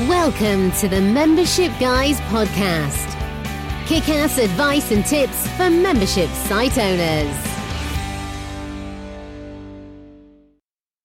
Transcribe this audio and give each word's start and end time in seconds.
Welcome 0.00 0.72
to 0.72 0.88
the 0.88 1.00
Membership 1.00 1.72
Guys 1.80 2.20
podcast. 2.20 3.06
Kick 3.86 4.10
ass 4.10 4.36
advice 4.36 4.92
and 4.92 5.02
tips 5.06 5.48
for 5.52 5.70
membership 5.70 6.28
site 6.28 6.76
owners. 6.76 7.34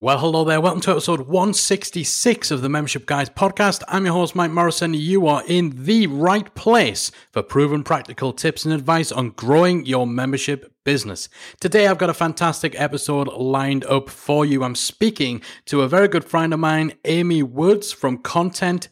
Well, 0.02 0.20
hello 0.20 0.44
there. 0.44 0.60
Welcome 0.60 0.82
to 0.82 0.92
episode 0.92 1.22
166 1.22 2.52
of 2.52 2.62
the 2.62 2.68
Membership 2.68 3.06
Guys 3.06 3.30
podcast. 3.30 3.82
I'm 3.88 4.04
your 4.04 4.14
host, 4.14 4.36
Mike 4.36 4.52
Morrison. 4.52 4.94
You 4.94 5.26
are 5.26 5.44
in 5.48 5.86
the 5.86 6.08
right 6.08 6.54
place 6.54 7.12
for 7.32 7.42
proven 7.42 7.86
practical 7.86 8.34
tips 8.34 8.66
and 8.66 8.74
advice 8.74 9.10
on 9.14 9.30
growing 9.30 9.86
your 9.86 10.06
membership 10.06 10.71
business. 10.84 11.30
Today, 11.60 11.88
I've 11.88 11.98
got 11.98 12.10
a 12.10 12.14
fantastic 12.14 12.80
episode 12.80 13.28
lined 13.28 13.86
up 13.86 14.10
for 14.10 14.46
you. 14.46 14.64
I'm 14.64 14.76
speaking 14.76 15.42
to 15.66 15.82
a 15.82 15.88
very 15.88 16.08
good 16.08 16.26
friend 16.26 16.54
of 16.54 16.60
mine, 16.60 16.94
Amy 17.06 17.44
Woods 17.44 17.92
from 17.92 18.18
Content 18.18 18.90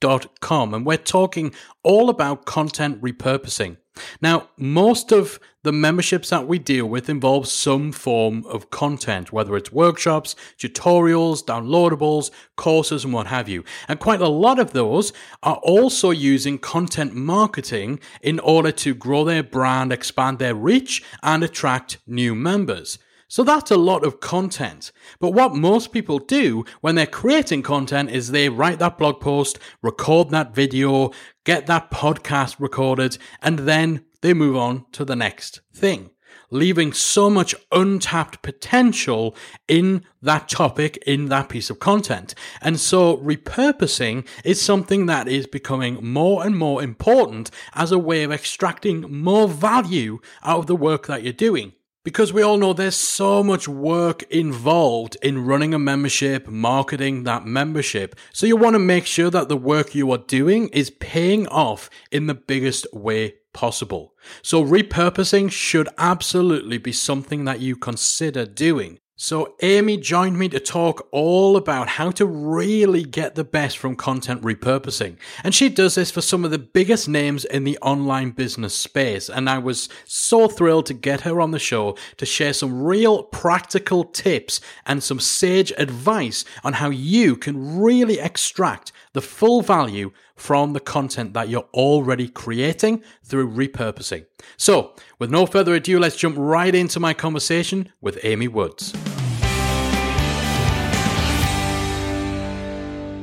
10x.com, 0.00 0.74
and 0.74 0.86
we're 0.86 0.96
talking 0.96 1.54
all 1.82 2.08
about 2.08 2.44
content 2.44 3.00
repurposing. 3.00 3.76
Now, 4.22 4.50
most 4.56 5.10
of 5.10 5.40
the 5.64 5.72
memberships 5.72 6.30
that 6.30 6.46
we 6.46 6.60
deal 6.60 6.86
with 6.86 7.08
involve 7.08 7.48
some 7.48 7.90
form 7.90 8.44
of 8.46 8.70
content, 8.70 9.32
whether 9.32 9.56
it's 9.56 9.72
workshops, 9.72 10.36
tutorials, 10.56 11.44
downloadables, 11.44 12.30
courses, 12.56 13.04
and 13.04 13.12
what 13.12 13.26
have 13.26 13.48
you. 13.48 13.64
And 13.88 13.98
quite 13.98 14.20
a 14.20 14.28
lot 14.28 14.60
of 14.60 14.72
those 14.72 15.12
are 15.42 15.56
also 15.56 16.10
using 16.10 16.58
content 16.58 17.14
marketing 17.14 17.98
in 18.22 18.38
order 18.38 18.70
to 18.70 18.94
grow 18.94 19.24
their 19.24 19.42
brand, 19.42 19.92
expand 19.92 20.38
their 20.38 20.54
reach, 20.54 21.02
and 21.22 21.42
attract 21.42 21.98
new 22.06 22.36
members. 22.36 22.98
So 23.30 23.44
that's 23.44 23.70
a 23.70 23.76
lot 23.76 24.04
of 24.04 24.20
content. 24.20 24.90
But 25.20 25.34
what 25.34 25.54
most 25.54 25.92
people 25.92 26.18
do 26.18 26.64
when 26.80 26.94
they're 26.94 27.06
creating 27.06 27.62
content 27.62 28.10
is 28.10 28.30
they 28.30 28.48
write 28.48 28.78
that 28.78 28.96
blog 28.96 29.20
post, 29.20 29.58
record 29.82 30.30
that 30.30 30.54
video, 30.54 31.10
get 31.44 31.66
that 31.66 31.90
podcast 31.90 32.56
recorded, 32.58 33.18
and 33.42 33.60
then 33.60 34.06
they 34.22 34.32
move 34.32 34.56
on 34.56 34.86
to 34.92 35.04
the 35.04 35.14
next 35.14 35.60
thing, 35.74 36.08
leaving 36.50 36.94
so 36.94 37.28
much 37.28 37.54
untapped 37.70 38.40
potential 38.40 39.36
in 39.68 40.06
that 40.22 40.48
topic, 40.48 40.96
in 41.06 41.26
that 41.26 41.50
piece 41.50 41.68
of 41.68 41.78
content. 41.80 42.34
And 42.62 42.80
so 42.80 43.18
repurposing 43.18 44.26
is 44.42 44.58
something 44.58 45.04
that 45.04 45.28
is 45.28 45.46
becoming 45.46 46.02
more 46.02 46.46
and 46.46 46.56
more 46.56 46.82
important 46.82 47.50
as 47.74 47.92
a 47.92 47.98
way 47.98 48.22
of 48.22 48.32
extracting 48.32 49.02
more 49.02 49.46
value 49.48 50.18
out 50.42 50.60
of 50.60 50.66
the 50.66 50.74
work 50.74 51.06
that 51.08 51.22
you're 51.22 51.34
doing. 51.34 51.74
Because 52.08 52.32
we 52.32 52.40
all 52.40 52.56
know 52.56 52.72
there's 52.72 52.96
so 52.96 53.42
much 53.42 53.68
work 53.68 54.22
involved 54.30 55.18
in 55.20 55.44
running 55.44 55.74
a 55.74 55.78
membership, 55.78 56.48
marketing 56.48 57.24
that 57.24 57.44
membership. 57.44 58.16
So 58.32 58.46
you 58.46 58.56
want 58.56 58.76
to 58.76 58.78
make 58.78 59.04
sure 59.04 59.28
that 59.28 59.50
the 59.50 59.58
work 59.58 59.94
you 59.94 60.10
are 60.12 60.16
doing 60.16 60.68
is 60.68 60.88
paying 60.88 61.46
off 61.48 61.90
in 62.10 62.26
the 62.26 62.32
biggest 62.32 62.86
way 62.94 63.34
possible. 63.52 64.14
So 64.40 64.64
repurposing 64.64 65.52
should 65.52 65.90
absolutely 65.98 66.78
be 66.78 66.92
something 66.92 67.44
that 67.44 67.60
you 67.60 67.76
consider 67.76 68.46
doing. 68.46 69.00
So, 69.20 69.56
Amy 69.62 69.96
joined 69.96 70.38
me 70.38 70.48
to 70.50 70.60
talk 70.60 71.08
all 71.10 71.56
about 71.56 71.88
how 71.88 72.12
to 72.12 72.24
really 72.24 73.02
get 73.02 73.34
the 73.34 73.42
best 73.42 73.76
from 73.76 73.96
content 73.96 74.42
repurposing. 74.42 75.16
And 75.42 75.52
she 75.52 75.68
does 75.68 75.96
this 75.96 76.12
for 76.12 76.20
some 76.20 76.44
of 76.44 76.52
the 76.52 76.58
biggest 76.60 77.08
names 77.08 77.44
in 77.44 77.64
the 77.64 77.76
online 77.78 78.30
business 78.30 78.76
space. 78.76 79.28
And 79.28 79.50
I 79.50 79.58
was 79.58 79.88
so 80.04 80.46
thrilled 80.46 80.86
to 80.86 80.94
get 80.94 81.22
her 81.22 81.40
on 81.40 81.50
the 81.50 81.58
show 81.58 81.96
to 82.18 82.24
share 82.24 82.52
some 82.52 82.80
real 82.80 83.24
practical 83.24 84.04
tips 84.04 84.60
and 84.86 85.02
some 85.02 85.18
sage 85.18 85.72
advice 85.76 86.44
on 86.62 86.74
how 86.74 86.90
you 86.90 87.34
can 87.34 87.80
really 87.80 88.20
extract 88.20 88.92
the 89.14 89.20
full 89.20 89.62
value 89.62 90.12
from 90.38 90.72
the 90.72 90.80
content 90.80 91.34
that 91.34 91.48
you're 91.48 91.68
already 91.74 92.28
creating 92.28 93.02
through 93.24 93.50
repurposing. 93.50 94.24
So, 94.56 94.94
with 95.18 95.30
no 95.30 95.46
further 95.46 95.74
ado, 95.74 95.98
let's 95.98 96.16
jump 96.16 96.36
right 96.38 96.74
into 96.74 97.00
my 97.00 97.12
conversation 97.12 97.92
with 98.00 98.18
Amy 98.24 98.48
Woods. 98.48 98.94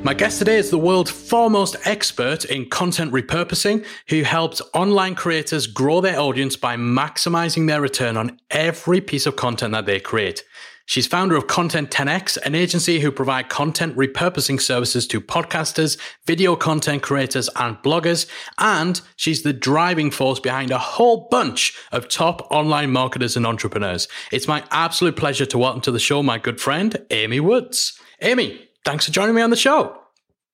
My 0.06 0.14
guest 0.14 0.38
today 0.38 0.58
is 0.58 0.70
the 0.70 0.78
world's 0.78 1.10
foremost 1.10 1.78
expert 1.86 2.46
in 2.46 2.70
content 2.70 3.12
repurposing 3.12 3.84
who 4.08 4.22
helps 4.22 4.62
online 4.76 5.16
creators 5.16 5.66
grow 5.66 6.00
their 6.00 6.20
audience 6.20 6.56
by 6.56 6.78
maximizing 6.78 7.66
their 7.66 7.82
return 7.82 8.16
on 8.16 8.40
every 8.52 9.02
piece 9.02 9.26
of 9.26 9.36
content 9.36 9.72
that 9.72 9.88
they 9.88 10.00
create. 10.00 10.44
She's 10.88 11.08
founder 11.08 11.36
of 11.36 11.48
Content 11.48 11.90
10x, 11.90 12.38
an 12.46 12.54
agency 12.54 13.00
who 13.00 13.12
provide 13.12 13.50
content 13.50 13.98
repurposing 13.98 14.62
services 14.62 15.08
to 15.08 15.20
podcasters, 15.20 15.98
video 16.26 16.56
content 16.56 17.02
creators, 17.02 17.50
and 17.56 17.76
bloggers. 17.78 18.28
And 18.60 19.02
she's 19.16 19.42
the 19.42 19.52
driving 19.52 20.12
force 20.12 20.40
behind 20.40 20.70
a 20.70 20.78
whole 20.78 21.28
bunch 21.32 21.76
of 21.92 22.08
top 22.08 22.48
online 22.52 22.92
marketers 22.92 23.36
and 23.36 23.48
entrepreneurs. 23.48 24.08
It's 24.32 24.48
my 24.48 24.64
absolute 24.70 25.16
pleasure 25.16 25.48
to 25.48 25.58
welcome 25.58 25.82
to 25.82 25.92
the 25.92 26.00
show 26.00 26.22
my 26.22 26.38
good 26.38 26.62
friend, 26.62 26.96
Amy 27.10 27.40
Woods. 27.40 28.00
Amy, 28.22 28.70
thanks 28.86 29.08
for 29.08 29.12
joining 29.12 29.34
me 29.34 29.42
on 29.42 29.50
the 29.50 29.56
show. 29.56 29.98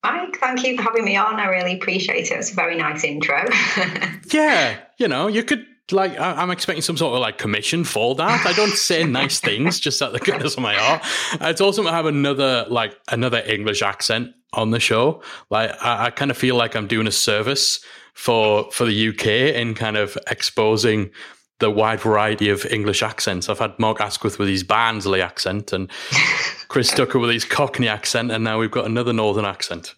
Mike, 0.03 0.38
thank 0.40 0.66
you 0.66 0.78
for 0.78 0.84
having 0.84 1.03
me 1.03 1.18
on. 1.18 1.40
I 1.40 1.48
really 1.48 1.75
appreciate 1.75 2.31
it. 2.31 2.36
It's 2.36 2.52
a 2.52 2.56
very 2.56 2.78
nice 2.78 3.03
intro. 3.03 3.44
yeah, 4.31 4.80
you 4.98 5.09
know, 5.09 5.28
you 5.28 5.44
could 5.44 5.66
like 5.91 6.19
I, 6.19 6.41
am 6.41 6.52
expecting 6.52 6.81
some 6.81 6.97
sort 6.97 7.13
of 7.13 7.19
like 7.19 7.38
commission 7.38 7.84
for 7.84 8.16
that. 8.16 8.46
I 8.46 8.53
don't 8.53 8.75
say 8.75 9.03
nice 9.22 9.40
things 9.40 9.79
just 9.79 10.02
out 10.02 10.13
the 10.13 10.19
goodness 10.19 10.56
of 10.56 10.62
my 10.62 10.75
heart. 10.75 11.03
It's 11.41 11.62
awesome 11.62 11.85
to 11.85 11.91
have 11.91 12.06
another 12.06 12.66
like 12.69 12.97
another 13.12 13.40
English 13.40 13.81
accent 13.81 14.34
on 14.53 14.72
the 14.72 14.80
show. 14.80 15.22
Like 15.50 15.72
I, 15.81 16.07
I 16.07 16.09
kind 16.12 16.31
of 16.31 16.38
feel 16.38 16.56
like 16.56 16.75
I'm 16.75 16.88
doing 16.88 17.07
a 17.07 17.12
service 17.12 17.84
for 18.13 18.69
for 18.72 18.85
the 18.85 19.09
UK 19.09 19.56
in 19.56 19.74
kind 19.74 19.97
of 19.97 20.18
exposing 20.30 21.12
the 21.59 21.69
wide 21.69 22.01
variety 22.01 22.50
of 22.50 22.66
English 22.66 23.03
accents. 23.03 23.47
I've 23.47 23.59
had 23.59 23.78
Mark 23.78 24.01
Asquith 24.01 24.40
with 24.40 24.50
his 24.50 24.63
Barnsley 24.63 25.22
accent 25.22 25.72
and 25.72 25.90
Chris 26.68 26.91
Ducker 26.91 27.19
with 27.19 27.30
his 27.30 27.46
Cockney 27.46 27.88
accent, 27.88 28.31
and 28.31 28.44
now 28.44 28.59
we've 28.59 28.72
got 28.72 28.85
another 28.85 29.13
Northern 29.13 29.46
accent. 29.46 29.94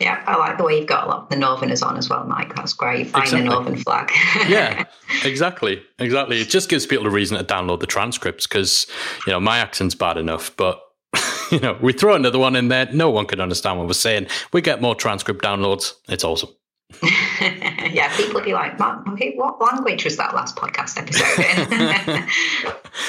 Yeah, 0.00 0.22
I 0.26 0.36
like 0.36 0.58
the 0.58 0.64
way 0.64 0.78
you've 0.78 0.88
got 0.88 1.04
a 1.04 1.08
lot 1.08 1.22
of 1.24 1.28
the 1.28 1.36
Northerners 1.36 1.80
on 1.80 1.96
as 1.96 2.10
well, 2.10 2.24
Mike. 2.24 2.54
That's 2.56 2.72
great. 2.72 3.10
Find 3.10 3.24
exactly. 3.24 3.48
the 3.48 3.54
Northern 3.54 3.76
flag. 3.76 4.10
yeah, 4.48 4.84
exactly, 5.24 5.82
exactly. 6.00 6.40
It 6.40 6.48
just 6.48 6.68
gives 6.68 6.84
people 6.84 7.06
a 7.06 7.10
reason 7.10 7.38
to 7.38 7.44
download 7.44 7.78
the 7.78 7.86
transcripts 7.86 8.46
because 8.46 8.88
you 9.24 9.32
know 9.32 9.38
my 9.38 9.58
accent's 9.58 9.94
bad 9.94 10.16
enough, 10.16 10.54
but 10.56 10.80
you 11.52 11.60
know 11.60 11.78
we 11.80 11.92
throw 11.92 12.14
another 12.14 12.40
one 12.40 12.56
in 12.56 12.68
there, 12.68 12.88
no 12.92 13.08
one 13.08 13.26
can 13.26 13.40
understand 13.40 13.78
what 13.78 13.86
we're 13.86 13.92
saying. 13.92 14.26
We 14.52 14.62
get 14.62 14.82
more 14.82 14.96
transcript 14.96 15.44
downloads. 15.44 15.92
It's 16.08 16.24
awesome. 16.24 16.50
yeah, 17.02 18.14
people 18.16 18.34
would 18.34 18.44
be 18.44 18.52
like, 18.52 18.80
okay, 19.08 19.34
what 19.36 19.60
language 19.60 20.04
was 20.04 20.16
that 20.16 20.34
last 20.34 20.56
podcast 20.56 20.98
episode 20.98 21.38
in? 21.40 22.28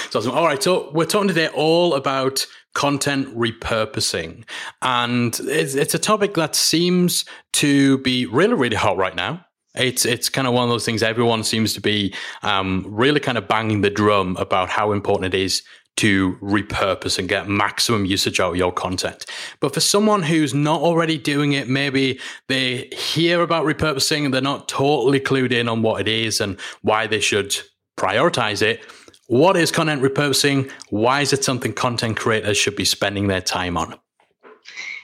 so 0.09 0.19
awesome. 0.19 0.31
All 0.31 0.45
right, 0.45 0.61
so 0.61 0.91
we're 0.91 1.05
talking 1.05 1.27
today 1.27 1.49
all 1.49 1.95
about 1.95 2.45
content 2.75 3.35
repurposing. 3.35 4.43
And 4.83 5.39
it's, 5.41 5.73
it's 5.73 5.95
a 5.95 5.99
topic 5.99 6.35
that 6.35 6.55
seems 6.55 7.25
to 7.53 7.97
be 7.99 8.27
really, 8.27 8.53
really 8.53 8.75
hot 8.75 8.97
right 8.97 9.15
now. 9.15 9.43
It's 9.73 10.05
it's 10.05 10.29
kind 10.29 10.47
of 10.47 10.53
one 10.53 10.63
of 10.63 10.69
those 10.69 10.85
things 10.85 11.03
everyone 11.03 11.43
seems 11.43 11.73
to 11.73 11.81
be 11.81 12.13
um, 12.43 12.85
really 12.87 13.19
kind 13.19 13.37
of 13.37 13.49
banging 13.49 13.81
the 13.81 13.89
drum 13.89 14.37
about 14.37 14.69
how 14.69 14.93
important 14.93 15.33
it 15.33 15.37
is 15.37 15.63
to 15.97 16.35
repurpose 16.41 17.17
and 17.17 17.29
get 17.29 17.47
maximum 17.47 18.05
usage 18.05 18.39
out 18.39 18.51
of 18.51 18.57
your 18.57 18.71
content. 18.71 19.25
But 19.59 19.73
for 19.73 19.79
someone 19.79 20.23
who's 20.23 20.53
not 20.53 20.81
already 20.81 21.17
doing 21.17 21.53
it, 21.53 21.69
maybe 21.69 22.19
they 22.47 22.89
hear 22.93 23.41
about 23.41 23.65
repurposing 23.65 24.25
and 24.25 24.33
they're 24.33 24.41
not 24.41 24.67
totally 24.67 25.19
clued 25.19 25.51
in 25.51 25.69
on 25.69 25.81
what 25.81 26.01
it 26.01 26.07
is 26.07 26.41
and 26.41 26.59
why 26.81 27.07
they 27.07 27.21
should 27.21 27.55
prioritize 27.97 28.61
it. 28.61 28.85
What 29.27 29.57
is 29.57 29.71
content 29.71 30.03
repurposing? 30.03 30.69
Why 30.89 31.21
is 31.21 31.33
it 31.33 31.43
something 31.43 31.73
content 31.73 32.17
creators 32.17 32.57
should 32.57 32.75
be 32.75 32.85
spending 32.85 33.27
their 33.27 33.41
time 33.41 33.75
on? 33.75 33.95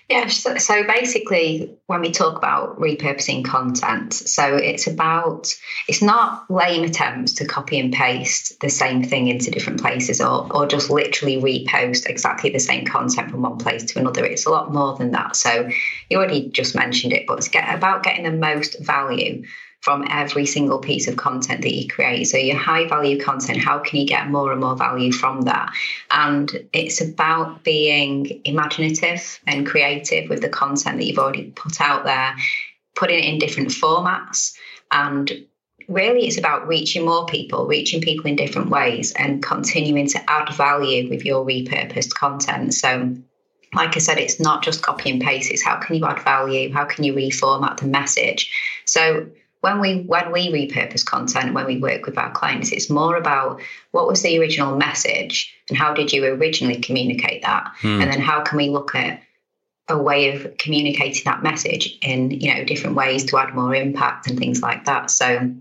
Yeah, 0.10 0.28
so, 0.28 0.58
so, 0.58 0.84
basically, 0.84 1.74
when 1.88 2.02
we 2.02 2.12
talk 2.12 2.38
about 2.38 2.78
repurposing 2.78 3.46
content, 3.46 4.14
so 4.14 4.58
it's 4.58 4.86
about, 4.86 5.56
it's 5.88 6.02
not 6.02 6.52
lame 6.52 6.84
attempts 6.84 7.32
to 7.36 7.46
copy 7.46 7.80
and 7.80 7.94
paste 7.94 8.60
the 8.60 8.70
same 8.70 9.04
thing 9.04 9.30
into 9.30 9.50
different 9.50 9.80
places 9.80 10.20
or, 10.20 10.54
or 10.54 10.68
just 10.68 10.90
literally 10.90 11.38
repost 11.38 12.08
exactly 12.08 12.50
the 12.50 12.60
same 12.60 12.86
content 12.86 13.32
from 13.32 13.42
one 13.42 13.58
place 13.58 13.86
to 13.86 14.00
another. 14.00 14.26
It's 14.26 14.46
a 14.46 14.50
lot 14.50 14.74
more 14.74 14.98
than 14.98 15.12
that. 15.12 15.38
So 15.38 15.70
you 16.10 16.18
already 16.18 16.50
just 16.50 16.76
mentioned 16.76 17.14
it, 17.14 17.26
but 17.26 17.38
it's 17.38 17.48
get, 17.48 17.74
about 17.74 18.04
getting 18.04 18.26
the 18.26 18.32
most 18.32 18.80
value 18.82 19.44
from 19.82 20.06
every 20.10 20.46
single 20.46 20.80
piece 20.80 21.08
of 21.08 21.18
content 21.18 21.64
that 21.64 21.74
you 21.74 21.88
create. 21.88 22.26
So, 22.26 22.38
your 22.38 22.58
high 22.58 22.88
value 22.88 23.20
content, 23.20 23.60
how 23.60 23.80
can 23.80 24.00
you 24.00 24.06
get 24.06 24.30
more 24.30 24.52
and 24.52 24.62
more 24.62 24.76
value 24.76 25.12
from 25.12 25.42
that? 25.42 25.74
And 26.12 26.68
it's 26.72 27.02
about 27.02 27.64
being 27.64 28.42
imaginative 28.46 29.40
and 29.48 29.66
creative 29.66 30.30
with 30.30 30.42
the 30.42 30.50
content 30.50 30.98
that 30.98 31.06
you've 31.06 31.20
already 31.20 31.52
put 31.52 31.82
out 31.82 32.06
there, 32.06 32.36
putting 32.96 33.20
it 33.20 33.26
in 33.26 33.40
different 33.40 33.70
formats. 33.70 34.54
And 34.92 35.32
really, 35.88 36.28
it's 36.28 36.38
about 36.38 36.68
reaching 36.68 37.04
more 37.04 37.26
people, 37.26 37.66
reaching 37.66 38.02
people 38.02 38.28
in 38.28 38.36
different 38.36 38.70
ways, 38.70 39.14
and 39.14 39.42
continuing 39.42 40.08
to 40.10 40.30
add 40.30 40.54
value 40.54 41.10
with 41.10 41.26
your 41.26 41.44
repurposed 41.44 42.14
content. 42.14 42.76
So, 42.76 43.16
like 43.74 43.96
I 43.96 44.00
said, 44.00 44.20
it's 44.20 44.40
not 44.40 44.64
just 44.64 44.84
copy 44.84 45.10
and 45.10 45.22
paste. 45.22 45.50
It's 45.50 45.64
how 45.64 45.78
can 45.78 45.96
you 45.96 46.06
add 46.06 46.22
value? 46.22 46.72
How 46.72 46.86
can 46.86 47.04
you 47.04 47.14
reformat 47.14 47.78
the 47.78 47.88
message? 47.88 48.52
So 48.86 49.28
when 49.62 49.80
we 49.80 50.02
when 50.02 50.32
we 50.32 50.52
repurpose 50.52 51.06
content, 51.06 51.54
when 51.54 51.66
we 51.66 51.78
work 51.78 52.06
with 52.06 52.18
our 52.18 52.32
clients, 52.32 52.72
it's 52.72 52.90
more 52.90 53.16
about 53.16 53.62
what 53.92 54.08
was 54.08 54.22
the 54.22 54.38
original 54.40 54.76
message 54.76 55.56
and 55.70 55.78
how 55.78 55.94
did 55.94 56.12
you 56.12 56.26
originally 56.26 56.82
communicate 56.82 57.44
that, 57.44 57.72
hmm. 57.80 58.02
and 58.02 58.12
then 58.12 58.20
how 58.20 58.42
can 58.42 58.58
we 58.58 58.70
look 58.70 58.94
at 58.96 59.22
a 59.88 59.98
way 59.98 60.36
of 60.36 60.58
communicating 60.58 61.24
that 61.26 61.44
message 61.44 61.98
in 62.02 62.32
you 62.32 62.54
know 62.54 62.64
different 62.64 62.96
ways 62.96 63.26
to 63.26 63.38
add 63.38 63.54
more 63.54 63.74
impact 63.76 64.28
and 64.28 64.38
things 64.38 64.62
like 64.62 64.86
that. 64.86 65.12
So 65.12 65.54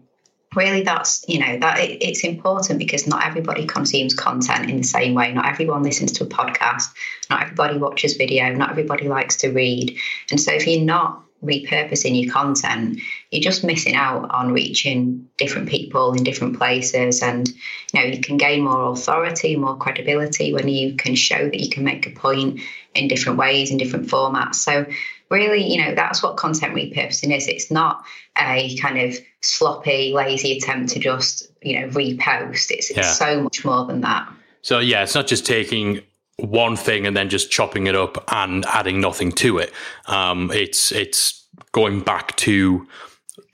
really 0.56 0.82
that's 0.82 1.24
you 1.28 1.38
know 1.38 1.58
that 1.58 1.80
it, 1.80 2.02
it's 2.02 2.24
important 2.24 2.78
because 2.78 3.06
not 3.06 3.26
everybody 3.26 3.66
consumes 3.66 4.14
content 4.14 4.70
in 4.70 4.78
the 4.78 4.82
same 4.82 5.14
way. 5.14 5.32
Not 5.32 5.46
everyone 5.46 5.82
listens 5.82 6.12
to 6.12 6.24
a 6.24 6.26
podcast. 6.26 6.88
Not 7.28 7.42
everybody 7.42 7.76
watches 7.76 8.16
video. 8.16 8.50
Not 8.54 8.70
everybody 8.70 9.08
likes 9.08 9.36
to 9.36 9.50
read. 9.50 9.98
And 10.30 10.40
so 10.40 10.52
if 10.52 10.66
you're 10.66 10.84
not 10.84 11.22
repurposing 11.42 12.22
your 12.22 12.32
content 12.32 13.00
you're 13.30 13.42
just 13.42 13.64
missing 13.64 13.94
out 13.94 14.30
on 14.30 14.52
reaching 14.52 15.28
different 15.38 15.68
people 15.68 16.12
in 16.12 16.22
different 16.22 16.58
places 16.58 17.22
and 17.22 17.48
you 17.48 18.00
know 18.00 18.06
you 18.06 18.20
can 18.20 18.36
gain 18.36 18.62
more 18.62 18.92
authority 18.92 19.56
more 19.56 19.76
credibility 19.76 20.52
when 20.52 20.68
you 20.68 20.94
can 20.96 21.14
show 21.14 21.44
that 21.44 21.60
you 21.60 21.70
can 21.70 21.82
make 21.82 22.06
a 22.06 22.10
point 22.10 22.60
in 22.94 23.08
different 23.08 23.38
ways 23.38 23.70
in 23.70 23.78
different 23.78 24.06
formats 24.08 24.56
so 24.56 24.84
really, 25.30 25.62
you 25.62 25.82
know, 25.82 25.94
that's 25.94 26.22
what 26.22 26.36
content 26.36 26.74
repurposing 26.74 27.34
is. 27.34 27.46
It's 27.46 27.70
not 27.70 28.04
a 28.36 28.76
kind 28.76 28.98
of 28.98 29.16
sloppy, 29.40 30.12
lazy 30.12 30.58
attempt 30.58 30.92
to 30.92 30.98
just, 30.98 31.50
you 31.62 31.80
know, 31.80 31.88
repost. 31.88 32.70
It's, 32.70 32.90
yeah. 32.90 32.98
it's 32.98 33.16
so 33.16 33.40
much 33.40 33.64
more 33.64 33.86
than 33.86 34.02
that. 34.02 34.30
So, 34.62 34.80
yeah, 34.80 35.02
it's 35.02 35.14
not 35.14 35.26
just 35.26 35.46
taking 35.46 36.02
one 36.42 36.76
thing 36.76 37.06
and 37.06 37.16
then 37.16 37.28
just 37.28 37.50
chopping 37.50 37.86
it 37.86 37.94
up 37.94 38.24
and 38.32 38.64
adding 38.66 39.00
nothing 39.00 39.32
to 39.32 39.58
it. 39.58 39.72
Um, 40.06 40.50
it's 40.52 40.92
it's 40.92 41.46
going 41.72 42.00
back 42.00 42.36
to 42.36 42.86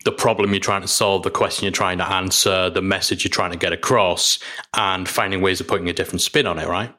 the 0.05 0.12
problem 0.12 0.53
you're 0.53 0.61
trying 0.61 0.83
to 0.83 0.88
solve, 0.88 1.25
the 1.25 1.31
question 1.31 1.65
you're 1.65 1.73
trying 1.73 1.99
to 1.99 2.09
answer, 2.09 2.71
the 2.71 2.81
message 2.81 3.25
you're 3.25 3.31
trying 3.31 3.50
to 3.50 3.59
get 3.59 3.73
across, 3.73 4.38
and 4.75 5.09
finding 5.09 5.41
ways 5.41 5.61
of 5.61 5.67
putting 5.67 5.88
a 5.88 5.93
different 5.93 6.21
spin 6.21 6.47
on 6.47 6.59
it, 6.59 6.69
right? 6.69 6.94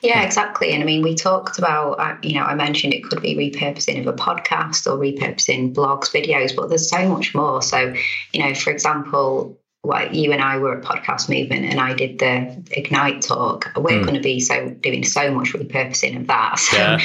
Yeah, 0.00 0.22
exactly. 0.22 0.72
And 0.72 0.82
I 0.82 0.86
mean, 0.86 1.02
we 1.02 1.14
talked 1.14 1.58
about, 1.58 1.92
uh, 1.92 2.16
you 2.22 2.34
know, 2.34 2.42
I 2.42 2.54
mentioned 2.54 2.92
it 2.92 3.04
could 3.04 3.22
be 3.22 3.36
repurposing 3.36 4.00
of 4.00 4.06
a 4.06 4.12
podcast 4.12 4.86
or 4.86 4.98
repurposing 4.98 5.74
blogs, 5.74 6.10
videos, 6.10 6.56
but 6.56 6.68
there's 6.68 6.88
so 6.88 7.08
much 7.08 7.34
more. 7.34 7.62
So, 7.62 7.94
you 8.32 8.42
know, 8.42 8.54
for 8.54 8.70
example, 8.70 9.58
what 9.82 10.14
you 10.14 10.30
and 10.30 10.40
I 10.40 10.58
were 10.58 10.78
at 10.78 10.84
Podcast 10.84 11.28
Movement 11.28 11.64
and 11.64 11.80
I 11.80 11.92
did 11.92 12.20
the 12.20 12.62
Ignite 12.70 13.20
talk. 13.20 13.70
We're 13.76 13.98
mm. 13.98 14.02
going 14.02 14.14
to 14.14 14.20
be 14.20 14.38
so 14.38 14.70
doing 14.70 15.04
so 15.04 15.32
much 15.32 15.52
repurposing 15.52 16.20
of 16.20 16.26
that. 16.28 16.58
So, 16.72 16.76
yeah. 16.76 17.00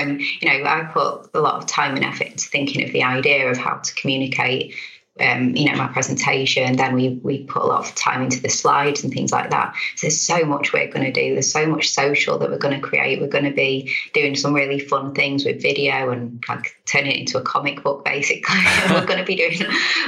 um, 0.00 0.18
you 0.18 0.48
know, 0.48 0.64
I 0.64 0.84
put 0.84 1.28
a 1.34 1.40
lot 1.40 1.56
of 1.56 1.66
time 1.66 1.94
and 1.94 2.04
effort 2.04 2.28
into 2.28 2.48
thinking 2.48 2.82
of 2.82 2.92
the 2.92 3.02
idea 3.02 3.50
of 3.50 3.58
how 3.58 3.76
to 3.76 3.94
communicate 3.94 4.74
um, 5.20 5.54
you 5.54 5.70
know, 5.70 5.76
my 5.76 5.88
presentation. 5.88 6.76
Then 6.76 6.94
we 6.94 7.20
we 7.22 7.44
put 7.44 7.62
a 7.62 7.66
lot 7.66 7.86
of 7.86 7.94
time 7.94 8.22
into 8.22 8.40
the 8.40 8.48
slides 8.48 9.04
and 9.04 9.12
things 9.12 9.30
like 9.30 9.50
that. 9.50 9.74
So 9.96 10.06
there's 10.06 10.20
so 10.20 10.44
much 10.44 10.72
we're 10.72 10.90
going 10.90 11.04
to 11.04 11.12
do. 11.12 11.34
There's 11.34 11.52
so 11.52 11.66
much 11.66 11.90
social 11.90 12.38
that 12.38 12.50
we're 12.50 12.58
going 12.58 12.80
to 12.80 12.86
create. 12.86 13.20
We're 13.20 13.28
going 13.28 13.44
to 13.44 13.52
be 13.52 13.92
doing 14.14 14.34
some 14.34 14.54
really 14.54 14.78
fun 14.78 15.14
things 15.14 15.44
with 15.44 15.60
video 15.60 16.10
and 16.10 16.42
like 16.48 16.76
turn 16.86 17.06
it 17.06 17.16
into 17.16 17.38
a 17.38 17.42
comic 17.42 17.82
book, 17.82 18.04
basically. 18.04 18.56
we're 18.90 19.06
going 19.06 19.18
to 19.18 19.24
be 19.24 19.36
doing 19.36 19.58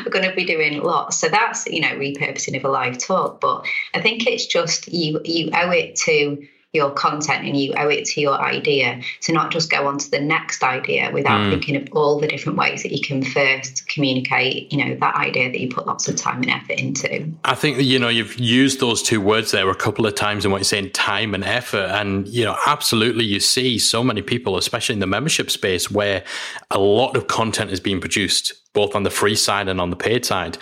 we're 0.04 0.10
going 0.10 0.28
to 0.28 0.34
be 0.34 0.44
doing 0.44 0.82
lots. 0.82 1.18
So 1.18 1.28
that's 1.28 1.66
you 1.66 1.82
know 1.82 1.90
repurposing 1.90 2.56
of 2.56 2.64
a 2.64 2.68
live 2.68 2.98
talk. 2.98 3.40
But 3.40 3.66
I 3.92 4.00
think 4.00 4.26
it's 4.26 4.46
just 4.46 4.88
you 4.88 5.20
you 5.24 5.50
owe 5.52 5.70
it 5.70 5.96
to 6.06 6.46
your 6.74 6.90
content 6.90 7.46
and 7.46 7.56
you 7.56 7.72
owe 7.76 7.88
it 7.88 8.04
to 8.04 8.20
your 8.20 8.34
idea 8.40 9.00
to 9.20 9.32
not 9.32 9.52
just 9.52 9.70
go 9.70 9.86
on 9.86 9.96
to 9.98 10.10
the 10.10 10.20
next 10.20 10.62
idea 10.62 11.10
without 11.12 11.40
mm. 11.40 11.50
thinking 11.50 11.76
of 11.76 11.88
all 11.92 12.18
the 12.18 12.26
different 12.26 12.58
ways 12.58 12.82
that 12.82 12.92
you 12.92 13.00
can 13.00 13.22
first 13.22 13.88
communicate, 13.88 14.72
you 14.72 14.84
know, 14.84 14.96
that 14.96 15.14
idea 15.14 15.50
that 15.50 15.60
you 15.60 15.68
put 15.68 15.86
lots 15.86 16.08
of 16.08 16.16
time 16.16 16.42
and 16.42 16.50
effort 16.50 16.80
into. 16.80 17.32
I 17.44 17.54
think, 17.54 17.80
you 17.80 17.98
know, 17.98 18.08
you've 18.08 18.38
used 18.38 18.80
those 18.80 19.02
two 19.02 19.20
words 19.20 19.52
there 19.52 19.70
a 19.70 19.74
couple 19.74 20.04
of 20.04 20.14
times 20.14 20.44
in 20.44 20.50
what 20.50 20.58
you're 20.58 20.64
saying, 20.64 20.90
time 20.90 21.34
and 21.34 21.44
effort. 21.44 21.90
And, 21.90 22.26
you 22.26 22.44
know, 22.44 22.56
absolutely 22.66 23.24
you 23.24 23.38
see 23.38 23.78
so 23.78 24.02
many 24.02 24.20
people, 24.20 24.56
especially 24.56 24.94
in 24.94 25.00
the 25.00 25.06
membership 25.06 25.50
space, 25.50 25.90
where 25.90 26.24
a 26.70 26.78
lot 26.78 27.16
of 27.16 27.28
content 27.28 27.70
is 27.70 27.78
being 27.78 28.00
produced, 28.00 28.52
both 28.72 28.96
on 28.96 29.04
the 29.04 29.10
free 29.10 29.36
side 29.36 29.68
and 29.68 29.80
on 29.80 29.90
the 29.90 29.96
paid 29.96 30.24
side. 30.24 30.58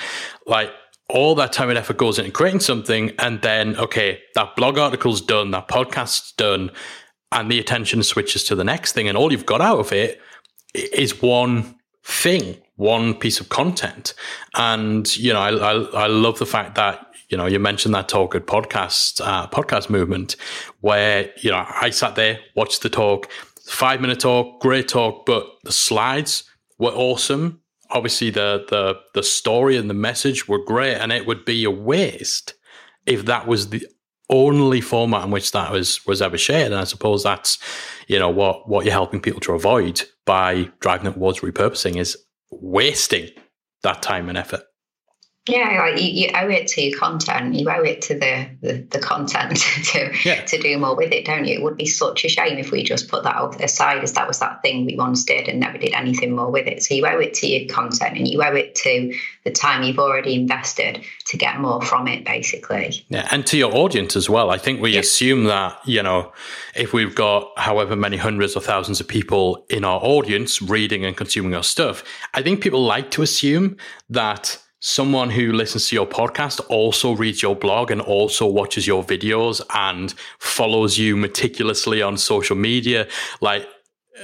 Like 0.47 0.70
all 1.12 1.35
that 1.35 1.53
time 1.53 1.69
and 1.69 1.79
effort 1.79 1.99
goes 1.99 2.19
into 2.19 2.31
creating 2.31 2.61
something, 2.61 3.12
and 3.19 3.41
then 3.43 3.76
okay, 3.76 4.20
that 4.35 4.56
blog 4.56 4.79
article's 4.79 5.20
done, 5.20 5.50
that 5.53 5.69
podcast's 5.69 6.32
done, 6.32 6.70
and 7.31 7.50
the 7.50 7.59
attention 7.59 8.03
switches 8.03 8.44
to 8.44 8.55
the 8.55 8.64
next 8.64 8.93
thing, 8.93 9.09
and 9.09 9.17
all 9.17 9.31
you've 9.31 9.47
got 9.47 9.61
out 9.61 9.79
of 9.79 9.93
it 9.93 10.20
is 10.75 11.20
one 11.20 11.76
thing, 12.03 12.56
one 12.76 13.14
piece 13.14 13.41
of 13.41 13.50
content. 13.50 14.14
And 14.55 15.14
you 15.17 15.32
know, 15.32 15.41
I 15.41 15.50
I, 15.50 16.05
I 16.05 16.06
love 16.06 16.38
the 16.38 16.47
fact 16.47 16.75
that 16.76 17.06
you 17.29 17.37
know 17.37 17.47
you 17.47 17.58
mentioned 17.58 17.94
that 17.94 18.08
talk 18.08 18.35
at 18.35 18.47
podcast 18.47 19.20
uh, 19.23 19.47
podcast 19.49 19.91
movement, 19.91 20.37
where 20.81 21.31
you 21.43 21.50
know 21.50 21.65
I 21.69 21.91
sat 21.91 22.17
there, 22.17 22.41
watched 22.56 22.82
the 22.82 22.91
talk, 22.91 23.31
five 23.67 24.00
minute 24.00 24.20
talk, 24.20 24.61
great 24.61 24.88
talk, 24.88 25.26
but 25.26 25.47
the 25.65 25.73
slides 25.73 26.44
were 26.79 26.91
awesome 26.91 27.62
obviously 27.93 28.31
the 28.31 28.65
the 28.69 29.00
the 29.15 29.23
story 29.23 29.77
and 29.77 29.89
the 29.89 29.94
message 29.94 30.49
were 30.49 30.65
great, 30.65 30.97
and 30.97 31.12
it 31.12 31.27
would 31.27 31.44
be 31.44 31.65
a 31.65 31.71
waste 31.71 32.55
if 33.06 33.25
that 33.27 33.47
was 33.47 33.71
the 33.71 33.87
only 34.31 34.81
format 34.81 35.25
in 35.25 35.31
which 35.31 35.53
that 35.53 35.71
was 35.73 36.05
was 36.06 36.23
ever 36.23 36.39
shared. 36.39 36.73
And 36.73 36.81
I 36.81 36.85
suppose 36.85 37.23
that's 37.23 37.59
you 38.09 38.19
know 38.19 38.31
what 38.31 38.69
what 38.69 38.85
you're 38.85 38.93
helping 38.93 39.21
people 39.21 39.41
to 39.41 39.53
avoid 39.53 40.03
by 40.25 40.71
driving 40.81 41.06
it 41.06 41.15
towards 41.15 41.41
repurposing 41.41 41.97
is 41.97 42.17
wasting 42.50 43.29
that 43.83 44.03
time 44.03 44.29
and 44.29 44.39
effort. 44.39 44.62
Yeah, 45.49 45.77
like 45.81 46.00
you, 46.00 46.09
you, 46.09 46.29
owe 46.37 46.49
it 46.49 46.69
to 46.69 46.83
your 46.83 46.97
content. 46.97 47.56
You 47.56 47.69
owe 47.69 47.83
it 47.83 48.00
to 48.03 48.15
the 48.15 48.47
the, 48.61 48.87
the 48.91 49.00
content 49.00 49.56
to 49.87 50.12
yeah. 50.25 50.44
to 50.44 50.59
do 50.59 50.79
more 50.79 50.94
with 50.94 51.11
it, 51.11 51.25
don't 51.25 51.47
you? 51.47 51.55
It 51.55 51.62
would 51.65 51.77
be 51.77 51.87
such 51.87 52.25
a 52.25 52.29
shame 52.29 52.59
if 52.59 52.71
we 52.71 52.85
just 52.85 53.09
put 53.09 53.25
that 53.25 53.61
aside 53.61 54.05
as 54.05 54.12
that 54.12 54.29
was 54.29 54.39
that 54.39 54.62
thing 54.62 54.87
we 54.87 54.94
once 54.94 55.25
did 55.25 55.49
and 55.49 55.59
never 55.59 55.79
did 55.79 55.94
anything 55.94 56.37
more 56.37 56.49
with 56.49 56.69
it. 56.69 56.85
So 56.85 56.94
you 56.94 57.05
owe 57.09 57.19
it 57.19 57.35
to 57.35 57.49
your 57.49 57.69
content 57.69 58.17
and 58.17 58.29
you 58.29 58.41
owe 58.41 58.55
it 58.55 58.77
to 58.77 59.19
the 59.43 59.50
time 59.50 59.83
you've 59.83 59.99
already 59.99 60.37
invested 60.37 61.03
to 61.27 61.37
get 61.37 61.59
more 61.59 61.83
from 61.83 62.06
it, 62.06 62.25
basically. 62.25 63.05
Yeah, 63.09 63.27
and 63.33 63.44
to 63.47 63.59
your 63.59 63.75
audience 63.75 64.15
as 64.15 64.31
well. 64.31 64.50
I 64.50 64.59
think 64.59 64.81
we 64.81 64.93
yeah. 64.93 65.00
assume 65.00 65.44
that 65.44 65.77
you 65.85 66.05
know 66.05 66.33
if 66.77 66.93
we've 66.93 67.17
got 67.17 67.50
however 67.56 67.97
many 67.97 68.17
hundreds 68.17 68.55
or 68.55 68.61
thousands 68.61 69.00
of 69.00 69.09
people 69.09 69.67
in 69.69 69.83
our 69.83 69.99
audience 70.05 70.62
reading 70.62 71.05
and 71.05 71.17
consuming 71.17 71.56
our 71.56 71.65
stuff, 71.65 72.05
I 72.32 72.43
think 72.43 72.63
people 72.63 72.84
like 72.84 73.11
to 73.11 73.22
assume 73.22 73.77
that 74.08 74.58
someone 74.82 75.31
who 75.31 75.53
listens 75.53 75.89
to 75.89 75.94
your 75.94 76.06
podcast 76.06 76.60
also 76.69 77.12
reads 77.12 77.41
your 77.41 77.55
blog 77.55 77.93
and 77.93 78.01
also 78.01 78.44
watches 78.44 78.84
your 78.84 79.03
videos 79.03 79.62
and 79.72 80.12
follows 80.41 80.98
you 80.98 81.17
meticulously 81.17 82.03
on 82.03 82.19
social 82.19 82.56
media. 82.56 83.06
Like 83.41 83.67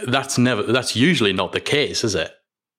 that's 0.07 0.37
never 0.37 0.65
that's 0.65 0.95
usually 0.95 1.33
not 1.33 1.53
the 1.53 1.61
case 1.61 2.05
is 2.05 2.15
it? 2.15 2.33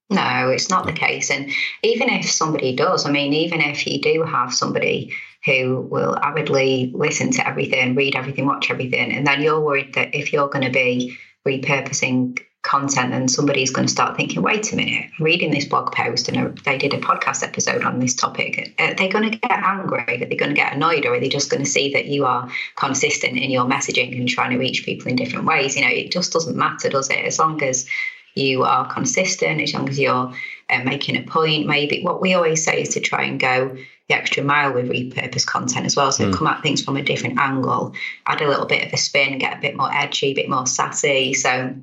No 0.10 0.50
it's 0.50 0.70
not 0.70 0.86
the 0.86 0.94
case. 0.94 1.32
And 1.32 1.50
even 1.82 2.10
if 2.10 2.30
somebody 2.30 2.76
does 2.76 3.06
i 3.06 3.12
mean 3.12 3.34
even 3.34 3.62
if 3.62 3.88
you 3.88 4.00
do 4.02 4.24
have 4.24 4.54
somebody 4.54 5.14
who 5.46 5.88
will 5.90 6.18
avidly 6.22 6.92
listen 6.94 7.32
to 7.32 7.48
everything 7.48 7.96
read 7.96 8.16
everything 8.16 8.46
watch 8.46 8.70
everything 8.70 9.14
and 9.14 9.26
then 9.26 9.42
you're 9.42 9.62
worried 9.62 9.94
that 9.94 10.14
if 10.14 10.34
you're 10.34 10.50
going 10.50 10.66
to 10.66 10.72
be 10.72 11.18
repurposing 11.48 12.38
content 12.62 13.14
and 13.14 13.32
somebody's 13.32 13.72
going 13.72 13.88
to 13.88 13.92
start 13.92 14.18
thinking 14.18 14.42
wait 14.42 14.74
a 14.74 14.76
minute 14.76 15.10
I'm 15.18 15.26
reading 15.26 15.52
this 15.52 15.66
blog 15.66 15.94
post 15.94 16.28
and 16.28 16.58
they 16.60 16.78
did 16.78 16.94
a 16.94 17.00
podcast 17.00 17.42
episode 17.42 17.84
on 17.84 18.00
this 18.00 18.14
topic 18.14 18.74
are 18.80 18.94
they 18.96 19.08
going 19.08 19.32
to 19.32 19.38
get 19.38 19.52
angry 19.52 20.04
are 20.08 20.26
they 20.26 20.36
going 20.36 20.50
to 20.50 20.62
get 20.62 20.74
annoyed 20.74 21.06
or 21.06 21.16
are 21.16 21.20
they 21.22 21.30
just 21.30 21.50
going 21.50 21.64
to 21.64 21.70
see 21.70 21.94
that 21.94 22.08
you 22.08 22.26
are 22.26 22.50
consistent 22.76 23.38
in 23.38 23.50
your 23.50 23.66
messaging 23.66 24.18
and 24.18 24.28
trying 24.28 24.52
to 24.52 24.58
reach 24.58 24.84
people 24.84 25.08
in 25.08 25.16
different 25.16 25.46
ways 25.46 25.78
you 25.78 25.82
know 25.82 25.90
it 25.90 26.12
just 26.12 26.34
doesn't 26.34 26.58
matter 26.58 26.90
does 26.90 27.10
it 27.10 27.24
as 27.26 27.40
long 27.40 27.64
as 27.64 27.88
you 28.36 28.64
are 28.64 28.92
consistent 28.92 29.62
as 29.62 29.74
long 29.74 29.88
as 29.88 29.98
you're 29.98 30.34
uh, 30.70 30.84
making 30.84 31.16
a 31.16 31.24
point 31.24 31.66
maybe 31.66 32.02
what 32.04 32.22
we 32.22 32.34
always 32.34 32.64
say 32.64 32.82
is 32.82 32.90
to 32.90 33.00
try 33.00 33.24
and 33.24 33.40
go 33.40 33.74
the 34.10 34.16
extra 34.16 34.44
mile 34.44 34.74
with 34.74 34.90
repurposed 34.90 35.46
content 35.46 35.86
as 35.86 35.96
well. 35.96 36.12
So 36.12 36.26
mm. 36.26 36.34
come 36.34 36.48
at 36.48 36.64
things 36.64 36.82
from 36.82 36.98
a 36.98 37.04
different 37.04 37.40
angle, 37.40 37.94
add 38.26 38.42
a 38.42 38.48
little 38.48 38.66
bit 38.66 38.88
of 38.88 38.92
a 38.92 38.98
spin, 38.98 39.38
get 39.38 39.60
a 39.60 39.62
bit 39.62 39.78
more 39.78 39.94
edgy, 39.94 40.32
a 40.32 40.34
bit 40.34 40.50
more 40.50 40.66
sassy. 40.66 41.36
So 41.36 41.76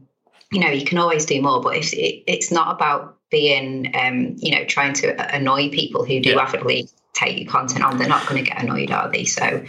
you 0.53 0.61
know, 0.61 0.69
you 0.69 0.85
can 0.85 0.99
always 0.99 1.27
do 1.27 1.41
more, 1.43 1.61
but 1.61 1.77
it's, 1.77 1.93
it, 1.93 2.23
it's 2.27 2.51
not 2.51 2.75
about 2.75 3.19
being, 3.31 3.95
um, 3.97 4.37
you 4.39 4.53
know, 4.53 4.65
trying 4.65 4.93
to 4.95 5.35
annoy 5.35 5.71
people 5.71 6.05
who 6.05 6.21
do 6.21 6.31
yeah. 6.31 6.41
avidly 6.41 6.89
take 7.15 7.39
your 7.39 7.51
content 7.51 7.83
on. 7.85 7.99
They're 7.99 8.09
not 8.09 8.27
going 8.29 8.43
to 8.43 8.49
get 8.49 8.63
annoyed, 8.63 8.91
are 8.91 9.11
they? 9.11 9.25
So 9.25 9.65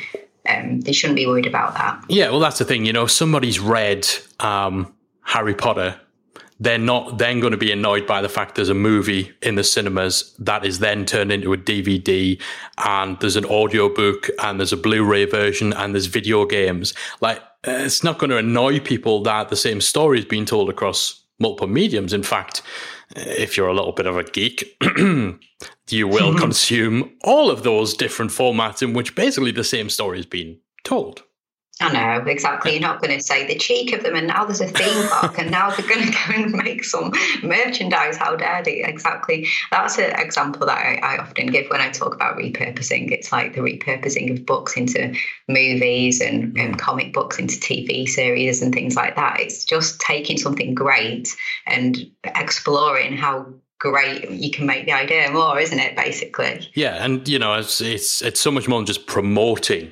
um, 0.47 0.81
they 0.81 0.91
shouldn't 0.91 1.17
be 1.17 1.25
worried 1.25 1.47
about 1.47 1.73
that. 1.75 2.03
Yeah, 2.09 2.29
well, 2.29 2.39
that's 2.39 2.59
the 2.59 2.65
thing. 2.65 2.85
You 2.85 2.93
know, 2.93 3.03
if 3.03 3.11
somebody's 3.11 3.59
read 3.59 4.07
um, 4.39 4.93
Harry 5.21 5.55
Potter, 5.55 5.99
they're 6.59 6.77
not 6.77 7.17
then 7.17 7.39
going 7.39 7.51
to 7.51 7.57
be 7.57 7.71
annoyed 7.71 8.07
by 8.07 8.21
the 8.21 8.29
fact 8.29 8.55
there's 8.55 8.69
a 8.69 8.73
movie 8.73 9.31
in 9.41 9.55
the 9.55 9.63
cinemas 9.63 10.35
that 10.39 10.65
is 10.65 10.79
then 10.79 11.05
turned 11.05 11.31
into 11.31 11.53
a 11.53 11.57
DVD 11.57 12.41
and 12.83 13.19
there's 13.19 13.35
an 13.35 13.45
audio 13.45 13.93
book 13.93 14.27
and 14.41 14.59
there's 14.59 14.73
a 14.73 14.77
Blu-ray 14.77 15.25
version 15.25 15.73
and 15.73 15.93
there's 15.93 16.07
video 16.07 16.45
games. 16.45 16.93
Like 17.21 17.41
Uh, 17.67 17.71
it's 17.83 18.03
not 18.03 18.17
going 18.17 18.29
to 18.29 18.37
annoy 18.37 18.79
people 18.79 19.21
that 19.23 19.49
the 19.49 19.55
same 19.55 19.81
story 19.81 20.19
is 20.19 20.25
being 20.25 20.45
told 20.45 20.69
across 20.69 21.25
multiple 21.37 21.67
mediums. 21.67 22.13
In 22.13 22.23
fact, 22.23 22.61
uh, 23.15 23.21
if 23.25 23.57
you're 23.57 23.67
a 23.67 23.73
little 23.73 23.91
bit 23.91 24.05
of 24.05 24.17
a 24.17 24.23
geek, 24.23 24.77
you 25.89 26.07
will 26.07 26.33
consume 26.39 27.11
all 27.23 27.51
of 27.51 27.63
those 27.63 27.93
different 27.93 28.31
formats 28.31 28.81
in 28.81 28.93
which 28.93 29.15
basically 29.15 29.51
the 29.51 29.65
same 29.65 29.89
story 29.89 30.19
is 30.19 30.25
being 30.25 30.59
told. 30.83 31.23
I 31.79 31.93
know, 31.93 32.25
exactly. 32.25 32.71
You're 32.71 32.81
not 32.81 33.01
going 33.01 33.17
to 33.17 33.23
say 33.23 33.45
the 33.45 33.55
cheek 33.55 33.93
of 33.93 34.03
them, 34.03 34.15
and 34.15 34.27
now 34.27 34.45
there's 34.45 34.61
a 34.61 34.67
theme 34.67 35.07
park, 35.09 35.37
and 35.37 35.51
now 35.51 35.69
they're 35.69 35.87
going 35.87 36.05
to 36.11 36.11
go 36.11 36.33
and 36.33 36.51
make 36.53 36.83
some 36.83 37.13
merchandise. 37.43 38.17
How 38.17 38.35
dare 38.35 38.63
they? 38.63 38.83
Exactly. 38.83 39.47
That's 39.71 39.97
an 39.97 40.11
example 40.19 40.65
that 40.67 40.77
I, 40.77 40.95
I, 41.03 41.17
often 41.17 41.47
give 41.47 41.67
when 41.69 41.81
I 41.81 41.89
talk 41.89 42.15
about 42.15 42.37
repurposing. 42.37 43.11
It's 43.11 43.31
like 43.31 43.53
the 43.53 43.61
repurposing 43.61 44.31
of 44.31 44.45
books 44.45 44.75
into 44.75 45.13
movies 45.47 46.21
and, 46.21 46.55
comic 46.77 47.13
books 47.13 47.39
into 47.39 47.55
TV 47.55 48.07
series 48.07 48.61
and 48.61 48.73
things 48.73 48.95
like 48.95 49.15
that. 49.15 49.39
It's 49.39 49.63
just 49.63 49.99
taking 49.99 50.37
something 50.37 50.73
great 50.73 51.29
and 51.65 51.97
exploring 52.23 53.17
how 53.17 53.47
great 53.79 54.29
you 54.31 54.51
can 54.51 54.65
make 54.65 54.85
the 54.85 54.91
idea 54.91 55.29
more 55.31 55.59
isn't 55.59 55.77
it 55.77 55.95
basically 55.95 56.67
yeah 56.73 57.03
and 57.03 57.27
you 57.27 57.37
know 57.37 57.53
it's 57.53 57.79
it's 57.79 58.23
it's 58.23 58.39
so 58.39 58.49
much 58.49 58.67
more 58.67 58.79
than 58.79 58.87
just 58.87 59.05
promoting 59.05 59.91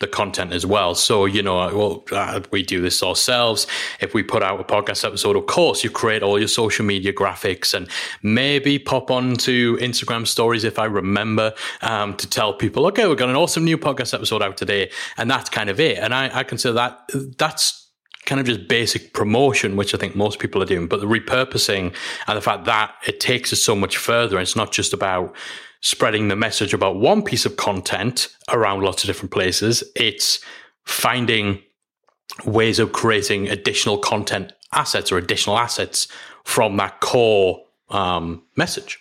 the 0.00 0.06
content 0.06 0.52
as 0.52 0.66
well. 0.66 0.94
So, 0.94 1.26
you 1.26 1.42
know, 1.42 1.56
well, 1.76 2.04
uh, 2.10 2.40
we 2.50 2.62
do 2.62 2.80
this 2.80 3.02
ourselves. 3.02 3.66
If 4.00 4.14
we 4.14 4.22
put 4.22 4.42
out 4.42 4.58
a 4.58 4.64
podcast 4.64 5.04
episode, 5.04 5.36
of 5.36 5.46
course, 5.46 5.84
you 5.84 5.90
create 5.90 6.22
all 6.22 6.38
your 6.38 6.48
social 6.48 6.84
media 6.84 7.12
graphics 7.12 7.74
and 7.74 7.88
maybe 8.22 8.78
pop 8.78 9.10
onto 9.10 9.76
Instagram 9.78 10.26
stories 10.26 10.64
if 10.64 10.78
I 10.78 10.86
remember 10.86 11.52
um, 11.82 12.16
to 12.16 12.28
tell 12.28 12.54
people, 12.54 12.86
okay, 12.86 13.06
we've 13.06 13.18
got 13.18 13.28
an 13.28 13.36
awesome 13.36 13.64
new 13.64 13.76
podcast 13.76 14.14
episode 14.14 14.42
out 14.42 14.56
today. 14.56 14.90
And 15.18 15.30
that's 15.30 15.50
kind 15.50 15.68
of 15.68 15.78
it. 15.78 15.98
And 15.98 16.14
I, 16.14 16.40
I 16.40 16.44
consider 16.44 16.72
that 16.74 17.10
that's 17.36 17.88
kind 18.24 18.40
of 18.40 18.46
just 18.46 18.68
basic 18.68 19.12
promotion, 19.12 19.76
which 19.76 19.94
I 19.94 19.98
think 19.98 20.16
most 20.16 20.38
people 20.38 20.62
are 20.62 20.66
doing. 20.66 20.86
But 20.86 21.00
the 21.00 21.06
repurposing 21.06 21.94
and 22.26 22.36
the 22.36 22.42
fact 22.42 22.64
that 22.64 22.94
it 23.06 23.20
takes 23.20 23.52
us 23.52 23.62
so 23.62 23.74
much 23.74 23.98
further, 23.98 24.36
and 24.36 24.42
it's 24.42 24.56
not 24.56 24.72
just 24.72 24.92
about 24.92 25.34
spreading 25.80 26.28
the 26.28 26.36
message 26.36 26.74
about 26.74 26.96
one 26.96 27.22
piece 27.22 27.46
of 27.46 27.56
content 27.56 28.28
around 28.50 28.82
lots 28.82 29.02
of 29.02 29.08
different 29.08 29.32
places. 29.32 29.82
It's 29.96 30.40
finding 30.84 31.62
ways 32.44 32.78
of 32.78 32.92
creating 32.92 33.48
additional 33.48 33.98
content 33.98 34.52
assets 34.72 35.10
or 35.10 35.18
additional 35.18 35.58
assets 35.58 36.06
from 36.44 36.76
that 36.76 37.00
core 37.00 37.64
um, 37.88 38.42
message. 38.56 38.98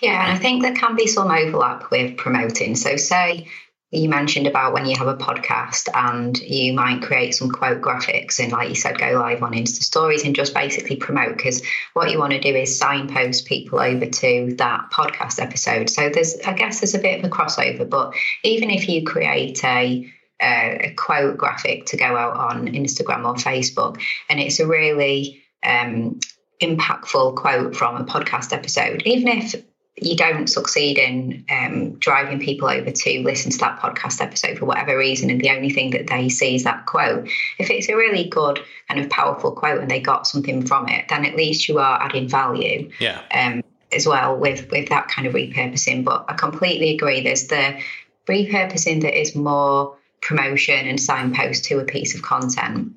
Yeah, 0.00 0.24
and 0.24 0.32
I 0.32 0.36
think 0.36 0.62
there 0.62 0.74
can 0.74 0.96
be 0.96 1.06
some 1.06 1.30
overlap 1.30 1.90
with 1.90 2.16
promoting. 2.16 2.74
So, 2.74 2.96
say 2.96 3.48
you 3.94 4.08
mentioned 4.08 4.46
about 4.46 4.72
when 4.72 4.86
you 4.86 4.96
have 4.96 5.06
a 5.06 5.16
podcast 5.16 5.88
and 5.94 6.38
you 6.40 6.72
might 6.72 7.02
create 7.02 7.34
some 7.34 7.50
quote 7.50 7.80
graphics 7.80 8.38
and 8.38 8.52
like 8.52 8.68
you 8.68 8.74
said 8.74 8.98
go 8.98 9.12
live 9.12 9.42
on 9.42 9.52
insta 9.52 9.82
stories 9.82 10.24
and 10.24 10.34
just 10.34 10.54
basically 10.54 10.96
promote 10.96 11.36
because 11.36 11.62
what 11.92 12.10
you 12.10 12.18
want 12.18 12.32
to 12.32 12.40
do 12.40 12.54
is 12.54 12.78
signpost 12.78 13.46
people 13.46 13.78
over 13.78 14.06
to 14.06 14.54
that 14.58 14.90
podcast 14.90 15.40
episode. 15.40 15.88
So 15.88 16.08
there's 16.08 16.36
i 16.46 16.52
guess 16.52 16.80
there's 16.80 16.94
a 16.94 16.98
bit 16.98 17.18
of 17.18 17.24
a 17.24 17.34
crossover 17.34 17.88
but 17.88 18.14
even 18.42 18.70
if 18.70 18.88
you 18.88 19.04
create 19.04 19.64
a 19.64 20.10
a 20.42 20.92
quote 20.96 21.36
graphic 21.38 21.86
to 21.86 21.96
go 21.96 22.16
out 22.16 22.36
on 22.36 22.66
instagram 22.66 23.24
or 23.24 23.34
facebook 23.34 24.02
and 24.28 24.40
it's 24.40 24.58
a 24.58 24.66
really 24.66 25.42
um, 25.62 26.18
impactful 26.60 27.36
quote 27.36 27.76
from 27.76 27.96
a 27.96 28.04
podcast 28.04 28.52
episode 28.52 29.02
even 29.06 29.28
if 29.28 29.54
you 29.96 30.16
don't 30.16 30.48
succeed 30.48 30.98
in 30.98 31.44
um, 31.50 31.92
driving 31.98 32.40
people 32.40 32.68
over 32.68 32.90
to 32.90 33.22
listen 33.22 33.52
to 33.52 33.58
that 33.58 33.78
podcast 33.78 34.20
episode 34.20 34.58
for 34.58 34.64
whatever 34.64 34.98
reason, 34.98 35.30
and 35.30 35.40
the 35.40 35.50
only 35.50 35.70
thing 35.70 35.90
that 35.90 36.08
they 36.08 36.28
see 36.28 36.56
is 36.56 36.64
that 36.64 36.86
quote, 36.86 37.28
if 37.58 37.70
it's 37.70 37.88
a 37.88 37.96
really 37.96 38.24
good 38.24 38.58
kind 38.88 39.00
of 39.00 39.08
powerful 39.10 39.52
quote 39.52 39.80
and 39.80 39.90
they 39.90 40.00
got 40.00 40.26
something 40.26 40.66
from 40.66 40.88
it, 40.88 41.06
then 41.08 41.24
at 41.24 41.36
least 41.36 41.68
you 41.68 41.78
are 41.78 42.02
adding 42.02 42.28
value. 42.28 42.90
Yeah. 42.98 43.22
Um, 43.32 43.62
as 43.92 44.08
well 44.08 44.36
with 44.36 44.68
with 44.72 44.88
that 44.88 45.06
kind 45.06 45.26
of 45.26 45.34
repurposing, 45.34 46.04
but 46.04 46.24
I 46.28 46.34
completely 46.34 46.94
agree. 46.94 47.20
There's 47.20 47.46
the 47.46 47.80
repurposing 48.26 49.02
that 49.02 49.18
is 49.18 49.36
more 49.36 49.96
promotion 50.20 50.88
and 50.88 51.00
signpost 51.00 51.64
to 51.66 51.78
a 51.78 51.84
piece 51.84 52.14
of 52.14 52.22
content 52.22 52.92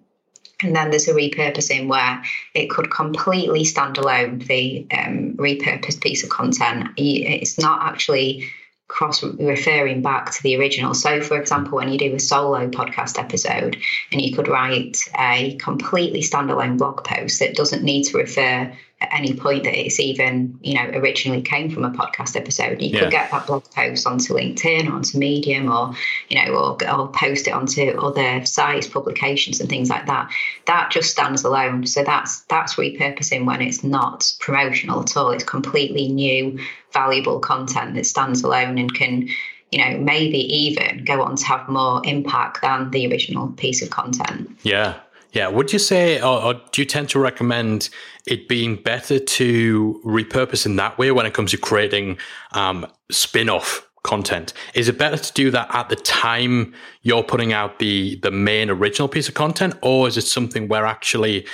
and 0.64 0.76
then 0.76 0.90
there's 0.90 1.08
a 1.08 1.14
repurposing 1.14 1.88
where 1.88 2.24
it 2.54 2.70
could 2.70 2.90
completely 2.90 3.64
stand 3.64 3.98
alone, 3.98 4.40
the 4.40 4.88
um, 4.92 5.34
repurposed 5.38 6.02
piece 6.02 6.24
of 6.24 6.30
content. 6.30 6.90
It's 6.98 7.60
not 7.60 7.84
actually 7.84 8.50
cross 8.88 9.22
referring 9.24 10.02
back 10.02 10.32
to 10.32 10.44
the 10.44 10.56
original. 10.58 10.94
So, 10.94 11.22
for 11.22 11.40
example, 11.40 11.78
when 11.78 11.90
you 11.90 11.98
do 11.98 12.16
a 12.16 12.20
solo 12.20 12.70
podcast 12.70 13.20
episode 13.20 13.78
and 14.12 14.22
you 14.22 14.36
could 14.36 14.48
write 14.48 14.98
a 15.20 15.56
completely 15.58 16.22
standalone 16.22 16.78
blog 16.78 17.04
post 17.04 17.40
that 17.40 17.56
doesn't 17.56 17.84
need 17.84 18.04
to 18.06 18.18
refer 18.18 18.74
at 19.00 19.10
any 19.14 19.34
point 19.36 19.64
that 19.64 19.80
it's 19.80 20.00
even, 20.00 20.58
you 20.62 20.74
know, 20.74 20.86
originally 20.98 21.42
came 21.42 21.70
from 21.70 21.86
a 21.86 21.92
podcast 21.92 22.36
episode. 22.36 22.82
You 22.82 22.90
yeah. 22.90 23.02
could 23.02 23.12
get 23.12 23.30
that 23.30 23.46
blog 23.46 23.64
post 23.72 24.08
onto 24.08 24.34
LinkedIn 24.34 24.90
or 24.90 24.94
onto 24.94 25.20
Medium 25.20 25.72
or, 25.72 25.94
you 26.30 26.44
know, 26.44 26.54
or, 26.54 26.90
or 26.92 27.08
post 27.10 27.48
it 27.48 27.52
onto 27.52 27.92
other 27.92 28.44
sites, 28.46 28.88
publications 28.88 29.60
and 29.60 29.70
things 29.70 29.90
like 29.90 30.08
that. 30.08 30.32
That 30.66 30.90
just 30.90 31.12
stands 31.12 31.44
alone. 31.44 31.86
So 31.86 32.04
that's 32.04 32.42
that's 32.46 32.76
repurposing 32.76 33.46
when 33.46 33.62
it's 33.62 33.84
not 33.84 34.34
promotional 34.40 35.02
at 35.02 35.16
all. 35.16 35.30
It's 35.30 35.44
completely 35.44 36.08
new, 36.08 36.60
valuable 36.92 37.40
content 37.40 37.94
that 37.94 38.08
stands 38.08 38.42
alone 38.42 38.80
and 38.80 38.92
can 38.94 39.30
you 39.72 39.84
know, 39.84 39.98
maybe 39.98 40.38
even 40.38 41.04
go 41.04 41.22
on 41.22 41.36
to 41.36 41.46
have 41.46 41.68
more 41.68 42.02
impact 42.06 42.62
than 42.62 42.90
the 42.92 43.06
original 43.08 43.50
piece 43.50 43.82
of 43.82 43.90
content. 43.90 44.58
Yeah, 44.64 44.98
yeah. 45.32 45.48
Would 45.48 45.74
you 45.74 45.80
say, 45.80 46.22
or, 46.22 46.44
or, 46.44 46.54
do 46.72 46.82
you 46.82 46.86
tend 46.86 47.10
to 47.10 47.20
recommend 47.20 47.90
it 48.26 48.48
being 48.48 48.76
better 48.76 49.20
to 49.20 50.02
repurpose 50.06 50.66
in 50.66 50.76
that 50.78 50.98
way 50.98 51.12
when 51.12 51.26
it 51.26 51.34
comes 51.34 51.52
to 51.52 51.58
creating 51.58 52.18
um, 52.54 52.86
spin 53.12 53.50
off 53.50 53.88
content? 54.04 54.54
Is 54.74 54.88
it 54.88 54.98
better 54.98 55.18
to 55.18 55.34
do 55.34 55.52
that 55.52 55.74
at 55.74 55.90
the 55.90 55.96
time 55.96 56.74
you're 57.02 57.24
putting 57.24 57.54
out 57.54 57.80
the, 57.80 58.16
the 58.24 58.32
main 58.32 58.70
original 58.70 59.08
piece 59.08 59.28
of 59.28 59.34
content, 59.34 59.76
or 59.82 60.08
is 60.08 60.18
it 60.18 60.22
something 60.22 60.68
where 60.68 60.86
actually 60.86 61.46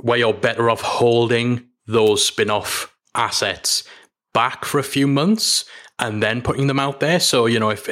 where 0.00 0.18
you're 0.18 0.34
better 0.34 0.68
off 0.68 0.80
holding 0.80 1.64
those 1.86 2.24
spin 2.24 2.50
off 2.50 2.94
assets 3.14 3.84
back 4.32 4.64
for 4.64 4.78
a 4.78 4.84
few 4.84 5.06
months 5.06 5.64
and 5.98 6.22
then 6.22 6.42
putting 6.42 6.66
them 6.66 6.80
out 6.80 7.00
there. 7.00 7.20
So 7.20 7.46
you 7.46 7.58
know, 7.58 7.70
if 7.70 7.88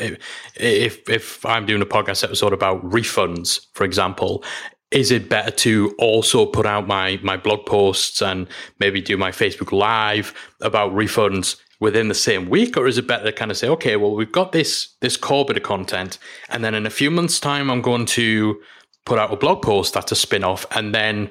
if 0.56 1.08
if 1.08 1.46
I'm 1.46 1.66
doing 1.66 1.82
a 1.82 1.86
podcast 1.86 2.24
episode 2.24 2.52
about 2.52 2.82
refunds, 2.84 3.60
for 3.74 3.84
example, 3.84 4.44
is 4.90 5.10
it 5.10 5.28
better 5.28 5.50
to 5.50 5.94
also 5.98 6.46
put 6.46 6.66
out 6.66 6.86
my 6.86 7.18
my 7.22 7.36
blog 7.36 7.66
posts 7.66 8.20
and 8.20 8.46
maybe 8.78 9.00
do 9.00 9.16
my 9.16 9.30
Facebook 9.30 9.72
live 9.72 10.34
about 10.60 10.92
refunds 10.92 11.56
within 11.78 12.08
the 12.08 12.14
same 12.14 12.50
week? 12.50 12.76
Or 12.76 12.86
is 12.86 12.98
it 12.98 13.06
better 13.06 13.24
to 13.24 13.32
kind 13.32 13.50
of 13.50 13.56
say 13.56 13.68
okay 13.68 13.96
well 13.96 14.14
we've 14.14 14.32
got 14.32 14.52
this 14.52 14.94
this 15.00 15.16
core 15.16 15.44
bit 15.44 15.56
of 15.56 15.62
content 15.62 16.18
and 16.48 16.64
then 16.64 16.74
in 16.74 16.86
a 16.86 16.90
few 16.90 17.10
months 17.10 17.38
time 17.38 17.70
I'm 17.70 17.82
going 17.82 18.06
to 18.06 18.60
put 19.04 19.18
out 19.18 19.32
a 19.32 19.36
blog 19.36 19.62
post 19.62 19.94
that's 19.94 20.12
a 20.12 20.16
spin-off 20.16 20.66
and 20.72 20.94
then 20.94 21.30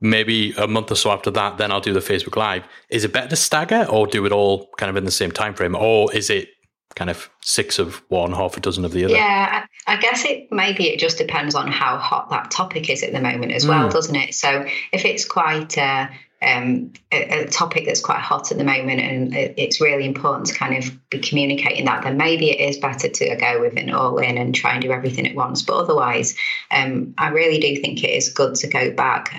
maybe 0.00 0.52
a 0.52 0.66
month 0.66 0.90
or 0.90 0.96
so 0.96 1.10
after 1.10 1.30
that 1.30 1.58
then 1.58 1.70
I'll 1.70 1.80
do 1.80 1.92
the 1.92 2.00
Facebook 2.00 2.36
live. 2.36 2.64
Is 2.88 3.04
it 3.04 3.12
better 3.12 3.28
to 3.28 3.36
stagger 3.36 3.86
or 3.88 4.06
do 4.06 4.26
it 4.26 4.32
all 4.32 4.68
kind 4.78 4.90
of 4.90 4.96
in 4.96 5.04
the 5.04 5.10
same 5.10 5.30
time 5.30 5.54
frame 5.54 5.76
or 5.76 6.12
is 6.14 6.30
it 6.30 6.48
kind 6.94 7.10
of 7.10 7.30
six 7.40 7.78
of 7.78 7.96
one, 8.08 8.32
half 8.32 8.56
a 8.56 8.60
dozen 8.60 8.84
of 8.84 8.92
the 8.92 9.04
other. 9.04 9.14
Yeah, 9.14 9.66
I 9.86 9.96
guess 9.96 10.24
it 10.24 10.50
maybe 10.50 10.88
it 10.88 10.98
just 10.98 11.18
depends 11.18 11.54
on 11.54 11.70
how 11.70 11.96
hot 11.98 12.30
that 12.30 12.50
topic 12.50 12.90
is 12.90 13.02
at 13.02 13.12
the 13.12 13.20
moment 13.20 13.52
as 13.52 13.66
well, 13.66 13.88
mm. 13.88 13.92
doesn't 13.92 14.16
it? 14.16 14.34
So 14.34 14.66
if 14.92 15.04
it's 15.04 15.24
quite 15.24 15.78
uh, 15.78 16.08
um, 16.42 16.92
a, 17.12 17.42
a, 17.42 17.46
topic 17.48 17.84
that's 17.86 18.00
quite 18.00 18.20
hot 18.20 18.50
at 18.50 18.56
the 18.56 18.64
moment 18.64 19.00
and 19.00 19.34
it's 19.34 19.80
really 19.80 20.06
important 20.06 20.46
to 20.46 20.54
kind 20.54 20.76
of 20.76 21.10
be 21.10 21.18
communicating 21.18 21.84
that, 21.84 22.02
then 22.02 22.16
maybe 22.16 22.50
it 22.50 22.66
is 22.66 22.78
better 22.78 23.08
to 23.08 23.36
go 23.36 23.60
with 23.60 23.76
an 23.76 23.90
all 23.90 24.18
in 24.18 24.38
and 24.38 24.54
try 24.54 24.72
and 24.72 24.82
do 24.82 24.90
everything 24.90 25.26
at 25.26 25.34
once. 25.34 25.62
But 25.62 25.76
otherwise, 25.76 26.34
um, 26.70 27.14
I 27.18 27.28
really 27.28 27.58
do 27.58 27.80
think 27.80 28.02
it 28.02 28.10
is 28.10 28.30
good 28.30 28.54
to 28.56 28.68
go 28.68 28.90
back. 28.90 29.34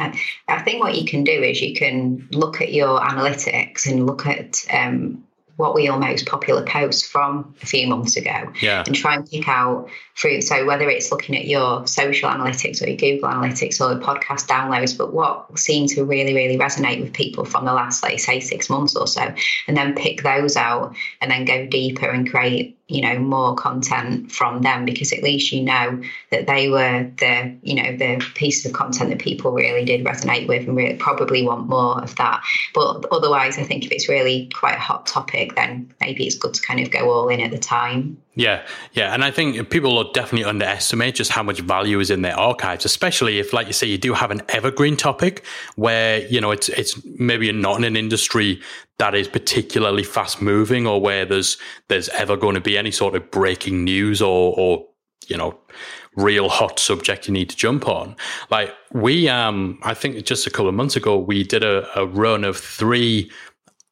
I 0.48 0.62
think 0.62 0.84
what 0.84 0.96
you 0.96 1.05
can 1.05 1.24
do 1.24 1.31
is 1.31 1.60
you 1.60 1.74
can 1.74 2.27
look 2.31 2.62
at 2.62 2.72
your 2.72 3.00
analytics 3.00 3.89
and 3.89 4.05
look 4.05 4.27
at 4.27 4.63
um, 4.72 5.24
what 5.62 5.75
were 5.75 5.80
your 5.80 5.98
most 5.98 6.25
popular 6.25 6.65
posts 6.65 7.08
from 7.08 7.56
a 7.62 7.65
few 7.65 7.88
months 7.88 8.18
ago 8.18 8.51
yeah. 8.62 8.84
and 8.86 8.96
try 8.96 9.15
and 9.15 9.30
pick 9.30 9.48
out 9.48 9.88
through 10.22 10.42
so 10.42 10.66
whether 10.66 10.90
it's 10.90 11.12
looking 11.12 11.36
at 11.36 11.46
your 11.46 11.86
social 11.88 12.30
analytics 12.30 12.82
or 12.82 12.88
your 12.88 12.98
google 12.98 13.30
analytics 13.30 13.82
or 13.82 13.94
the 13.94 14.01
podcast 14.01 14.48
downloads 14.48 14.96
but 14.98 15.13
what 15.13 15.58
seemed 15.58 15.90
to 15.90 16.04
really 16.04 16.34
really 16.34 16.58
resonate 16.58 17.01
with 17.01 17.12
people 17.13 17.44
from 17.44 17.66
the 17.66 17.74
last 17.74 18.04
like 18.04 18.20
say 18.20 18.40
six 18.40 18.70
months 18.70 18.96
or 18.96 19.08
so 19.08 19.34
and 19.68 19.75
then 19.75 19.96
pick 19.96 20.22
those 20.24 20.56
out 20.56 20.96
and 21.22 21.32
then 21.32 21.46
go 21.46 21.66
deeper 21.66 22.08
and 22.08 22.30
create 22.30 22.78
you 22.88 23.01
know 23.01 23.18
more 23.18 23.56
content 23.56 24.32
from 24.32 24.62
them 24.62 24.84
because 24.86 25.13
at 25.13 25.24
least 25.24 25.51
you 25.51 25.63
know 25.63 26.01
that 26.30 26.46
they 26.46 26.70
were 26.70 27.10
the 27.18 27.58
you 27.63 27.74
know 27.74 27.96
the 27.96 28.24
pieces 28.36 28.66
of 28.66 28.74
content 28.74 29.10
that 29.10 29.20
people 29.20 29.54
really 29.54 29.86
did 29.86 30.06
resonate 30.06 30.48
with 30.48 30.68
and 30.68 30.75
really 30.75 30.98
probably 30.98 31.42
want 31.42 31.68
more 31.68 32.01
of 32.01 32.16
that. 32.18 32.44
But 32.74 33.06
otherwise 33.12 33.58
i 33.58 33.63
think 33.63 33.86
if 33.86 33.92
it's 33.92 34.10
really 34.10 34.50
quite 34.54 34.75
a 34.75 34.80
hot 34.80 35.06
topic 35.06 35.56
then 35.56 35.94
maybe 36.01 36.28
it's 36.28 36.38
good 36.38 36.54
to 36.54 36.62
kind 36.62 36.80
of 36.82 36.92
go 36.92 37.12
all 37.12 37.30
in 37.30 37.40
at 37.40 37.51
the 37.51 37.58
time 37.58 38.21
yeah, 38.34 38.66
yeah, 38.94 39.14
and 39.14 39.26
I 39.26 39.32
think 39.32 39.70
people 39.70 39.94
will 39.94 40.12
definitely 40.14 40.46
underestimate 40.46 41.16
just 41.16 41.32
how 41.32 41.44
much 41.44 41.60
value 41.60 42.00
is 42.00 42.10
in 42.10 42.22
their 42.22 42.38
archives, 42.40 42.86
especially 42.86 43.40
if, 43.40 43.52
like 43.52 43.68
you 43.68 43.74
say, 43.74 43.88
you 43.88 43.98
do 43.98 44.14
have 44.14 44.32
an 44.32 44.42
evergreen 44.48 44.96
topic 44.96 45.46
where 45.76 46.26
you 46.28 46.40
know 46.40 46.52
it's 46.52 46.70
it's 46.70 47.04
maybe 47.20 47.52
not 47.52 47.78
in 47.78 47.84
an 47.84 47.98
industry 47.98 48.62
that 49.00 49.16
is 49.16 49.28
particularly 49.28 50.04
fast 50.04 50.42
moving 50.42 50.88
or 50.88 51.02
where 51.02 51.26
there's 51.26 51.58
there's 51.90 52.08
ever 52.10 52.38
going 52.38 52.56
to 52.56 52.62
be 52.62 52.78
any 52.78 52.92
sort 52.92 53.16
of 53.16 53.32
breaking 53.32 53.84
news 53.84 54.22
or 54.22 54.54
or 54.58 54.88
you 55.28 55.36
know 55.36 55.58
real 56.16 56.48
hot 56.50 56.80
subject 56.80 57.28
you 57.28 57.34
need 57.34 57.50
to 57.50 57.56
jump 57.56 57.88
on. 57.88 58.16
Like 58.50 58.74
we, 58.92 59.28
um, 59.28 59.80
I 59.84 59.94
think 59.94 60.26
just 60.26 60.48
a 60.48 60.50
couple 60.50 60.70
of 60.70 60.76
months 60.76 60.96
ago, 60.96 61.18
we 61.18 61.44
did 61.44 61.64
a, 61.64 61.88
a 62.00 62.06
run 62.06 62.44
of 62.44 62.58
three 62.58 63.32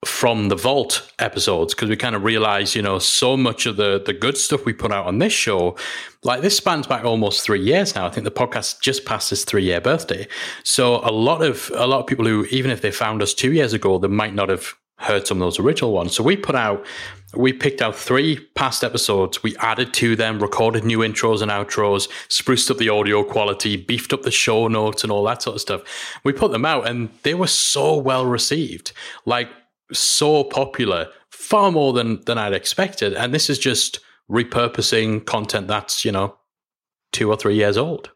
from 0.05 0.47
the 0.47 0.55
vault 0.55 1.11
episodes 1.19 1.73
because 1.73 1.89
we 1.89 1.97
kind 1.97 2.15
of 2.15 2.23
realized 2.23 2.73
you 2.73 2.81
know 2.81 2.99
so 2.99 3.35
much 3.35 3.65
of 3.65 3.75
the 3.75 4.01
the 4.05 4.13
good 4.13 4.37
stuff 4.37 4.63
we 4.63 4.71
put 4.71 4.93
out 4.93 5.05
on 5.05 5.19
this 5.19 5.33
show 5.33 5.75
like 6.23 6.41
this 6.41 6.55
spans 6.55 6.87
back 6.87 7.05
almost 7.05 7.43
three 7.43 7.61
years 7.61 7.95
now. 7.95 8.05
I 8.05 8.09
think 8.09 8.25
the 8.25 8.31
podcast 8.31 8.81
just 8.81 9.05
passed 9.05 9.31
its 9.31 9.43
three 9.45 9.63
year 9.63 9.79
birthday. 9.79 10.27
So 10.63 10.97
a 10.97 11.11
lot 11.11 11.41
of 11.41 11.71
a 11.75 11.87
lot 11.87 11.99
of 11.99 12.07
people 12.07 12.25
who 12.25 12.45
even 12.45 12.71
if 12.71 12.81
they 12.81 12.91
found 12.91 13.21
us 13.21 13.33
two 13.33 13.53
years 13.53 13.73
ago 13.73 13.97
they 13.97 14.07
might 14.07 14.33
not 14.33 14.49
have 14.49 14.73
heard 14.99 15.25
some 15.25 15.37
of 15.37 15.45
those 15.45 15.59
original 15.59 15.93
ones. 15.93 16.13
So 16.13 16.23
we 16.23 16.35
put 16.35 16.55
out 16.55 16.85
we 17.35 17.53
picked 17.53 17.81
out 17.81 17.95
three 17.95 18.39
past 18.55 18.83
episodes. 18.83 19.43
We 19.43 19.55
added 19.57 19.93
to 19.95 20.15
them 20.15 20.39
recorded 20.39 20.83
new 20.83 20.99
intros 20.99 21.41
and 21.41 21.51
outros 21.51 22.09
spruced 22.27 22.71
up 22.71 22.77
the 22.77 22.89
audio 22.89 23.23
quality 23.23 23.77
beefed 23.77 24.13
up 24.13 24.23
the 24.23 24.31
show 24.31 24.67
notes 24.67 25.03
and 25.03 25.11
all 25.11 25.23
that 25.25 25.41
sort 25.41 25.55
of 25.55 25.61
stuff. 25.61 25.81
We 26.23 26.33
put 26.33 26.51
them 26.51 26.65
out 26.65 26.87
and 26.87 27.09
they 27.23 27.35
were 27.35 27.47
so 27.47 27.95
well 27.95 28.25
received. 28.25 28.93
Like 29.25 29.49
so 29.91 30.43
popular, 30.43 31.07
far 31.29 31.71
more 31.71 31.93
than 31.93 32.21
than 32.25 32.37
I'd 32.37 32.53
expected. 32.53 33.13
And 33.13 33.33
this 33.33 33.49
is 33.49 33.59
just 33.59 33.99
repurposing 34.29 35.25
content 35.25 35.67
that's 35.67 36.05
you 36.05 36.11
know 36.11 36.35
two 37.11 37.29
or 37.29 37.35
three 37.35 37.55
years 37.55 37.77
old. 37.77 38.11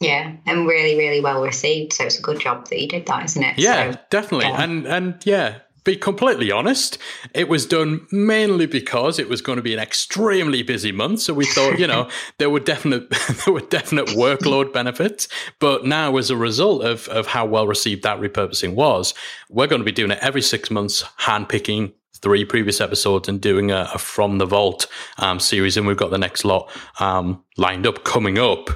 Yeah, 0.00 0.34
and 0.46 0.66
really, 0.66 0.98
really 0.98 1.20
well 1.20 1.42
received. 1.42 1.92
So 1.92 2.04
it's 2.04 2.18
a 2.18 2.22
good 2.22 2.40
job 2.40 2.68
that 2.68 2.80
you 2.80 2.88
did 2.88 3.06
that, 3.06 3.24
isn't 3.24 3.42
it? 3.42 3.58
Yeah, 3.58 3.92
so, 3.92 3.98
definitely. 4.10 4.46
Yeah. 4.46 4.62
And 4.62 4.86
and 4.86 5.22
yeah, 5.24 5.58
be 5.84 5.96
completely 5.96 6.50
honest, 6.50 6.98
it 7.34 7.48
was 7.48 7.66
done 7.66 8.06
mainly 8.12 8.66
because 8.66 9.18
it 9.18 9.28
was 9.28 9.40
going 9.40 9.56
to 9.56 9.62
be 9.62 9.72
an 9.72 9.80
extremely 9.80 10.62
busy 10.62 10.92
month. 10.92 11.20
So 11.20 11.34
we 11.34 11.46
thought, 11.46 11.78
you 11.78 11.86
know, 11.86 12.08
there 12.38 12.50
were 12.50 12.60
definite 12.60 13.10
there 13.44 13.54
were 13.54 13.60
definite 13.60 14.06
workload 14.08 14.72
benefits. 14.72 15.28
But 15.58 15.84
now, 15.84 16.16
as 16.16 16.30
a 16.30 16.36
result 16.36 16.84
of 16.84 17.08
of 17.08 17.26
how 17.26 17.46
well 17.46 17.66
received 17.66 18.02
that 18.04 18.20
repurposing 18.20 18.74
was, 18.74 19.14
we're 19.48 19.66
going 19.66 19.80
to 19.80 19.84
be 19.84 19.92
doing 19.92 20.12
it 20.12 20.18
every 20.20 20.42
six 20.42 20.70
months, 20.70 21.02
handpicking 21.20 21.92
three 22.22 22.44
previous 22.44 22.80
episodes 22.80 23.28
and 23.28 23.40
doing 23.40 23.72
a, 23.72 23.90
a 23.94 23.98
from 23.98 24.38
the 24.38 24.46
vault 24.46 24.86
um, 25.18 25.40
series, 25.40 25.76
and 25.76 25.86
we've 25.86 25.96
got 25.96 26.10
the 26.10 26.18
next 26.18 26.44
lot 26.44 26.70
um, 27.00 27.42
lined 27.56 27.86
up 27.86 28.04
coming 28.04 28.38
up 28.38 28.70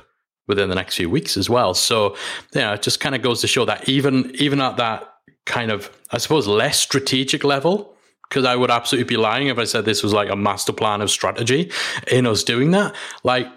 within 0.48 0.68
the 0.68 0.74
next 0.74 0.96
few 0.96 1.10
weeks 1.10 1.36
as 1.36 1.50
well. 1.50 1.74
So, 1.74 2.16
yeah, 2.52 2.74
it 2.74 2.82
just 2.82 3.00
kind 3.00 3.14
of 3.14 3.22
goes 3.22 3.40
to 3.40 3.46
show 3.46 3.64
that 3.64 3.88
even 3.88 4.32
even 4.34 4.60
at 4.60 4.76
that 4.76 5.12
kind 5.46 5.70
of, 5.70 5.90
I 6.10 6.18
suppose, 6.18 6.46
less 6.46 6.78
strategic 6.78 7.42
level, 7.44 7.96
because 8.28 8.44
I 8.44 8.56
would 8.56 8.70
absolutely 8.70 9.08
be 9.08 9.16
lying 9.16 9.46
if 9.46 9.58
I 9.58 9.64
said 9.64 9.84
this 9.84 10.02
was 10.02 10.12
like 10.12 10.28
a 10.28 10.36
master 10.36 10.72
plan 10.72 11.00
of 11.00 11.10
strategy 11.10 11.72
in 12.10 12.26
us 12.26 12.44
doing 12.44 12.72
that. 12.72 12.94
Like, 13.24 13.48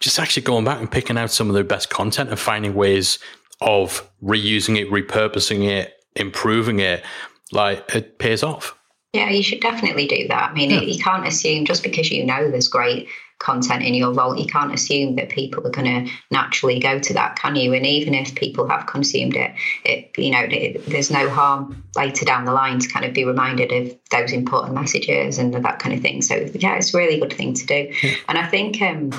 just 0.00 0.18
actually 0.18 0.42
going 0.42 0.64
back 0.64 0.78
and 0.78 0.90
picking 0.90 1.18
out 1.18 1.30
some 1.30 1.48
of 1.48 1.54
the 1.54 1.64
best 1.64 1.90
content 1.90 2.30
and 2.30 2.38
finding 2.38 2.74
ways 2.74 3.18
of 3.60 4.08
reusing 4.22 4.80
it, 4.80 4.90
repurposing 4.90 5.68
it, 5.68 5.94
improving 6.16 6.80
it, 6.80 7.04
like 7.52 7.94
it 7.94 8.18
pays 8.18 8.42
off. 8.42 8.74
Yeah, 9.12 9.30
you 9.30 9.42
should 9.42 9.60
definitely 9.60 10.06
do 10.06 10.28
that. 10.28 10.50
I 10.50 10.54
mean, 10.54 10.70
yeah. 10.70 10.80
you 10.80 11.02
can't 11.02 11.26
assume 11.26 11.64
just 11.64 11.82
because 11.82 12.10
you 12.10 12.24
know 12.24 12.50
there's 12.50 12.68
great 12.68 13.08
content 13.38 13.82
in 13.82 13.94
your 13.94 14.12
vault, 14.12 14.38
you 14.38 14.46
can't 14.46 14.74
assume 14.74 15.16
that 15.16 15.28
people 15.28 15.66
are 15.66 15.70
going 15.70 16.06
to 16.06 16.12
naturally 16.30 16.78
go 16.80 16.98
to 16.98 17.14
that, 17.14 17.36
can 17.36 17.56
you? 17.56 17.72
And 17.72 17.86
even 17.86 18.14
if 18.14 18.34
people 18.34 18.68
have 18.68 18.86
consumed 18.86 19.36
it, 19.36 19.54
it 19.84 20.10
you 20.18 20.30
know, 20.30 20.46
it, 20.50 20.84
there's 20.86 21.10
no 21.10 21.28
harm 21.30 21.84
later 21.96 22.24
down 22.24 22.44
the 22.44 22.52
line 22.52 22.78
to 22.80 22.88
kind 22.88 23.04
of 23.04 23.14
be 23.14 23.24
reminded 23.24 23.72
of 23.72 23.96
those 24.10 24.32
important 24.32 24.74
messages 24.74 25.38
and 25.38 25.54
that 25.54 25.78
kind 25.78 25.94
of 25.94 26.00
thing. 26.00 26.22
So 26.22 26.34
yeah, 26.54 26.76
it's 26.76 26.94
a 26.94 26.98
really 26.98 27.20
good 27.20 27.32
thing 27.32 27.54
to 27.54 27.66
do. 27.66 27.92
Yeah. 28.02 28.14
And 28.28 28.38
I 28.38 28.46
think. 28.46 28.80
Um, 28.82 29.12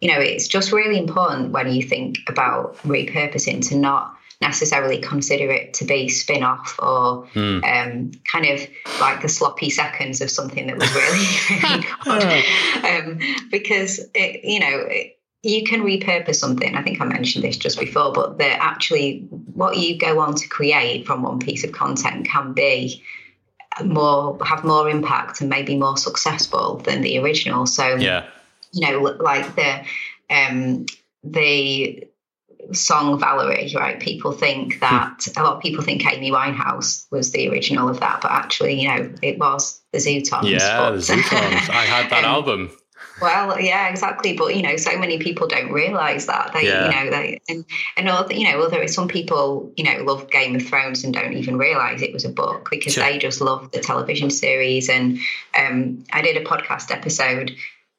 you 0.00 0.12
know, 0.12 0.20
it's 0.20 0.48
just 0.48 0.70
really 0.70 0.98
important 0.98 1.52
when 1.52 1.72
you 1.72 1.82
think 1.82 2.18
about 2.28 2.76
repurposing 2.78 3.66
to 3.68 3.76
not 3.76 4.14
necessarily 4.44 4.98
consider 4.98 5.50
it 5.50 5.72
to 5.74 5.84
be 5.84 6.08
spin 6.08 6.42
off 6.42 6.78
or 6.78 7.26
mm. 7.34 7.64
um, 7.64 8.10
kind 8.30 8.46
of 8.46 8.60
like 9.00 9.22
the 9.22 9.28
sloppy 9.28 9.70
seconds 9.70 10.20
of 10.20 10.30
something 10.30 10.66
that 10.66 10.76
was 10.76 10.94
really, 10.94 11.26
really 11.62 11.86
good. 12.04 12.84
um, 12.84 13.48
because, 13.50 14.00
it, 14.14 14.44
you 14.44 14.60
know, 14.60 14.84
it, 14.88 15.18
you 15.42 15.64
can 15.64 15.82
repurpose 15.82 16.36
something. 16.36 16.74
I 16.74 16.82
think 16.82 17.00
I 17.00 17.04
mentioned 17.04 17.44
this 17.44 17.56
just 17.56 17.78
before, 17.78 18.12
but 18.12 18.38
that 18.38 18.58
actually 18.60 19.26
what 19.54 19.76
you 19.78 19.98
go 19.98 20.20
on 20.20 20.34
to 20.34 20.48
create 20.48 21.06
from 21.06 21.22
one 21.22 21.38
piece 21.38 21.64
of 21.64 21.72
content 21.72 22.26
can 22.26 22.52
be 22.52 23.02
more 23.84 24.38
have 24.44 24.64
more 24.64 24.88
impact 24.88 25.40
and 25.40 25.50
maybe 25.50 25.76
more 25.76 25.96
successful 25.96 26.76
than 26.76 27.02
the 27.02 27.18
original. 27.18 27.66
So 27.66 27.96
yeah, 27.96 28.24
you 28.72 28.88
know, 28.88 29.00
like 29.00 29.54
the 29.56 29.84
um 30.30 30.86
the 31.22 32.06
song 32.72 33.18
Valerie, 33.18 33.72
right? 33.76 34.00
People 34.00 34.32
think 34.32 34.80
that 34.80 35.26
a 35.36 35.42
lot 35.42 35.56
of 35.56 35.62
people 35.62 35.82
think 35.82 36.06
Amy 36.06 36.30
Winehouse 36.30 37.06
was 37.10 37.32
the 37.32 37.48
original 37.48 37.88
of 37.88 38.00
that, 38.00 38.20
but 38.20 38.30
actually, 38.30 38.80
you 38.80 38.88
know, 38.88 39.12
it 39.22 39.38
was 39.38 39.80
the 39.92 39.98
Zutons. 39.98 40.50
Yeah, 40.50 40.78
but, 40.78 40.90
the 40.96 40.98
Zutons. 40.98 41.70
I 41.70 41.84
had 41.84 42.10
that 42.10 42.24
um, 42.24 42.30
album. 42.30 42.70
Well, 43.20 43.60
yeah, 43.60 43.88
exactly. 43.88 44.32
But 44.36 44.56
you 44.56 44.62
know, 44.62 44.76
so 44.76 44.98
many 44.98 45.18
people 45.18 45.46
don't 45.46 45.70
realise 45.70 46.26
that 46.26 46.52
they, 46.52 46.66
yeah. 46.66 46.84
you 46.84 46.90
know, 46.90 47.10
they 47.10 47.40
and 47.48 47.64
and 47.96 48.08
all 48.08 48.30
you 48.32 48.50
know, 48.50 48.62
although 48.62 48.86
some 48.86 49.08
people, 49.08 49.72
you 49.76 49.84
know, 49.84 50.02
love 50.02 50.30
Game 50.30 50.56
of 50.56 50.66
Thrones 50.66 51.04
and 51.04 51.14
don't 51.14 51.34
even 51.34 51.56
realise 51.56 52.02
it 52.02 52.12
was 52.12 52.24
a 52.24 52.28
book 52.28 52.68
because 52.70 52.94
sure. 52.94 53.04
they 53.04 53.18
just 53.18 53.40
love 53.40 53.70
the 53.70 53.80
television 53.80 54.30
series. 54.30 54.88
And 54.88 55.18
um, 55.56 56.04
I 56.12 56.22
did 56.22 56.36
a 56.36 56.44
podcast 56.44 56.90
episode 56.90 57.52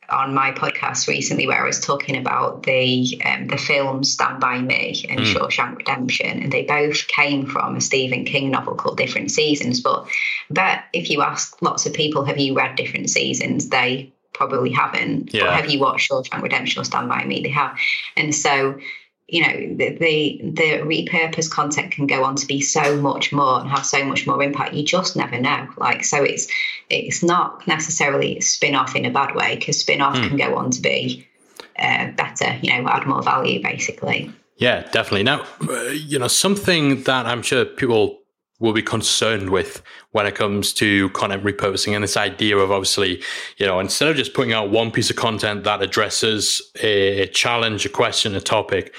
on 0.09 0.33
my 0.33 0.51
podcast 0.51 1.07
recently 1.07 1.47
where 1.47 1.61
I 1.61 1.65
was 1.65 1.79
talking 1.79 2.17
about 2.17 2.63
the 2.63 3.21
um, 3.25 3.47
the 3.47 3.57
film 3.57 4.03
Stand 4.03 4.39
by 4.39 4.59
Me 4.59 5.05
and 5.09 5.19
mm. 5.19 5.33
Shawshank 5.33 5.77
Redemption, 5.77 6.43
and 6.43 6.51
they 6.51 6.63
both 6.63 7.07
came 7.07 7.45
from 7.45 7.75
a 7.75 7.81
Stephen 7.81 8.25
King 8.25 8.51
novel 8.51 8.75
called 8.75 8.97
Different 8.97 9.31
Seasons. 9.31 9.81
But 9.81 10.07
but 10.49 10.83
if 10.93 11.09
you 11.09 11.21
ask 11.21 11.61
lots 11.61 11.85
of 11.85 11.93
people, 11.93 12.25
have 12.25 12.37
you 12.37 12.55
read 12.55 12.75
Different 12.75 13.09
Seasons? 13.09 13.69
They 13.69 14.13
probably 14.33 14.71
haven't. 14.71 15.33
Yeah. 15.33 15.45
But 15.45 15.53
have 15.55 15.69
you 15.69 15.79
watched 15.79 16.11
Shawshank 16.11 16.41
Redemption 16.41 16.81
or 16.81 16.85
Stand 16.85 17.09
by 17.09 17.23
Me? 17.25 17.41
They 17.41 17.49
have, 17.49 17.77
and 18.15 18.33
so 18.33 18.79
you 19.27 19.41
know 19.41 19.75
the, 19.75 19.97
the 19.97 20.39
the 20.43 20.71
repurposed 20.83 21.49
content 21.49 21.91
can 21.91 22.05
go 22.05 22.23
on 22.23 22.35
to 22.35 22.45
be 22.45 22.61
so 22.61 22.95
much 23.01 23.31
more 23.31 23.59
and 23.59 23.69
have 23.69 23.85
so 23.85 24.03
much 24.05 24.27
more 24.27 24.41
impact. 24.43 24.73
You 24.73 24.85
just 24.85 25.15
never 25.15 25.39
know. 25.39 25.67
Like 25.77 26.03
so 26.03 26.23
it's 26.23 26.47
it's 26.89 27.23
not 27.23 27.67
necessarily 27.67 28.39
spin 28.41 28.75
off 28.75 28.95
in 28.95 29.05
a 29.05 29.11
bad 29.11 29.35
way 29.35 29.55
because 29.55 29.79
spin 29.79 30.01
off 30.01 30.15
mm. 30.15 30.27
can 30.27 30.37
go 30.37 30.55
on 30.55 30.69
to 30.71 30.81
be 30.81 31.27
uh, 31.79 32.11
better 32.11 32.57
you 32.61 32.69
know 32.69 32.87
add 32.87 33.07
more 33.07 33.23
value 33.23 33.61
basically. 33.63 34.31
Yeah 34.57 34.81
definitely. 34.91 35.23
Now 35.23 35.45
uh, 35.67 35.81
you 35.89 36.19
know 36.19 36.27
something 36.27 37.03
that 37.03 37.25
i'm 37.25 37.41
sure 37.41 37.65
people 37.65 38.19
will 38.59 38.73
be 38.73 38.81
concerned 38.81 39.49
with 39.49 39.81
when 40.11 40.25
it 40.25 40.33
comes 40.35 40.71
to 40.71 41.09
content 41.09 41.43
repurposing 41.43 41.93
and 41.93 42.03
this 42.03 42.15
idea 42.15 42.57
of 42.57 42.71
obviously, 42.71 43.21
you 43.57 43.65
know, 43.65 43.79
instead 43.79 44.07
of 44.07 44.15
just 44.15 44.33
putting 44.33 44.53
out 44.53 44.69
one 44.69 44.91
piece 44.91 45.09
of 45.09 45.15
content 45.17 45.65
that 45.65 45.81
addresses 45.81 46.61
a 46.81 47.27
challenge, 47.27 47.85
a 47.85 47.89
question, 47.89 48.33
a 48.33 48.39
topic, 48.39 48.95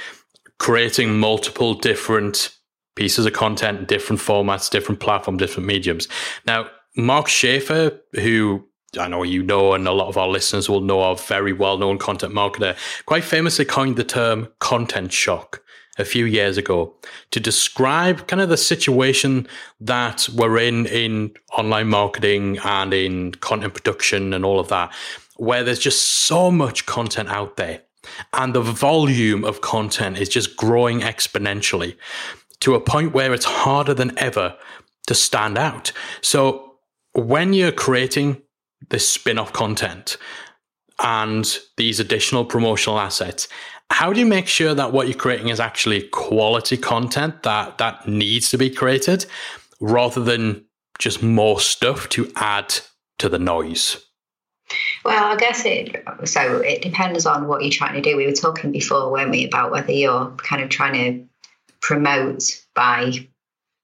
creating 0.59 1.19
multiple 1.19 1.75
different 1.75 2.57
pieces 2.95 3.27
of 3.27 3.33
content, 3.33 3.89
different 3.89 4.21
formats, 4.21 4.71
different 4.71 5.01
platform, 5.01 5.37
different 5.37 5.67
mediums. 5.67 6.09
Now, 6.47 6.71
Mark 6.97 7.29
Schaefer, 7.29 8.01
who 8.15 8.67
I 8.99 9.09
know 9.09 9.23
you 9.23 9.43
know, 9.43 9.75
and 9.75 9.87
a 9.87 9.93
lot 9.93 10.09
of 10.09 10.17
our 10.17 10.29
listeners 10.29 10.69
will 10.69 10.81
know 10.81 11.03
of, 11.03 11.27
very 11.27 11.53
well 11.53 11.79
known 11.79 11.99
content 11.99 12.33
marketer, 12.33 12.77
quite 13.05 13.25
famously 13.25 13.65
coined 13.65 13.97
the 13.97 14.05
term 14.05 14.49
content 14.59 15.13
shock 15.13 15.63
a 15.99 16.05
few 16.05 16.25
years 16.25 16.57
ago 16.57 16.95
to 17.31 17.41
describe 17.41 18.27
kind 18.27 18.43
of 18.43 18.49
the 18.49 18.57
situation 18.57 19.47
that 19.81 20.29
we're 20.35 20.59
in 20.59 20.87
in 20.87 21.33
online 21.57 21.89
marketing 21.89 22.59
and 22.65 22.93
in 22.93 23.33
content 23.33 23.75
production 23.75 24.33
and 24.33 24.45
all 24.45 24.61
of 24.61 24.69
that, 24.69 24.93
where 25.37 25.65
there's 25.65 25.79
just 25.79 26.03
so 26.03 26.51
much 26.51 26.87
content 26.87 27.29
out 27.29 27.57
there 27.57 27.83
and 28.33 28.55
the 28.55 28.61
volume 28.61 29.45
of 29.45 29.61
content 29.61 30.19
is 30.19 30.29
just 30.29 30.57
growing 30.57 31.01
exponentially 31.01 31.97
to 32.61 32.75
a 32.75 32.81
point 32.81 33.13
where 33.13 33.35
it's 33.35 33.45
harder 33.45 33.95
than 33.95 34.17
ever 34.19 34.57
to 35.07 35.15
stand 35.15 35.59
out. 35.59 35.93
So 36.21 36.77
when 37.13 37.53
you're 37.53 37.73
creating 37.73 38.43
this 38.91 39.09
spin 39.09 39.39
off 39.39 39.53
content 39.53 40.17
and 40.99 41.59
these 41.77 42.01
additional 42.01 42.45
promotional 42.45 42.99
assets, 42.99 43.49
how 43.91 44.13
do 44.13 44.21
you 44.21 44.27
make 44.27 44.47
sure 44.47 44.75
that 44.75 44.93
what 44.93 45.09
you're 45.09 45.17
creating 45.17 45.49
is 45.49 45.61
actually 45.61 46.03
quality 46.09 46.77
content 46.77 47.43
that, 47.45 47.79
that 47.79 48.09
needs 48.09 48.51
to 48.51 48.59
be 48.59 48.69
created 48.69 49.27
rather 49.81 50.23
than 50.23 50.65
just 50.99 51.23
more 51.23 51.61
stuff 51.61 52.09
to 52.11 52.31
add 52.37 52.75
to 53.19 53.29
the 53.29 53.39
noise? 53.39 54.06
Well, 55.05 55.25
I 55.25 55.37
guess 55.37 55.65
it 55.65 56.05
so 56.25 56.59
it 56.59 56.83
depends 56.83 57.27
on 57.27 57.47
what 57.47 57.63
you're 57.63 57.71
trying 57.71 57.95
to 57.95 58.01
do. 58.01 58.17
We 58.17 58.27
were 58.27 58.33
talking 58.33 58.73
before, 58.73 59.11
weren't 59.11 59.31
we, 59.31 59.47
about 59.47 59.71
whether 59.71 59.93
you're 59.93 60.31
kind 60.33 60.63
of 60.63 60.69
trying 60.69 60.95
to 60.95 61.29
promote 61.81 62.65
by 62.75 63.29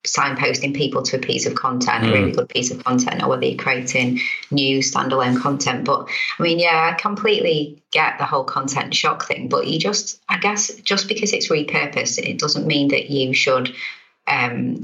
signposting 0.05 0.75
people 0.75 1.03
to 1.03 1.17
a 1.17 1.21
piece 1.21 1.47
of 1.47 1.55
content, 1.55 2.05
mm. 2.05 2.09
a 2.09 2.13
really 2.13 2.31
hmm. 2.31 2.39
good 2.39 2.49
piece 2.49 2.73
of 2.73 2.83
content, 2.83 3.23
or 3.23 3.29
whether 3.29 3.45
you're 3.45 3.57
creating 3.57 4.19
new 4.51 4.79
standalone 4.79 5.41
content. 5.41 5.85
But 5.85 6.09
I 6.39 6.43
mean, 6.43 6.59
yeah, 6.59 6.91
I 6.93 7.01
completely 7.01 7.83
get 7.93 8.19
the 8.19 8.25
whole 8.25 8.45
content 8.45 8.95
shock 8.95 9.27
thing. 9.27 9.49
But 9.49 9.69
you 9.69 9.79
just, 9.79 10.21
I 10.29 10.39
guess, 10.39 10.75
just 10.81 11.07
because 11.07 11.33
it's 11.33 11.49
repurposed, 11.49 12.19
it 12.19 12.39
doesn't 12.39 12.67
mean 12.67 12.89
that 12.89 13.11
you 13.11 13.33
should 13.33 13.73
um, 14.27 14.83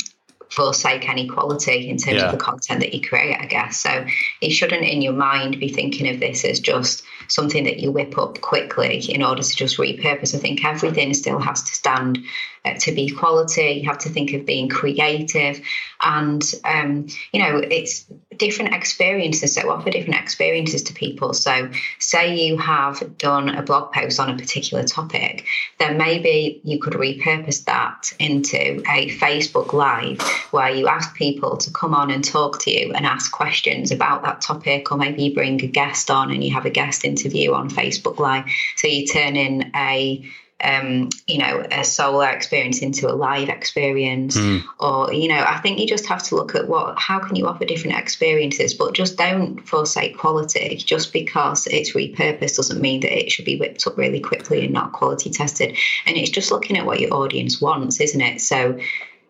forsake 0.51 1.09
any 1.09 1.29
quality 1.29 1.89
in 1.89 1.97
terms 1.97 2.19
yeah. 2.19 2.27
of 2.27 2.33
the 2.33 2.39
content 2.39 2.81
that 2.81 2.95
you 2.95 3.07
create, 3.07 3.37
I 3.39 3.47
guess. 3.47 3.79
So 3.79 4.07
you 4.41 4.51
shouldn't, 4.51 4.85
in 4.85 5.03
your 5.03 5.13
mind, 5.13 5.61
be 5.61 5.69
thinking 5.69 6.09
of 6.09 6.21
this 6.21 6.45
as 6.45 6.61
just 6.61 7.05
something 7.29 7.65
that 7.65 7.79
you 7.79 7.93
whip 7.93 8.17
up 8.17 8.41
quickly 8.41 9.01
in 9.01 9.23
order 9.23 9.43
to 9.43 9.57
just 9.57 9.77
repurpose. 9.79 10.35
I 10.35 10.39
think 10.39 10.65
everything 10.65 11.13
still 11.15 11.39
has 11.39 11.63
to 11.63 11.73
stand 11.73 12.19
uh, 12.65 12.75
to 12.81 12.93
be 12.93 13.11
quality. 13.11 13.81
You 13.83 13.89
have 13.89 13.99
to 13.99 14.09
think 14.09 14.33
of 14.33 14.47
being 14.47 14.69
creative, 14.69 15.61
and 16.03 16.43
um, 16.65 17.07
you 17.33 17.43
know, 17.43 17.59
it's 17.59 18.07
different 18.38 18.74
experiences 18.74 19.55
so 19.55 19.70
offer 19.70 19.90
different 19.90 20.20
experiences 20.20 20.83
to 20.85 20.94
people. 20.94 21.35
So, 21.35 21.70
say 21.98 22.37
you 22.37 22.57
have 22.59 23.18
done 23.18 23.48
a 23.51 23.62
blog 23.62 23.92
post 23.92 24.20
on 24.20 24.31
a 24.31 24.37
particular 24.37 24.85
topic, 24.85 25.44
then 25.79 25.98
maybe 25.98 26.61
you 26.64 26.79
could 26.79 26.94
repurpose 26.94 27.64
that 27.64 28.12
into 28.18 28.81
a 28.90 29.11
Facebook 29.18 29.72
Live 29.72 30.20
where 30.51 30.70
you 30.70 30.88
ask 30.88 31.14
people 31.14 31.57
to 31.59 31.70
come 31.70 31.94
on 31.94 32.11
and 32.11 32.24
talk 32.24 32.61
to 32.62 32.70
you 32.70 32.92
and 32.92 33.05
ask 33.05 33.33
questions 33.33 33.90
about 33.90 34.22
that 34.22 34.40
topic, 34.40 34.90
or 34.90 34.98
maybe 34.98 35.24
you 35.24 35.35
bring 35.35 35.62
a 35.62 35.66
guest 35.66 36.11
on 36.11 36.31
and 36.31 36.42
you 36.42 36.53
have 36.53 36.66
a 36.66 36.70
guest 36.70 37.05
interview 37.05 37.53
on 37.53 37.68
Facebook 37.70 38.18
Live. 38.18 38.44
So, 38.77 38.88
you 38.88 39.07
turn 39.07 39.37
in 39.37 39.70
a 39.74 40.24
um, 40.62 41.09
you 41.27 41.38
know, 41.38 41.64
a 41.71 41.85
solo 41.85 42.21
experience 42.21 42.83
into 42.83 43.09
a 43.09 43.14
live 43.14 43.49
experience. 43.49 44.37
Mm. 44.37 44.64
Or, 44.81 45.12
you 45.12 45.29
know, 45.29 45.44
I 45.47 45.59
think 45.59 45.79
you 45.79 45.87
just 45.87 46.07
have 46.07 46.23
to 46.25 46.35
look 46.35 46.55
at 46.55 46.68
what, 46.68 46.99
how 46.99 47.21
can 47.21 47.37
you 47.37 47.47
offer 47.47 47.64
different 47.64 47.97
experiences, 47.97 48.75
but 48.75 48.94
just 48.94 49.16
don't 49.16 49.61
forsake 49.66 50.18
quality. 50.18 50.77
Just 50.77 51.12
because 51.12 51.66
it's 51.68 51.92
repurposed 51.92 52.57
doesn't 52.57 52.81
mean 52.81 53.01
that 53.01 53.16
it 53.16 53.31
should 53.31 53.44
be 53.44 53.59
whipped 53.59 53.87
up 53.87 53.97
really 53.97 54.21
quickly 54.21 54.64
and 54.64 54.75
not 54.75 54.92
quality 54.92 55.31
tested. 55.31 55.77
And 56.07 56.16
it's 56.16 56.31
just 56.31 56.51
looking 56.51 56.77
at 56.77 56.87
what 56.87 57.01
your 57.01 57.14
audience 57.14 57.61
wants, 57.61 58.01
isn't 58.01 58.21
it? 58.21 58.40
So 58.40 58.79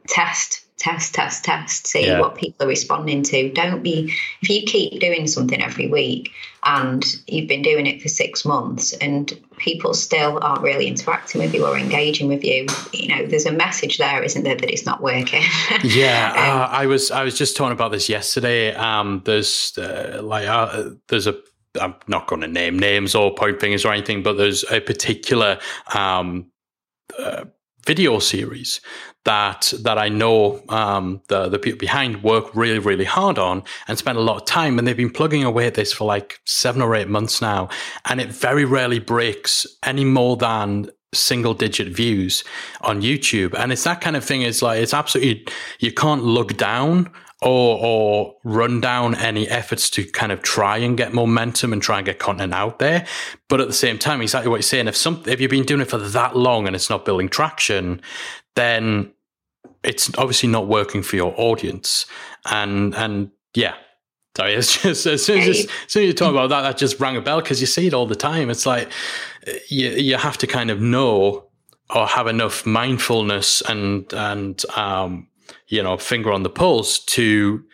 test 0.06 0.64
test, 0.78 1.14
test, 1.14 1.44
test, 1.44 1.86
see 1.86 2.06
yeah. 2.06 2.20
what 2.20 2.36
people 2.36 2.64
are 2.64 2.68
responding 2.68 3.22
to. 3.24 3.52
Don't 3.52 3.82
be, 3.82 4.12
if 4.40 4.48
you 4.48 4.62
keep 4.62 5.00
doing 5.00 5.26
something 5.26 5.60
every 5.60 5.88
week 5.88 6.30
and 6.64 7.04
you've 7.26 7.48
been 7.48 7.62
doing 7.62 7.86
it 7.86 8.00
for 8.00 8.08
six 8.08 8.44
months 8.44 8.92
and 8.94 9.38
people 9.56 9.92
still 9.92 10.38
aren't 10.40 10.62
really 10.62 10.86
interacting 10.86 11.40
with 11.40 11.52
you 11.52 11.66
or 11.66 11.76
engaging 11.76 12.28
with 12.28 12.44
you, 12.44 12.66
you 12.92 13.08
know, 13.08 13.26
there's 13.26 13.44
a 13.44 13.52
message 13.52 13.98
there, 13.98 14.22
isn't 14.22 14.44
there, 14.44 14.54
that 14.54 14.70
it's 14.70 14.86
not 14.86 15.02
working. 15.02 15.42
yeah. 15.82 16.32
um, 16.32 16.60
uh, 16.60 16.68
I 16.70 16.86
was, 16.86 17.10
I 17.10 17.24
was 17.24 17.36
just 17.36 17.56
talking 17.56 17.72
about 17.72 17.90
this 17.90 18.08
yesterday. 18.08 18.72
Um, 18.74 19.22
there's 19.24 19.76
uh, 19.76 20.20
like, 20.22 20.46
uh, 20.46 20.90
there's 21.08 21.26
a, 21.26 21.36
I'm 21.80 21.96
not 22.06 22.28
going 22.28 22.40
to 22.42 22.48
name 22.48 22.78
names 22.78 23.16
or 23.16 23.34
point 23.34 23.60
fingers 23.60 23.84
or 23.84 23.92
anything, 23.92 24.22
but 24.22 24.36
there's 24.36 24.64
a 24.70 24.80
particular, 24.80 25.58
um, 25.92 26.50
uh, 27.18 27.44
video 27.84 28.18
series 28.18 28.80
that 29.28 29.74
that 29.82 29.98
I 29.98 30.08
know 30.08 30.62
um, 30.70 31.20
the 31.28 31.50
the 31.50 31.58
people 31.58 31.78
behind 31.78 32.22
work 32.22 32.46
really 32.56 32.78
really 32.78 33.04
hard 33.04 33.38
on 33.38 33.62
and 33.86 33.98
spend 33.98 34.16
a 34.16 34.22
lot 34.22 34.38
of 34.38 34.46
time, 34.46 34.78
and 34.78 34.88
they've 34.88 34.96
been 34.96 35.12
plugging 35.12 35.44
away 35.44 35.66
at 35.66 35.74
this 35.74 35.92
for 35.92 36.06
like 36.06 36.40
seven 36.46 36.80
or 36.80 36.94
eight 36.94 37.08
months 37.08 37.42
now, 37.42 37.68
and 38.06 38.22
it 38.22 38.32
very 38.32 38.64
rarely 38.64 38.98
breaks 38.98 39.66
any 39.82 40.06
more 40.06 40.38
than 40.38 40.88
single 41.12 41.52
digit 41.52 41.88
views 41.88 42.42
on 42.80 43.02
YouTube, 43.02 43.52
and 43.52 43.70
it's 43.70 43.84
that 43.84 44.00
kind 44.00 44.16
of 44.16 44.24
thing. 44.24 44.40
It's 44.40 44.62
like 44.62 44.80
it's 44.80 44.94
absolutely 44.94 45.46
you 45.78 45.92
can't 45.92 46.24
look 46.24 46.56
down 46.56 47.10
or 47.42 47.78
or 47.84 48.34
run 48.44 48.80
down 48.80 49.14
any 49.14 49.46
efforts 49.46 49.90
to 49.90 50.04
kind 50.04 50.32
of 50.32 50.40
try 50.40 50.78
and 50.78 50.96
get 50.96 51.12
momentum 51.12 51.74
and 51.74 51.82
try 51.82 51.98
and 51.98 52.06
get 52.06 52.18
content 52.18 52.54
out 52.54 52.78
there. 52.78 53.06
But 53.48 53.60
at 53.60 53.66
the 53.66 53.74
same 53.74 53.98
time, 53.98 54.22
exactly 54.22 54.48
what 54.48 54.56
you're 54.56 54.62
saying, 54.62 54.88
if 54.88 54.96
some 54.96 55.22
if 55.26 55.38
you've 55.38 55.50
been 55.50 55.66
doing 55.66 55.82
it 55.82 55.90
for 55.90 55.98
that 55.98 56.34
long 56.34 56.66
and 56.66 56.74
it's 56.74 56.88
not 56.88 57.04
building 57.04 57.28
traction, 57.28 58.00
then 58.54 59.12
it's 59.82 60.10
obviously 60.18 60.48
not 60.48 60.66
working 60.66 61.02
for 61.02 61.16
your 61.16 61.34
audience. 61.36 62.06
And 62.50 62.94
and 62.94 63.30
yeah. 63.54 63.74
Sorry, 64.36 64.54
it's 64.54 64.82
just 64.82 65.06
as 65.06 65.24
soon 65.24 65.40
as, 65.40 65.58
as 65.58 65.68
soon 65.88 66.04
as 66.04 66.06
you 66.06 66.12
talk 66.12 66.30
about 66.30 66.50
that, 66.50 66.62
that 66.62 66.76
just 66.76 67.00
rang 67.00 67.16
a 67.16 67.20
bell 67.20 67.40
because 67.40 67.60
you 67.60 67.66
see 67.66 67.88
it 67.88 67.94
all 67.94 68.06
the 68.06 68.14
time. 68.14 68.50
It's 68.50 68.66
like 68.66 68.90
you 69.68 69.88
you 69.90 70.16
have 70.16 70.38
to 70.38 70.46
kind 70.46 70.70
of 70.70 70.80
know 70.80 71.48
or 71.90 72.06
have 72.06 72.26
enough 72.26 72.66
mindfulness 72.66 73.62
and 73.62 74.12
and 74.12 74.64
um, 74.76 75.28
you 75.68 75.82
know, 75.82 75.96
finger 75.96 76.32
on 76.32 76.42
the 76.42 76.50
pulse 76.50 76.98
to 76.98 77.64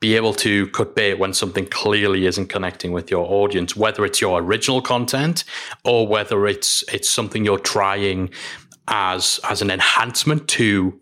be 0.00 0.16
able 0.16 0.34
to 0.34 0.66
cut 0.68 0.96
bait 0.96 1.14
when 1.14 1.32
something 1.32 1.66
clearly 1.66 2.26
isn't 2.26 2.48
connecting 2.48 2.90
with 2.90 3.10
your 3.10 3.24
audience, 3.30 3.76
whether 3.76 4.04
it's 4.04 4.20
your 4.20 4.40
original 4.40 4.82
content 4.82 5.44
or 5.84 6.08
whether 6.08 6.46
it's 6.46 6.82
it's 6.92 7.08
something 7.08 7.44
you're 7.44 7.58
trying 7.58 8.30
as 8.88 9.38
as 9.48 9.62
an 9.62 9.70
enhancement 9.70 10.48
to 10.48 10.98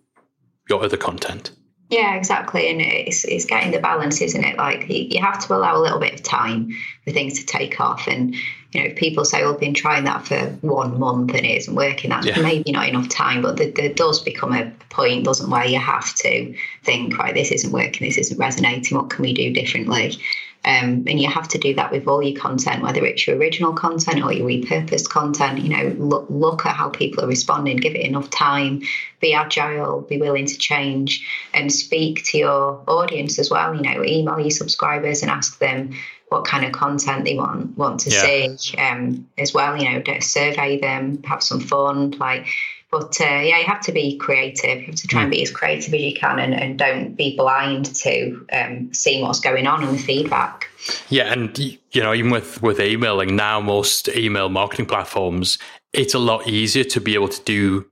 your 0.70 0.82
other 0.82 0.96
content. 0.96 1.50
Yeah, 1.90 2.14
exactly. 2.14 2.70
And 2.70 2.80
it's, 2.80 3.24
it's 3.24 3.44
getting 3.44 3.72
the 3.72 3.80
balance, 3.80 4.20
isn't 4.20 4.44
it? 4.44 4.56
Like 4.56 4.86
you 4.88 5.20
have 5.20 5.44
to 5.44 5.54
allow 5.54 5.76
a 5.76 5.82
little 5.82 5.98
bit 5.98 6.14
of 6.14 6.22
time 6.22 6.70
for 7.04 7.10
things 7.10 7.40
to 7.40 7.46
take 7.46 7.80
off. 7.80 8.06
And, 8.06 8.32
you 8.70 8.80
know, 8.80 8.86
if 8.86 8.96
people 8.96 9.24
say, 9.24 9.42
well, 9.42 9.54
I've 9.54 9.60
been 9.60 9.74
trying 9.74 10.04
that 10.04 10.24
for 10.24 10.38
one 10.60 11.00
month 11.00 11.34
and 11.34 11.44
it 11.44 11.56
isn't 11.56 11.74
working. 11.74 12.10
That's 12.10 12.26
yeah. 12.26 12.40
maybe 12.40 12.70
not 12.70 12.88
enough 12.88 13.08
time, 13.08 13.42
but 13.42 13.56
there, 13.56 13.72
there 13.72 13.92
does 13.92 14.20
become 14.22 14.52
a 14.52 14.70
point, 14.90 15.24
doesn't 15.24 15.50
where 15.50 15.66
you 15.66 15.80
have 15.80 16.14
to 16.18 16.54
think, 16.84 17.18
right, 17.18 17.34
this 17.34 17.50
isn't 17.50 17.72
working, 17.72 18.06
this 18.06 18.18
isn't 18.18 18.38
resonating. 18.38 18.96
What 18.96 19.10
can 19.10 19.22
we 19.22 19.34
do 19.34 19.52
differently? 19.52 20.16
Um, 20.62 21.04
and 21.06 21.18
you 21.18 21.28
have 21.28 21.48
to 21.48 21.58
do 21.58 21.74
that 21.76 21.90
with 21.90 22.06
all 22.06 22.22
your 22.22 22.38
content, 22.38 22.82
whether 22.82 23.04
it's 23.06 23.26
your 23.26 23.36
original 23.36 23.72
content 23.72 24.22
or 24.22 24.30
your 24.30 24.46
repurposed 24.46 25.08
content. 25.08 25.60
You 25.60 25.70
know, 25.70 25.94
look, 25.96 26.26
look 26.28 26.66
at 26.66 26.76
how 26.76 26.90
people 26.90 27.24
are 27.24 27.28
responding, 27.28 27.78
give 27.78 27.94
it 27.94 28.02
enough 28.02 28.28
time, 28.28 28.82
be 29.20 29.32
agile, 29.32 30.02
be 30.02 30.18
willing 30.18 30.44
to 30.44 30.58
change, 30.58 31.26
and 31.54 31.72
speak 31.72 32.24
to 32.26 32.38
your 32.38 32.82
audience 32.86 33.38
as 33.38 33.50
well. 33.50 33.74
You 33.74 33.80
know, 33.80 34.04
email 34.04 34.38
your 34.38 34.50
subscribers 34.50 35.22
and 35.22 35.30
ask 35.30 35.58
them 35.58 35.94
what 36.28 36.44
kind 36.44 36.64
of 36.64 36.72
content 36.72 37.24
they 37.24 37.36
want 37.36 37.76
want 37.78 38.00
to 38.00 38.10
yeah. 38.10 38.54
see 38.54 38.76
um, 38.76 39.26
as 39.38 39.54
well. 39.54 39.76
You 39.82 39.90
know, 39.90 40.18
survey 40.20 40.78
them, 40.78 41.22
have 41.22 41.42
some 41.42 41.60
fun, 41.60 42.10
like 42.12 42.46
but 42.90 43.20
uh, 43.20 43.24
yeah, 43.24 43.58
you 43.58 43.64
have 43.66 43.80
to 43.82 43.92
be 43.92 44.16
creative. 44.16 44.80
You 44.80 44.86
have 44.86 44.96
to 44.96 45.06
try 45.06 45.22
and 45.22 45.30
be 45.30 45.42
as 45.42 45.50
creative 45.50 45.94
as 45.94 46.00
you 46.00 46.14
can, 46.14 46.38
and, 46.38 46.52
and 46.54 46.78
don't 46.78 47.14
be 47.14 47.36
blind 47.36 47.94
to 47.96 48.46
um, 48.52 48.92
seeing 48.92 49.22
what's 49.22 49.40
going 49.40 49.66
on 49.66 49.84
and 49.84 49.96
the 49.96 50.02
feedback. 50.02 50.68
Yeah, 51.08 51.32
and 51.32 51.56
you 51.58 52.02
know, 52.02 52.12
even 52.12 52.30
with 52.30 52.60
with 52.62 52.80
emailing 52.80 53.36
now, 53.36 53.60
most 53.60 54.08
email 54.08 54.48
marketing 54.48 54.86
platforms, 54.86 55.58
it's 55.92 56.14
a 56.14 56.18
lot 56.18 56.48
easier 56.48 56.84
to 56.84 57.00
be 57.00 57.14
able 57.14 57.28
to 57.28 57.42
do 57.44 57.86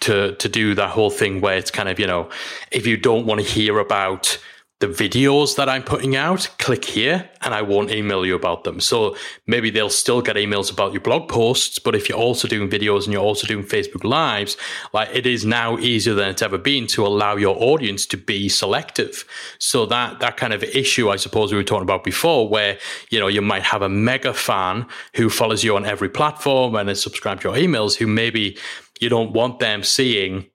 to 0.00 0.34
to 0.34 0.48
do 0.48 0.74
that 0.74 0.90
whole 0.90 1.10
thing 1.10 1.40
where 1.40 1.56
it's 1.56 1.70
kind 1.70 1.88
of 1.88 1.98
you 1.98 2.06
know, 2.06 2.28
if 2.70 2.86
you 2.86 2.96
don't 2.96 3.26
want 3.26 3.40
to 3.40 3.46
hear 3.46 3.78
about 3.78 4.38
the 4.80 4.86
videos 4.86 5.56
that 5.56 5.68
I'm 5.68 5.82
putting 5.82 6.16
out, 6.16 6.48
click 6.58 6.86
here 6.86 7.28
and 7.42 7.52
I 7.52 7.60
won't 7.60 7.90
email 7.90 8.24
you 8.24 8.34
about 8.34 8.64
them. 8.64 8.80
So 8.80 9.14
maybe 9.46 9.68
they'll 9.68 9.90
still 9.90 10.22
get 10.22 10.36
emails 10.36 10.72
about 10.72 10.94
your 10.94 11.02
blog 11.02 11.28
posts, 11.28 11.78
but 11.78 11.94
if 11.94 12.08
you're 12.08 12.18
also 12.18 12.48
doing 12.48 12.70
videos 12.70 13.04
and 13.04 13.12
you're 13.12 13.22
also 13.22 13.46
doing 13.46 13.62
Facebook 13.62 14.04
Lives, 14.04 14.56
like 14.94 15.10
it 15.12 15.26
is 15.26 15.44
now 15.44 15.76
easier 15.78 16.14
than 16.14 16.30
it's 16.30 16.40
ever 16.40 16.56
been 16.56 16.86
to 16.88 17.06
allow 17.06 17.36
your 17.36 17.62
audience 17.62 18.06
to 18.06 18.16
be 18.16 18.48
selective. 18.48 19.26
So 19.58 19.84
that 19.86 20.18
that 20.20 20.38
kind 20.38 20.54
of 20.54 20.64
issue, 20.64 21.10
I 21.10 21.16
suppose 21.16 21.52
we 21.52 21.58
were 21.58 21.64
talking 21.64 21.82
about 21.82 22.02
before, 22.02 22.48
where 22.48 22.78
you 23.10 23.20
know 23.20 23.28
you 23.28 23.42
might 23.42 23.64
have 23.64 23.82
a 23.82 23.88
mega 23.88 24.32
fan 24.32 24.86
who 25.14 25.28
follows 25.28 25.62
you 25.62 25.76
on 25.76 25.84
every 25.84 26.08
platform 26.08 26.74
and 26.74 26.88
is 26.88 27.02
subscribed 27.02 27.42
to 27.42 27.48
your 27.48 27.58
emails, 27.58 27.96
who 27.96 28.06
maybe 28.06 28.56
you 28.98 29.10
don't 29.10 29.32
want 29.32 29.58
them 29.58 29.82
seeing 29.82 30.46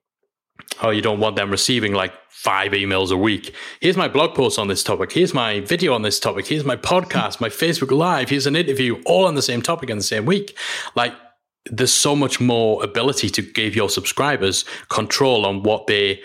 or 0.82 0.92
you 0.92 1.02
don't 1.02 1.20
want 1.20 1.36
them 1.36 1.50
receiving 1.50 1.92
like 1.92 2.12
five 2.46 2.70
emails 2.70 3.10
a 3.10 3.16
week. 3.16 3.52
Here's 3.80 3.96
my 3.96 4.06
blog 4.06 4.36
post 4.36 4.56
on 4.56 4.68
this 4.68 4.84
topic. 4.84 5.10
Here's 5.10 5.34
my 5.34 5.58
video 5.62 5.92
on 5.94 6.02
this 6.02 6.20
topic. 6.20 6.46
Here's 6.46 6.64
my 6.64 6.76
podcast, 6.76 7.40
my 7.40 7.48
Facebook 7.48 7.90
Live. 7.90 8.28
Here's 8.28 8.46
an 8.46 8.54
interview, 8.54 9.02
all 9.04 9.26
on 9.26 9.34
the 9.34 9.42
same 9.42 9.62
topic 9.62 9.90
in 9.90 9.96
the 9.96 10.04
same 10.04 10.26
week. 10.26 10.56
Like, 10.94 11.12
there's 11.64 11.92
so 11.92 12.14
much 12.14 12.40
more 12.40 12.84
ability 12.84 13.30
to 13.30 13.42
give 13.42 13.74
your 13.74 13.90
subscribers 13.90 14.64
control 14.90 15.44
on 15.44 15.64
what 15.64 15.88
they 15.88 16.22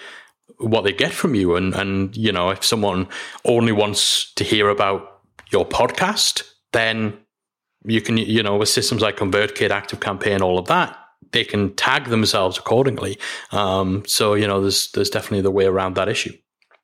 what 0.60 0.84
they 0.84 0.94
get 0.94 1.12
from 1.12 1.34
you 1.34 1.56
and 1.56 1.74
and 1.74 2.16
you 2.16 2.32
know 2.32 2.52
if 2.52 2.64
someone 2.64 3.08
only 3.46 3.72
wants 3.72 4.32
to 4.36 4.44
hear 4.44 4.70
about 4.70 5.22
your 5.50 5.66
podcast 5.66 6.44
then 6.72 7.18
you 7.86 8.00
can 8.00 8.18
you 8.18 8.44
know 8.44 8.58
with 8.58 8.70
systems 8.70 9.02
like 9.02 9.18
convertkit 9.18 9.72
active 9.72 10.00
campaign 10.00 10.44
all 10.44 10.60
of 10.60 10.68
that 10.68 11.01
they 11.32 11.44
can 11.44 11.74
tag 11.76 12.06
themselves 12.06 12.58
accordingly. 12.58 13.18
Um, 13.52 14.04
so 14.06 14.34
you 14.34 14.48
know, 14.48 14.62
there's 14.62 14.92
there's 14.92 15.10
definitely 15.10 15.42
the 15.42 15.52
way 15.52 15.66
around 15.66 15.96
that 15.96 16.10
issue. 16.10 16.34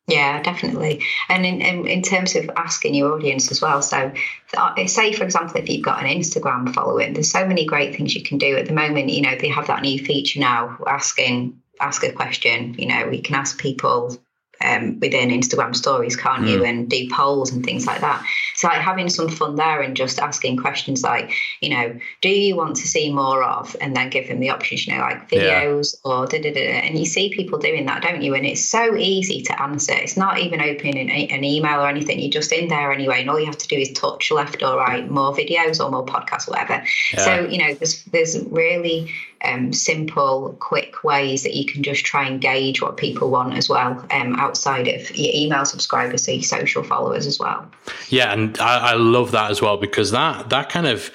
Yeah, 0.08 0.42
definitely. 0.42 1.04
And 1.28 1.46
in, 1.46 1.62
in, 1.62 1.86
in, 1.86 2.02
terms 2.02 2.34
of 2.38 2.50
asking 2.56 2.96
your 2.96 3.12
audience 3.12 3.52
as 3.52 3.62
well. 3.62 3.82
So, 3.82 4.10
uh, 4.58 4.88
say, 4.88 5.12
for 5.12 5.26
example, 5.26 5.58
if 5.58 5.68
you've 5.68 5.84
got 5.84 6.02
an 6.02 6.08
Instagram 6.08 6.74
following, 6.74 7.12
there's 7.12 7.30
so 7.30 7.46
many 7.46 7.66
great 7.66 7.94
things 7.94 8.16
you 8.16 8.24
can 8.24 8.38
do 8.38 8.56
at 8.56 8.68
the 8.68 8.74
moment. 8.74 9.10
You 9.10 9.24
know, 9.24 9.36
they 9.36 9.50
have 9.50 9.68
that 9.68 9.82
new 9.82 10.00
feature 10.00 10.40
now 10.40 10.78
asking, 10.88 11.62
ask 11.82 12.06
a 12.06 12.14
question. 12.14 12.74
You 12.80 12.88
know, 12.88 13.10
we 13.10 13.20
can 13.20 13.36
ask 13.36 13.60
people 13.60 14.18
um, 14.64 15.00
within 15.00 15.30
Instagram 15.30 15.76
stories, 15.76 16.16
can't 16.16 16.44
mm. 16.44 16.50
you? 16.50 16.66
And 16.66 16.90
do 16.90 17.08
polls 17.10 17.52
and 17.52 17.64
things 17.64 17.86
like 17.86 18.02
that. 18.02 18.26
So 18.56 18.68
like 18.68 18.82
having 18.82 19.10
some 19.10 19.30
fun 19.30 19.56
there 19.56 19.82
and 19.82 19.96
just 19.96 20.20
asking 20.20 20.58
questions 20.58 21.04
like, 21.04 21.32
you 21.62 21.70
know, 21.70 22.00
do 22.22 22.30
you 22.30 22.56
want 22.56 22.76
to 22.78 22.88
see 22.88 23.12
more 23.14 23.44
of? 23.44 23.76
And 23.82 23.96
then 23.96 24.10
give 24.10 24.28
them 24.28 24.40
the 24.40 24.50
options, 24.50 24.88
you 24.88 24.94
know, 24.94 25.02
like 25.02 25.30
videos 25.30 25.96
yeah. 26.04 26.12
or 26.12 26.26
da 26.26 26.42
da 26.42 26.52
da. 26.54 26.60
And 26.60 26.98
you 26.98 27.06
see 27.06 27.30
people 27.30 27.60
doing 27.60 27.86
that, 27.86 28.02
don't 28.02 28.22
you? 28.22 28.34
And 28.34 28.46
it's 28.46 28.64
so 28.64 28.96
easy 28.96 29.42
to 29.44 29.62
answer. 29.62 29.94
It's 29.94 30.18
not 30.18 30.40
even 30.40 30.62
opening 30.62 30.98
an, 30.98 31.10
an 31.10 31.44
email 31.44 31.82
or 31.82 31.88
anything. 31.88 32.20
You're 32.20 32.32
just 32.32 32.52
in 32.52 32.68
there 32.68 32.92
anyway, 32.92 33.22
and 33.22 33.30
all 33.30 33.40
you 33.40 33.46
have 33.46 33.58
to 33.58 33.68
do 33.68 33.76
is 33.78 33.92
touch 33.94 34.32
left 34.32 34.64
or 34.64 34.78
right, 34.78 35.10
more 35.10 35.34
videos 35.34 35.84
or 35.84 35.92
more 35.92 36.06
podcasts, 36.06 36.48
whatever. 36.48 36.84
Yeah. 37.14 37.26
So 37.26 37.48
you 37.48 37.60
know, 37.60 37.74
there's 37.74 38.04
there's 38.06 38.44
really 38.46 39.14
um, 39.44 39.74
simple, 39.74 40.56
quick 40.60 41.04
ways 41.04 41.44
that 41.44 41.56
you 41.56 41.66
can 41.66 41.84
just 41.84 42.06
try 42.06 42.28
and 42.28 42.42
gauge 42.42 42.82
what 42.82 42.98
people 42.98 43.30
want 43.30 43.56
as 43.56 43.70
well, 43.70 44.06
um, 44.12 44.36
outside 44.36 44.88
of 44.88 45.16
your 45.16 45.32
email 45.34 45.66
subscribers, 45.66 46.24
so 46.24 46.32
your 46.32 46.44
social 46.44 46.84
followers 46.84 47.26
as 47.28 47.40
well. 47.40 47.70
Yeah, 48.10 48.34
and 48.34 48.58
I, 48.60 48.92
I 48.92 48.94
love 48.96 49.32
that 49.32 49.52
as 49.52 49.62
well 49.62 49.78
because 49.78 50.12
that 50.12 50.50
that 50.50 50.70
kind 50.70 50.88
of 50.88 51.12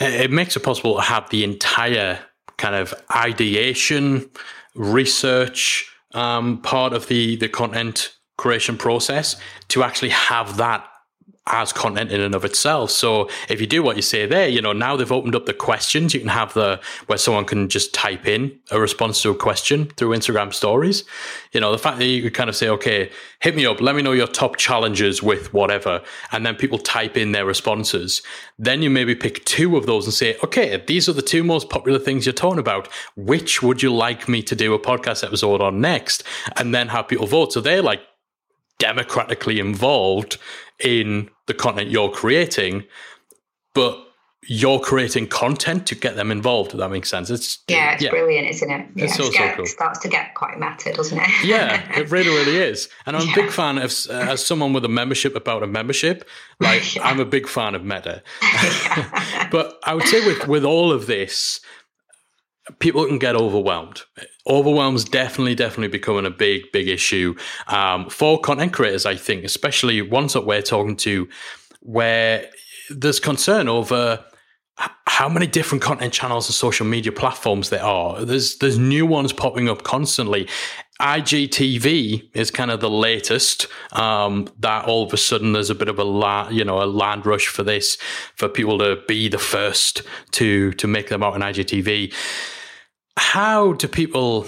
it 0.00 0.30
makes 0.30 0.56
it 0.56 0.60
possible 0.60 0.96
to 0.96 1.02
have 1.02 1.28
the 1.30 1.44
entire 1.44 2.18
kind 2.56 2.74
of 2.74 2.94
ideation, 3.14 4.28
research 4.74 5.90
um, 6.14 6.60
part 6.62 6.92
of 6.92 7.08
the 7.08 7.36
the 7.36 7.48
content 7.48 8.16
creation 8.38 8.76
process 8.76 9.36
to 9.68 9.82
actually 9.82 10.10
have 10.10 10.58
that 10.58 10.86
as 11.48 11.72
content 11.72 12.10
in 12.10 12.20
and 12.20 12.34
of 12.34 12.44
itself. 12.44 12.90
So 12.90 13.28
if 13.48 13.60
you 13.60 13.66
do 13.66 13.82
what 13.82 13.96
you 13.96 14.02
say 14.02 14.26
there, 14.26 14.48
you 14.48 14.60
know, 14.60 14.72
now 14.72 14.96
they've 14.96 15.12
opened 15.12 15.36
up 15.36 15.46
the 15.46 15.54
questions. 15.54 16.12
You 16.12 16.20
can 16.20 16.28
have 16.28 16.52
the 16.54 16.80
where 17.06 17.18
someone 17.18 17.44
can 17.44 17.68
just 17.68 17.94
type 17.94 18.26
in 18.26 18.58
a 18.70 18.80
response 18.80 19.22
to 19.22 19.30
a 19.30 19.34
question 19.34 19.86
through 19.96 20.10
Instagram 20.10 20.52
stories. 20.52 21.04
You 21.52 21.60
know, 21.60 21.70
the 21.70 21.78
fact 21.78 21.98
that 21.98 22.06
you 22.06 22.22
could 22.22 22.34
kind 22.34 22.50
of 22.50 22.56
say, 22.56 22.68
okay, 22.68 23.10
hit 23.40 23.54
me 23.54 23.64
up, 23.64 23.80
let 23.80 23.94
me 23.94 24.02
know 24.02 24.12
your 24.12 24.26
top 24.26 24.56
challenges 24.56 25.22
with 25.22 25.54
whatever. 25.54 26.02
And 26.32 26.44
then 26.44 26.56
people 26.56 26.78
type 26.78 27.16
in 27.16 27.32
their 27.32 27.46
responses. 27.46 28.22
Then 28.58 28.82
you 28.82 28.90
maybe 28.90 29.14
pick 29.14 29.44
two 29.44 29.76
of 29.76 29.86
those 29.86 30.04
and 30.04 30.14
say, 30.14 30.36
okay, 30.42 30.82
these 30.86 31.08
are 31.08 31.12
the 31.12 31.22
two 31.22 31.44
most 31.44 31.70
popular 31.70 32.00
things 32.00 32.26
you're 32.26 32.32
talking 32.32 32.58
about. 32.58 32.88
Which 33.14 33.62
would 33.62 33.82
you 33.82 33.94
like 33.94 34.28
me 34.28 34.42
to 34.42 34.56
do 34.56 34.74
a 34.74 34.80
podcast 34.80 35.24
episode 35.24 35.60
on 35.60 35.80
next? 35.80 36.24
And 36.56 36.74
then 36.74 36.88
have 36.88 37.06
people 37.06 37.26
vote. 37.26 37.52
So 37.52 37.60
they're 37.60 37.82
like 37.82 38.00
democratically 38.78 39.58
involved 39.60 40.38
in 40.80 41.30
the 41.46 41.54
content 41.54 41.90
you're 41.90 42.10
creating, 42.10 42.84
but 43.74 44.02
you're 44.48 44.78
creating 44.78 45.26
content 45.26 45.86
to 45.88 45.94
get 45.94 46.14
them 46.14 46.30
involved. 46.30 46.72
If 46.72 46.78
that 46.78 46.90
makes 46.90 47.08
sense. 47.08 47.30
It's 47.30 47.58
yeah, 47.68 47.94
it's 47.94 48.02
yeah. 48.02 48.10
brilliant, 48.10 48.48
isn't 48.48 48.70
it? 48.70 48.86
Yeah, 48.94 49.04
it's 49.04 49.16
so, 49.16 49.30
so 49.30 49.52
cool. 49.54 49.66
starts 49.66 49.98
to 50.00 50.08
get 50.08 50.34
quite 50.34 50.58
meta, 50.58 50.92
doesn't 50.92 51.18
it? 51.18 51.28
yeah, 51.44 51.98
it 51.98 52.10
really, 52.10 52.28
really 52.28 52.56
is. 52.56 52.88
And 53.06 53.16
I'm 53.16 53.26
yeah. 53.26 53.32
a 53.32 53.36
big 53.36 53.50
fan 53.50 53.78
of 53.78 53.92
uh, 54.08 54.32
as 54.32 54.44
someone 54.44 54.72
with 54.72 54.84
a 54.84 54.88
membership 54.88 55.34
about 55.34 55.62
a 55.62 55.66
membership. 55.66 56.28
Like. 56.60 56.82
I'm 57.02 57.20
a 57.20 57.24
big 57.24 57.48
fan 57.48 57.74
of 57.74 57.84
meta. 57.84 58.22
but 59.50 59.78
I 59.84 59.94
would 59.94 60.06
say 60.06 60.24
with 60.26 60.46
with 60.46 60.64
all 60.64 60.92
of 60.92 61.06
this, 61.06 61.60
people 62.78 63.06
can 63.06 63.18
get 63.18 63.36
overwhelmed. 63.36 64.02
Overwhelm's 64.46 65.04
definitely, 65.04 65.54
definitely 65.54 65.88
becoming 65.88 66.26
a 66.26 66.30
big, 66.30 66.70
big 66.72 66.88
issue 66.88 67.34
um, 67.68 68.08
for 68.08 68.40
content 68.40 68.72
creators. 68.72 69.06
I 69.06 69.16
think, 69.16 69.44
especially 69.44 70.02
ones 70.02 70.32
that 70.32 70.46
we're 70.46 70.62
talking 70.62 70.96
to, 70.98 71.28
where 71.80 72.48
there's 72.90 73.20
concern 73.20 73.68
over 73.68 74.24
how 75.06 75.28
many 75.28 75.46
different 75.46 75.82
content 75.82 76.12
channels 76.12 76.48
and 76.48 76.54
social 76.54 76.86
media 76.86 77.10
platforms 77.10 77.70
there 77.70 77.82
are. 77.82 78.24
There's 78.24 78.58
there's 78.58 78.78
new 78.78 79.06
ones 79.06 79.32
popping 79.32 79.68
up 79.68 79.82
constantly. 79.82 80.48
IGTV 81.00 82.30
is 82.34 82.50
kind 82.50 82.70
of 82.70 82.80
the 82.80 82.90
latest. 82.90 83.66
Um, 83.92 84.48
that 84.60 84.86
all 84.86 85.04
of 85.04 85.12
a 85.12 85.16
sudden 85.16 85.52
there's 85.52 85.70
a 85.70 85.74
bit 85.74 85.88
of 85.88 85.98
a 85.98 86.04
la- 86.04 86.48
you 86.50 86.64
know 86.64 86.82
a 86.82 86.84
land 86.84 87.24
rush 87.26 87.46
for 87.46 87.62
this 87.62 87.96
for 88.34 88.48
people 88.48 88.78
to 88.78 89.02
be 89.08 89.28
the 89.28 89.38
first 89.38 90.02
to 90.32 90.72
to 90.72 90.86
make 90.86 91.08
them 91.08 91.22
out 91.22 91.34
on 91.34 91.40
IGTV 91.40 92.12
how 93.16 93.72
do 93.74 93.88
people 93.88 94.46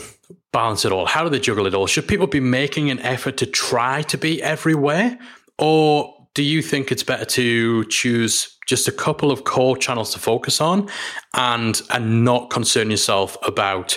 balance 0.53 0.85
it 0.85 0.93
all? 0.93 1.07
How 1.07 1.25
do 1.25 1.31
they 1.31 1.41
juggle 1.41 1.67
it 1.67 1.75
all? 1.75 1.87
Should 1.87 2.09
people 2.09 2.27
be 2.27 2.41
making 2.41 2.91
an 2.91 2.99
effort 3.01 3.37
to 3.39 3.47
try 3.47 4.03
to 4.03 4.19
be 4.19 4.43
everywhere? 4.43 5.19
Or 5.59 6.15
do 6.35 6.43
you 6.43 6.63
think 6.63 6.93
it's 6.93 7.03
better 7.03 7.25
to 7.25 7.85
choose 7.87 8.57
just 8.67 8.87
a 8.87 8.93
couple 8.93 9.31
of 9.31 9.45
core 9.45 9.77
channels 9.77 10.13
to 10.13 10.19
focus 10.19 10.61
on 10.61 10.89
and 11.35 11.81
and 11.91 12.25
not 12.25 12.51
concern 12.51 12.91
yourself 12.91 13.37
about 13.43 13.97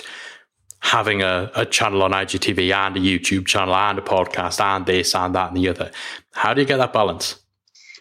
having 0.80 1.22
a, 1.22 1.50
a 1.54 1.64
channel 1.64 2.02
on 2.02 2.10
IGTV 2.12 2.74
and 2.74 2.96
a 2.96 3.00
YouTube 3.00 3.46
channel 3.46 3.74
and 3.74 3.98
a 3.98 4.02
podcast 4.02 4.60
and 4.60 4.86
this 4.86 5.14
and 5.14 5.34
that 5.34 5.48
and 5.48 5.56
the 5.56 5.68
other? 5.68 5.90
How 6.32 6.54
do 6.54 6.60
you 6.60 6.66
get 6.66 6.78
that 6.78 6.92
balance? 6.92 7.38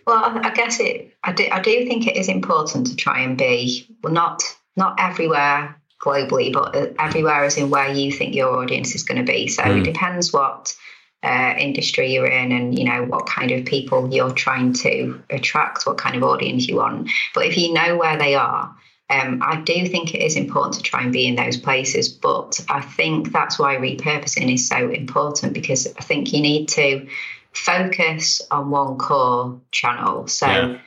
Well, 0.07 0.23
I 0.23 0.49
guess 0.51 0.79
it. 0.79 1.15
I 1.23 1.31
do. 1.33 1.45
I 1.51 1.61
do 1.61 1.85
think 1.85 2.07
it 2.07 2.15
is 2.15 2.27
important 2.27 2.87
to 2.87 2.95
try 2.95 3.19
and 3.19 3.37
be 3.37 3.85
well, 4.01 4.13
not 4.13 4.41
not 4.75 4.95
everywhere 4.97 5.80
globally, 6.03 6.51
but 6.51 6.75
uh, 6.75 6.87
everywhere 6.99 7.43
as 7.43 7.57
in 7.57 7.69
where 7.69 7.91
you 7.91 8.11
think 8.11 8.35
your 8.35 8.57
audience 8.57 8.95
is 8.95 9.03
going 9.03 9.23
to 9.23 9.31
be. 9.31 9.47
So 9.47 9.63
mm. 9.63 9.79
it 9.79 9.83
depends 9.83 10.33
what 10.33 10.75
uh, 11.23 11.53
industry 11.57 12.13
you're 12.13 12.25
in 12.25 12.51
and 12.51 12.77
you 12.77 12.85
know 12.85 13.03
what 13.03 13.27
kind 13.27 13.51
of 13.51 13.65
people 13.65 14.11
you're 14.11 14.31
trying 14.31 14.73
to 14.73 15.21
attract, 15.29 15.85
what 15.85 15.97
kind 15.97 16.15
of 16.15 16.23
audience 16.23 16.67
you 16.67 16.77
want. 16.77 17.09
But 17.35 17.45
if 17.45 17.57
you 17.57 17.73
know 17.73 17.95
where 17.95 18.17
they 18.17 18.35
are, 18.35 18.75
um, 19.11 19.41
I 19.43 19.61
do 19.61 19.85
think 19.87 20.15
it 20.15 20.21
is 20.21 20.35
important 20.35 20.75
to 20.75 20.81
try 20.81 21.03
and 21.03 21.13
be 21.13 21.27
in 21.27 21.35
those 21.35 21.57
places. 21.57 22.09
But 22.09 22.59
I 22.69 22.81
think 22.81 23.31
that's 23.31 23.59
why 23.59 23.75
repurposing 23.75 24.51
is 24.51 24.67
so 24.67 24.89
important 24.89 25.53
because 25.53 25.85
I 25.85 26.01
think 26.01 26.33
you 26.33 26.41
need 26.41 26.69
to 26.69 27.07
focus 27.53 28.41
on 28.49 28.71
one 28.71 28.97
core 28.97 29.59
channel. 29.71 30.27
So 30.27 30.47
yeah. 30.47 30.77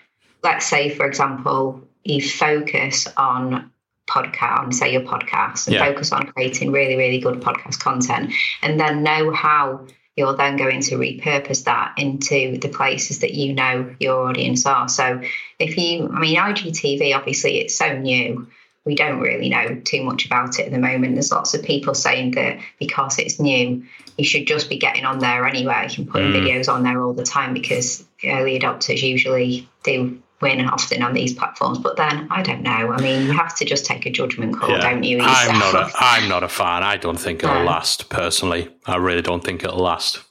let's 0.43 0.67
say, 0.67 0.89
for 0.89 1.07
example, 1.07 1.83
you 2.03 2.27
focus 2.27 3.07
on 3.17 3.71
podcast 4.07 4.59
on 4.59 4.73
say 4.73 4.93
your 4.93 5.03
podcast 5.03 5.67
and 5.67 5.77
yeah. 5.77 5.85
focus 5.85 6.13
on 6.13 6.27
creating 6.27 6.73
really 6.73 6.97
really 6.97 7.19
good 7.19 7.41
podcast 7.41 7.81
content 7.81 8.33
and 8.63 8.79
then 8.79 9.03
know 9.03 9.33
how 9.33 9.87
you're 10.17 10.37
then 10.37 10.57
going 10.57 10.81
to 10.81 10.97
repurpose 10.97 11.65
that 11.65 11.95
into 11.99 12.59
the 12.59 12.69
places 12.69 13.21
that 13.21 13.35
you 13.35 13.53
know 13.53 13.95
your 13.99 14.29
audience 14.29 14.67
are 14.67 14.89
so 14.89 15.21
if 15.59 15.77
you 15.77 16.09
i 16.15 16.21
mean 16.21 16.37
igtv 16.37 17.15
obviously 17.15 17.59
it's 17.59 17.77
so 17.77 17.97
new 17.99 18.47
we 18.85 18.95
don't 18.95 19.21
really 19.21 19.49
know 19.49 19.81
too 19.85 20.03
much 20.03 20.27
about 20.27 20.59
it 20.59 20.67
at 20.67 20.73
the 20.73 20.79
moment 20.79 21.15
there's 21.15 21.33
lots 21.33 21.55
of 21.55 21.63
people 21.63 21.95
saying 21.95 22.33
that 22.33 22.59
because 22.79 23.19
it's 23.19 23.41
new 23.41 23.83
you 24.17 24.25
should 24.25 24.47
just 24.47 24.69
be 24.69 24.79
getting 24.79 25.05
on 25.05 25.19
there 25.19 25.47
anyway 25.47 25.89
and 25.97 26.09
putting 26.09 26.31
mm. 26.31 26.43
videos 26.43 26.73
on 26.73 26.83
there 26.83 27.03
all 27.03 27.15
the 27.15 27.25
time 27.25 27.55
because 27.55 28.05
early 28.25 28.59
adopters 28.59 29.03
usually 29.03 29.69
do 29.83 30.21
win 30.45 30.69
often 30.69 31.03
on 31.03 31.15
these 31.15 31.33
platforms. 31.35 31.79
But 31.79 31.97
then 31.97 32.29
I 32.31 32.43
don't 32.43 32.63
know. 32.63 32.93
I 32.93 33.01
mean, 33.01 33.27
you 33.27 33.33
have 33.33 33.57
to 33.57 33.65
just 33.65 33.87
take 33.87 34.07
a 34.07 34.11
judgment 34.11 34.57
call, 34.57 34.71
yeah. 34.71 34.79
don't 34.79 35.03
you? 35.03 35.19
I'm 35.21 35.59
not. 35.59 35.75
A, 35.75 35.91
I'm 35.97 36.29
not 36.29 36.43
a 36.45 36.49
fan. 36.49 36.83
I 36.83 36.97
don't 36.97 37.19
think 37.19 37.43
it'll 37.43 37.61
no. 37.61 37.65
last. 37.65 38.09
Personally, 38.11 38.69
I 38.87 38.97
really 38.97 39.23
don't 39.23 39.43
think 39.43 39.65
it'll 39.65 39.79
last. 39.79 40.24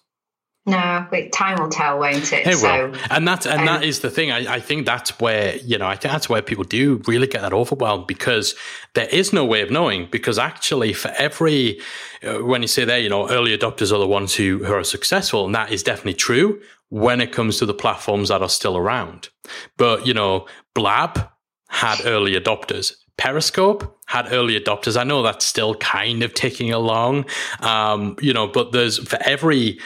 No, 0.66 1.06
wait, 1.12 1.34
time 1.34 1.62
will 1.62 1.70
tell, 1.70 2.00
won't 2.00 2.32
it? 2.32 2.48
It 2.48 2.56
so, 2.56 2.88
will, 2.88 2.98
and 3.10 3.28
that 3.28 3.46
and 3.46 3.62
um, 3.62 3.66
that 3.66 3.84
is 3.84 4.00
the 4.00 4.10
thing. 4.10 4.32
I, 4.32 4.56
I 4.56 4.60
think 4.62 4.86
that's 4.86 5.20
where 5.20 5.58
you 5.58 5.78
know 5.78 5.88
I 5.88 5.98
think 5.98 6.14
that's 6.14 6.30
where 6.30 6.42
people 6.42 6.64
do 6.64 7.02
really 7.06 7.28
get 7.28 7.42
that 7.42 7.52
overwhelmed 7.52 8.08
because 8.08 8.56
there 8.94 9.10
is 9.10 9.34
no 9.34 9.44
way 9.44 9.62
of 9.62 9.72
knowing. 9.72 10.08
Because 10.10 10.40
actually, 10.40 10.94
for 10.94 11.10
every 11.18 11.82
uh, 12.24 12.40
when 12.40 12.62
you 12.62 12.68
say 12.70 12.86
there, 12.86 13.00
you 13.00 13.10
know, 13.10 13.30
early 13.30 13.58
adopters 13.58 13.92
are 13.92 14.00
the 14.00 14.08
ones 14.08 14.36
who, 14.36 14.64
who 14.64 14.74
are 14.74 14.84
successful, 14.84 15.46
and 15.46 15.54
that 15.54 15.72
is 15.72 15.84
definitely 15.84 16.14
true 16.14 16.62
when 16.90 17.20
it 17.22 17.32
comes 17.32 17.58
to 17.58 17.66
the 17.66 17.74
platforms 17.74 18.30
that 18.30 18.42
are 18.42 18.50
still 18.50 18.78
around. 18.78 19.30
But, 19.78 20.06
you 20.06 20.14
know, 20.14 20.48
Blab 20.76 21.28
had 21.70 22.06
early 22.06 22.36
adopters. 22.36 22.94
Periscope 23.18 24.00
had 24.06 24.32
early 24.32 24.60
adopters. 24.60 24.96
I 24.96 25.04
know 25.04 25.24
that's 25.24 25.44
still 25.44 25.74
kind 25.76 26.22
of 26.22 26.36
ticking 26.36 26.72
along, 26.72 27.26
um, 27.62 28.16
you 28.22 28.32
know, 28.32 28.48
but 28.48 28.74
there's 28.74 29.00
for 29.00 29.18
every 29.24 29.80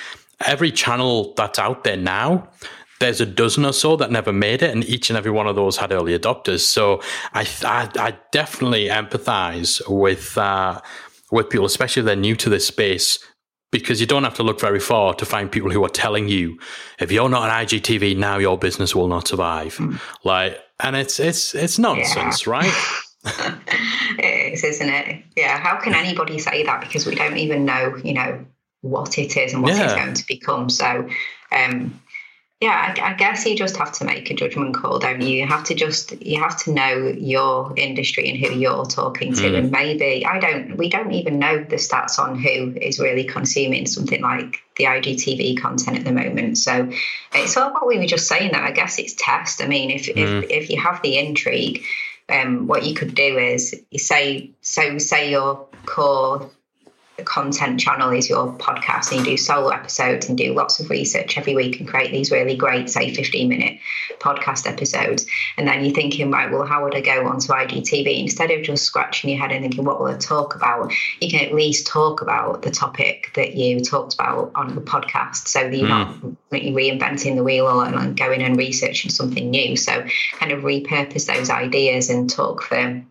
every 0.46 0.72
channel 0.72 1.34
that's 1.36 1.60
out 1.60 1.84
there 1.84 1.98
now, 1.98 2.50
there's 3.00 3.22
a 3.22 3.26
dozen 3.26 3.66
or 3.66 3.74
so 3.74 3.96
that 3.98 4.12
never 4.12 4.34
made 4.34 4.64
it, 4.64 4.72
and 4.72 4.84
each 4.86 5.10
and 5.10 5.18
every 5.18 5.32
one 5.32 5.48
of 5.48 5.56
those 5.56 5.78
had 5.78 5.92
early 5.92 6.18
adopters. 6.18 6.62
So 6.62 7.02
I 7.34 7.48
I, 7.64 7.90
I 8.00 8.18
definitely 8.32 8.88
empathize 8.88 9.82
with 9.88 10.38
uh, 10.38 10.82
with 11.32 11.50
people, 11.50 11.66
especially 11.66 12.02
if 12.02 12.06
they're 12.06 12.16
new 12.16 12.36
to 12.38 12.50
this 12.50 12.66
space, 12.66 13.20
because 13.72 14.00
you 14.02 14.08
don't 14.08 14.24
have 14.24 14.36
to 14.36 14.44
look 14.44 14.60
very 14.60 14.80
far 14.80 15.14
to 15.14 15.26
find 15.26 15.52
people 15.52 15.72
who 15.72 15.84
are 15.86 15.90
telling 15.90 16.28
you 16.28 16.58
if 17.00 17.12
you're 17.12 17.30
not 17.30 17.44
an 17.44 17.66
IGTV 17.66 18.18
now, 18.18 18.38
your 18.38 18.58
business 18.58 18.96
will 18.96 19.08
not 19.08 19.28
survive. 19.28 19.76
Mm. 19.76 20.00
Like, 20.24 20.60
and 20.80 20.96
it's 20.96 21.20
it's 21.20 21.54
it's 21.54 21.78
nonsense, 21.78 22.48
yeah. 22.48 22.52
right? 22.52 22.74
it 24.20 24.54
is, 24.54 24.64
isn't 24.64 24.90
it? 24.90 25.24
Yeah. 25.36 25.58
How 25.60 25.78
can 25.78 25.94
anybody 25.94 26.40
say 26.40 26.64
that 26.64 26.82
because 26.82 27.06
we 27.06 27.16
don't 27.16 27.38
even 27.38 27.66
know, 27.66 27.96
you 28.04 28.14
know, 28.14 28.46
what 28.82 29.18
it 29.18 29.36
is 29.38 29.54
and 29.54 29.64
what 29.64 29.74
Yeah. 29.74 29.86
it's 29.86 29.94
going 29.96 30.14
to 30.14 30.28
become. 30.28 30.70
So, 30.70 31.08
um, 31.52 32.00
yeah, 32.60 32.96
I, 32.98 33.12
I 33.12 33.14
guess 33.14 33.46
you 33.46 33.56
just 33.56 33.78
have 33.78 33.92
to 33.94 34.06
make 34.06 34.32
a 34.32 34.34
judgment 34.34 34.74
call, 34.76 34.98
don't 34.98 35.22
you? 35.22 35.38
You 35.38 35.46
have 35.46 35.64
to 35.66 35.76
just 35.76 36.20
you 36.24 36.42
have 36.42 36.58
to 36.64 36.72
know 36.74 37.14
your 37.16 37.72
industry 37.78 38.28
and 38.30 38.38
who 38.40 38.60
you're 38.60 38.86
talking 38.86 39.32
to, 39.34 39.56
and 39.58 39.70
maybe 39.70 40.26
I 40.26 40.40
don't. 40.40 40.76
We 40.76 40.90
don't 40.90 41.12
even 41.12 41.38
know 41.38 41.64
the 41.64 41.76
stats 41.76 42.18
on 42.18 42.40
who 42.40 42.74
is 42.82 42.98
really 43.00 43.26
consuming 43.26 43.86
something 43.86 44.24
like 44.24 44.58
the 44.76 44.86
IGTV 44.86 45.62
content 45.62 46.00
at 46.00 46.06
the 46.06 46.12
moment. 46.12 46.58
So 46.58 46.92
it's 47.36 47.56
all 47.58 47.74
what 47.74 47.86
we 47.86 48.00
were 48.00 48.08
just 48.08 48.28
saying. 48.28 48.54
That 48.54 48.64
I 48.64 48.72
guess 48.72 48.98
it's 48.98 49.14
test. 49.14 49.62
I 49.62 49.68
mean, 49.68 49.92
if 49.92 50.08
if 50.10 50.50
if 50.50 50.70
you 50.72 50.82
have 50.82 51.00
the 51.04 51.20
intrigue, 51.20 51.84
um, 52.28 52.66
what 52.66 52.84
you 52.84 52.96
could 52.96 53.14
do 53.14 53.38
is 53.38 53.80
you 53.92 54.00
say 54.00 54.50
so 54.62 54.98
say 54.98 55.30
your 55.30 55.68
core 55.86 56.50
content 57.24 57.80
channel 57.80 58.12
is 58.12 58.30
your 58.30 58.54
podcast 58.54 59.12
and 59.12 59.22
you 59.22 59.32
do 59.32 59.38
solo 59.38 59.70
episodes 59.70 60.30
and 60.30 60.38
do 60.38 60.54
lots 60.54 60.80
of 60.80 60.90
research 60.90 61.38
every 61.38 61.56
week 61.56 61.80
and 61.80 61.88
create 61.88 62.12
these 62.12 62.32
really 62.32 62.56
great 62.56 62.90
say 62.90 63.14
15 63.14 63.50
minute 63.50 63.80
podcast 64.20 64.68
episodes. 64.68 65.26
And 65.58 65.68
then 65.68 65.84
you're 65.84 65.94
thinking 65.94 66.30
right 66.32 66.52
well 66.52 66.66
how 66.66 66.84
would 66.84 66.96
i 66.96 67.02
go 67.02 67.28
onto 67.28 67.48
igtv 67.48 68.20
instead 68.20 68.52
of 68.52 68.64
just 68.64 68.84
scratching 68.84 69.30
your 69.30 69.40
head 69.40 69.52
and 69.52 69.64
thinking 69.64 69.84
what 69.84 70.00
will 70.00 70.08
i 70.08 70.18
talk 70.18 70.56
about? 70.56 70.92
You 71.20 71.30
can 71.30 71.46
at 71.46 71.54
least 71.54 71.88
talk 71.88 72.22
about 72.22 72.62
the 72.62 72.72
topic 72.72 73.32
that 73.36 73.56
you 73.56 73.80
talked 73.80 74.14
about 74.14 74.52
on 74.56 74.76
the 74.76 74.82
podcast. 74.82 75.48
So 75.48 75.64
that 75.70 75.76
you're 75.76 75.88
hmm. 75.88 76.30
not 76.32 76.52
reinventing 76.52 77.36
the 77.36 77.44
wheel 77.44 77.82
and 77.82 78.18
going 78.18 78.42
and 78.42 78.58
researching 78.58 79.12
something 79.12 79.50
new. 79.50 79.76
So 79.76 80.06
kind 80.34 80.52
of 80.52 80.64
repurpose 80.64 81.26
those 81.26 81.50
ideas 81.50 82.10
and 82.10 82.30
talk 82.30 82.64
for 82.64 83.04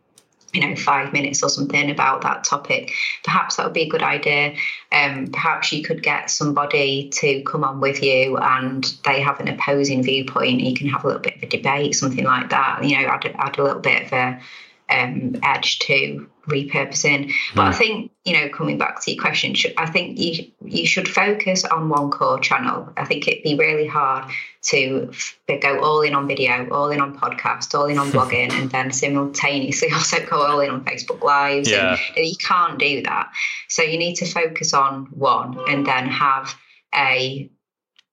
you 0.57 0.67
know 0.67 0.75
five 0.77 1.13
minutes 1.13 1.43
or 1.43 1.49
something 1.49 1.91
about 1.91 2.23
that 2.23 2.45
topic. 2.45 2.93
Perhaps 3.23 3.57
that 3.57 3.67
would 3.67 3.75
be 3.75 3.83
a 3.83 3.89
good 3.89 4.03
idea. 4.03 4.55
Um, 4.91 5.29
perhaps 5.33 5.73
you 5.73 5.83
could 5.83 6.03
get 6.03 6.31
somebody 6.31 7.11
to 7.15 7.43
come 7.43 7.63
on 7.63 7.81
with 7.81 8.03
you 8.03 8.39
and 8.39 8.85
they 9.05 9.21
have 9.21 9.39
an 9.41 9.49
opposing 9.49 10.03
viewpoint. 10.03 10.61
You 10.61 10.75
can 10.75 10.89
have 10.89 11.05
a 11.05 11.07
little 11.07 11.23
bit 11.23 11.37
of 11.37 11.43
a 11.43 11.47
debate 11.47 11.95
something 11.95 12.25
like 12.25 12.51
that. 12.51 12.83
You 12.83 12.99
know 12.99 13.09
add, 13.09 13.27
add 13.39 13.59
a 13.59 13.63
little 13.63 13.81
bit 13.81 14.07
of 14.07 14.13
a 14.13 14.41
um, 14.89 15.37
edge 15.43 15.79
to 15.81 16.29
repurposing. 16.49 17.33
But 17.55 17.63
i 17.63 17.73
hmm. 17.73 17.79
think 17.79 18.13
you 18.25 18.33
know 18.35 18.49
coming 18.49 18.79
back 18.79 19.03
to 19.03 19.13
your 19.13 19.21
question 19.21 19.55
i 19.77 19.87
think 19.87 20.19
you 20.19 20.51
you 20.65 20.87
should 20.87 21.09
focus 21.09 21.65
on 21.65 21.89
one 21.89 22.11
core 22.11 22.41
channel. 22.41 22.93
I 22.97 23.05
think 23.05 23.29
it'd 23.29 23.43
be 23.43 23.57
really 23.57 23.87
hard 23.87 24.31
to 24.63 25.13
go 25.49 25.81
all 25.81 26.03
in 26.03 26.15
on 26.15 26.27
video 26.27 26.69
all 26.71 26.91
in 26.91 27.01
on 27.01 27.17
podcast 27.17 27.79
all 27.79 27.87
in 27.87 27.99
on 27.99 28.09
blogging 28.13 28.53
and 28.53 28.71
then 28.71 28.91
simultaneously 28.91 29.91
also 29.95 30.25
go 30.27 30.43
all 30.43 30.61
in 30.61 30.71
on 30.71 30.85
facebook 30.85 31.23
lives. 31.23 31.71
Yeah. 31.71 31.97
and 32.17 32.27
you 32.27 32.37
can't 32.37 32.79
do 32.79 33.03
that. 33.03 33.31
So 33.69 33.83
you 33.83 33.99
need 33.99 34.17
to 34.17 34.27
focus 34.27 34.75
on 34.75 35.07
one 35.07 35.59
and 35.69 35.87
then 35.87 36.07
have 36.07 36.55
a 36.95 37.51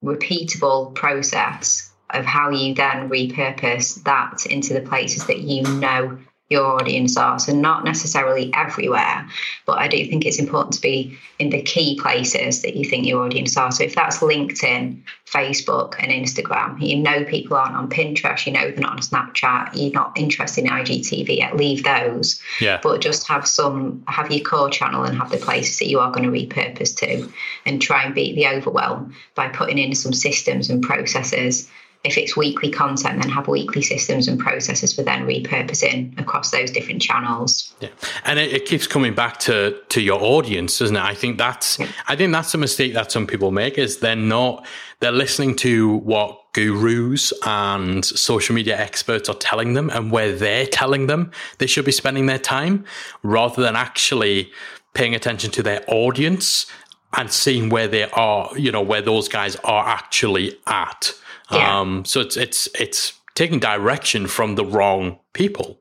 repeatable 0.04 0.94
process 0.94 1.92
of 2.10 2.26
how 2.26 2.52
you 2.52 2.76
then 2.76 3.10
repurpose 3.10 4.04
that 4.04 4.46
into 4.46 4.74
the 4.74 4.82
places 4.82 5.26
that 5.26 5.40
you 5.40 5.64
know 5.64 6.20
your 6.54 6.80
audience 6.80 7.18
are. 7.18 7.38
So 7.40 7.54
not 7.54 7.84
necessarily 7.84 8.54
everywhere, 8.54 9.28
but 9.66 9.80
I 9.80 9.88
do 9.88 10.06
think 10.08 10.26
it's 10.26 10.40
important 10.40 10.74
to 10.76 10.82
be 10.82 11.18
in 11.40 11.50
the 11.50 11.62
key 11.62 12.00
places 12.00 12.62
that 12.62 12.76
you 12.76 12.86
think 12.86 13.06
your 13.06 13.26
audience 13.26 13.58
are. 13.58 13.72
So 13.72 13.84
if 13.84 13.96
that's 13.96 14.20
LinkedIn, 14.20 15.02
Facebook, 15.26 15.96
and 16.00 16.12
Instagram, 16.12 16.80
you 16.80 16.98
know 16.98 17.26
people 17.26 17.58
aren't 17.58 17.76
on 17.76 17.90
Pinterest, 17.90 18.46
you 18.46 18.54
know 18.54 18.70
they're 18.70 18.80
not 18.80 18.94
on 18.94 19.00
Snapchat, 19.00 19.72
you're 19.74 19.92
not 19.92 20.18
interested 20.18 20.64
in 20.64 20.70
IGTV 20.70 21.38
yet, 21.38 21.58
leave 21.58 21.84
those. 21.84 22.42
Yeah. 22.62 22.80
But 22.82 23.02
just 23.02 23.28
have 23.28 23.48
some 23.48 24.04
have 24.08 24.32
your 24.32 24.44
core 24.46 24.70
channel 24.70 25.04
and 25.04 25.18
have 25.18 25.32
the 25.32 25.38
places 25.38 25.80
that 25.80 25.88
you 25.88 26.00
are 26.00 26.12
going 26.12 26.32
to 26.32 26.32
repurpose 26.32 26.96
to 26.98 27.30
and 27.66 27.82
try 27.82 28.04
and 28.04 28.16
beat 28.16 28.36
the 28.36 28.48
overwhelm 28.48 29.16
by 29.36 29.50
putting 29.50 29.80
in 29.80 29.96
some 29.96 30.14
systems 30.14 30.70
and 30.70 30.84
processes 30.84 31.70
if 32.04 32.18
it's 32.18 32.36
weekly 32.36 32.70
content, 32.70 33.22
then 33.22 33.32
have 33.32 33.48
weekly 33.48 33.82
systems 33.82 34.28
and 34.28 34.38
processes 34.38 34.94
for 34.94 35.04
then 35.04 35.26
repurposing 35.26 36.20
across 36.20 36.52
those 36.52 36.70
different 36.70 37.02
channels. 37.02 37.74
Yeah, 37.80 37.90
and 38.26 38.40
it, 38.40 38.52
it 38.52 38.66
keeps 38.66 38.88
coming 38.88 39.16
back 39.16 39.40
to 39.42 39.80
to 39.90 40.02
your 40.02 40.22
audience, 40.22 40.80
doesn't 40.80 40.96
it? 40.96 41.04
I 41.04 41.14
think 41.14 41.38
that's 41.38 41.80
I 42.08 42.16
think 42.16 42.34
that's 42.34 42.54
a 42.54 42.58
mistake 42.58 42.94
that 42.94 43.12
some 43.12 43.26
people 43.26 43.52
make 43.52 43.78
is 43.78 43.98
they're 43.98 44.16
not 44.16 44.66
they're 45.00 45.12
listening 45.12 45.56
to 45.58 45.98
what 45.98 46.40
gurus 46.54 47.34
and 47.46 48.06
social 48.06 48.54
media 48.54 48.78
experts 48.78 49.28
are 49.28 49.36
telling 49.36 49.74
them 49.74 49.90
and 49.90 50.12
where 50.12 50.36
they're 50.36 50.68
telling 50.68 51.08
them 51.08 51.32
they 51.58 51.68
should 51.68 51.86
be 51.86 51.92
spending 51.92 52.28
their 52.28 52.40
time 52.40 52.86
rather 53.24 53.62
than 53.62 53.76
actually 53.76 54.52
paying 54.94 55.16
attention 55.16 55.50
to 55.52 55.64
their 55.64 55.84
audience 55.88 56.68
and 57.16 57.32
seeing 57.32 57.70
where 57.70 57.88
they 57.88 58.10
are, 58.12 58.50
you 58.58 58.72
know, 58.72 58.82
where 58.82 59.02
those 59.02 59.28
guys 59.28 59.56
are 59.58 59.88
actually 59.88 60.58
at. 60.68 61.14
Yeah. 61.56 61.80
Um, 61.80 62.06
so 62.06 62.22
it's 62.22 62.38
it's 62.38 62.68
it's 62.80 63.14
taking 63.36 63.60
direction 63.60 64.28
from 64.28 64.56
the 64.56 64.66
wrong 64.66 65.20
people. 65.34 65.80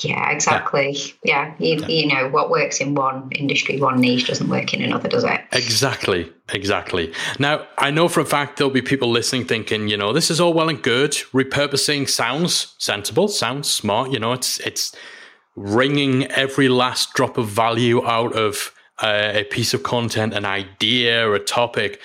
Yeah, 0.00 0.30
exactly. 0.30 0.96
Yeah, 1.22 1.54
you, 1.58 1.76
you 1.86 2.08
know 2.08 2.28
what 2.28 2.50
works 2.50 2.80
in 2.80 2.94
one 2.94 3.30
industry, 3.32 3.80
one 3.80 4.00
niche 4.00 4.26
doesn't 4.26 4.48
work 4.48 4.74
in 4.74 4.82
another, 4.82 5.08
does 5.08 5.22
it? 5.22 5.40
Exactly, 5.52 6.32
exactly. 6.52 7.12
Now, 7.38 7.66
I 7.78 7.92
know 7.92 8.08
for 8.08 8.20
a 8.20 8.24
fact 8.24 8.56
there'll 8.56 8.72
be 8.72 8.82
people 8.82 9.08
listening 9.08 9.44
thinking, 9.44 9.86
you 9.86 9.96
know, 9.96 10.12
this 10.12 10.32
is 10.32 10.40
all 10.40 10.52
well 10.52 10.68
and 10.68 10.82
good. 10.82 11.12
Repurposing 11.32 12.08
sounds 12.08 12.74
sensible, 12.78 13.28
sounds 13.28 13.70
smart. 13.70 14.10
You 14.10 14.18
know, 14.18 14.32
it's 14.32 14.58
it's 14.60 14.96
wringing 15.54 16.26
every 16.26 16.68
last 16.68 17.14
drop 17.14 17.38
of 17.38 17.46
value 17.46 18.04
out 18.04 18.32
of 18.34 18.72
uh, 19.00 19.30
a 19.34 19.44
piece 19.44 19.74
of 19.74 19.84
content, 19.84 20.34
an 20.34 20.44
idea, 20.44 21.32
a 21.32 21.38
topic. 21.38 22.00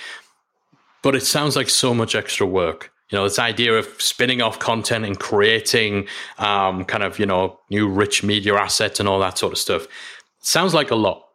But 1.01 1.15
it 1.15 1.23
sounds 1.23 1.55
like 1.55 1.69
so 1.69 1.93
much 1.93 2.15
extra 2.15 2.45
work. 2.45 2.91
You 3.09 3.17
know, 3.17 3.23
this 3.23 3.39
idea 3.39 3.73
of 3.73 3.85
spinning 3.99 4.41
off 4.41 4.59
content 4.59 5.05
and 5.05 5.19
creating 5.19 6.07
um, 6.37 6.85
kind 6.85 7.03
of, 7.03 7.17
you 7.17 7.25
know, 7.25 7.59
new 7.69 7.87
rich 7.87 8.23
media 8.23 8.55
assets 8.55 8.99
and 8.99 9.09
all 9.09 9.19
that 9.19 9.37
sort 9.37 9.51
of 9.53 9.57
stuff. 9.57 9.87
Sounds 10.41 10.73
like 10.73 10.91
a 10.91 10.95
lot 10.95 11.29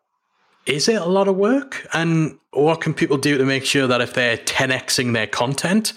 is 0.67 0.89
it 0.89 1.01
a 1.01 1.07
lot 1.07 1.29
of 1.29 1.37
work? 1.37 1.87
And 1.93 2.39
what 2.53 2.81
can 2.81 2.95
people 2.95 3.17
do 3.17 3.39
to 3.39 3.45
make 3.45 3.65
sure 3.65 3.87
that 3.87 4.01
if 4.01 4.15
they're 4.15 4.39
10xing 4.39 5.13
their 5.13 5.27
content, 5.27 5.93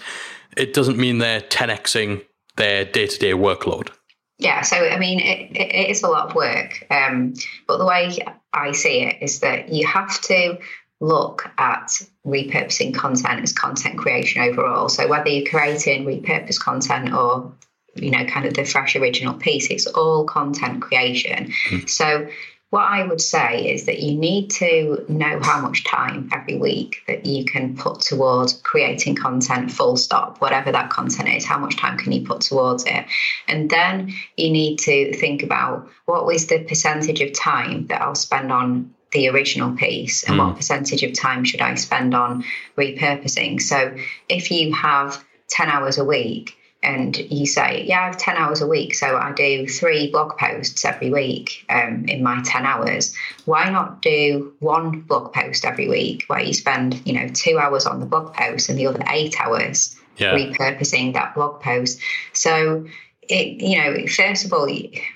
it 0.56 0.74
doesn't 0.74 0.98
mean 0.98 1.18
they're 1.18 1.40
10xing 1.40 2.24
their 2.56 2.84
day 2.84 3.06
to 3.06 3.18
day 3.18 3.32
workload? 3.32 3.90
Yeah, 4.38 4.62
so 4.62 4.76
I 4.76 4.98
mean, 4.98 5.18
it, 5.20 5.56
it, 5.56 5.90
is 5.90 6.02
a 6.02 6.08
lot 6.08 6.28
of 6.28 6.34
work. 6.34 6.86
Um, 6.90 7.34
but 7.66 7.78
the 7.78 7.86
way 7.86 8.18
I 8.52 8.70
see 8.72 9.02
it 9.02 9.16
is 9.20 9.40
that 9.40 9.70
you 9.70 9.86
have 9.86 10.20
to 10.22 10.58
look 11.00 11.48
at 11.58 12.02
repurposing 12.26 12.94
content 12.94 13.42
as 13.42 13.52
content 13.52 13.98
creation 13.98 14.42
overall. 14.42 14.88
So 14.88 15.06
whether 15.06 15.28
you're 15.28 15.48
creating 15.48 16.04
repurposed 16.04 16.60
content 16.60 17.12
or 17.14 17.52
you 17.94 18.10
know, 18.10 18.24
kind 18.26 18.46
of 18.46 18.54
the 18.54 18.64
fresh 18.64 18.96
original 18.96 19.34
piece, 19.34 19.70
it's 19.70 19.86
all 19.86 20.24
content 20.24 20.82
creation. 20.82 21.52
Hmm. 21.68 21.86
So 21.86 22.28
what 22.70 22.82
I 22.82 23.02
would 23.02 23.20
say 23.20 23.72
is 23.72 23.86
that 23.86 24.00
you 24.00 24.14
need 24.14 24.50
to 24.50 25.04
know 25.08 25.40
how 25.40 25.60
much 25.60 25.84
time 25.84 26.28
every 26.32 26.58
week 26.58 26.96
that 27.06 27.24
you 27.24 27.46
can 27.46 27.74
put 27.74 28.00
towards 28.00 28.52
creating 28.52 29.14
content, 29.14 29.72
full 29.72 29.96
stop, 29.96 30.42
whatever 30.42 30.70
that 30.72 30.90
content 30.90 31.30
is, 31.30 31.46
how 31.46 31.58
much 31.58 31.78
time 31.78 31.96
can 31.96 32.12
you 32.12 32.26
put 32.26 32.42
towards 32.42 32.84
it? 32.84 33.06
And 33.46 33.70
then 33.70 34.12
you 34.36 34.50
need 34.50 34.78
to 34.80 35.16
think 35.16 35.42
about 35.42 35.88
what 36.04 36.26
was 36.26 36.46
the 36.46 36.62
percentage 36.64 37.22
of 37.22 37.32
time 37.32 37.86
that 37.86 38.02
I'll 38.02 38.14
spend 38.14 38.52
on 38.52 38.94
the 39.12 39.28
original 39.28 39.74
piece 39.76 40.22
and 40.24 40.38
what 40.38 40.56
percentage 40.56 41.02
of 41.02 41.14
time 41.14 41.44
should 41.44 41.60
I 41.60 41.74
spend 41.76 42.14
on 42.14 42.44
repurposing. 42.76 43.60
So 43.60 43.96
if 44.28 44.50
you 44.50 44.72
have 44.74 45.24
10 45.48 45.68
hours 45.68 45.98
a 45.98 46.04
week, 46.04 46.58
and 46.82 47.16
you 47.16 47.46
say, 47.46 47.84
Yeah, 47.86 48.02
I 48.02 48.06
have 48.06 48.18
10 48.18 48.36
hours 48.36 48.60
a 48.60 48.66
week, 48.66 48.94
so 48.94 49.16
I 49.16 49.32
do 49.32 49.66
three 49.66 50.10
blog 50.10 50.38
posts 50.38 50.84
every 50.84 51.10
week 51.10 51.64
um, 51.68 52.04
in 52.06 52.22
my 52.22 52.40
10 52.44 52.64
hours. 52.64 53.14
Why 53.46 53.68
not 53.68 54.00
do 54.00 54.52
one 54.60 55.00
blog 55.00 55.32
post 55.32 55.64
every 55.64 55.88
week 55.88 56.24
where 56.28 56.40
you 56.40 56.54
spend, 56.54 57.04
you 57.06 57.14
know, 57.14 57.28
two 57.28 57.58
hours 57.58 57.84
on 57.86 58.00
the 58.00 58.06
blog 58.06 58.34
post 58.34 58.68
and 58.68 58.78
the 58.78 58.86
other 58.86 59.02
eight 59.10 59.40
hours 59.40 59.96
Yeah. 60.18 60.34
repurposing 60.34 61.14
that 61.14 61.34
blog 61.34 61.60
post? 61.60 62.00
So, 62.32 62.86
it, 63.28 63.62
you 63.62 63.78
know, 63.78 64.06
first 64.06 64.44
of 64.44 64.52
all, 64.52 64.66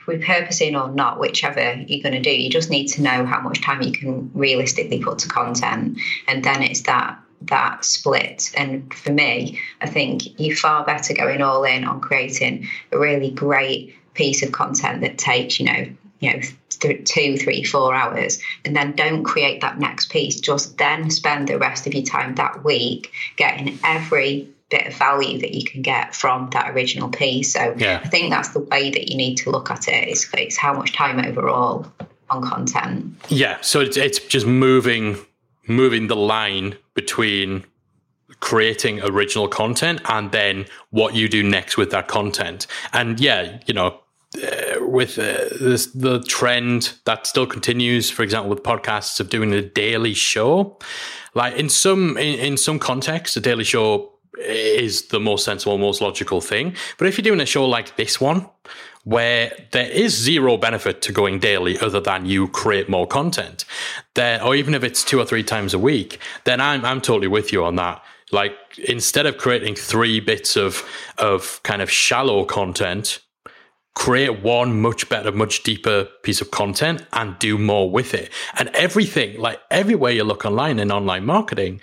repurposing 0.07 0.81
or 0.81 0.93
not, 0.93 1.19
whichever 1.19 1.75
you're 1.87 2.03
going 2.03 2.15
to 2.15 2.21
do, 2.21 2.31
you 2.31 2.51
just 2.51 2.71
need 2.71 2.89
to 2.89 3.03
know 3.03 3.25
how 3.25 3.41
much 3.41 3.63
time 3.63 3.83
you 3.83 3.93
can 3.93 4.31
realistically 4.35 5.03
put 5.03 5.19
to 5.21 5.29
content. 5.29 5.99
And 6.29 6.45
then 6.45 6.63
it's 6.63 6.83
that 6.83 7.19
that 7.47 7.85
split. 7.85 8.53
And 8.57 8.93
for 8.95 9.13
me, 9.13 9.59
I 9.81 9.89
think 9.89 10.39
you're 10.39 10.57
far 10.57 10.85
better 10.85 11.13
going 11.13 11.43
all 11.43 11.65
in 11.65 11.85
on 11.85 12.01
creating 12.01 12.69
a 12.93 12.99
really 12.99 13.31
great 13.31 13.97
piece 14.15 14.43
of 14.45 14.53
content 14.53 15.01
that 15.01 15.19
takes, 15.19 15.59
you 15.59 15.67
know, 15.67 15.87
you 16.21 16.33
know, 16.33 16.41
th- 16.69 17.05
two, 17.05 17.37
three, 17.37 17.65
four 17.65 17.95
hours, 17.95 18.41
and 18.65 18.77
then 18.77 18.93
don't 18.93 19.25
create 19.25 19.61
that 19.63 19.81
next 19.81 20.11
piece. 20.11 20.41
Just 20.41 20.79
then 20.79 21.11
spend 21.11 21.49
the 21.49 21.59
rest 21.59 21.87
of 21.87 21.95
your 21.95 22.05
time 22.05 22.37
that 22.37 22.63
week 22.63 23.11
getting 23.37 23.79
every 23.83 24.49
bit 24.73 24.87
of 24.89 24.95
value 24.95 25.39
that 25.39 25.55
you 25.55 25.65
can 25.65 25.83
get 25.83 26.15
from 26.15 26.49
that 26.51 26.71
original 26.71 27.09
piece. 27.09 27.53
So 27.53 27.75
Yeah. 27.77 28.01
I 28.05 28.09
think 28.09 28.31
that's 28.31 28.51
the 28.51 28.61
way 28.61 28.91
that 28.91 29.11
you 29.11 29.17
need 29.17 29.37
to 29.39 29.51
look 29.51 29.71
at 29.71 29.87
it. 29.89 30.09
It's, 30.09 30.29
it's 30.35 30.57
how 30.57 30.73
much 30.73 30.93
time 30.93 31.25
overall 31.25 31.87
on 32.31 32.43
content. 32.43 33.15
Yeah. 33.29 33.59
So 33.61 33.81
it's, 33.81 33.97
it's 33.97 34.19
just 34.19 34.47
moving 34.47 35.17
moving 35.69 36.09
the 36.09 36.17
line 36.17 36.77
between 36.95 37.65
creating 38.41 39.01
original 39.03 39.47
content 39.47 40.01
and 40.07 40.33
then 40.33 40.67
what 40.91 41.15
you 41.15 41.29
do 41.29 41.43
next 41.43 41.77
with 41.77 41.91
that 41.93 42.09
content. 42.09 42.67
And 42.93 43.21
yeah, 43.21 43.61
you 43.67 43.75
know, 43.75 44.01
uh, 44.43 44.77
with 44.81 45.19
uh, 45.19 45.45
this, 45.61 45.87
the 45.87 46.21
trend 46.23 46.95
that 47.05 47.27
still 47.27 47.47
continues, 47.47 48.11
for 48.11 48.23
example, 48.23 48.51
with 48.51 48.63
podcasts 48.63 49.21
of 49.21 49.29
doing 49.29 49.53
a 49.53 49.63
daily 49.63 50.15
show, 50.15 50.79
like 51.35 51.55
in 51.55 51.69
some 51.69 52.17
in, 52.17 52.39
in 52.39 52.57
some 52.57 52.79
contexts, 52.79 53.37
a 53.37 53.41
daily 53.41 53.65
show 53.65 54.13
is 54.39 55.09
the 55.09 55.21
most 55.21 55.45
sensible, 55.45 55.79
most 55.79 56.01
logical 56.01 56.41
thing. 56.41 56.75
But 56.99 57.07
if 57.07 57.17
you're 57.17 57.23
doing 57.23 57.41
a 57.41 57.47
show 57.47 57.67
like 57.67 57.97
this 57.97 58.21
one, 58.21 58.49
where 59.05 59.53
there 59.73 59.91
is 59.91 60.17
zero 60.17 60.57
benefit 60.57 61.03
to 61.03 61.13
going 61.13 61.41
daily 61.41 61.79
other 61.79 62.01
than 62.01 62.25
you 62.25 62.49
create 62.49 62.89
more 62.89 63.07
content, 63.07 63.65
there, 64.15 64.43
or 64.43 64.55
even 64.55 64.75
if 64.75 64.85
it's 64.85 65.03
two 65.03 65.19
or 65.19 65.25
three 65.25 65.43
times 65.43 65.75
a 65.75 65.79
week, 65.79 66.19
then 66.45 66.61
I'm 66.61 66.85
I'm 66.85 67.01
totally 67.01 67.29
with 67.29 67.53
you 67.53 67.65
on 67.65 67.77
that. 67.77 68.03
Like 68.31 68.55
instead 68.79 69.27
of 69.27 69.39
creating 69.39 69.75
three 69.75 70.21
bits 70.21 70.57
of 70.57 70.85
of 71.19 71.61
kind 71.65 71.83
of 71.83 71.91
shallow 71.91 72.45
content, 72.45 73.21
create 73.95 74.43
one 74.43 74.81
much 74.81 75.09
better, 75.09 75.33
much 75.33 75.63
deeper 75.63 76.09
piece 76.23 76.41
of 76.41 76.51
content 76.51 77.05
and 77.13 77.39
do 77.39 77.59
more 77.59 77.91
with 77.91 78.15
it. 78.15 78.31
And 78.59 78.69
everything, 78.71 79.39
like 79.39 79.61
everywhere 79.71 80.13
you 80.13 80.25
look 80.25 80.47
online 80.47 80.79
in 80.79 80.91
online 80.91 81.27
marketing, 81.27 81.81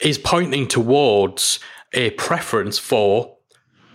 is 0.00 0.16
pointing 0.16 0.66
towards 0.66 1.58
a 1.94 2.10
preference 2.10 2.78
for 2.78 3.36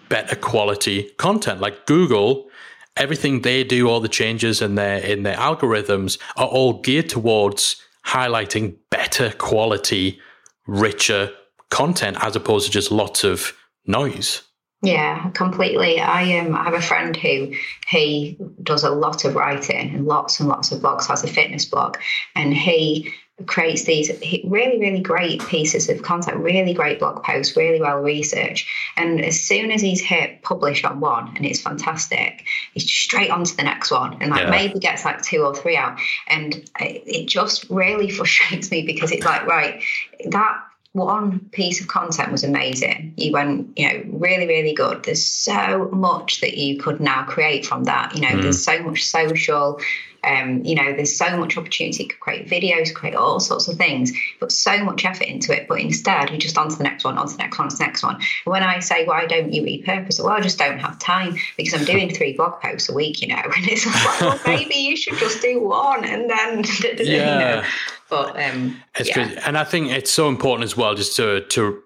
better 0.09 0.35
quality 0.35 1.11
content. 1.17 1.59
Like 1.59 1.85
Google, 1.85 2.49
everything 2.95 3.41
they 3.41 3.63
do, 3.63 3.89
all 3.89 3.99
the 3.99 4.07
changes 4.07 4.61
in 4.61 4.75
their 4.75 4.99
in 4.99 5.23
their 5.23 5.37
algorithms 5.37 6.17
are 6.35 6.47
all 6.47 6.81
geared 6.81 7.09
towards 7.09 7.81
highlighting 8.05 8.77
better 8.89 9.31
quality, 9.31 10.19
richer 10.65 11.31
content 11.69 12.17
as 12.21 12.35
opposed 12.35 12.65
to 12.65 12.71
just 12.71 12.91
lots 12.91 13.23
of 13.23 13.53
noise. 13.85 14.41
Yeah, 14.83 15.31
completely. 15.31 15.99
I 15.99 16.37
um, 16.39 16.55
I 16.55 16.63
have 16.65 16.75
a 16.75 16.81
friend 16.81 17.15
who 17.15 17.53
he 17.89 18.37
does 18.61 18.83
a 18.83 18.91
lot 18.91 19.25
of 19.25 19.35
writing 19.35 19.95
and 19.95 20.05
lots 20.05 20.39
and 20.39 20.47
lots 20.47 20.71
of 20.71 20.81
blogs, 20.81 21.07
has 21.07 21.23
a 21.23 21.27
fitness 21.27 21.65
blog, 21.65 21.97
and 22.35 22.53
he 22.53 23.11
creates 23.45 23.83
these 23.83 24.11
really, 24.45 24.79
really 24.79 24.99
great 24.99 25.45
pieces 25.45 25.89
of 25.89 26.01
content, 26.01 26.37
really 26.37 26.73
great 26.73 26.99
blog 26.99 27.23
posts, 27.23 27.55
really 27.55 27.79
well 27.79 27.99
researched. 27.99 28.67
And 28.95 29.23
as 29.23 29.39
soon 29.39 29.69
as 29.69 29.79
he's 29.79 30.01
hit 30.01 30.41
publish 30.41 30.83
on 30.83 30.99
one 30.99 31.35
and 31.35 31.45
it's 31.45 31.61
fantastic, 31.61 32.45
he's 32.73 32.89
straight 32.89 33.29
on 33.29 33.43
to 33.43 33.55
the 33.55 33.63
next 33.63 33.91
one 33.91 34.17
and 34.21 34.31
like 34.31 34.45
yeah. 34.45 34.49
maybe 34.49 34.79
gets 34.79 35.05
like 35.05 35.21
two 35.21 35.43
or 35.43 35.55
three 35.55 35.77
out. 35.77 35.99
And 36.27 36.67
it 36.79 37.27
just 37.27 37.69
really 37.69 38.09
frustrates 38.17 38.71
me 38.71 38.81
because 38.81 39.11
it's 39.11 39.25
like, 39.25 39.45
right, 39.45 39.83
that 40.31 40.59
one 40.93 41.39
piece 41.51 41.79
of 41.79 41.87
content 41.87 42.31
was 42.31 42.43
amazing. 42.43 43.13
You 43.17 43.31
went, 43.31 43.77
you 43.77 43.87
know, 43.87 44.03
really, 44.17 44.47
really 44.47 44.73
good. 44.73 45.03
There's 45.03 45.23
so 45.23 45.89
much 45.91 46.41
that 46.41 46.57
you 46.57 46.79
could 46.79 46.99
now 46.99 47.23
create 47.25 47.67
from 47.67 47.83
that. 47.83 48.15
You 48.15 48.21
know, 48.21 48.29
mm. 48.29 48.41
there's 48.41 48.63
so 48.63 48.81
much 48.81 49.05
social. 49.05 49.79
Um, 50.27 50.63
you 50.63 50.75
know, 50.75 50.93
there's 50.93 51.17
so 51.17 51.37
much 51.37 51.57
opportunity 51.57 52.05
to 52.05 52.15
create 52.15 52.47
videos, 52.49 52.93
create 52.93 53.15
all 53.15 53.39
sorts 53.39 53.67
of 53.67 53.77
things, 53.77 54.11
put 54.39 54.51
so 54.51 54.83
much 54.83 55.05
effort 55.05 55.27
into 55.27 55.55
it. 55.55 55.67
But 55.67 55.79
instead, 55.79 56.29
you 56.29 56.37
just 56.37 56.57
on 56.57 56.69
to 56.69 56.75
the 56.75 56.83
next 56.83 57.03
one, 57.03 57.17
on 57.17 57.27
to 57.27 57.33
the 57.33 57.43
next 57.43 57.57
one, 57.57 57.65
on 57.65 57.69
to 57.69 57.77
the 57.77 57.83
next 57.83 58.03
one. 58.03 58.15
And 58.15 58.51
when 58.51 58.63
I 58.63 58.79
say, 58.79 59.05
why 59.05 59.25
don't 59.25 59.53
you 59.53 59.63
repurpose 59.63 60.19
it? 60.19 60.23
Well, 60.23 60.33
I 60.33 60.41
just 60.41 60.57
don't 60.57 60.79
have 60.79 60.99
time 60.99 61.37
because 61.55 61.73
I'm 61.73 61.85
doing 61.85 62.13
three 62.13 62.33
blog 62.33 62.59
posts 62.61 62.89
a 62.89 62.93
week, 62.93 63.21
you 63.21 63.29
know. 63.29 63.41
And 63.57 63.67
it's 63.69 63.85
like, 63.85 64.21
well, 64.21 64.39
maybe 64.45 64.75
you 64.75 64.95
should 64.95 65.17
just 65.17 65.41
do 65.41 65.61
one 65.61 66.03
and 66.03 66.29
then, 66.29 66.63
yeah. 66.83 66.99
you 66.99 67.17
know. 67.17 67.63
But 68.09 68.41
um, 68.41 68.77
it's 68.95 69.09
yeah. 69.09 69.41
and 69.45 69.57
I 69.57 69.63
think 69.63 69.89
it's 69.89 70.11
so 70.11 70.29
important 70.29 70.63
as 70.63 70.77
well, 70.77 70.95
just 70.95 71.15
to 71.17 71.41
to 71.41 71.81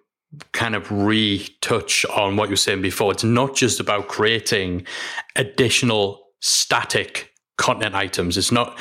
kind 0.52 0.76
of 0.76 0.92
retouch 0.92 2.06
on 2.06 2.36
what 2.36 2.50
you 2.50 2.54
were 2.54 2.58
saying 2.58 2.82
before. 2.82 3.12
It's 3.12 3.24
not 3.24 3.56
just 3.56 3.80
about 3.80 4.08
creating 4.08 4.86
additional 5.36 6.28
static 6.40 7.31
content 7.58 7.96
items. 7.96 8.38
It's 8.38 8.52
not 8.52 8.78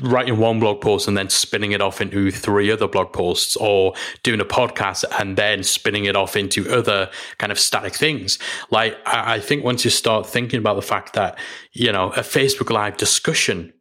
writing 0.00 0.38
one 0.38 0.58
blog 0.58 0.80
post 0.80 1.06
and 1.06 1.16
then 1.16 1.28
spinning 1.28 1.72
it 1.72 1.80
off 1.82 2.00
into 2.00 2.30
three 2.30 2.70
other 2.70 2.88
blog 2.88 3.12
posts 3.12 3.56
or 3.56 3.92
doing 4.22 4.40
a 4.40 4.44
podcast 4.44 5.04
and 5.20 5.36
then 5.36 5.62
spinning 5.62 6.06
it 6.06 6.16
off 6.16 6.34
into 6.34 6.68
other 6.72 7.10
kind 7.38 7.52
of 7.52 7.58
static 7.58 7.94
things. 7.94 8.38
Like, 8.70 8.96
I 9.04 9.38
think 9.38 9.64
once 9.64 9.84
you 9.84 9.90
start 9.90 10.26
thinking 10.26 10.58
about 10.58 10.76
the 10.76 10.82
fact 10.82 11.12
that, 11.12 11.38
you 11.72 11.92
know, 11.92 12.10
a 12.12 12.20
Facebook 12.20 12.70
Live 12.70 12.96
discussion 12.96 13.72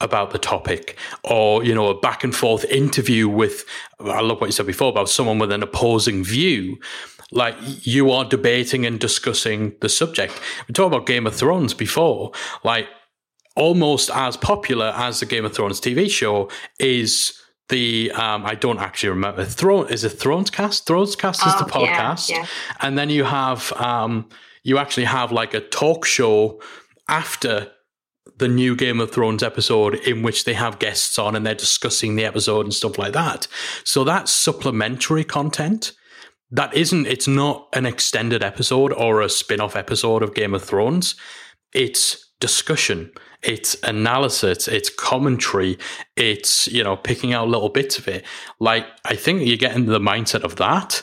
about 0.00 0.30
the 0.30 0.38
topic 0.38 0.96
or 1.24 1.62
you 1.62 1.74
know 1.74 1.88
a 1.88 2.00
back 2.00 2.24
and 2.24 2.34
forth 2.34 2.64
interview 2.64 3.28
with 3.28 3.66
i 4.00 4.22
love 4.22 4.40
what 4.40 4.46
you 4.46 4.52
said 4.52 4.66
before 4.66 4.88
about 4.88 5.10
someone 5.10 5.38
with 5.38 5.52
an 5.52 5.62
opposing 5.62 6.24
view 6.24 6.78
like 7.32 7.54
you 7.86 8.10
are 8.10 8.24
debating 8.24 8.86
and 8.86 8.98
discussing 8.98 9.74
the 9.82 9.90
subject 9.90 10.32
we 10.66 10.72
talked 10.72 10.94
about 10.94 11.04
game 11.04 11.26
of 11.26 11.34
thrones 11.34 11.74
before 11.74 12.32
like 12.64 12.88
almost 13.56 14.10
as 14.10 14.36
popular 14.36 14.92
as 14.96 15.20
the 15.20 15.26
game 15.26 15.44
of 15.44 15.54
thrones 15.54 15.80
tv 15.80 16.10
show 16.10 16.48
is 16.78 17.36
the 17.68 18.10
um, 18.12 18.44
I 18.44 18.56
don't 18.56 18.80
actually 18.80 19.10
remember 19.10 19.44
Throne 19.44 19.88
is 19.90 20.02
it 20.02 20.08
Thrones 20.08 20.50
cast 20.50 20.88
Thrones 20.88 21.14
cast 21.14 21.46
is 21.46 21.52
oh, 21.54 21.64
the 21.64 21.70
podcast 21.70 22.28
yeah, 22.28 22.38
yeah. 22.38 22.46
and 22.80 22.98
then 22.98 23.10
you 23.10 23.22
have 23.22 23.72
um, 23.74 24.28
you 24.64 24.76
actually 24.76 25.04
have 25.04 25.30
like 25.30 25.54
a 25.54 25.60
talk 25.60 26.04
show 26.04 26.60
after 27.08 27.70
the 28.40 28.48
new 28.48 28.74
Game 28.74 29.00
of 29.00 29.10
Thrones 29.10 29.42
episode 29.42 29.94
in 29.96 30.22
which 30.22 30.44
they 30.44 30.54
have 30.54 30.78
guests 30.78 31.18
on 31.18 31.36
and 31.36 31.46
they're 31.46 31.54
discussing 31.54 32.16
the 32.16 32.24
episode 32.24 32.64
and 32.64 32.74
stuff 32.74 32.98
like 32.98 33.12
that. 33.12 33.46
So 33.84 34.02
that's 34.02 34.32
supplementary 34.32 35.24
content. 35.24 35.92
That 36.50 36.74
isn't, 36.74 37.06
it's 37.06 37.28
not 37.28 37.68
an 37.74 37.86
extended 37.86 38.42
episode 38.42 38.92
or 38.92 39.20
a 39.20 39.28
spin 39.28 39.60
off 39.60 39.76
episode 39.76 40.22
of 40.22 40.34
Game 40.34 40.54
of 40.54 40.64
Thrones. 40.64 41.14
It's 41.74 42.29
discussion, 42.40 43.12
it's 43.42 43.76
analysis, 43.82 44.66
it's 44.66 44.90
commentary, 44.90 45.78
it's, 46.16 46.66
you 46.68 46.82
know, 46.82 46.96
picking 46.96 47.32
out 47.32 47.48
little 47.48 47.68
bits 47.68 47.98
of 47.98 48.08
it. 48.08 48.24
Like, 48.58 48.86
I 49.04 49.14
think 49.14 49.42
you 49.42 49.56
get 49.56 49.76
into 49.76 49.90
the 49.92 50.00
mindset 50.00 50.42
of 50.42 50.56
that, 50.56 51.02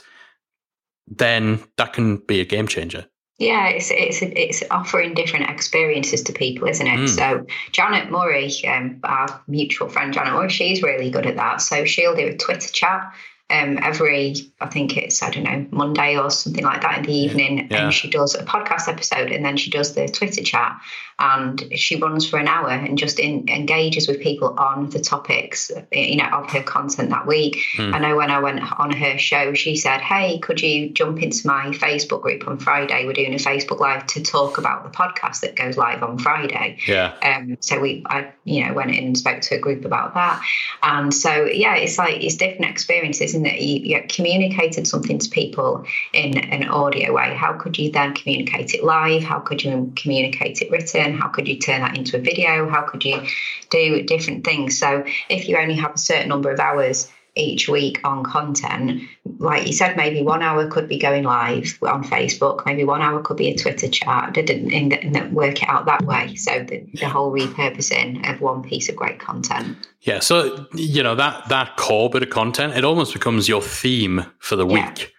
then 1.07 1.63
that 1.77 1.93
can 1.93 2.17
be 2.17 2.41
a 2.41 2.45
game 2.45 2.67
changer. 2.67 3.05
Yeah, 3.39 3.67
it's 3.67 3.91
it's 3.91 4.23
it's 4.23 4.63
offering 4.71 5.13
different 5.13 5.51
experiences 5.51 6.23
to 6.23 6.33
people, 6.33 6.67
isn't 6.67 6.87
it? 6.87 6.99
Mm. 7.01 7.07
So 7.07 7.45
Janet 7.71 8.09
Murray, 8.09 8.51
um, 8.65 8.99
our 9.03 9.43
mutual 9.47 9.89
friend 9.89 10.11
Janet 10.11 10.33
Murray, 10.33 10.49
she's 10.49 10.81
really 10.81 11.11
good 11.11 11.27
at 11.27 11.35
that. 11.35 11.61
So 11.61 11.85
she'll 11.85 12.15
do 12.15 12.29
a 12.29 12.35
Twitter 12.35 12.67
chat 12.67 13.13
um, 13.49 13.79
every, 13.81 14.35
I 14.59 14.67
think 14.67 14.97
it's, 14.97 15.23
I 15.23 15.29
don't 15.29 15.43
know, 15.43 15.65
Monday 15.71 16.17
or 16.17 16.29
something 16.29 16.63
like 16.63 16.81
that 16.81 16.99
in 16.99 17.03
the 17.05 17.13
evening. 17.13 17.67
Yeah. 17.71 17.85
And 17.85 17.93
she 17.93 18.09
does 18.09 18.35
a 18.35 18.43
podcast 18.43 18.89
episode 18.89 19.31
and 19.31 19.43
then 19.45 19.55
she 19.55 19.69
does 19.69 19.95
the 19.95 20.07
Twitter 20.07 20.43
chat 20.43 20.79
and 21.19 21.63
she 21.75 21.95
runs 21.95 22.29
for 22.29 22.37
an 22.37 22.47
hour 22.47 22.69
and 22.69 22.97
just 22.97 23.19
in, 23.19 23.49
engages 23.49 24.07
with 24.07 24.21
people 24.21 24.53
on 24.59 24.89
the 24.91 24.99
topics, 24.99 25.71
you 25.91 26.17
know, 26.17 26.27
of 26.27 26.49
her 26.51 26.61
content 26.61 27.09
that 27.09 27.25
week. 27.25 27.57
Mm. 27.77 27.93
I 27.95 27.99
know 27.99 28.15
when 28.15 28.29
I 28.29 28.39
went 28.39 28.59
on 28.79 28.91
her 28.91 29.17
show, 29.17 29.55
she 29.55 29.75
said, 29.75 29.99
Hey, 30.01 30.37
could 30.37 30.61
you 30.61 30.91
jump 30.91 31.23
into 31.23 31.47
my 31.47 31.67
Facebook 31.71 32.21
group 32.21 32.47
on 32.47 32.59
Friday? 32.59 33.05
We're 33.05 33.13
doing 33.13 33.33
a 33.33 33.37
Facebook 33.37 33.79
Live 33.79 34.05
to 34.07 34.21
talk 34.21 34.59
about 34.59 34.83
the 34.83 34.95
podcast 34.95 35.41
that 35.41 35.55
goes 35.55 35.75
live 35.75 36.03
on 36.03 36.19
Friday. 36.19 36.77
Yeah. 36.87 37.15
Um, 37.23 37.57
so 37.61 37.79
we, 37.79 38.03
I, 38.05 38.31
you 38.43 38.65
know, 38.65 38.73
went 38.73 38.91
in 38.91 39.03
and 39.03 39.17
spoke 39.17 39.41
to 39.41 39.55
a 39.55 39.59
group 39.59 39.85
about 39.85 40.13
that. 40.13 40.39
And 40.83 41.11
so, 41.11 41.45
yeah, 41.45 41.75
it's 41.75 41.97
like, 41.97 42.23
it's 42.23 42.35
different 42.35 42.69
experiences 42.69 43.33
in 43.33 43.41
that 43.43 43.59
you, 43.59 43.79
you 43.79 44.03
communicated 44.07 44.85
something 44.85 45.17
to 45.17 45.29
people 45.29 45.83
in 46.13 46.37
an 46.37 46.67
audio 46.67 47.13
way. 47.13 47.33
How 47.33 47.53
could 47.53 47.79
you 47.79 47.91
then 47.91 48.13
communicate 48.13 48.75
it 48.75 48.83
live? 48.83 49.23
How 49.23 49.39
could 49.39 49.63
you 49.63 49.91
communicate 49.95 50.61
it 50.61 50.69
written? 50.69 51.06
How 51.13 51.27
could 51.27 51.47
you 51.47 51.57
turn 51.59 51.81
that 51.81 51.97
into 51.97 52.17
a 52.17 52.19
video? 52.19 52.69
How 52.69 52.81
could 52.81 53.03
you 53.03 53.21
do 53.69 54.03
different 54.03 54.43
things? 54.43 54.77
So 54.77 55.03
if 55.29 55.47
you 55.47 55.57
only 55.57 55.75
have 55.75 55.95
a 55.95 55.97
certain 55.97 56.29
number 56.29 56.51
of 56.51 56.59
hours 56.59 57.09
each 57.37 57.69
week 57.69 57.99
on 58.03 58.23
content. 58.23 59.01
Like 59.37 59.67
you 59.67 59.73
said, 59.73 59.95
maybe 59.95 60.21
one 60.21 60.41
hour 60.41 60.67
could 60.67 60.87
be 60.87 60.97
going 60.97 61.23
live 61.23 61.77
on 61.83 62.03
Facebook, 62.03 62.65
maybe 62.65 62.83
one 62.83 63.01
hour 63.01 63.21
could 63.21 63.37
be 63.37 63.49
a 63.49 63.57
Twitter 63.57 63.87
chat. 63.87 64.35
And 64.37 65.33
work 65.33 65.61
it 65.61 65.69
out 65.69 65.85
that 65.85 66.03
way. 66.03 66.35
So 66.35 66.63
the, 66.63 66.85
the 66.93 67.07
whole 67.07 67.31
repurposing 67.31 68.29
of 68.29 68.41
one 68.41 68.63
piece 68.63 68.89
of 68.89 68.95
great 68.95 69.19
content. 69.19 69.87
Yeah. 70.01 70.19
So 70.19 70.65
you 70.73 71.03
know 71.03 71.15
that 71.15 71.47
that 71.49 71.77
core 71.77 72.09
bit 72.09 72.23
of 72.23 72.29
content, 72.29 72.75
it 72.75 72.83
almost 72.83 73.13
becomes 73.13 73.47
your 73.47 73.61
theme 73.61 74.25
for 74.39 74.55
the 74.55 74.67
yeah. 74.67 74.89
week. 74.89 75.13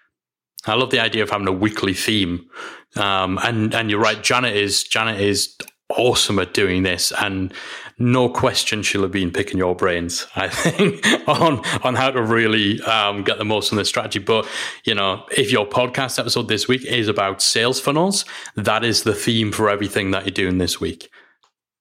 I 0.66 0.74
love 0.74 0.90
the 0.90 1.00
idea 1.00 1.22
of 1.22 1.30
having 1.30 1.48
a 1.48 1.52
weekly 1.52 1.94
theme. 1.94 2.48
Um, 2.96 3.38
and 3.42 3.74
and 3.74 3.90
you're 3.90 4.00
right, 4.00 4.22
Janet 4.22 4.56
is 4.56 4.82
Janet 4.82 5.20
is 5.20 5.56
awesome 5.90 6.38
at 6.38 6.52
doing 6.52 6.82
this 6.82 7.12
and 7.18 7.52
no 7.98 8.28
question 8.28 8.82
she'll 8.82 9.02
have 9.02 9.10
been 9.10 9.30
picking 9.30 9.56
your 9.56 9.74
brains 9.74 10.26
i 10.36 10.46
think 10.46 11.02
on 11.28 11.64
on 11.82 11.94
how 11.94 12.10
to 12.10 12.22
really 12.22 12.80
um, 12.82 13.24
get 13.24 13.38
the 13.38 13.44
most 13.44 13.70
from 13.70 13.78
this 13.78 13.88
strategy 13.88 14.18
but 14.18 14.46
you 14.84 14.94
know 14.94 15.24
if 15.36 15.50
your 15.50 15.66
podcast 15.66 16.18
episode 16.18 16.46
this 16.48 16.68
week 16.68 16.84
is 16.84 17.08
about 17.08 17.40
sales 17.40 17.80
funnels 17.80 18.26
that 18.54 18.84
is 18.84 19.04
the 19.04 19.14
theme 19.14 19.50
for 19.50 19.70
everything 19.70 20.10
that 20.10 20.24
you're 20.24 20.30
doing 20.30 20.58
this 20.58 20.78
week 20.78 21.08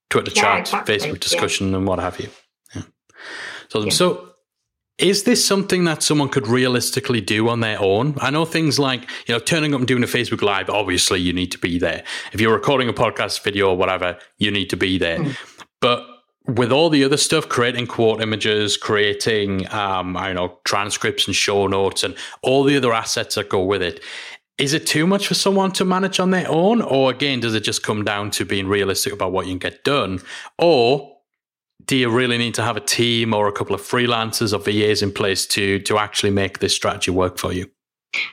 twitter 0.09 0.31
yeah, 0.35 0.41
chat 0.41 0.59
exactly. 0.61 0.97
facebook 0.97 1.19
discussion 1.19 1.71
yeah. 1.71 1.77
and 1.77 1.85
what 1.85 1.99
have 1.99 2.17
you 2.17 2.29
yeah. 2.73 2.83
so, 3.67 3.83
yeah. 3.83 3.89
so 3.89 4.33
Is 4.97 5.23
this 5.23 5.45
something 5.45 5.83
that 5.83 6.01
someone 6.01 6.29
could 6.29 6.47
realistically 6.47 7.21
do 7.21 7.49
on 7.49 7.59
their 7.59 7.79
own? 7.79 8.15
I 8.19 8.31
know 8.31 8.45
things 8.45 8.79
like, 8.79 9.03
you 9.27 9.35
know, 9.35 9.39
turning 9.39 9.75
up 9.75 9.79
and 9.79 9.87
doing 9.87 10.03
a 10.03 10.07
Facebook 10.07 10.41
Live, 10.41 10.71
obviously 10.71 11.19
you 11.19 11.33
need 11.33 11.51
to 11.51 11.59
be 11.59 11.77
there. 11.77 12.03
If 12.33 12.41
you're 12.41 12.53
recording 12.53 12.89
a 12.89 12.93
podcast 12.93 13.43
video 13.43 13.69
or 13.69 13.77
whatever, 13.77 14.17
you 14.39 14.49
need 14.49 14.71
to 14.71 14.77
be 14.77 14.97
there. 14.97 15.19
Mm. 15.19 15.37
But 15.81 16.03
with 16.47 16.71
all 16.71 16.89
the 16.89 17.03
other 17.03 17.17
stuff, 17.17 17.47
creating 17.47 17.85
quote 17.85 18.21
images, 18.21 18.75
creating, 18.75 19.71
um, 19.71 20.17
I 20.17 20.27
don't 20.27 20.35
know, 20.35 20.59
transcripts 20.63 21.27
and 21.27 21.35
show 21.35 21.67
notes 21.67 22.03
and 22.03 22.15
all 22.41 22.63
the 22.63 22.75
other 22.75 22.91
assets 22.91 23.35
that 23.35 23.49
go 23.49 23.63
with 23.63 23.83
it, 23.83 24.03
is 24.57 24.73
it 24.73 24.87
too 24.87 25.05
much 25.05 25.27
for 25.27 25.35
someone 25.35 25.71
to 25.73 25.85
manage 25.85 26.19
on 26.19 26.31
their 26.31 26.49
own? 26.49 26.81
Or 26.81 27.11
again, 27.11 27.39
does 27.39 27.53
it 27.53 27.59
just 27.59 27.83
come 27.83 28.03
down 28.03 28.31
to 28.31 28.45
being 28.45 28.67
realistic 28.67 29.13
about 29.13 29.31
what 29.31 29.45
you 29.45 29.51
can 29.51 29.59
get 29.59 29.83
done? 29.83 30.21
Or 30.57 31.16
do 31.87 31.95
you 31.95 32.09
really 32.09 32.37
need 32.37 32.53
to 32.55 32.61
have 32.61 32.77
a 32.77 32.81
team 32.81 33.33
or 33.33 33.47
a 33.47 33.51
couple 33.51 33.73
of 33.73 33.81
freelancers 33.81 34.53
or 34.53 34.59
VAs 34.59 35.01
in 35.01 35.11
place 35.11 35.47
to 35.47 35.79
to 35.79 35.97
actually 35.97 36.29
make 36.29 36.59
this 36.59 36.75
strategy 36.75 37.11
work 37.11 37.37
for 37.37 37.51
you? 37.51 37.69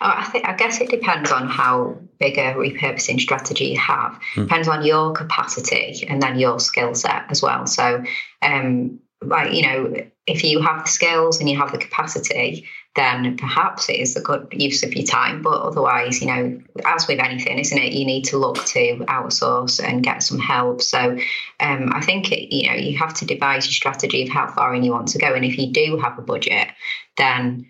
Oh, 0.01 0.13
I 0.17 0.25
think 0.25 0.47
I 0.47 0.55
guess 0.55 0.81
it 0.81 0.91
depends 0.91 1.31
on 1.31 1.49
how 1.49 1.97
big 2.19 2.37
a 2.39 2.55
repurposing 2.55 3.21
strategy 3.21 3.67
you 3.67 3.79
have. 3.79 4.21
Hmm. 4.35 4.43
Depends 4.43 4.69
on 4.69 4.85
your 4.85 5.13
capacity 5.13 6.05
and 6.09 6.23
then 6.23 6.39
your 6.39 6.61
skill 6.61 6.95
set 6.95 7.25
as 7.31 7.43
well. 7.43 7.67
So, 7.67 8.05
um, 8.43 9.01
like 9.23 9.53
you 9.53 9.63
know, 9.63 9.95
if 10.27 10.43
you 10.45 10.61
have 10.61 10.85
the 10.85 10.91
skills 10.91 11.41
and 11.41 11.49
you 11.49 11.57
have 11.57 11.73
the 11.73 11.79
capacity, 11.79 12.67
then 12.95 13.37
perhaps 13.37 13.89
it 13.89 13.99
is 13.99 14.17
a 14.17 14.21
good 14.21 14.47
use 14.53 14.83
of 14.85 14.95
your 14.95 15.05
time. 15.05 15.43
But 15.43 15.63
otherwise, 15.63 16.21
you 16.21 16.29
know, 16.29 16.63
as 16.85 17.09
with 17.09 17.19
anything, 17.19 17.59
isn't 17.59 17.77
it? 17.77 17.93
You 17.93 18.07
need 18.07 18.25
to 18.27 18.39
look 18.39 18.65
to 18.67 18.99
outsource 19.09 19.83
and 19.83 20.03
get 20.03 20.23
some 20.23 20.39
help. 20.39 20.81
So 20.81 21.19
um, 21.61 21.93
I 21.93 22.01
think, 22.01 22.31
it, 22.31 22.55
you 22.55 22.69
know, 22.69 22.77
you 22.77 22.97
have 22.99 23.15
to 23.15 23.27
devise 23.27 23.67
your 23.67 23.73
strategy 23.73 24.23
of 24.23 24.29
how 24.29 24.47
far 24.47 24.75
in 24.75 24.85
you 24.85 24.93
want 24.93 25.09
to 25.09 25.19
go. 25.19 25.35
And 25.35 25.45
if 25.45 25.59
you 25.59 25.73
do 25.73 25.99
have 25.99 26.19
a 26.19 26.23
budget, 26.23 26.69
then 27.17 27.67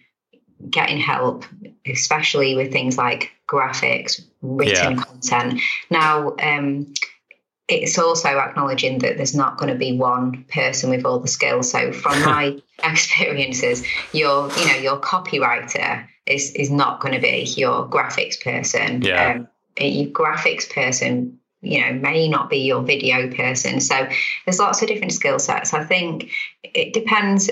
getting 0.68 0.98
help, 0.98 1.44
especially 1.86 2.54
with 2.54 2.72
things 2.72 2.98
like 2.98 3.30
graphics, 3.48 4.22
written 4.42 4.96
yeah. 4.96 5.02
content. 5.02 5.60
Now, 5.90 6.34
um, 6.42 6.92
it's 7.68 7.98
also 7.98 8.28
acknowledging 8.28 8.98
that 8.98 9.16
there's 9.16 9.34
not 9.34 9.56
going 9.56 9.72
to 9.72 9.78
be 9.78 9.96
one 9.96 10.44
person 10.44 10.90
with 10.90 11.04
all 11.04 11.20
the 11.20 11.28
skills. 11.28 11.70
So 11.70 11.92
from 11.92 12.20
my 12.24 12.60
experiences, 12.82 13.84
your 14.12 14.50
you 14.52 14.66
know 14.66 14.76
your 14.76 15.00
copywriter 15.00 16.06
is 16.26 16.52
is 16.52 16.70
not 16.70 17.00
going 17.00 17.14
to 17.14 17.20
be 17.20 17.44
your 17.56 17.88
graphics 17.88 18.42
person. 18.42 19.02
Yeah. 19.02 19.34
Um, 19.34 19.48
your 19.78 20.10
graphics 20.10 20.70
person 20.70 21.40
you 21.64 21.80
know 21.80 21.92
may 21.94 22.28
not 22.28 22.50
be 22.50 22.58
your 22.58 22.82
video 22.82 23.28
person 23.34 23.80
so 23.80 24.06
there's 24.44 24.58
lots 24.58 24.82
of 24.82 24.88
different 24.88 25.12
skill 25.12 25.38
sets 25.38 25.72
i 25.72 25.82
think 25.82 26.30
it 26.62 26.92
depends 26.92 27.50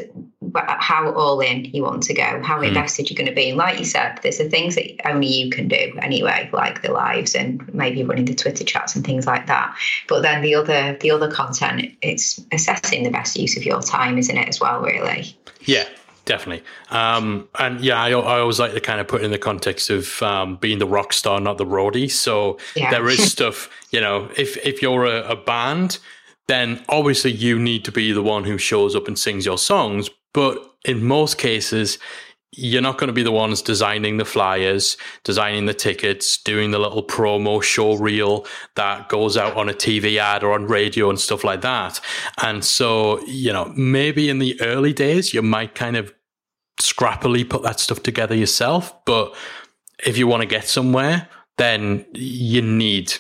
how 0.54 1.12
all 1.12 1.40
in 1.40 1.64
you 1.66 1.82
want 1.82 2.02
to 2.02 2.14
go 2.14 2.42
how 2.42 2.60
mm. 2.60 2.68
invested 2.68 3.08
you're 3.08 3.16
going 3.16 3.28
to 3.28 3.34
be 3.34 3.50
and 3.50 3.58
like 3.58 3.78
you 3.78 3.84
said 3.84 4.18
there's 4.22 4.38
the 4.38 4.48
things 4.48 4.74
that 4.74 5.08
only 5.08 5.26
you 5.26 5.50
can 5.50 5.68
do 5.68 5.92
anyway 6.00 6.48
like 6.52 6.82
the 6.82 6.92
lives 6.92 7.34
and 7.34 7.72
maybe 7.74 8.02
running 8.02 8.24
the 8.24 8.34
twitter 8.34 8.64
chats 8.64 8.94
and 8.94 9.04
things 9.04 9.26
like 9.26 9.46
that 9.46 9.74
but 10.08 10.22
then 10.22 10.42
the 10.42 10.54
other 10.54 10.96
the 11.00 11.10
other 11.10 11.30
content 11.30 11.90
it's 12.02 12.40
assessing 12.52 13.02
the 13.02 13.10
best 13.10 13.36
use 13.36 13.56
of 13.56 13.64
your 13.64 13.80
time 13.80 14.18
isn't 14.18 14.36
it 14.36 14.48
as 14.48 14.60
well 14.60 14.80
really 14.80 15.36
yeah 15.62 15.84
Definitely. 16.24 16.64
Um, 16.90 17.48
and 17.58 17.80
yeah, 17.80 18.00
I, 18.00 18.10
I, 18.10 18.38
always 18.38 18.60
like 18.60 18.74
to 18.74 18.80
kind 18.80 19.00
of 19.00 19.08
put 19.08 19.22
it 19.22 19.24
in 19.24 19.32
the 19.32 19.38
context 19.38 19.90
of 19.90 20.22
um, 20.22 20.54
being 20.56 20.78
the 20.78 20.86
rock 20.86 21.12
star, 21.12 21.40
not 21.40 21.58
the 21.58 21.66
roadie. 21.66 22.08
So 22.08 22.58
yeah. 22.76 22.92
there 22.92 23.08
is 23.08 23.32
stuff, 23.32 23.68
you 23.90 24.00
know, 24.00 24.30
if, 24.36 24.56
if 24.58 24.80
you're 24.80 25.04
a, 25.04 25.30
a 25.30 25.36
band, 25.36 25.98
then 26.46 26.84
obviously 26.88 27.32
you 27.32 27.58
need 27.58 27.84
to 27.86 27.92
be 27.92 28.12
the 28.12 28.22
one 28.22 28.44
who 28.44 28.56
shows 28.56 28.94
up 28.94 29.08
and 29.08 29.18
sings 29.18 29.44
your 29.44 29.58
songs. 29.58 30.10
But 30.32 30.58
in 30.84 31.04
most 31.04 31.38
cases, 31.38 31.98
you're 32.54 32.82
not 32.82 32.98
going 32.98 33.08
to 33.08 33.14
be 33.14 33.22
the 33.22 33.32
ones 33.32 33.62
designing 33.62 34.18
the 34.18 34.24
flyers, 34.26 34.98
designing 35.24 35.64
the 35.64 35.74
tickets, 35.74 36.36
doing 36.36 36.70
the 36.70 36.78
little 36.78 37.02
promo 37.02 37.62
show 37.62 37.94
reel 37.94 38.46
that 38.76 39.08
goes 39.08 39.38
out 39.38 39.56
on 39.56 39.70
a 39.70 39.72
TV 39.72 40.18
ad 40.18 40.44
or 40.44 40.52
on 40.52 40.66
radio 40.66 41.08
and 41.08 41.18
stuff 41.18 41.44
like 41.44 41.62
that. 41.62 41.98
And 42.42 42.62
so, 42.62 43.24
you 43.26 43.52
know, 43.52 43.72
maybe 43.74 44.28
in 44.28 44.38
the 44.38 44.60
early 44.60 44.92
days, 44.92 45.32
you 45.32 45.40
might 45.40 45.74
kind 45.74 45.96
of 45.96 46.12
scrappily 46.78 47.48
put 47.48 47.62
that 47.62 47.80
stuff 47.80 48.02
together 48.02 48.34
yourself. 48.34 48.92
But 49.06 49.34
if 50.04 50.18
you 50.18 50.26
want 50.26 50.42
to 50.42 50.48
get 50.48 50.66
somewhere, 50.68 51.28
then 51.56 52.04
you 52.12 52.60
need 52.60 53.14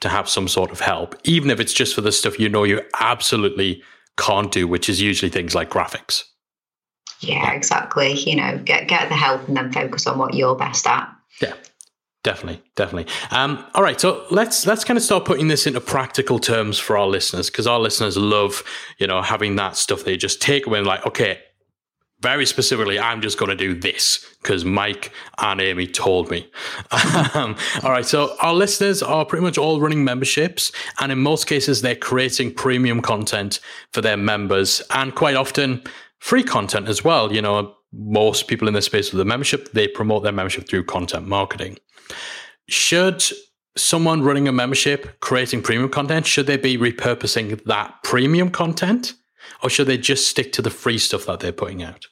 to 0.00 0.08
have 0.08 0.28
some 0.28 0.48
sort 0.48 0.72
of 0.72 0.80
help, 0.80 1.14
even 1.22 1.50
if 1.50 1.60
it's 1.60 1.72
just 1.72 1.94
for 1.94 2.00
the 2.00 2.10
stuff 2.10 2.40
you 2.40 2.48
know 2.48 2.64
you 2.64 2.80
absolutely 3.00 3.80
can't 4.18 4.50
do, 4.50 4.66
which 4.66 4.88
is 4.88 5.00
usually 5.00 5.30
things 5.30 5.54
like 5.54 5.70
graphics. 5.70 6.24
Yeah, 7.22 7.52
exactly. 7.52 8.12
You 8.12 8.36
know, 8.36 8.58
get 8.58 8.88
get 8.88 9.08
the 9.08 9.16
help 9.16 9.46
and 9.48 9.56
then 9.56 9.72
focus 9.72 10.06
on 10.06 10.18
what 10.18 10.34
you're 10.34 10.56
best 10.56 10.86
at. 10.86 11.08
Yeah. 11.40 11.54
Definitely, 12.24 12.62
definitely. 12.76 13.12
Um, 13.32 13.64
all 13.74 13.82
right, 13.82 14.00
so 14.00 14.24
let's 14.30 14.64
let's 14.64 14.84
kind 14.84 14.96
of 14.96 15.02
start 15.02 15.24
putting 15.24 15.48
this 15.48 15.66
into 15.66 15.80
practical 15.80 16.38
terms 16.38 16.78
for 16.78 16.96
our 16.96 17.08
listeners 17.08 17.50
because 17.50 17.66
our 17.66 17.80
listeners 17.80 18.16
love, 18.16 18.62
you 18.98 19.08
know, 19.08 19.22
having 19.22 19.56
that 19.56 19.76
stuff 19.76 20.04
they 20.04 20.16
just 20.16 20.40
take 20.40 20.68
away 20.68 20.78
and 20.78 20.86
like, 20.86 21.04
okay, 21.04 21.40
very 22.22 22.46
specifically, 22.46 23.00
I'm 23.00 23.20
just 23.20 23.36
going 23.36 23.50
to 23.50 23.56
do 23.56 23.74
this 23.74 24.24
because 24.40 24.64
Mike 24.64 25.12
and 25.38 25.60
Amy 25.60 25.88
told 25.88 26.30
me. 26.30 26.48
um, 27.34 27.56
all 27.82 27.90
right, 27.90 28.06
so 28.06 28.36
our 28.40 28.54
listeners 28.54 29.02
are 29.02 29.26
pretty 29.26 29.42
much 29.42 29.58
all 29.58 29.80
running 29.80 30.04
memberships, 30.04 30.70
and 31.00 31.10
in 31.10 31.18
most 31.18 31.48
cases, 31.48 31.82
they're 31.82 31.96
creating 31.96 32.54
premium 32.54 33.02
content 33.02 33.58
for 33.92 34.00
their 34.00 34.16
members, 34.16 34.80
and 34.90 35.16
quite 35.16 35.34
often 35.34 35.82
free 36.22 36.44
content 36.44 36.88
as 36.88 37.02
well. 37.02 37.32
You 37.32 37.42
know, 37.42 37.74
most 37.92 38.46
people 38.46 38.68
in 38.68 38.74
this 38.74 38.86
space 38.86 39.10
with 39.10 39.20
a 39.20 39.24
membership, 39.24 39.72
they 39.72 39.88
promote 39.88 40.22
their 40.22 40.30
membership 40.30 40.68
through 40.68 40.84
content 40.84 41.26
marketing. 41.26 41.78
Should 42.68 43.24
someone 43.76 44.22
running 44.22 44.46
a 44.46 44.52
membership 44.52 45.18
creating 45.18 45.62
premium 45.62 45.90
content, 45.90 46.24
should 46.24 46.46
they 46.46 46.56
be 46.56 46.78
repurposing 46.78 47.62
that 47.64 47.94
premium 48.04 48.50
content 48.50 49.14
or 49.64 49.68
should 49.68 49.88
they 49.88 49.98
just 49.98 50.28
stick 50.28 50.52
to 50.52 50.62
the 50.62 50.70
free 50.70 50.96
stuff 50.96 51.26
that 51.26 51.40
they're 51.40 51.50
putting 51.50 51.82
out? 51.82 52.06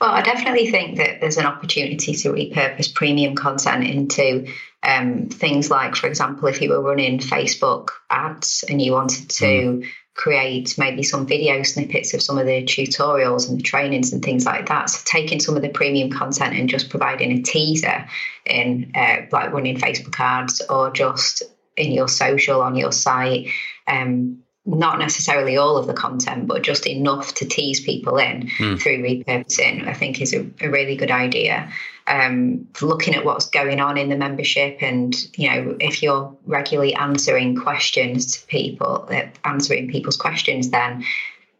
Well, 0.00 0.10
I 0.10 0.22
definitely 0.22 0.72
think 0.72 0.96
that 0.96 1.20
there's 1.20 1.36
an 1.36 1.46
opportunity 1.46 2.14
to 2.14 2.32
repurpose 2.32 2.92
premium 2.92 3.36
content 3.36 3.84
into 3.84 4.48
um, 4.82 5.28
things 5.28 5.70
like, 5.70 5.94
for 5.94 6.08
example, 6.08 6.48
if 6.48 6.60
you 6.60 6.70
were 6.70 6.82
running 6.82 7.20
Facebook 7.20 7.90
ads 8.10 8.64
and 8.68 8.82
you 8.82 8.92
wanted 8.92 9.30
to 9.30 9.44
mm 9.44 9.86
create 10.14 10.76
maybe 10.76 11.02
some 11.02 11.26
video 11.26 11.62
snippets 11.62 12.12
of 12.12 12.22
some 12.22 12.38
of 12.38 12.46
the 12.46 12.62
tutorials 12.64 13.48
and 13.48 13.58
the 13.58 13.62
trainings 13.62 14.12
and 14.12 14.22
things 14.22 14.44
like 14.44 14.68
that. 14.68 14.90
So 14.90 15.00
taking 15.04 15.40
some 15.40 15.56
of 15.56 15.62
the 15.62 15.68
premium 15.68 16.10
content 16.10 16.54
and 16.54 16.68
just 16.68 16.90
providing 16.90 17.32
a 17.32 17.42
teaser 17.42 18.06
in 18.44 18.92
uh, 18.94 19.22
like 19.32 19.52
running 19.52 19.78
Facebook 19.78 20.18
ads 20.18 20.60
or 20.68 20.90
just 20.90 21.42
in 21.76 21.92
your 21.92 22.08
social 22.08 22.60
on 22.60 22.76
your 22.76 22.92
site. 22.92 23.48
Um, 23.86 24.38
not 24.64 25.00
necessarily 25.00 25.56
all 25.56 25.76
of 25.76 25.88
the 25.88 25.94
content, 25.94 26.46
but 26.46 26.62
just 26.62 26.86
enough 26.86 27.34
to 27.34 27.44
tease 27.44 27.80
people 27.80 28.16
in 28.18 28.46
mm. 28.46 28.80
through 28.80 29.02
repurposing, 29.02 29.88
I 29.88 29.92
think 29.92 30.20
is 30.20 30.32
a, 30.32 30.48
a 30.60 30.68
really 30.68 30.94
good 30.94 31.10
idea 31.10 31.72
um, 32.06 32.66
looking 32.80 33.14
at 33.14 33.24
what's 33.24 33.48
going 33.48 33.80
on 33.80 33.96
in 33.96 34.08
the 34.08 34.16
membership 34.16 34.78
and 34.80 35.14
you 35.36 35.48
know 35.48 35.76
if 35.80 36.02
you're 36.02 36.36
regularly 36.46 36.94
answering 36.94 37.56
questions 37.56 38.36
to 38.36 38.46
people 38.46 39.08
uh, 39.10 39.22
answering 39.44 39.88
people's 39.88 40.16
questions 40.16 40.70
then 40.70 41.04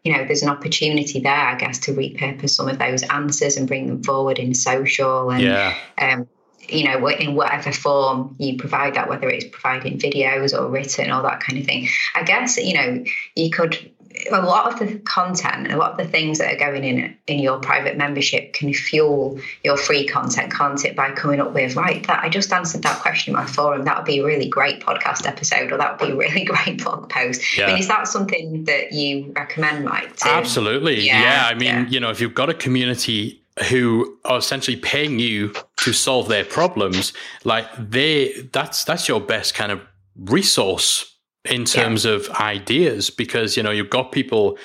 you 0.03 0.11
know 0.11 0.25
there's 0.25 0.43
an 0.43 0.49
opportunity 0.49 1.19
there 1.19 1.33
i 1.33 1.55
guess 1.55 1.79
to 1.79 1.93
repurpose 1.93 2.51
some 2.51 2.67
of 2.67 2.77
those 2.77 3.03
answers 3.03 3.57
and 3.57 3.67
bring 3.67 3.87
them 3.87 4.03
forward 4.03 4.37
in 4.37 4.53
social 4.53 5.31
and 5.31 5.43
yeah. 5.43 5.75
um, 5.99 6.27
you 6.67 6.83
know 6.83 7.07
in 7.07 7.35
whatever 7.35 7.71
form 7.71 8.35
you 8.37 8.57
provide 8.57 8.95
that 8.95 9.09
whether 9.09 9.29
it's 9.29 9.45
providing 9.45 9.97
videos 9.97 10.57
or 10.57 10.67
written 10.69 11.11
or 11.11 11.21
that 11.21 11.39
kind 11.39 11.59
of 11.59 11.65
thing 11.65 11.87
i 12.15 12.23
guess 12.23 12.57
you 12.57 12.73
know 12.73 13.03
you 13.35 13.49
could 13.49 13.92
a 14.31 14.41
lot 14.41 14.71
of 14.71 14.79
the 14.79 14.99
content, 14.99 15.71
a 15.71 15.77
lot 15.77 15.91
of 15.91 15.97
the 15.97 16.05
things 16.05 16.37
that 16.37 16.53
are 16.53 16.57
going 16.57 16.83
in 16.83 17.15
in 17.27 17.39
your 17.39 17.59
private 17.59 17.97
membership 17.97 18.53
can 18.53 18.73
fuel 18.73 19.39
your 19.63 19.77
free 19.77 20.05
content, 20.05 20.51
can't 20.51 20.83
it? 20.85 20.95
By 20.95 21.11
coming 21.11 21.39
up 21.39 21.53
with 21.53 21.75
right 21.75 22.05
that 22.07 22.23
I 22.23 22.29
just 22.29 22.51
answered 22.51 22.83
that 22.83 23.01
question 23.01 23.33
in 23.33 23.39
my 23.39 23.45
forum. 23.45 23.85
That 23.85 23.97
would 23.97 24.05
be 24.05 24.19
a 24.19 24.25
really 24.25 24.47
great 24.47 24.81
podcast 24.81 25.25
episode, 25.25 25.71
or 25.71 25.77
that 25.77 25.99
would 25.99 26.07
be 26.07 26.13
a 26.13 26.15
really 26.15 26.43
great 26.53 26.83
blog 26.83 27.09
post. 27.09 27.57
Yeah. 27.57 27.65
I 27.65 27.67
mean, 27.67 27.77
is 27.77 27.87
that 27.87 28.07
something 28.07 28.65
that 28.65 28.91
you 28.93 29.31
recommend, 29.35 29.85
Mike? 29.85 30.15
To, 30.17 30.29
Absolutely. 30.29 31.01
Yeah, 31.01 31.21
yeah. 31.21 31.47
I 31.47 31.53
mean, 31.53 31.67
yeah. 31.67 31.87
you 31.87 31.99
know, 31.99 32.09
if 32.09 32.19
you've 32.21 32.35
got 32.35 32.49
a 32.49 32.53
community 32.53 33.41
who 33.69 34.17
are 34.25 34.37
essentially 34.37 34.77
paying 34.77 35.19
you 35.19 35.53
to 35.77 35.93
solve 35.93 36.27
their 36.27 36.45
problems, 36.45 37.13
like 37.43 37.65
they 37.77 38.33
that's 38.51 38.83
that's 38.83 39.07
your 39.07 39.21
best 39.21 39.53
kind 39.53 39.71
of 39.71 39.81
resource 40.15 41.12
in 41.45 41.65
terms 41.65 42.05
yeah. 42.05 42.11
of 42.11 42.29
ideas 42.31 43.09
because 43.09 43.57
you 43.57 43.63
know 43.63 43.71
you've 43.71 43.89
got 43.89 44.11
people 44.11 44.57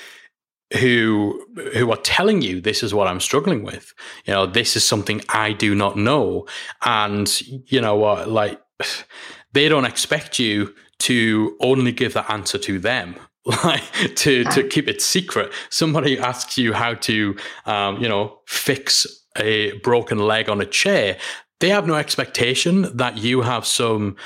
who 0.80 1.44
who 1.74 1.90
are 1.90 1.98
telling 1.98 2.42
you 2.42 2.60
this 2.60 2.82
is 2.82 2.92
what 2.92 3.08
I'm 3.08 3.20
struggling 3.20 3.62
with. 3.62 3.94
You 4.26 4.34
know, 4.34 4.46
this 4.46 4.76
is 4.76 4.84
something 4.84 5.22
I 5.28 5.52
do 5.52 5.74
not 5.74 5.96
know, 5.96 6.46
and 6.84 7.40
you 7.70 7.80
know 7.80 7.96
what, 7.96 8.28
like 8.28 8.60
they 9.52 9.68
don't 9.68 9.86
expect 9.86 10.38
you 10.38 10.74
to 11.00 11.56
only 11.60 11.92
give 11.92 12.14
that 12.14 12.30
answer 12.30 12.58
to 12.58 12.78
them. 12.78 13.16
like 13.64 13.82
to 14.16 14.44
to 14.44 14.68
keep 14.68 14.88
it 14.88 15.00
secret. 15.00 15.50
Somebody 15.70 16.18
asks 16.18 16.58
you 16.58 16.74
how 16.74 16.94
to, 16.94 17.34
um, 17.64 17.96
you 17.98 18.08
know, 18.08 18.40
fix 18.46 19.06
a 19.36 19.72
broken 19.78 20.18
leg 20.18 20.50
on 20.50 20.60
a 20.60 20.66
chair. 20.66 21.16
They 21.60 21.70
have 21.70 21.86
no 21.86 21.94
expectation 21.94 22.94
that 22.96 23.16
you 23.16 23.40
have 23.42 23.66
some 23.66 24.16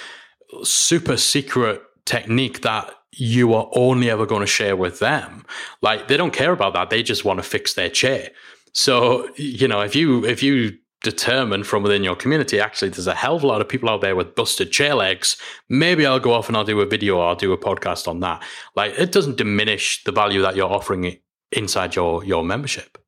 super 0.64 1.16
secret 1.16 1.82
technique 2.04 2.62
that 2.62 2.92
you 3.12 3.54
are 3.54 3.68
only 3.74 4.10
ever 4.10 4.26
going 4.26 4.40
to 4.40 4.46
share 4.46 4.76
with 4.76 4.98
them. 4.98 5.44
Like 5.82 6.08
they 6.08 6.16
don't 6.16 6.32
care 6.32 6.52
about 6.52 6.72
that. 6.74 6.90
They 6.90 7.02
just 7.02 7.24
want 7.24 7.38
to 7.38 7.42
fix 7.42 7.74
their 7.74 7.90
chair. 7.90 8.30
So, 8.72 9.28
you 9.36 9.68
know, 9.68 9.80
if 9.80 9.94
you 9.94 10.24
if 10.24 10.42
you 10.42 10.78
determine 11.02 11.64
from 11.64 11.82
within 11.82 12.04
your 12.04 12.16
community, 12.16 12.58
actually 12.60 12.88
there's 12.88 13.06
a 13.06 13.14
hell 13.14 13.36
of 13.36 13.42
a 13.42 13.46
lot 13.46 13.60
of 13.60 13.68
people 13.68 13.90
out 13.90 14.00
there 14.00 14.16
with 14.16 14.34
busted 14.34 14.70
chair 14.72 14.94
legs, 14.94 15.36
maybe 15.68 16.06
I'll 16.06 16.20
go 16.20 16.32
off 16.32 16.48
and 16.48 16.56
I'll 16.56 16.64
do 16.64 16.80
a 16.80 16.86
video 16.86 17.18
or 17.18 17.28
I'll 17.28 17.36
do 17.36 17.52
a 17.52 17.58
podcast 17.58 18.08
on 18.08 18.20
that. 18.20 18.42
Like 18.76 18.94
it 18.98 19.12
doesn't 19.12 19.36
diminish 19.36 20.02
the 20.04 20.12
value 20.12 20.40
that 20.42 20.56
you're 20.56 20.72
offering 20.72 21.18
inside 21.50 21.94
your 21.94 22.24
your 22.24 22.44
membership. 22.44 22.98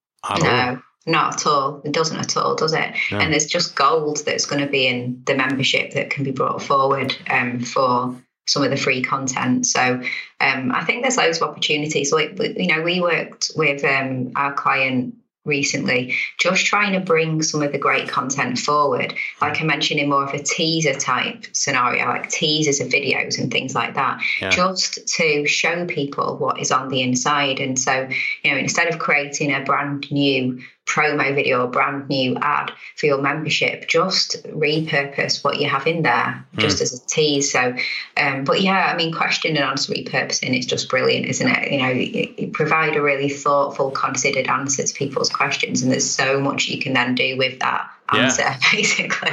no. 0.41 0.51
All. 0.51 0.83
Not 1.07 1.35
at 1.35 1.47
all. 1.47 1.83
It 1.85 1.93
doesn't 1.93 2.17
at 2.19 2.35
all, 2.35 2.55
does 2.55 2.73
it? 2.73 2.95
No. 3.13 3.19
And 3.19 3.31
there's 3.31 3.45
just 3.45 3.77
gold 3.77 4.25
that's 4.25 4.47
going 4.47 4.65
to 4.65 4.71
be 4.71 4.87
in 4.87 5.23
the 5.27 5.35
membership 5.35 5.93
that 5.93 6.09
can 6.09 6.25
be 6.25 6.31
brought 6.31 6.63
forward 6.63 7.15
um, 7.29 7.61
for 7.61 8.17
some 8.47 8.63
of 8.63 8.71
the 8.71 8.77
free 8.77 9.03
content. 9.03 9.67
So 9.67 10.03
um, 10.41 10.73
I 10.73 10.85
think 10.85 11.03
there's 11.03 11.17
loads 11.17 11.39
of 11.39 11.49
opportunities. 11.49 12.13
Like 12.13 12.39
you 12.39 12.69
know, 12.69 12.83
we 12.83 13.01
worked 13.01 13.53
with 13.57 13.85
um, 13.85 14.33
our 14.37 14.53
client 14.53 15.15
recently, 15.45 16.15
just 16.39 16.65
trying 16.65 16.93
to 16.95 17.01
bring 17.01 17.43
some 17.43 17.63
of 17.63 17.73
the 17.73 17.79
great 17.79 18.09
content 18.09 18.59
forward. 18.59 19.15
Like 19.41 19.61
I 19.61 19.65
mentioned, 19.65 20.01
in 20.01 20.09
more 20.09 20.25
of 20.25 20.33
a 20.33 20.43
teaser 20.43 20.95
type 20.95 21.47
scenario, 21.53 22.07
like 22.07 22.31
teasers 22.31 22.81
of 22.81 22.89
videos 22.89 23.39
and 23.39 23.53
things 23.53 23.75
like 23.75 23.95
that, 23.95 24.23
yeah. 24.41 24.51
just 24.51 25.07
to 25.17 25.47
show 25.47 25.87
people 25.87 26.39
what 26.39 26.61
is 26.61 26.73
on 26.73 26.89
the 26.89 27.03
inside. 27.03 27.61
And 27.61 27.79
so, 27.79 28.09
you 28.43 28.51
know, 28.51 28.57
instead 28.57 28.89
of 28.89 28.99
creating 28.99 29.53
a 29.53 29.61
brand 29.61 30.11
new 30.11 30.63
promo 30.87 31.35
video 31.35 31.65
or 31.65 31.69
brand 31.69 32.09
new 32.09 32.37
ad 32.37 32.71
for 32.97 33.07
your 33.07 33.21
membership, 33.21 33.89
just 33.89 34.43
repurpose 34.45 35.43
what 35.43 35.59
you 35.59 35.69
have 35.69 35.87
in 35.87 36.03
there 36.03 36.45
just 36.59 36.79
mm. 36.79 36.83
as 36.83 37.01
a 37.01 37.07
tease. 37.07 37.53
So, 37.53 37.75
um, 38.17 38.45
but 38.45 38.61
yeah, 38.61 38.93
I 38.93 38.97
mean, 38.97 39.13
question 39.13 39.57
and 39.57 39.65
answer 39.65 39.93
repurposing 39.93 40.57
is 40.59 40.67
just 40.67 40.89
brilliant, 40.89 41.27
isn't 41.27 41.49
it? 41.49 41.73
You 41.73 41.79
know, 41.79 41.89
you, 41.89 42.35
you 42.37 42.51
provide 42.51 42.97
a 42.97 43.03
really 43.03 43.29
thoughtful, 43.29 43.91
considered 43.91 44.47
answer 44.47 44.83
to 44.83 44.95
people's 44.95 45.31
questions, 45.31 45.83
and 45.83 45.91
there's 45.91 46.09
so 46.09 46.41
much 46.41 46.69
you 46.69 46.81
can 46.81 46.93
then 46.93 47.15
do 47.15 47.37
with 47.39 47.59
that 47.61 47.91
answer 48.13 48.43
yeah. 48.43 48.59
basically 48.73 49.31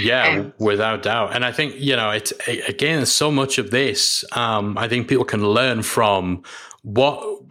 yeah 0.00 0.28
um, 0.28 0.52
without 0.58 1.02
doubt 1.02 1.34
and 1.34 1.44
i 1.44 1.52
think 1.52 1.74
you 1.76 1.94
know 1.94 2.10
it's 2.10 2.32
again 2.66 3.04
so 3.04 3.30
much 3.30 3.58
of 3.58 3.70
this 3.70 4.24
um, 4.32 4.78
i 4.78 4.88
think 4.88 5.08
people 5.08 5.26
can 5.26 5.46
learn 5.46 5.82
from 5.82 6.42
what 6.84 7.43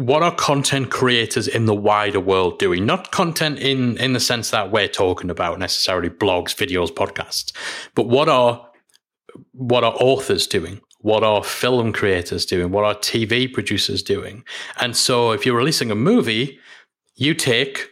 what 0.00 0.22
are 0.22 0.34
content 0.34 0.90
creators 0.90 1.46
in 1.46 1.66
the 1.66 1.74
wider 1.74 2.20
world 2.20 2.58
doing? 2.58 2.86
Not 2.86 3.10
content 3.10 3.58
in 3.58 3.98
in 3.98 4.14
the 4.14 4.20
sense 4.20 4.50
that 4.50 4.72
we're 4.72 4.88
talking 4.88 5.28
about 5.28 5.58
necessarily 5.58 6.08
blogs, 6.08 6.54
videos, 6.54 6.90
podcasts, 6.90 7.52
but 7.94 8.08
what 8.08 8.28
are 8.28 8.66
what 9.52 9.84
are 9.84 9.92
authors 9.92 10.46
doing? 10.46 10.80
What 11.00 11.22
are 11.22 11.44
film 11.44 11.92
creators 11.92 12.46
doing? 12.46 12.72
What 12.72 12.84
are 12.84 12.94
TV 12.94 13.52
producers 13.52 14.02
doing? 14.02 14.44
And 14.80 14.96
so 14.96 15.32
if 15.32 15.44
you're 15.44 15.56
releasing 15.56 15.90
a 15.90 15.94
movie, 15.94 16.58
you 17.16 17.34
take 17.34 17.88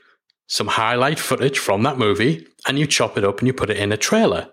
some 0.47 0.67
highlight 0.67 1.19
footage 1.19 1.59
from 1.59 1.83
that 1.83 1.99
movie 1.99 2.47
and 2.67 2.79
you 2.79 2.87
chop 2.87 3.19
it 3.19 3.25
up 3.25 3.39
and 3.39 3.47
you 3.47 3.53
put 3.53 3.71
it 3.71 3.77
in 3.77 3.93
a 3.93 3.97
trailer. 3.99 4.49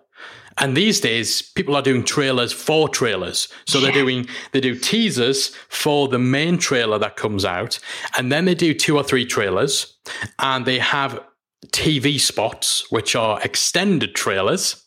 And 0.58 0.76
these 0.76 1.00
days, 1.00 1.42
people 1.42 1.76
are 1.76 1.82
doing 1.82 2.04
trailers 2.04 2.54
for 2.54 2.88
trailers. 2.88 3.50
So 3.66 3.80
yeah. 3.80 3.86
they're 3.86 4.04
doing 4.04 4.28
they 4.52 4.62
do 4.62 4.78
teasers 4.78 5.50
for 5.70 6.08
the 6.08 6.20
main 6.20 6.58
trailer 6.58 6.98
that 7.00 7.18
comes 7.18 7.44
out, 7.44 7.80
and 8.18 8.32
then 8.32 8.46
they 8.46 8.56
do 8.56 8.74
two 8.74 8.96
or 8.96 9.04
three 9.04 9.26
trailers, 9.26 9.98
and 10.40 10.66
they 10.66 10.80
have 10.80 11.22
TV 11.68 12.20
spots 12.20 12.90
which 12.90 13.16
are 13.16 13.42
extended 13.42 14.16
trailers, 14.16 14.84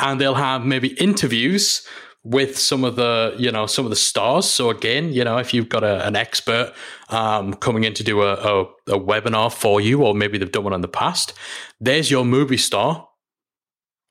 and 0.00 0.20
they'll 0.20 0.34
have 0.34 0.64
maybe 0.64 0.88
interviews 0.94 1.86
with 2.24 2.58
some 2.58 2.84
of 2.84 2.96
the 2.96 3.34
you 3.38 3.52
know 3.52 3.66
some 3.66 3.84
of 3.84 3.90
the 3.90 3.96
stars 3.96 4.48
so 4.48 4.70
again 4.70 5.12
you 5.12 5.22
know 5.22 5.36
if 5.36 5.52
you've 5.52 5.68
got 5.68 5.84
a, 5.84 6.06
an 6.06 6.16
expert 6.16 6.72
um, 7.10 7.52
coming 7.52 7.84
in 7.84 7.92
to 7.92 8.02
do 8.02 8.22
a, 8.22 8.32
a, 8.32 8.62
a 8.88 8.98
webinar 8.98 9.52
for 9.52 9.78
you 9.78 10.02
or 10.02 10.14
maybe 10.14 10.38
they've 10.38 10.50
done 10.50 10.64
one 10.64 10.72
in 10.72 10.80
the 10.80 10.88
past 10.88 11.34
there's 11.80 12.10
your 12.10 12.24
movie 12.24 12.56
star 12.56 13.06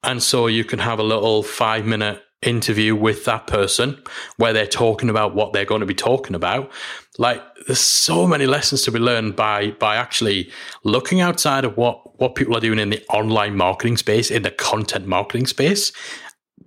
and 0.04 0.22
so 0.22 0.48
you 0.48 0.64
can 0.64 0.80
have 0.80 1.00
a 1.00 1.04
little 1.04 1.44
five 1.44 1.86
minute 1.86 2.22
interview 2.42 2.96
with 2.96 3.26
that 3.26 3.48
person 3.48 4.02
where 4.38 4.54
they're 4.54 4.68
talking 4.68 5.10
about 5.10 5.34
what 5.34 5.54
they're 5.54 5.66
going 5.66 5.80
to 5.80 5.86
be 5.86 5.96
talking 5.96 6.36
about. 6.36 6.72
Like 7.18 7.42
there's 7.68 7.80
so 7.80 8.28
many 8.28 8.46
lessons 8.46 8.82
to 8.84 8.92
be 8.92 9.00
learned 9.00 9.36
by 9.36 9.72
by 9.72 9.96
actually 9.96 10.52
looking 10.84 11.22
outside 11.22 11.66
of 11.66 11.78
what 11.78 12.20
what 12.20 12.36
people 12.36 12.56
are 12.56 12.62
doing 12.62 12.80
in 12.80 12.90
the 12.90 13.04
online 13.10 13.56
marketing 13.56 13.98
space, 13.98 14.32
in 14.32 14.44
the 14.44 14.52
content 14.52 15.08
marketing 15.08 15.48
space. 15.48 15.92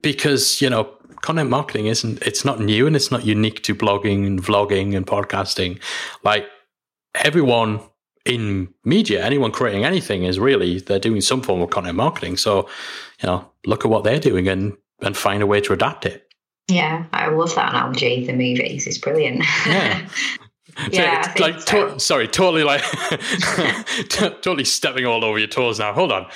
Because, 0.03 0.61
you 0.61 0.71
know, 0.71 0.85
content 1.23 1.51
marketing 1.51 1.87
isn't 1.87 2.23
it's 2.23 2.45
not 2.45 2.61
new 2.61 2.87
and 2.87 2.97
it's 2.97 3.11
not 3.11 3.25
unique 3.25 3.63
to 3.65 3.75
blogging 3.75 4.27
and 4.27 4.43
vlogging 4.43 4.97
and 4.97 5.07
podcasting. 5.07 5.81
Like 6.23 6.47
everyone 7.15 7.81
in 8.27 8.69
media, 8.85 9.25
anyone 9.25 9.53
creating 9.53 9.85
anything 9.85 10.25
is 10.25 10.39
really 10.39 10.81
they're 10.81 10.99
doing 10.99 11.21
some 11.21 11.43
form 11.43 11.61
of 11.61 11.71
content 11.71 11.97
marketing. 11.97 12.37
So, 12.37 12.69
you 13.23 13.27
know, 13.27 13.51
look 13.65 13.85
at 13.85 13.91
what 13.91 14.05
they're 14.05 14.21
doing 14.21 14.49
and 14.49 14.77
and 15.03 15.17
find 15.17 15.43
a 15.43 15.47
way 15.47 15.61
to 15.61 15.73
adapt 15.73 16.07
it. 16.07 16.29
Yeah, 16.69 17.05
I 17.13 17.29
love 17.29 17.55
that 17.55 17.71
analogy. 17.71 18.27
The 18.27 18.33
movies 18.33 18.87
is 18.87 18.99
brilliant. 18.99 19.45
Yeah. 19.67 20.09
yeah, 20.91 21.35
so 21.35 21.43
like 21.43 21.61
so. 21.61 21.89
to- 21.89 22.01
sorry, 22.01 22.29
totally 22.29 22.63
like 22.63 22.83
totally 24.11 24.65
stepping 24.65 25.07
all 25.07 25.25
over 25.25 25.39
your 25.39 25.49
toes 25.49 25.79
now. 25.79 25.93
Hold 25.93 26.13
on. 26.13 26.27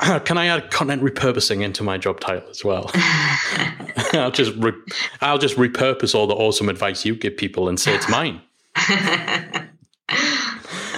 Can 0.24 0.38
I 0.38 0.46
add 0.46 0.70
content 0.70 1.02
repurposing 1.02 1.62
into 1.62 1.82
my 1.82 1.98
job 1.98 2.20
title 2.20 2.48
as 2.48 2.64
well? 2.64 2.90
I'll 4.12 4.30
just 4.30 4.54
re- 4.56 4.80
I'll 5.20 5.38
just 5.38 5.56
repurpose 5.56 6.14
all 6.14 6.28
the 6.28 6.36
awesome 6.36 6.68
advice 6.68 7.04
you 7.04 7.16
give 7.16 7.36
people 7.36 7.68
and 7.68 7.80
say 7.80 7.94
it's 7.94 8.08
mine. 8.08 8.40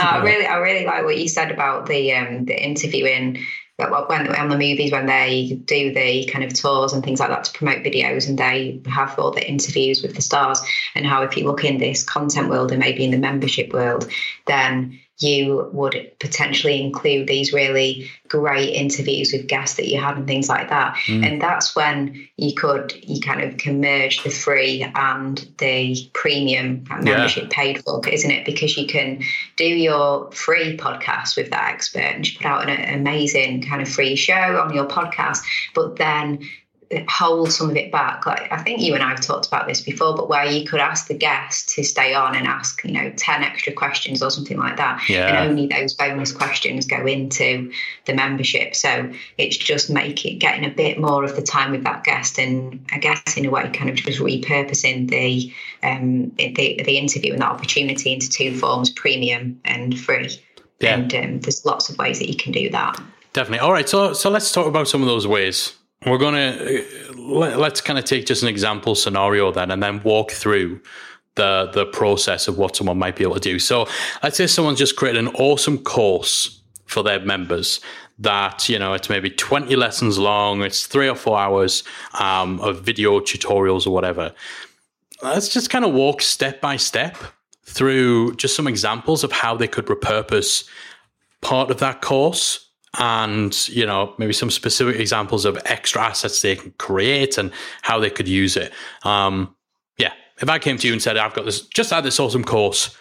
I 0.02 0.22
really, 0.22 0.46
I 0.46 0.56
really 0.58 0.86
like 0.86 1.04
what 1.04 1.18
you 1.18 1.28
said 1.28 1.50
about 1.50 1.86
the 1.86 2.12
um, 2.12 2.44
the 2.44 2.60
interviewing. 2.60 3.38
that 3.78 3.90
When 4.08 4.28
on 4.36 4.48
the 4.48 4.58
movies, 4.58 4.92
when 4.92 5.06
they 5.06 5.60
do 5.64 5.92
the 5.92 6.26
kind 6.26 6.44
of 6.44 6.52
tours 6.52 6.92
and 6.92 7.02
things 7.02 7.20
like 7.20 7.30
that 7.30 7.44
to 7.44 7.52
promote 7.52 7.84
videos, 7.84 8.28
and 8.28 8.38
they 8.38 8.80
have 8.86 9.18
all 9.18 9.30
the 9.30 9.48
interviews 9.48 10.02
with 10.02 10.14
the 10.14 10.22
stars, 10.22 10.60
and 10.94 11.06
how 11.06 11.22
if 11.22 11.36
you 11.36 11.44
look 11.46 11.64
in 11.64 11.78
this 11.78 12.04
content 12.04 12.48
world 12.48 12.70
and 12.70 12.80
maybe 12.80 13.04
in 13.04 13.10
the 13.10 13.18
membership 13.18 13.72
world, 13.72 14.10
then 14.46 15.00
you 15.22 15.68
would 15.72 16.10
potentially 16.18 16.82
include 16.82 17.26
these 17.26 17.52
really 17.52 18.10
great 18.28 18.70
interviews 18.70 19.32
with 19.32 19.46
guests 19.46 19.76
that 19.76 19.88
you 19.88 20.00
had 20.00 20.16
and 20.16 20.26
things 20.26 20.48
like 20.48 20.68
that. 20.70 20.96
Mm. 21.06 21.26
And 21.26 21.42
that's 21.42 21.76
when 21.76 22.28
you 22.36 22.54
could 22.54 22.92
you 23.02 23.20
kind 23.20 23.42
of 23.42 23.58
can 23.58 23.80
merge 23.80 24.22
the 24.22 24.30
free 24.30 24.82
and 24.94 25.46
the 25.58 26.10
premium 26.14 26.84
membership 26.88 27.44
yeah. 27.44 27.48
paid 27.50 27.84
for, 27.84 28.06
isn't 28.08 28.30
it? 28.30 28.46
Because 28.46 28.76
you 28.76 28.86
can 28.86 29.22
do 29.56 29.66
your 29.66 30.30
free 30.32 30.76
podcast 30.76 31.36
with 31.36 31.50
that 31.50 31.72
expert 31.72 32.00
and 32.00 32.30
you 32.30 32.36
put 32.38 32.46
out 32.46 32.68
an 32.68 32.94
amazing 33.00 33.62
kind 33.62 33.82
of 33.82 33.88
free 33.88 34.16
show 34.16 34.60
on 34.60 34.74
your 34.74 34.86
podcast, 34.86 35.40
but 35.74 35.96
then 35.96 36.40
hold 37.08 37.52
some 37.52 37.70
of 37.70 37.76
it 37.76 37.90
back. 37.90 38.26
Like 38.26 38.50
I 38.52 38.62
think 38.62 38.80
you 38.80 38.94
and 38.94 39.02
I 39.02 39.10
have 39.10 39.20
talked 39.20 39.46
about 39.46 39.66
this 39.66 39.80
before, 39.80 40.14
but 40.14 40.28
where 40.28 40.44
you 40.44 40.66
could 40.66 40.80
ask 40.80 41.06
the 41.06 41.14
guest 41.14 41.70
to 41.70 41.84
stay 41.84 42.14
on 42.14 42.34
and 42.34 42.46
ask, 42.46 42.84
you 42.84 42.92
know, 42.92 43.12
10 43.16 43.42
extra 43.42 43.72
questions 43.72 44.22
or 44.22 44.30
something 44.30 44.58
like 44.58 44.76
that. 44.76 45.08
Yeah. 45.08 45.28
And 45.28 45.50
only 45.50 45.66
those 45.66 45.94
bonus 45.94 46.32
questions 46.32 46.86
go 46.86 47.06
into 47.06 47.72
the 48.04 48.14
membership. 48.14 48.74
So 48.74 49.10
it's 49.38 49.56
just 49.56 49.90
making 49.90 50.38
getting 50.38 50.64
a 50.64 50.74
bit 50.74 50.98
more 50.98 51.24
of 51.24 51.36
the 51.36 51.42
time 51.42 51.70
with 51.70 51.84
that 51.84 52.04
guest 52.04 52.38
and 52.38 52.84
I 52.92 52.98
guess 52.98 53.36
in 53.36 53.46
a 53.46 53.50
way 53.50 53.68
kind 53.70 53.90
of 53.90 53.96
just 53.96 54.20
repurposing 54.20 55.10
the 55.10 55.52
um 55.82 56.32
the, 56.36 56.82
the 56.84 56.98
interview 56.98 57.32
and 57.32 57.42
that 57.42 57.50
opportunity 57.50 58.12
into 58.12 58.28
two 58.28 58.56
forms, 58.58 58.90
premium 58.90 59.60
and 59.64 59.98
free. 59.98 60.40
Yeah. 60.80 60.96
And 60.96 61.14
um, 61.14 61.40
there's 61.40 61.64
lots 61.64 61.88
of 61.90 61.98
ways 61.98 62.18
that 62.18 62.28
you 62.28 62.36
can 62.36 62.50
do 62.50 62.68
that. 62.70 63.00
Definitely. 63.32 63.60
All 63.60 63.72
right. 63.72 63.88
So 63.88 64.12
so 64.12 64.30
let's 64.30 64.52
talk 64.52 64.66
about 64.66 64.88
some 64.88 65.00
of 65.00 65.06
those 65.06 65.26
ways 65.26 65.74
we're 66.06 66.18
going 66.18 66.34
to 66.34 66.84
let, 67.16 67.72
us 67.72 67.80
kind 67.80 67.98
of 67.98 68.04
take 68.04 68.26
just 68.26 68.42
an 68.42 68.48
example 68.48 68.94
scenario 68.94 69.52
then 69.52 69.70
and 69.70 69.82
then 69.82 70.02
walk 70.02 70.32
through 70.32 70.80
the 71.34 71.70
the 71.72 71.86
process 71.86 72.46
of 72.46 72.58
what 72.58 72.76
someone 72.76 72.98
might 72.98 73.16
be 73.16 73.24
able 73.24 73.34
to 73.34 73.40
do. 73.40 73.58
So 73.58 73.88
let's 74.22 74.36
say 74.36 74.46
someone's 74.46 74.78
just 74.78 74.96
created 74.96 75.18
an 75.18 75.28
awesome 75.34 75.78
course 75.78 76.60
for 76.86 77.02
their 77.02 77.20
members 77.20 77.80
that 78.18 78.68
you 78.68 78.78
know 78.78 78.92
it's 78.92 79.08
maybe 79.08 79.30
20 79.30 79.74
lessons 79.76 80.18
long 80.18 80.62
it's 80.62 80.86
three 80.86 81.08
or 81.08 81.14
four 81.14 81.38
hours 81.38 81.82
um, 82.20 82.60
of 82.60 82.82
video 82.82 83.20
tutorials 83.20 83.86
or 83.86 83.90
whatever. 83.90 84.34
Let's 85.22 85.48
just 85.48 85.70
kind 85.70 85.84
of 85.84 85.92
walk 85.92 86.20
step 86.20 86.60
by 86.60 86.76
step 86.76 87.16
through 87.64 88.34
just 88.34 88.54
some 88.56 88.66
examples 88.66 89.24
of 89.24 89.32
how 89.32 89.56
they 89.56 89.68
could 89.68 89.86
repurpose 89.86 90.68
part 91.40 91.70
of 91.70 91.78
that 91.78 92.02
course 92.02 92.68
and 92.98 93.68
you 93.68 93.86
know 93.86 94.14
maybe 94.18 94.32
some 94.32 94.50
specific 94.50 95.00
examples 95.00 95.44
of 95.44 95.58
extra 95.64 96.02
assets 96.02 96.42
they 96.42 96.56
can 96.56 96.72
create 96.72 97.38
and 97.38 97.50
how 97.80 97.98
they 97.98 98.10
could 98.10 98.28
use 98.28 98.56
it 98.56 98.72
um, 99.04 99.54
yeah 99.98 100.12
if 100.42 100.48
I 100.48 100.58
came 100.58 100.76
to 100.78 100.86
you 100.86 100.92
and 100.92 101.00
said, 101.00 101.16
I've 101.16 101.34
got 101.34 101.44
this, 101.44 101.62
just 101.68 101.90
had 101.90 102.02
this 102.04 102.18
awesome 102.18 102.44
course, 102.44 102.96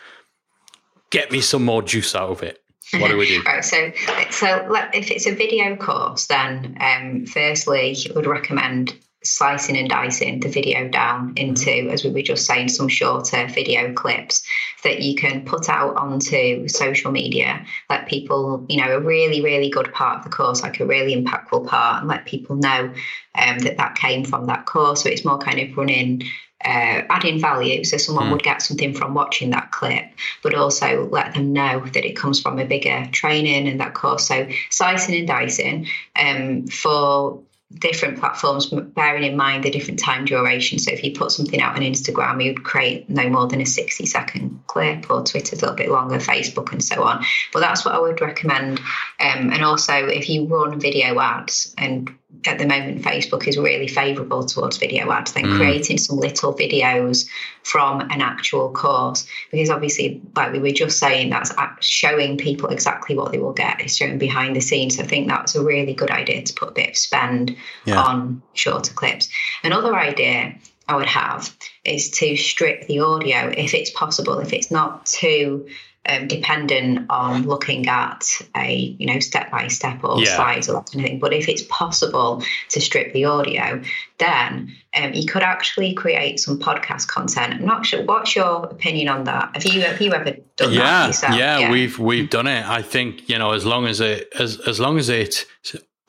get 1.09 1.31
me 1.31 1.41
some 1.41 1.65
more 1.65 1.81
juice 1.81 2.15
out 2.15 2.29
of 2.29 2.43
it. 2.43 2.59
What 2.93 3.09
do 3.09 3.17
we 3.17 3.27
do? 3.27 3.41
right. 3.45 3.63
So, 3.63 3.91
so 4.29 4.75
if 4.93 5.09
it's 5.09 5.25
a 5.25 5.33
video 5.33 5.75
course, 5.75 6.27
then 6.27 6.77
um, 6.79 7.25
firstly, 7.25 7.97
I 8.09 8.13
would 8.13 8.27
recommend 8.27 8.95
slicing 9.23 9.77
and 9.77 9.89
dicing 9.89 10.39
the 10.39 10.49
video 10.49 10.87
down 10.87 11.33
into, 11.35 11.69
mm-hmm. 11.69 11.89
as 11.91 12.03
we 12.03 12.09
were 12.09 12.21
just 12.21 12.45
saying, 12.45 12.69
some 12.69 12.87
shorter 12.87 13.47
video 13.47 13.93
clips 13.93 14.43
that 14.83 15.01
you 15.01 15.15
can 15.15 15.45
put 15.45 15.69
out 15.69 15.95
onto 15.95 16.67
social 16.67 17.11
media. 17.11 17.65
Let 17.89 18.07
people, 18.07 18.65
you 18.67 18.77
know, 18.77 18.95
a 18.95 18.99
really, 18.99 19.41
really 19.41 19.69
good 19.69 19.93
part 19.93 20.19
of 20.19 20.23
the 20.23 20.29
course, 20.29 20.63
like 20.63 20.79
a 20.79 20.85
really 20.85 21.15
impactful 21.15 21.67
part, 21.67 21.99
and 21.99 22.07
let 22.07 22.25
people 22.25 22.55
know 22.55 22.93
um, 23.35 23.59
that 23.59 23.77
that 23.77 23.95
came 23.95 24.25
from 24.25 24.47
that 24.47 24.65
course. 24.65 25.03
So 25.03 25.09
it's 25.09 25.25
more 25.25 25.37
kind 25.37 25.59
of 25.59 25.77
running 25.77 26.23
uh, 26.63 27.01
adding 27.09 27.39
value. 27.39 27.83
So 27.83 27.97
someone 27.97 28.27
mm. 28.27 28.31
would 28.33 28.43
get 28.43 28.61
something 28.61 28.93
from 28.93 29.13
watching 29.13 29.49
that 29.51 29.71
clip, 29.71 30.05
but 30.43 30.53
also 30.53 31.07
let 31.09 31.33
them 31.33 31.53
know 31.53 31.79
that 31.93 32.05
it 32.05 32.15
comes 32.15 32.39
from 32.39 32.59
a 32.59 32.65
bigger 32.65 33.07
training 33.11 33.67
and 33.67 33.79
that 33.79 33.93
course. 33.93 34.27
So 34.27 34.47
slicing 34.69 35.15
and 35.15 35.27
dicing 35.27 35.87
um, 36.15 36.67
for 36.67 37.41
different 37.79 38.19
platforms, 38.19 38.67
bearing 38.67 39.23
in 39.23 39.35
mind 39.35 39.63
the 39.63 39.71
different 39.71 39.99
time 39.99 40.25
duration. 40.25 40.79
So 40.79 40.91
if 40.91 41.03
you 41.03 41.13
put 41.13 41.31
something 41.31 41.61
out 41.61 41.75
on 41.75 41.81
Instagram, 41.81 42.43
you'd 42.43 42.63
create 42.63 43.09
no 43.09 43.29
more 43.29 43.47
than 43.47 43.61
a 43.61 43.65
60 43.65 44.05
second 44.05 44.63
clip, 44.67 45.09
or 45.09 45.23
Twitter's 45.23 45.61
a 45.61 45.65
little 45.65 45.75
bit 45.75 45.89
longer, 45.89 46.17
Facebook, 46.17 46.71
and 46.71 46.83
so 46.83 47.03
on. 47.03 47.25
But 47.51 47.61
that's 47.61 47.83
what 47.83 47.95
I 47.95 47.99
would 47.99 48.21
recommend. 48.21 48.79
Um, 49.19 49.51
and 49.51 49.63
also, 49.63 49.93
if 50.07 50.29
you 50.29 50.45
run 50.45 50.79
video 50.79 51.19
ads 51.19 51.73
and 51.77 52.15
at 52.47 52.57
the 52.57 52.65
moment 52.65 53.03
Facebook 53.03 53.47
is 53.47 53.57
really 53.57 53.87
favourable 53.87 54.45
towards 54.45 54.77
video 54.77 55.11
ads, 55.11 55.33
then 55.33 55.43
mm. 55.43 55.57
creating 55.57 55.97
some 55.97 56.17
little 56.17 56.53
videos 56.53 57.27
from 57.63 58.01
an 58.01 58.21
actual 58.21 58.71
course. 58.71 59.27
Because 59.51 59.69
obviously, 59.69 60.21
like 60.35 60.51
we 60.51 60.59
were 60.59 60.71
just 60.71 60.97
saying, 60.97 61.29
that's 61.29 61.53
showing 61.81 62.37
people 62.37 62.69
exactly 62.69 63.15
what 63.15 63.31
they 63.31 63.37
will 63.37 63.53
get, 63.53 63.81
it's 63.81 63.95
showing 63.95 64.17
behind 64.17 64.55
the 64.55 64.61
scenes. 64.61 64.99
I 64.99 65.03
think 65.03 65.27
that's 65.27 65.55
a 65.55 65.63
really 65.63 65.93
good 65.93 66.11
idea 66.11 66.41
to 66.41 66.53
put 66.53 66.69
a 66.69 66.73
bit 66.73 66.89
of 66.89 66.97
spend 66.97 67.55
yeah. 67.85 68.01
on 68.01 68.41
shorter 68.53 68.93
clips. 68.93 69.29
Another 69.63 69.95
idea 69.95 70.55
I 70.87 70.95
would 70.95 71.07
have 71.07 71.55
is 71.85 72.09
to 72.11 72.35
strip 72.35 72.87
the 72.87 72.99
audio 72.99 73.53
if 73.55 73.73
it's 73.73 73.91
possible, 73.91 74.39
if 74.39 74.51
it's 74.51 74.71
not 74.71 75.05
too 75.05 75.67
um, 76.07 76.27
dependent 76.27 77.05
on 77.09 77.43
looking 77.43 77.87
at 77.87 78.25
a 78.55 78.95
you 78.97 79.05
know 79.05 79.19
step 79.19 79.51
by 79.51 79.67
step 79.67 80.03
or 80.03 80.19
yeah. 80.19 80.35
slides 80.35 80.67
or 80.67 80.73
that 80.73 80.91
kind 80.91 81.05
of 81.05 81.09
thing. 81.09 81.19
But 81.19 81.33
if 81.33 81.47
it's 81.47 81.63
possible 81.63 82.43
to 82.69 82.81
strip 82.81 83.13
the 83.13 83.25
audio, 83.25 83.81
then 84.17 84.75
um, 84.95 85.13
you 85.13 85.27
could 85.27 85.43
actually 85.43 85.93
create 85.93 86.39
some 86.39 86.59
podcast 86.59 87.07
content. 87.07 87.53
I'm 87.53 87.65
not 87.65 87.85
sure. 87.85 88.03
What's 88.03 88.35
your 88.35 88.65
opinion 88.65 89.09
on 89.09 89.25
that? 89.25 89.51
Have 89.53 89.65
you 89.65 89.81
have 89.81 90.01
you 90.01 90.13
ever 90.13 90.35
done 90.57 90.73
yeah, 90.73 90.79
that 90.79 91.07
yourself? 91.07 91.35
Yeah, 91.35 91.59
yeah, 91.59 91.71
we've 91.71 91.99
we've 91.99 92.29
done 92.29 92.47
it. 92.47 92.67
I 92.67 92.81
think 92.81 93.29
you 93.29 93.37
know 93.37 93.51
as 93.51 93.65
long 93.65 93.85
as 93.85 94.01
it 94.01 94.27
as 94.39 94.59
as 94.61 94.79
long 94.79 94.97
as 94.97 95.09
it 95.09 95.45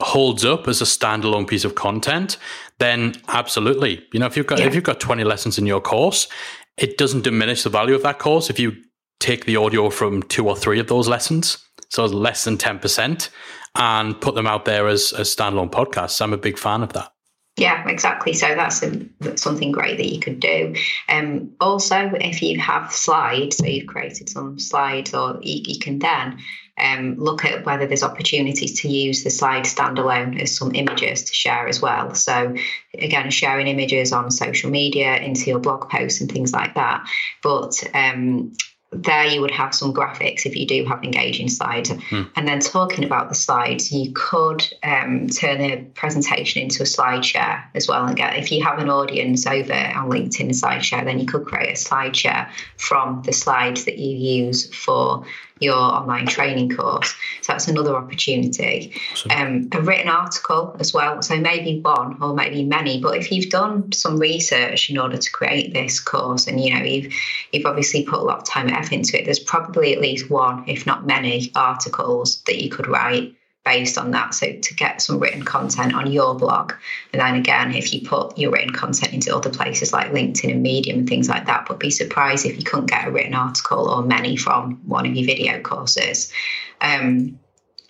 holds 0.01 0.45
up 0.45 0.69
as 0.69 0.81
a 0.81 0.85
standalone 0.85 1.47
piece 1.47 1.65
of 1.65 1.75
content, 1.75 2.37
then 2.79 3.15
absolutely. 3.29 4.05
You 4.13 4.21
know, 4.21 4.27
if 4.27 4.37
you've 4.37 4.47
got 4.47 4.59
yeah. 4.59 4.67
if 4.67 4.75
you've 4.75 4.85
got 4.85 5.01
20 5.01 5.23
lessons 5.25 5.59
in 5.59 5.67
your 5.67 5.81
course, 5.81 6.29
it 6.77 6.99
doesn't 6.99 7.25
diminish 7.25 7.63
the 7.63 7.71
value 7.71 7.95
of 7.95 8.03
that 8.03 8.19
course 8.19 8.51
if 8.51 8.59
you 8.59 8.77
take 9.23 9.45
the 9.45 9.57
audio 9.57 9.89
from 9.89 10.23
two 10.25 10.49
or 10.49 10.57
three 10.57 10.81
of 10.81 10.89
those 10.89 11.09
lessons, 11.09 11.65
so 11.89 12.05
less 12.05 12.45
than 12.45 12.59
10%, 12.59 13.29
and 13.77 14.21
put 14.21 14.35
them 14.35 14.47
out 14.47 14.65
there 14.65 14.89
as, 14.89 15.13
as 15.13 15.35
standalone 15.35 15.71
podcasts. 15.71 16.21
I'm 16.21 16.33
a 16.33 16.39
big 16.39 16.59
fan 16.59 16.83
of 16.83 16.93
that. 16.93 17.13
Yeah, 17.59 17.87
exactly. 17.87 18.33
So 18.33 18.49
that's, 18.55 18.83
a, 18.83 18.91
that's 19.21 19.43
something 19.43 19.73
great 19.73 19.99
that 19.99 20.11
you 20.11 20.21
could 20.21 20.41
do. 20.41 20.75
Um, 21.09 21.53
also, 21.61 22.11
if 22.15 22.43
you 22.43 22.59
have 22.59 22.91
slides, 22.91 23.59
so 23.59 23.67
you've 23.67 23.87
created 23.87 24.31
some 24.31 24.59
slides, 24.59 25.13
or 25.13 25.39
you, 25.43 25.63
you 25.67 25.79
can 25.79 25.99
then 25.99 26.39
um, 26.81 27.17
look 27.19 27.45
at 27.45 27.67
whether 27.67 27.87
there's 27.87 28.03
opportunities 28.03 28.81
to 28.81 28.89
use 28.89 29.23
the 29.23 29.29
slide 29.31 29.65
standalone 29.65 30.41
as 30.41 30.57
some 30.57 30.75
images 30.75 31.25
to 31.25 31.35
share 31.35 31.69
as 31.69 31.83
well. 31.83 32.15
So, 32.15 32.55
again, 32.95 33.31
sharing 33.31 33.69
images 33.69 34.13
on 34.13 34.31
social 34.31 34.71
media 34.71 35.17
into 35.17 35.51
your 35.51 35.59
blog 35.59 35.91
posts 35.91 36.23
and 36.23 36.33
things 36.33 36.55
like 36.55 36.75
that. 36.75 37.07
But 37.43 37.85
um, 37.93 38.55
there 38.93 39.27
you 39.27 39.41
would 39.41 39.51
have 39.51 39.75
some 39.75 39.93
graphics 39.93 40.45
if 40.45 40.55
you 40.55 40.67
do 40.67 40.85
have 40.85 41.03
engaging 41.03 41.49
slides. 41.49 41.91
Mm. 41.91 42.31
And 42.37 42.47
then 42.47 42.61
talking 42.61 43.05
about 43.05 43.31
the 43.31 43.35
slides, 43.35 43.91
you 43.91 44.13
could 44.15 44.63
um, 44.83 45.29
turn 45.29 45.59
the 45.59 45.85
presentation 45.95 46.63
into 46.63 46.83
a 46.83 46.87
slide 46.87 47.25
share 47.25 47.69
as 47.75 47.89
well. 47.89 48.05
And 48.05 48.17
get 48.17 48.37
if 48.37 48.53
you 48.53 48.63
have 48.63 48.79
an 48.79 48.91
audience 48.91 49.47
over 49.47 49.73
on 49.73 50.11
LinkedIn 50.11 50.51
SlideShare, 50.51 51.05
then 51.05 51.19
you 51.19 51.27
could 51.27 51.47
create 51.47 51.73
a 51.73 51.77
slide 51.77 52.15
share 52.15 52.51
from 52.77 53.23
the 53.25 53.33
slides 53.33 53.87
that 53.87 53.99
you 53.99 54.17
use 54.17 54.73
for 54.75 55.25
your 55.63 55.77
online 55.77 56.27
training 56.27 56.75
course. 56.75 57.15
So 57.43 57.53
that's 57.53 57.69
another 57.69 57.97
opportunity. 57.97 58.93
Awesome. 59.13 59.31
Um, 59.31 59.69
a 59.73 59.81
written 59.81 60.09
article 60.09 60.77
as 60.81 60.93
well. 60.93 61.23
So 61.23 61.39
maybe 61.39 61.81
one 61.81 62.19
or 62.23 62.35
maybe 62.35 62.65
many. 62.65 63.01
But 63.01 63.17
if 63.17 63.31
you've 63.31 63.51
done 63.51 63.93
some 63.93 64.19
research 64.19 64.91
in 64.91 64.99
order 64.99 65.17
to 65.17 65.31
create 65.31 65.73
this 65.73 66.01
course, 66.01 66.47
and 66.47 66.61
you 66.61 66.75
know 66.75 66.85
you've 66.85 67.13
you've 67.53 67.67
obviously 67.67 68.05
put 68.05 68.19
a 68.19 68.23
lot 68.23 68.39
of 68.39 68.45
time 68.45 68.69
and 68.69 68.77
effort 68.77 68.93
into 68.93 69.19
it, 69.19 69.25
there's 69.25 69.41
probably 69.41 69.93
at 69.93 70.01
least 70.01 70.31
one, 70.31 70.65
if 70.67 70.87
not 70.87 71.07
many, 71.07 71.51
articles 71.55 72.43
that 72.47 72.63
you 72.63 72.71
could 72.71 72.89
write 72.89 73.35
based 73.65 73.97
on 73.97 74.11
that. 74.11 74.35
So 74.35 74.53
to 74.53 74.75
get 74.75 75.01
some 75.01 75.19
written 75.19 75.45
content 75.45 75.95
on 75.95 76.11
your 76.11 76.35
blog. 76.35 76.73
And 77.13 77.21
then 77.21 77.37
again, 77.37 77.75
if 77.75 77.93
you 77.93 78.07
put 78.07 78.37
your 78.37 78.51
written 78.51 78.73
content 78.73 79.13
into 79.13 79.35
other 79.35 79.51
places 79.51 79.93
like 79.93 80.13
LinkedIn 80.13 80.51
and 80.51 80.63
Medium 80.63 81.01
and 81.01 81.09
things 81.09 81.29
like 81.29 81.47
that, 81.47 81.67
but 81.69 81.79
be 81.79 81.91
surprised 81.91 82.45
if 82.45 82.57
you 82.57 82.65
couldn't 82.65 82.87
get 82.91 83.07
a 83.07 83.11
written 83.11 83.35
article 83.35 83.89
or 83.89 84.03
many 84.03 84.37
from 84.37 84.81
one 84.87 85.07
of 85.07 85.15
your 85.15 85.27
video 85.27 85.61
courses. 85.61 86.33
Um, 86.81 87.39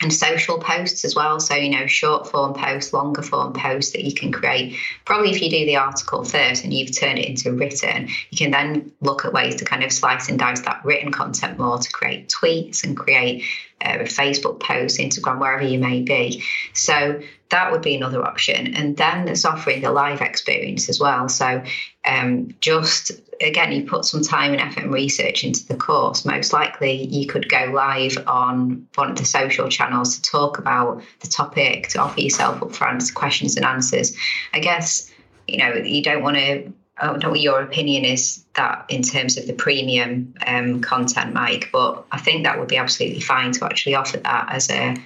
and 0.03 0.13
social 0.13 0.59
posts 0.59 1.05
as 1.05 1.15
well. 1.15 1.39
So, 1.39 1.55
you 1.55 1.71
know, 1.71 1.87
short 1.87 2.27
form 2.27 2.55
posts, 2.55 2.93
longer 2.93 3.23
form 3.23 3.53
posts 3.53 3.93
that 3.93 4.05
you 4.05 4.13
can 4.13 4.33
create. 4.33 4.77
Probably 5.05 5.31
if 5.31 5.41
you 5.41 5.49
do 5.49 5.65
the 5.65 5.77
article 5.77 6.25
first 6.25 6.65
and 6.65 6.75
you've 6.75 6.97
turned 6.97 7.19
it 7.19 7.29
into 7.29 7.53
written, 7.53 8.09
you 8.31 8.37
can 8.37 8.51
then 8.51 8.93
look 9.01 9.25
at 9.25 9.33
ways 9.33 9.55
to 9.57 9.65
kind 9.65 9.85
of 9.85 9.93
slice 9.93 10.29
and 10.29 10.39
dice 10.39 10.61
that 10.63 10.85
written 10.85 11.13
content 11.13 11.59
more 11.59 11.79
to 11.79 11.93
create 11.93 12.29
tweets 12.29 12.83
and 12.85 12.97
create 12.97 13.45
uh, 13.85 13.99
Facebook 14.05 14.61
posts, 14.61 14.99
Instagram, 14.99 15.39
wherever 15.41 15.65
you 15.65 15.79
may 15.79 16.01
be. 16.03 16.43
So 16.73 17.21
that 17.51 17.71
would 17.71 17.83
be 17.83 17.95
another 17.95 18.25
option. 18.25 18.75
And 18.75 18.97
then 18.97 19.27
there's 19.27 19.45
offering 19.45 19.83
the 19.83 19.93
live 19.93 20.21
experience 20.21 20.89
as 20.89 20.99
well. 20.99 21.29
So 21.29 21.63
um, 22.05 22.55
just 22.61 23.13
again, 23.41 23.73
you 23.73 23.85
put 23.85 24.05
some 24.05 24.23
time 24.23 24.53
and 24.53 24.61
effort 24.61 24.85
and 24.85 24.93
research 24.93 25.45
into 25.45 25.67
the 25.67 25.77
course. 25.77 26.25
Most 26.25 26.53
likely, 26.53 27.05
you 27.05 27.27
could 27.27 27.49
go 27.49 27.71
live 27.75 28.17
on 28.27 28.87
one 28.95 29.11
of 29.11 29.19
the 29.19 29.25
social 29.25 29.69
channels 29.69 30.17
to 30.17 30.23
talk 30.23 30.59
about 30.59 31.03
the 31.21 31.29
topic, 31.29 31.89
to 31.89 31.99
offer 31.99 32.21
yourself 32.21 32.63
up 32.63 32.73
for 32.73 32.99
questions 33.15 33.57
and 33.57 33.67
answers. 33.67 34.17
I 34.53 34.61
guess 34.61 35.11
you 35.49 35.59
know 35.59 35.75
you 35.75 36.03
don't 36.03 36.23
want 36.23 36.37
to 36.37 36.73
I 36.99 37.07
don't 37.07 37.23
know 37.23 37.31
what 37.31 37.41
your 37.41 37.63
opinion 37.63 38.05
is 38.05 38.45
that 38.55 38.85
in 38.89 39.03
terms 39.03 39.39
of 39.39 39.47
the 39.47 39.55
premium 39.55 40.35
um, 40.47 40.81
content, 40.81 41.33
Mike, 41.33 41.71
but 41.73 42.05
I 42.13 42.19
think 42.19 42.45
that 42.45 42.59
would 42.59 42.69
be 42.69 42.77
absolutely 42.77 43.21
fine 43.21 43.53
to 43.53 43.65
actually 43.65 43.95
offer 43.95 44.19
that 44.19 44.47
as 44.51 44.71
a 44.71 44.97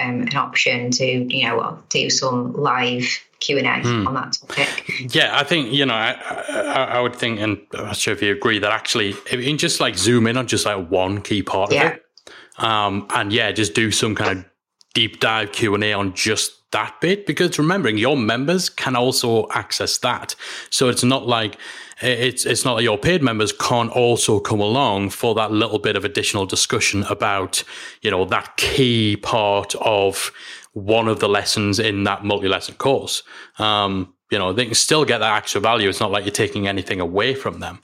um, 0.00 0.22
an 0.22 0.36
option 0.36 0.90
to 0.92 1.04
you 1.04 1.46
know 1.46 1.78
do 1.90 2.10
some 2.10 2.52
live 2.54 3.04
Q 3.40 3.58
and 3.58 3.66
A 3.66 3.88
mm. 3.88 4.06
on 4.06 4.14
that 4.14 4.32
topic. 4.32 5.14
Yeah, 5.14 5.38
I 5.38 5.44
think 5.44 5.72
you 5.72 5.86
know 5.86 5.94
I, 5.94 6.12
I, 6.48 6.84
I, 6.84 7.00
would 7.00 7.14
think, 7.14 7.40
and 7.40 7.58
I'm 7.74 7.86
not 7.86 7.96
sure 7.96 8.12
if 8.12 8.22
you 8.22 8.32
agree 8.32 8.58
that 8.58 8.72
actually, 8.72 9.10
if 9.10 9.32
you 9.34 9.44
can 9.44 9.58
just 9.58 9.80
like 9.80 9.96
zoom 9.96 10.26
in 10.26 10.36
on 10.36 10.46
just 10.46 10.66
like 10.66 10.88
one 10.88 11.20
key 11.20 11.42
part 11.42 11.72
yeah. 11.72 11.84
of 11.84 11.92
it, 11.92 12.04
um, 12.58 13.06
and 13.10 13.32
yeah, 13.32 13.52
just 13.52 13.74
do 13.74 13.90
some 13.90 14.14
kind 14.14 14.38
of 14.38 14.44
deep 14.94 15.20
dive 15.20 15.52
Q 15.52 15.74
and 15.74 15.84
A 15.84 15.92
on 15.92 16.14
just 16.14 16.63
that 16.74 17.00
bit 17.00 17.24
because 17.24 17.58
remembering 17.58 17.96
your 17.96 18.16
members 18.16 18.68
can 18.68 18.96
also 18.96 19.48
access 19.50 19.96
that. 19.98 20.34
So 20.70 20.88
it's 20.88 21.04
not 21.04 21.26
like 21.26 21.56
it's 22.02 22.44
it's 22.44 22.64
not 22.64 22.74
like 22.74 22.82
your 22.82 22.98
paid 22.98 23.22
members 23.22 23.52
can't 23.52 23.90
also 23.90 24.40
come 24.40 24.60
along 24.60 25.10
for 25.10 25.34
that 25.36 25.52
little 25.52 25.78
bit 25.78 25.96
of 25.96 26.04
additional 26.04 26.44
discussion 26.44 27.04
about 27.04 27.62
you 28.02 28.10
know 28.10 28.24
that 28.26 28.56
key 28.56 29.16
part 29.16 29.74
of 29.76 30.32
one 30.72 31.06
of 31.06 31.20
the 31.20 31.28
lessons 31.28 31.78
in 31.78 32.02
that 32.04 32.24
multi-lesson 32.24 32.74
course. 32.74 33.22
Um, 33.58 34.12
you 34.30 34.38
know 34.38 34.52
they 34.52 34.66
can 34.66 34.74
still 34.74 35.04
get 35.04 35.18
that 35.18 35.36
extra 35.36 35.60
value. 35.60 35.88
It's 35.88 36.00
not 36.00 36.10
like 36.10 36.24
you're 36.24 36.32
taking 36.32 36.66
anything 36.66 37.00
away 37.00 37.34
from 37.34 37.60
them. 37.60 37.82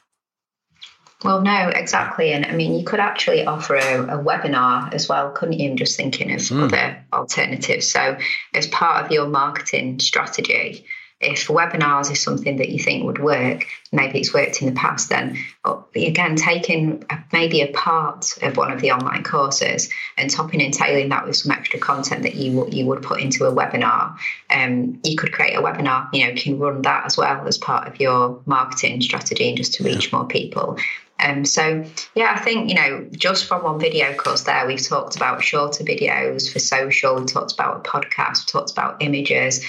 Well, 1.22 1.42
no, 1.42 1.68
exactly. 1.68 2.32
And 2.32 2.46
I 2.46 2.52
mean, 2.52 2.78
you 2.78 2.84
could 2.84 3.00
actually 3.00 3.44
offer 3.44 3.74
a, 3.74 4.02
a 4.04 4.24
webinar 4.24 4.92
as 4.94 5.08
well, 5.08 5.30
couldn't 5.32 5.58
you? 5.58 5.70
I'm 5.70 5.76
just 5.76 5.96
thinking 5.96 6.32
of 6.32 6.40
mm. 6.40 6.64
other 6.64 7.04
alternatives. 7.12 7.90
So, 7.90 8.16
as 8.54 8.66
part 8.68 9.04
of 9.04 9.12
your 9.12 9.26
marketing 9.26 10.00
strategy, 10.00 10.86
if 11.20 11.48
webinars 11.48 12.10
is 12.10 12.22
something 12.22 12.56
that 12.56 12.70
you 12.70 12.78
think 12.78 13.04
would 13.04 13.22
work, 13.22 13.66
maybe 13.92 14.20
it's 14.20 14.32
worked 14.32 14.62
in 14.62 14.68
the 14.68 14.80
past, 14.80 15.10
then 15.10 15.36
oh, 15.66 15.84
again, 15.94 16.34
taking 16.34 17.04
maybe 17.30 17.60
a 17.60 17.70
part 17.72 18.38
of 18.42 18.56
one 18.56 18.72
of 18.72 18.80
the 18.80 18.92
online 18.92 19.22
courses 19.22 19.90
and 20.16 20.30
topping 20.30 20.62
and 20.62 20.72
tailing 20.72 21.10
that 21.10 21.26
with 21.26 21.36
some 21.36 21.52
extra 21.52 21.78
content 21.78 22.22
that 22.22 22.36
you 22.36 22.66
you 22.70 22.86
would 22.86 23.02
put 23.02 23.20
into 23.20 23.44
a 23.44 23.52
webinar. 23.52 24.16
Um, 24.48 24.98
you 25.04 25.16
could 25.16 25.32
create 25.32 25.54
a 25.54 25.60
webinar, 25.60 26.08
you 26.14 26.26
know, 26.26 26.34
can 26.34 26.58
run 26.58 26.80
that 26.82 27.04
as 27.04 27.18
well 27.18 27.46
as 27.46 27.58
part 27.58 27.86
of 27.86 28.00
your 28.00 28.40
marketing 28.46 29.02
strategy 29.02 29.48
and 29.48 29.58
just 29.58 29.74
to 29.74 29.84
reach 29.84 30.10
more 30.12 30.26
people. 30.26 30.78
Um, 31.22 31.44
so 31.44 31.84
yeah, 32.14 32.34
I 32.36 32.40
think 32.40 32.68
you 32.68 32.74
know 32.74 33.06
just 33.12 33.44
from 33.44 33.64
one 33.64 33.78
video 33.78 34.14
course 34.14 34.42
there, 34.42 34.66
we've 34.66 34.82
talked 34.82 35.16
about 35.16 35.42
shorter 35.42 35.84
videos 35.84 36.52
for 36.52 36.58
social. 36.58 37.16
We 37.16 37.26
talked 37.26 37.52
about 37.52 37.86
a 37.86 37.88
podcast. 37.88 38.46
We 38.46 38.52
talked 38.52 38.72
about 38.72 39.02
images, 39.02 39.64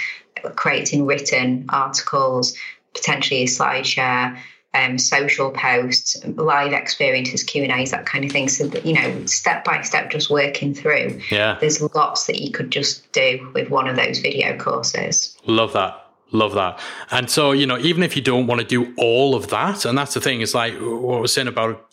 creating 0.55 1.05
written 1.05 1.65
articles, 1.69 2.55
potentially 2.93 3.43
a 3.43 3.47
SlideShare. 3.47 4.37
Um, 4.73 4.97
social 4.97 5.51
posts, 5.51 6.15
live 6.25 6.71
experiences, 6.71 7.43
Q 7.43 7.63
and 7.63 7.73
A's, 7.73 7.91
that 7.91 8.05
kind 8.05 8.23
of 8.23 8.31
thing. 8.31 8.47
So 8.47 8.67
that 8.67 8.85
you 8.85 8.93
know, 8.93 9.25
step 9.25 9.65
by 9.65 9.81
step, 9.81 10.09
just 10.09 10.29
working 10.29 10.73
through. 10.73 11.19
Yeah, 11.29 11.57
there's 11.59 11.81
lots 11.93 12.27
that 12.27 12.39
you 12.39 12.51
could 12.51 12.71
just 12.71 13.11
do 13.11 13.51
with 13.53 13.69
one 13.69 13.89
of 13.89 13.97
those 13.97 14.19
video 14.19 14.57
courses. 14.57 15.37
Love 15.45 15.73
that. 15.73 16.10
Love 16.31 16.53
that. 16.53 16.79
And 17.11 17.29
so, 17.29 17.51
you 17.51 17.65
know, 17.65 17.77
even 17.77 18.03
if 18.03 18.15
you 18.15 18.21
don't 18.21 18.47
want 18.47 18.61
to 18.61 18.67
do 18.67 18.93
all 18.97 19.35
of 19.35 19.49
that, 19.49 19.85
and 19.85 19.97
that's 19.97 20.13
the 20.13 20.21
thing, 20.21 20.41
is 20.41 20.55
like 20.55 20.73
what 20.75 21.17
I 21.17 21.19
was 21.19 21.33
saying 21.33 21.47
about 21.47 21.87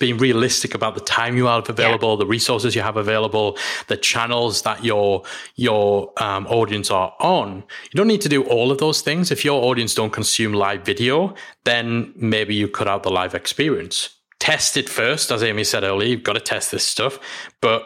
being 0.00 0.16
realistic 0.18 0.74
about 0.74 0.94
the 0.94 1.00
time 1.00 1.36
you 1.36 1.44
have 1.44 1.68
available, 1.68 2.12
yeah. 2.12 2.20
the 2.20 2.26
resources 2.26 2.74
you 2.74 2.80
have 2.82 2.96
available, 2.96 3.56
the 3.86 3.96
channels 3.96 4.62
that 4.62 4.82
your 4.82 5.22
your 5.54 6.12
um, 6.16 6.46
audience 6.46 6.90
are 6.90 7.14
on. 7.20 7.62
You 7.92 7.96
don't 7.96 8.08
need 8.08 8.22
to 8.22 8.28
do 8.28 8.42
all 8.44 8.72
of 8.72 8.78
those 8.78 9.02
things. 9.02 9.30
If 9.30 9.44
your 9.44 9.62
audience 9.62 9.94
don't 9.94 10.10
consume 10.10 10.52
live 10.54 10.82
video, 10.84 11.34
then 11.64 12.12
maybe 12.16 12.54
you 12.54 12.66
cut 12.66 12.88
out 12.88 13.02
the 13.02 13.10
live 13.10 13.34
experience. 13.34 14.08
Test 14.38 14.76
it 14.76 14.88
first, 14.88 15.30
as 15.30 15.42
Amy 15.42 15.64
said 15.64 15.84
earlier. 15.84 16.08
You've 16.08 16.22
got 16.22 16.32
to 16.32 16.40
test 16.40 16.70
this 16.70 16.86
stuff, 16.86 17.20
but 17.60 17.84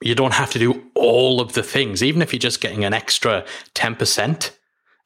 you 0.00 0.14
don't 0.14 0.34
have 0.34 0.50
to 0.52 0.58
do 0.58 0.84
all 0.94 1.40
of 1.40 1.54
the 1.54 1.64
things. 1.64 2.02
Even 2.02 2.22
if 2.22 2.32
you're 2.32 2.38
just 2.38 2.60
getting 2.60 2.84
an 2.84 2.94
extra 2.94 3.44
ten 3.74 3.96
percent 3.96 4.56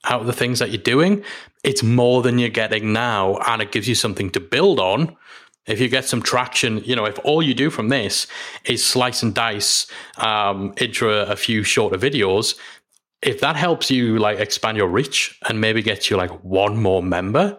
out 0.04 0.20
of 0.20 0.26
the 0.26 0.32
things 0.32 0.58
that 0.58 0.70
you're 0.70 0.82
doing, 0.82 1.24
it's 1.62 1.82
more 1.82 2.22
than 2.22 2.38
you're 2.38 2.48
getting 2.48 2.92
now. 2.92 3.36
And 3.46 3.62
it 3.62 3.72
gives 3.72 3.88
you 3.88 3.94
something 3.94 4.30
to 4.30 4.40
build 4.40 4.78
on. 4.78 5.16
If 5.66 5.80
you 5.80 5.88
get 5.88 6.04
some 6.04 6.20
traction, 6.20 6.78
you 6.84 6.94
know, 6.94 7.06
if 7.06 7.18
all 7.24 7.42
you 7.42 7.54
do 7.54 7.70
from 7.70 7.88
this 7.88 8.26
is 8.66 8.84
slice 8.84 9.22
and 9.22 9.34
dice 9.34 9.86
um, 10.18 10.74
into 10.76 11.08
a, 11.08 11.36
few 11.36 11.62
shorter 11.62 11.96
videos, 11.96 12.54
if 13.22 13.40
that 13.40 13.56
helps 13.56 13.90
you 13.90 14.18
like 14.18 14.38
expand 14.38 14.76
your 14.76 14.88
reach 14.88 15.38
and 15.48 15.62
maybe 15.62 15.80
get 15.80 16.10
you 16.10 16.18
like 16.18 16.30
one 16.44 16.76
more 16.76 17.02
member, 17.02 17.58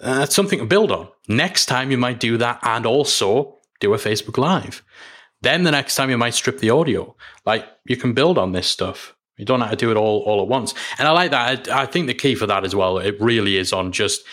uh, 0.00 0.18
that's 0.18 0.34
something 0.34 0.58
to 0.58 0.64
build 0.64 0.90
on. 0.90 1.08
Next 1.28 1.66
time 1.66 1.92
you 1.92 1.98
might 1.98 2.18
do 2.18 2.36
that 2.38 2.58
and 2.62 2.84
also 2.86 3.58
do 3.78 3.94
a 3.94 3.98
Facebook 3.98 4.36
Live. 4.36 4.82
Then 5.40 5.62
the 5.62 5.70
next 5.70 5.94
time 5.94 6.10
you 6.10 6.18
might 6.18 6.34
strip 6.34 6.58
the 6.58 6.70
audio. 6.70 7.14
Like 7.46 7.66
you 7.86 7.96
can 7.96 8.14
build 8.14 8.36
on 8.36 8.52
this 8.52 8.66
stuff. 8.66 9.13
You 9.36 9.44
don't 9.44 9.60
have 9.60 9.70
to 9.70 9.76
do 9.76 9.90
it 9.90 9.96
all 9.96 10.22
all 10.22 10.40
at 10.40 10.48
once. 10.48 10.74
And 10.98 11.08
I 11.08 11.10
like 11.10 11.30
that. 11.32 11.68
I, 11.68 11.82
I 11.82 11.86
think 11.86 12.06
the 12.06 12.14
key 12.14 12.34
for 12.34 12.46
that 12.46 12.64
as 12.64 12.74
well, 12.74 12.98
it 12.98 13.20
really 13.20 13.56
is 13.56 13.72
on 13.72 13.92
just 13.92 14.24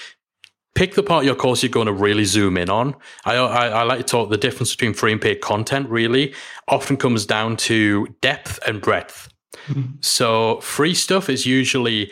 pick 0.76 0.95
the 0.95 1.04
part 1.04 1.24
of 1.24 1.26
your 1.26 1.36
course 1.36 1.64
you're 1.64 1.70
going 1.70 1.88
to 1.88 1.93
really 1.93 2.26
zoom 2.26 2.58
in 2.58 2.70
on. 2.70 2.95
I, 3.26 3.36
I, 3.36 3.68
I, 3.68 3.84
like 3.84 3.99
to 3.99 4.04
talk 4.04 4.30
the 4.30 4.38
difference 4.38 4.74
between 4.74 4.93
free 4.93 5.12
and 5.12 5.22
paid 5.22 5.41
content 5.41 5.89
really 5.89 6.34
often 6.68 6.97
comes 6.97 7.26
down 7.26 7.58
to 7.58 8.08
depth 8.22 8.58
and 8.66 8.82
breadth. 8.82 9.28
Mm-hmm. 9.68 9.97
So 9.99 10.62
free 10.62 10.93
stuff 10.93 11.30
is 11.30 11.45
usually 11.45 12.12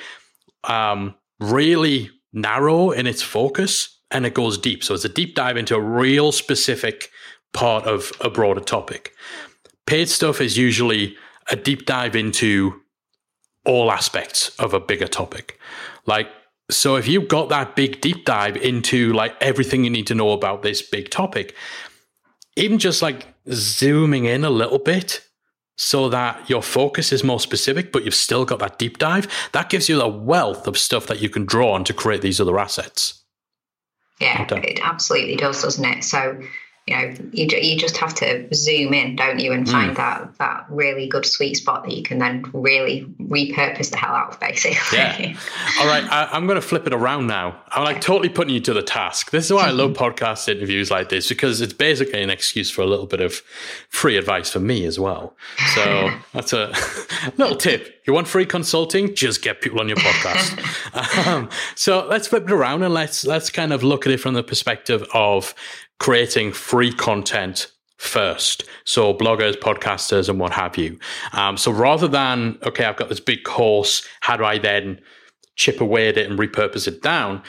um, 0.65 1.15
really 1.39 2.09
narrow 2.33 2.91
in 2.91 3.07
its 3.07 3.21
focus 3.21 3.97
and 4.11 4.25
it 4.25 4.33
goes 4.33 4.57
deep. 4.57 4.83
So 4.83 4.93
it's 4.93 5.05
a 5.05 5.09
deep 5.09 5.35
dive 5.35 5.57
into 5.57 5.75
a 5.75 5.81
real 5.81 6.31
specific 6.31 7.11
part 7.53 7.85
of 7.85 8.11
a 8.19 8.29
broader 8.29 8.61
topic. 8.61 9.13
Paid 9.85 10.09
stuff 10.09 10.41
is 10.41 10.57
usually 10.57 11.15
a 11.49 11.55
deep 11.55 11.85
dive 11.85 12.15
into 12.15 12.81
all 13.65 13.91
aspects 13.91 14.49
of 14.59 14.73
a 14.73 14.79
bigger 14.79 15.07
topic. 15.07 15.59
Like, 16.05 16.27
so 16.71 16.95
if 16.95 17.07
you've 17.07 17.27
got 17.27 17.49
that 17.49 17.75
big 17.75 18.01
deep 18.01 18.25
dive 18.25 18.55
into 18.57 19.13
like 19.13 19.35
everything 19.41 19.83
you 19.83 19.89
need 19.89 20.07
to 20.07 20.15
know 20.15 20.31
about 20.31 20.61
this 20.61 20.81
big 20.81 21.09
topic, 21.09 21.55
even 22.55 22.77
just 22.77 23.01
like 23.01 23.27
zooming 23.51 24.25
in 24.25 24.43
a 24.43 24.49
little 24.49 24.79
bit 24.79 25.25
so 25.77 26.09
that 26.09 26.49
your 26.49 26.61
focus 26.61 27.13
is 27.13 27.23
more 27.23 27.39
specific, 27.39 27.91
but 27.91 28.03
you've 28.03 28.13
still 28.13 28.43
got 28.43 28.59
that 28.59 28.77
deep 28.77 28.97
dive, 28.97 29.27
that 29.53 29.69
gives 29.69 29.87
you 29.87 30.01
a 30.01 30.07
wealth 30.07 30.67
of 30.67 30.77
stuff 30.77 31.07
that 31.07 31.21
you 31.21 31.29
can 31.29 31.45
draw 31.45 31.71
on 31.71 31.83
to 31.85 31.93
create 31.93 32.21
these 32.21 32.41
other 32.41 32.59
assets. 32.59 33.23
Yeah, 34.19 34.45
it 34.55 34.81
absolutely 34.83 35.37
does, 35.37 35.61
doesn't 35.61 35.85
it? 35.85 36.03
So 36.03 36.37
you 36.89 36.95
know 36.95 37.13
you, 37.31 37.47
you 37.61 37.77
just 37.77 37.97
have 37.97 38.13
to 38.15 38.47
zoom 38.53 38.93
in 38.93 39.15
don't 39.15 39.39
you 39.39 39.51
and 39.51 39.69
find 39.69 39.91
mm. 39.91 39.95
that 39.95 40.35
that 40.37 40.65
really 40.69 41.07
good 41.07 41.25
sweet 41.25 41.55
spot 41.55 41.83
that 41.83 41.93
you 41.93 42.03
can 42.03 42.17
then 42.17 42.43
really 42.53 43.05
repurpose 43.21 43.91
the 43.91 43.97
hell 43.97 44.15
out 44.15 44.33
of 44.33 44.39
basically. 44.39 44.97
Yeah. 44.97 45.35
All 45.79 45.87
right 45.87 46.03
I, 46.11 46.35
am 46.35 46.47
going 46.47 46.55
to 46.55 46.61
flip 46.61 46.87
it 46.87 46.93
around 46.93 47.27
now. 47.27 47.61
I'm 47.69 47.83
like 47.83 48.01
totally 48.01 48.29
putting 48.29 48.53
you 48.53 48.59
to 48.61 48.73
the 48.73 48.81
task. 48.81 49.31
This 49.31 49.45
is 49.45 49.53
why 49.53 49.67
i 49.67 49.71
love 49.71 49.93
podcast 49.93 50.47
interviews 50.49 50.89
like 50.89 51.09
this 51.09 51.29
because 51.29 51.61
it's 51.61 51.73
basically 51.73 52.21
an 52.21 52.29
excuse 52.29 52.71
for 52.71 52.81
a 52.81 52.87
little 52.87 53.05
bit 53.05 53.21
of 53.21 53.35
free 53.89 54.17
advice 54.17 54.49
for 54.49 54.59
me 54.59 54.85
as 54.85 54.99
well. 54.99 55.35
So 55.75 56.11
that's 56.33 56.53
a 56.53 56.73
little 57.37 57.55
tip. 57.55 58.01
You 58.07 58.13
want 58.13 58.27
free 58.27 58.45
consulting? 58.45 59.13
Just 59.13 59.43
get 59.43 59.61
people 59.61 59.79
on 59.79 59.87
your 59.87 59.97
podcast. 59.97 61.27
Um, 61.27 61.49
so 61.75 62.07
let's 62.07 62.27
flip 62.27 62.43
it 62.43 62.51
around 62.51 62.81
and 62.81 62.93
let's 62.93 63.25
let's 63.25 63.51
kind 63.51 63.71
of 63.71 63.83
look 63.83 64.07
at 64.07 64.11
it 64.11 64.19
from 64.19 64.33
the 64.33 64.41
perspective 64.41 65.07
of 65.13 65.53
creating 65.99 66.53
free 66.53 66.91
content 66.91 67.71
first. 67.97 68.63
So 68.85 69.13
bloggers, 69.13 69.55
podcasters, 69.55 70.29
and 70.29 70.39
what 70.39 70.53
have 70.53 70.77
you. 70.77 70.97
Um, 71.33 71.57
so 71.57 71.71
rather 71.71 72.07
than, 72.07 72.57
okay, 72.63 72.85
I've 72.85 72.95
got 72.95 73.09
this 73.09 73.19
big 73.19 73.43
course, 73.43 74.07
how 74.21 74.37
do 74.37 74.45
I 74.45 74.57
then 74.57 75.01
chip 75.55 75.81
away 75.81 76.07
at 76.07 76.17
it 76.17 76.29
and 76.29 76.39
repurpose 76.39 76.87
it 76.87 77.01
down? 77.01 77.43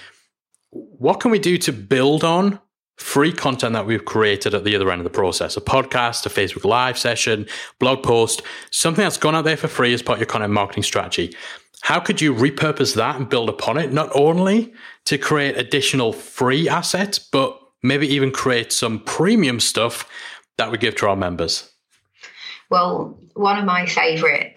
What 0.70 1.20
can 1.20 1.30
we 1.30 1.38
do 1.38 1.57
to 1.59 1.72
build 1.72 2.24
on 2.24 2.61
free 2.96 3.32
content 3.32 3.72
that 3.72 3.86
we've 3.86 4.05
created 4.05 4.53
at 4.53 4.64
the 4.64 4.74
other 4.74 4.90
end 4.90 5.01
of 5.01 5.05
the 5.05 5.11
process? 5.11 5.57
A 5.57 5.61
podcast, 5.61 6.26
a 6.26 6.28
Facebook 6.28 6.64
Live 6.64 6.98
session, 6.98 7.46
blog 7.78 8.03
post, 8.03 8.42
something 8.72 9.05
that's 9.05 9.16
gone 9.16 9.36
out 9.36 9.44
there 9.44 9.57
for 9.57 9.68
free 9.68 9.94
as 9.94 10.03
part 10.03 10.16
of 10.16 10.20
your 10.20 10.26
content 10.26 10.53
marketing 10.53 10.82
strategy. 10.82 11.34
How 11.82 12.01
could 12.01 12.20
you 12.20 12.34
repurpose 12.34 12.96
that 12.96 13.16
and 13.16 13.28
build 13.28 13.48
upon 13.48 13.78
it, 13.78 13.92
not 13.92 14.11
only 14.14 14.72
to 15.07 15.16
create 15.16 15.57
additional 15.57 16.12
free 16.12 16.68
assets, 16.68 17.18
but 17.18 17.59
maybe 17.83 18.07
even 18.09 18.31
create 18.31 18.72
some 18.72 19.01
premium 19.01 19.61
stuff 19.61 20.09
that 20.59 20.70
we 20.70 20.78
give 20.78 20.97
to 20.97 21.09
our 21.09 21.16
members? 21.16 21.70
Well, 22.70 23.18
one 23.35 23.59
of 23.59 23.64
my 23.64 23.87
favorite 23.87 24.57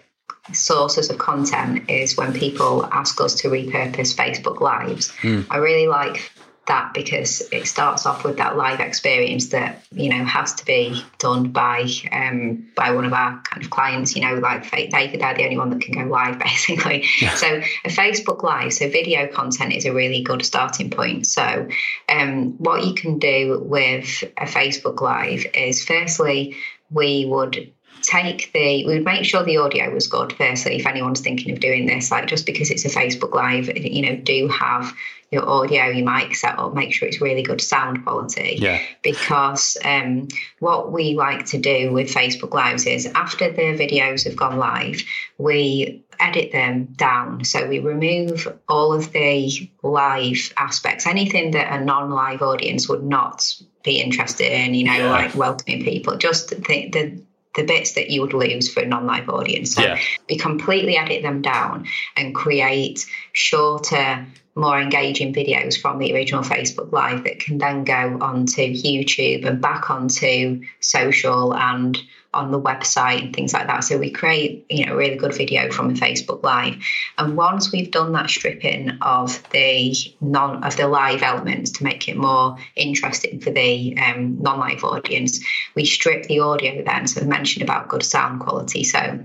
sources 0.52 1.10
of 1.10 1.18
content 1.18 1.88
is 1.88 2.16
when 2.16 2.32
people 2.32 2.86
ask 2.92 3.20
us 3.20 3.34
to 3.36 3.48
repurpose 3.48 4.14
Facebook 4.14 4.60
Lives. 4.60 5.10
Mm. 5.22 5.46
I 5.50 5.56
really 5.56 5.88
like 5.88 6.30
that 6.66 6.94
because 6.94 7.42
it 7.52 7.66
starts 7.66 8.06
off 8.06 8.24
with 8.24 8.38
that 8.38 8.56
live 8.56 8.80
experience 8.80 9.48
that 9.48 9.84
you 9.92 10.08
know 10.08 10.24
has 10.24 10.54
to 10.54 10.64
be 10.64 11.02
done 11.18 11.50
by 11.50 11.86
um, 12.12 12.66
by 12.76 12.90
one 12.92 13.04
of 13.04 13.12
our 13.12 13.40
kind 13.42 13.62
of 13.62 13.70
clients. 13.70 14.16
You 14.16 14.22
know, 14.22 14.34
like 14.34 14.70
David, 14.70 15.20
they're 15.20 15.34
the 15.34 15.44
only 15.44 15.58
one 15.58 15.70
that 15.70 15.80
can 15.80 15.94
go 15.94 16.10
live 16.10 16.38
basically. 16.40 17.06
Yeah. 17.20 17.34
So 17.34 17.46
a 17.84 17.88
Facebook 17.88 18.42
Live, 18.42 18.72
so 18.72 18.88
video 18.88 19.26
content 19.26 19.72
is 19.72 19.84
a 19.84 19.92
really 19.92 20.22
good 20.22 20.44
starting 20.44 20.90
point. 20.90 21.26
So 21.26 21.68
um, 22.08 22.52
what 22.58 22.84
you 22.84 22.94
can 22.94 23.18
do 23.18 23.60
with 23.64 24.24
a 24.38 24.44
Facebook 24.44 25.00
Live 25.00 25.46
is 25.54 25.84
firstly 25.84 26.56
we 26.90 27.26
would 27.26 27.72
take 28.02 28.52
the 28.52 28.84
we 28.86 28.94
would 28.94 29.04
make 29.04 29.24
sure 29.24 29.42
the 29.42 29.56
audio 29.56 29.90
was 29.92 30.06
good 30.06 30.32
firstly 30.34 30.76
if 30.76 30.86
anyone's 30.86 31.20
thinking 31.20 31.52
of 31.52 31.60
doing 31.60 31.86
this 31.86 32.10
like 32.10 32.26
just 32.26 32.44
because 32.44 32.70
it's 32.70 32.84
a 32.84 32.88
facebook 32.88 33.32
live 33.34 33.74
you 33.78 34.02
know 34.02 34.14
do 34.16 34.46
have 34.48 34.94
your 35.34 35.48
audio, 35.48 35.86
your 35.86 36.10
mic 36.10 36.34
setup, 36.34 36.74
make 36.74 36.94
sure 36.94 37.06
it's 37.06 37.20
really 37.20 37.42
good 37.42 37.60
sound 37.60 38.04
quality. 38.04 38.56
Yeah. 38.58 38.80
Because 39.02 39.76
um, 39.84 40.28
what 40.60 40.92
we 40.92 41.14
like 41.14 41.44
to 41.46 41.58
do 41.58 41.92
with 41.92 42.08
Facebook 42.08 42.54
Lives 42.54 42.86
is 42.86 43.06
after 43.14 43.50
the 43.50 43.62
videos 43.62 44.24
have 44.24 44.36
gone 44.36 44.56
live, 44.56 45.02
we 45.36 46.02
edit 46.20 46.52
them 46.52 46.84
down. 46.96 47.44
So 47.44 47.66
we 47.66 47.80
remove 47.80 48.48
all 48.68 48.94
of 48.94 49.12
the 49.12 49.70
live 49.82 50.52
aspects, 50.56 51.06
anything 51.06 51.50
that 51.50 51.78
a 51.78 51.84
non 51.84 52.10
live 52.10 52.40
audience 52.40 52.88
would 52.88 53.04
not 53.04 53.44
be 53.82 54.00
interested 54.00 54.52
in, 54.52 54.74
you 54.74 54.84
know, 54.84 54.96
yeah. 54.96 55.10
like 55.10 55.34
welcoming 55.34 55.84
people, 55.84 56.16
just 56.16 56.50
the, 56.50 56.88
the 56.88 57.22
the 57.54 57.62
bits 57.64 57.92
that 57.92 58.10
you 58.10 58.20
would 58.20 58.34
lose 58.34 58.72
for 58.72 58.80
a 58.80 58.86
non-live 58.86 59.28
audience. 59.28 59.74
So 59.74 59.82
yeah. 59.82 60.00
we 60.28 60.36
completely 60.36 60.96
edit 60.96 61.22
them 61.22 61.40
down 61.40 61.86
and 62.16 62.34
create 62.34 63.06
shorter 63.32 64.26
more 64.54 64.80
engaging 64.80 65.34
videos 65.34 65.80
from 65.80 65.98
the 65.98 66.14
original 66.14 66.42
Facebook 66.42 66.92
Live 66.92 67.24
that 67.24 67.40
can 67.40 67.58
then 67.58 67.84
go 67.84 68.18
onto 68.20 68.62
YouTube 68.62 69.44
and 69.44 69.60
back 69.60 69.90
onto 69.90 70.62
social 70.80 71.54
and 71.54 71.98
on 72.32 72.50
the 72.50 72.60
website 72.60 73.22
and 73.22 73.34
things 73.34 73.52
like 73.52 73.66
that. 73.66 73.84
So 73.84 73.96
we 73.96 74.10
create, 74.10 74.66
you 74.68 74.86
know, 74.86 74.94
a 74.94 74.96
really 74.96 75.16
good 75.16 75.34
video 75.34 75.70
from 75.70 75.90
a 75.90 75.94
Facebook 75.94 76.42
Live. 76.42 76.76
And 77.18 77.36
once 77.36 77.72
we've 77.72 77.90
done 77.90 78.12
that 78.12 78.28
stripping 78.28 78.90
of 79.02 79.42
the 79.50 79.94
non 80.20 80.62
of 80.64 80.76
the 80.76 80.88
live 80.88 81.22
elements 81.22 81.70
to 81.72 81.84
make 81.84 82.08
it 82.08 82.16
more 82.16 82.56
interesting 82.76 83.40
for 83.40 83.50
the 83.50 83.96
um, 83.98 84.40
non-live 84.40 84.84
audience, 84.84 85.44
we 85.74 85.84
strip 85.84 86.26
the 86.26 86.40
audio 86.40 86.82
then. 86.84 87.06
So 87.06 87.20
I 87.20 87.24
mentioned 87.24 87.62
about 87.62 87.88
good 87.88 88.02
sound 88.02 88.40
quality. 88.40 88.84
So 88.84 89.20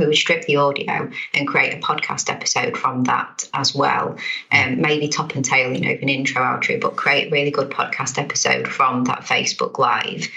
we 0.00 0.06
would 0.06 0.16
strip 0.16 0.44
the 0.46 0.56
audio 0.56 1.10
and 1.34 1.46
create 1.46 1.74
a 1.74 1.78
podcast 1.78 2.30
episode 2.30 2.76
from 2.76 3.04
that 3.04 3.48
as 3.54 3.74
well. 3.74 4.16
Um, 4.50 4.80
maybe 4.80 5.08
top 5.08 5.34
and 5.34 5.44
tail, 5.44 5.72
you 5.72 5.80
know, 5.80 5.90
an 5.90 6.08
intro, 6.08 6.42
outro, 6.42 6.80
but 6.80 6.96
create 6.96 7.28
a 7.28 7.30
really 7.30 7.50
good 7.50 7.70
podcast 7.70 8.18
episode 8.18 8.66
from 8.66 9.04
that 9.04 9.20
Facebook 9.20 9.78
Live. 9.78 10.28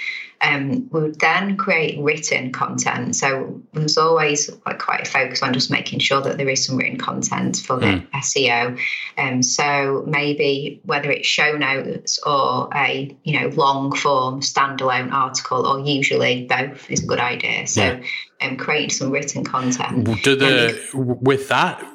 Um, 0.43 0.89
we 0.91 1.01
would 1.01 1.19
then 1.19 1.55
create 1.55 1.99
written 2.01 2.51
content. 2.51 3.15
So 3.15 3.61
there's 3.71 3.97
always 3.97 4.49
like 4.65 4.77
quite 4.77 5.07
a 5.07 5.09
focus 5.09 5.41
on 5.41 5.53
just 5.53 5.71
making 5.71 5.99
sure 5.99 6.19
that 6.21 6.37
there 6.37 6.49
is 6.49 6.65
some 6.65 6.75
written 6.75 6.97
content 6.97 7.57
for 7.57 7.79
the 7.79 7.85
mm. 7.85 8.11
SEO. 8.11 8.77
Um, 9.17 9.41
so 9.41 10.03
maybe 10.05 10.81
whether 10.83 11.09
it's 11.11 11.27
show 11.27 11.55
notes 11.55 12.19
or 12.25 12.69
a 12.75 13.15
you 13.23 13.39
know 13.39 13.47
long 13.49 13.95
form 13.95 14.41
standalone 14.41 15.13
article, 15.13 15.65
or 15.65 15.79
usually 15.79 16.45
both 16.45 16.91
is 16.91 17.03
a 17.03 17.07
good 17.07 17.19
idea. 17.19 17.65
So 17.65 17.81
yeah. 17.81 18.03
Um, 18.43 18.57
creating 18.57 18.89
some 18.89 19.11
written 19.11 19.43
content. 19.43 20.05
Do 20.23 20.35
the 20.35 20.79
with 20.93 21.49
that 21.49 21.85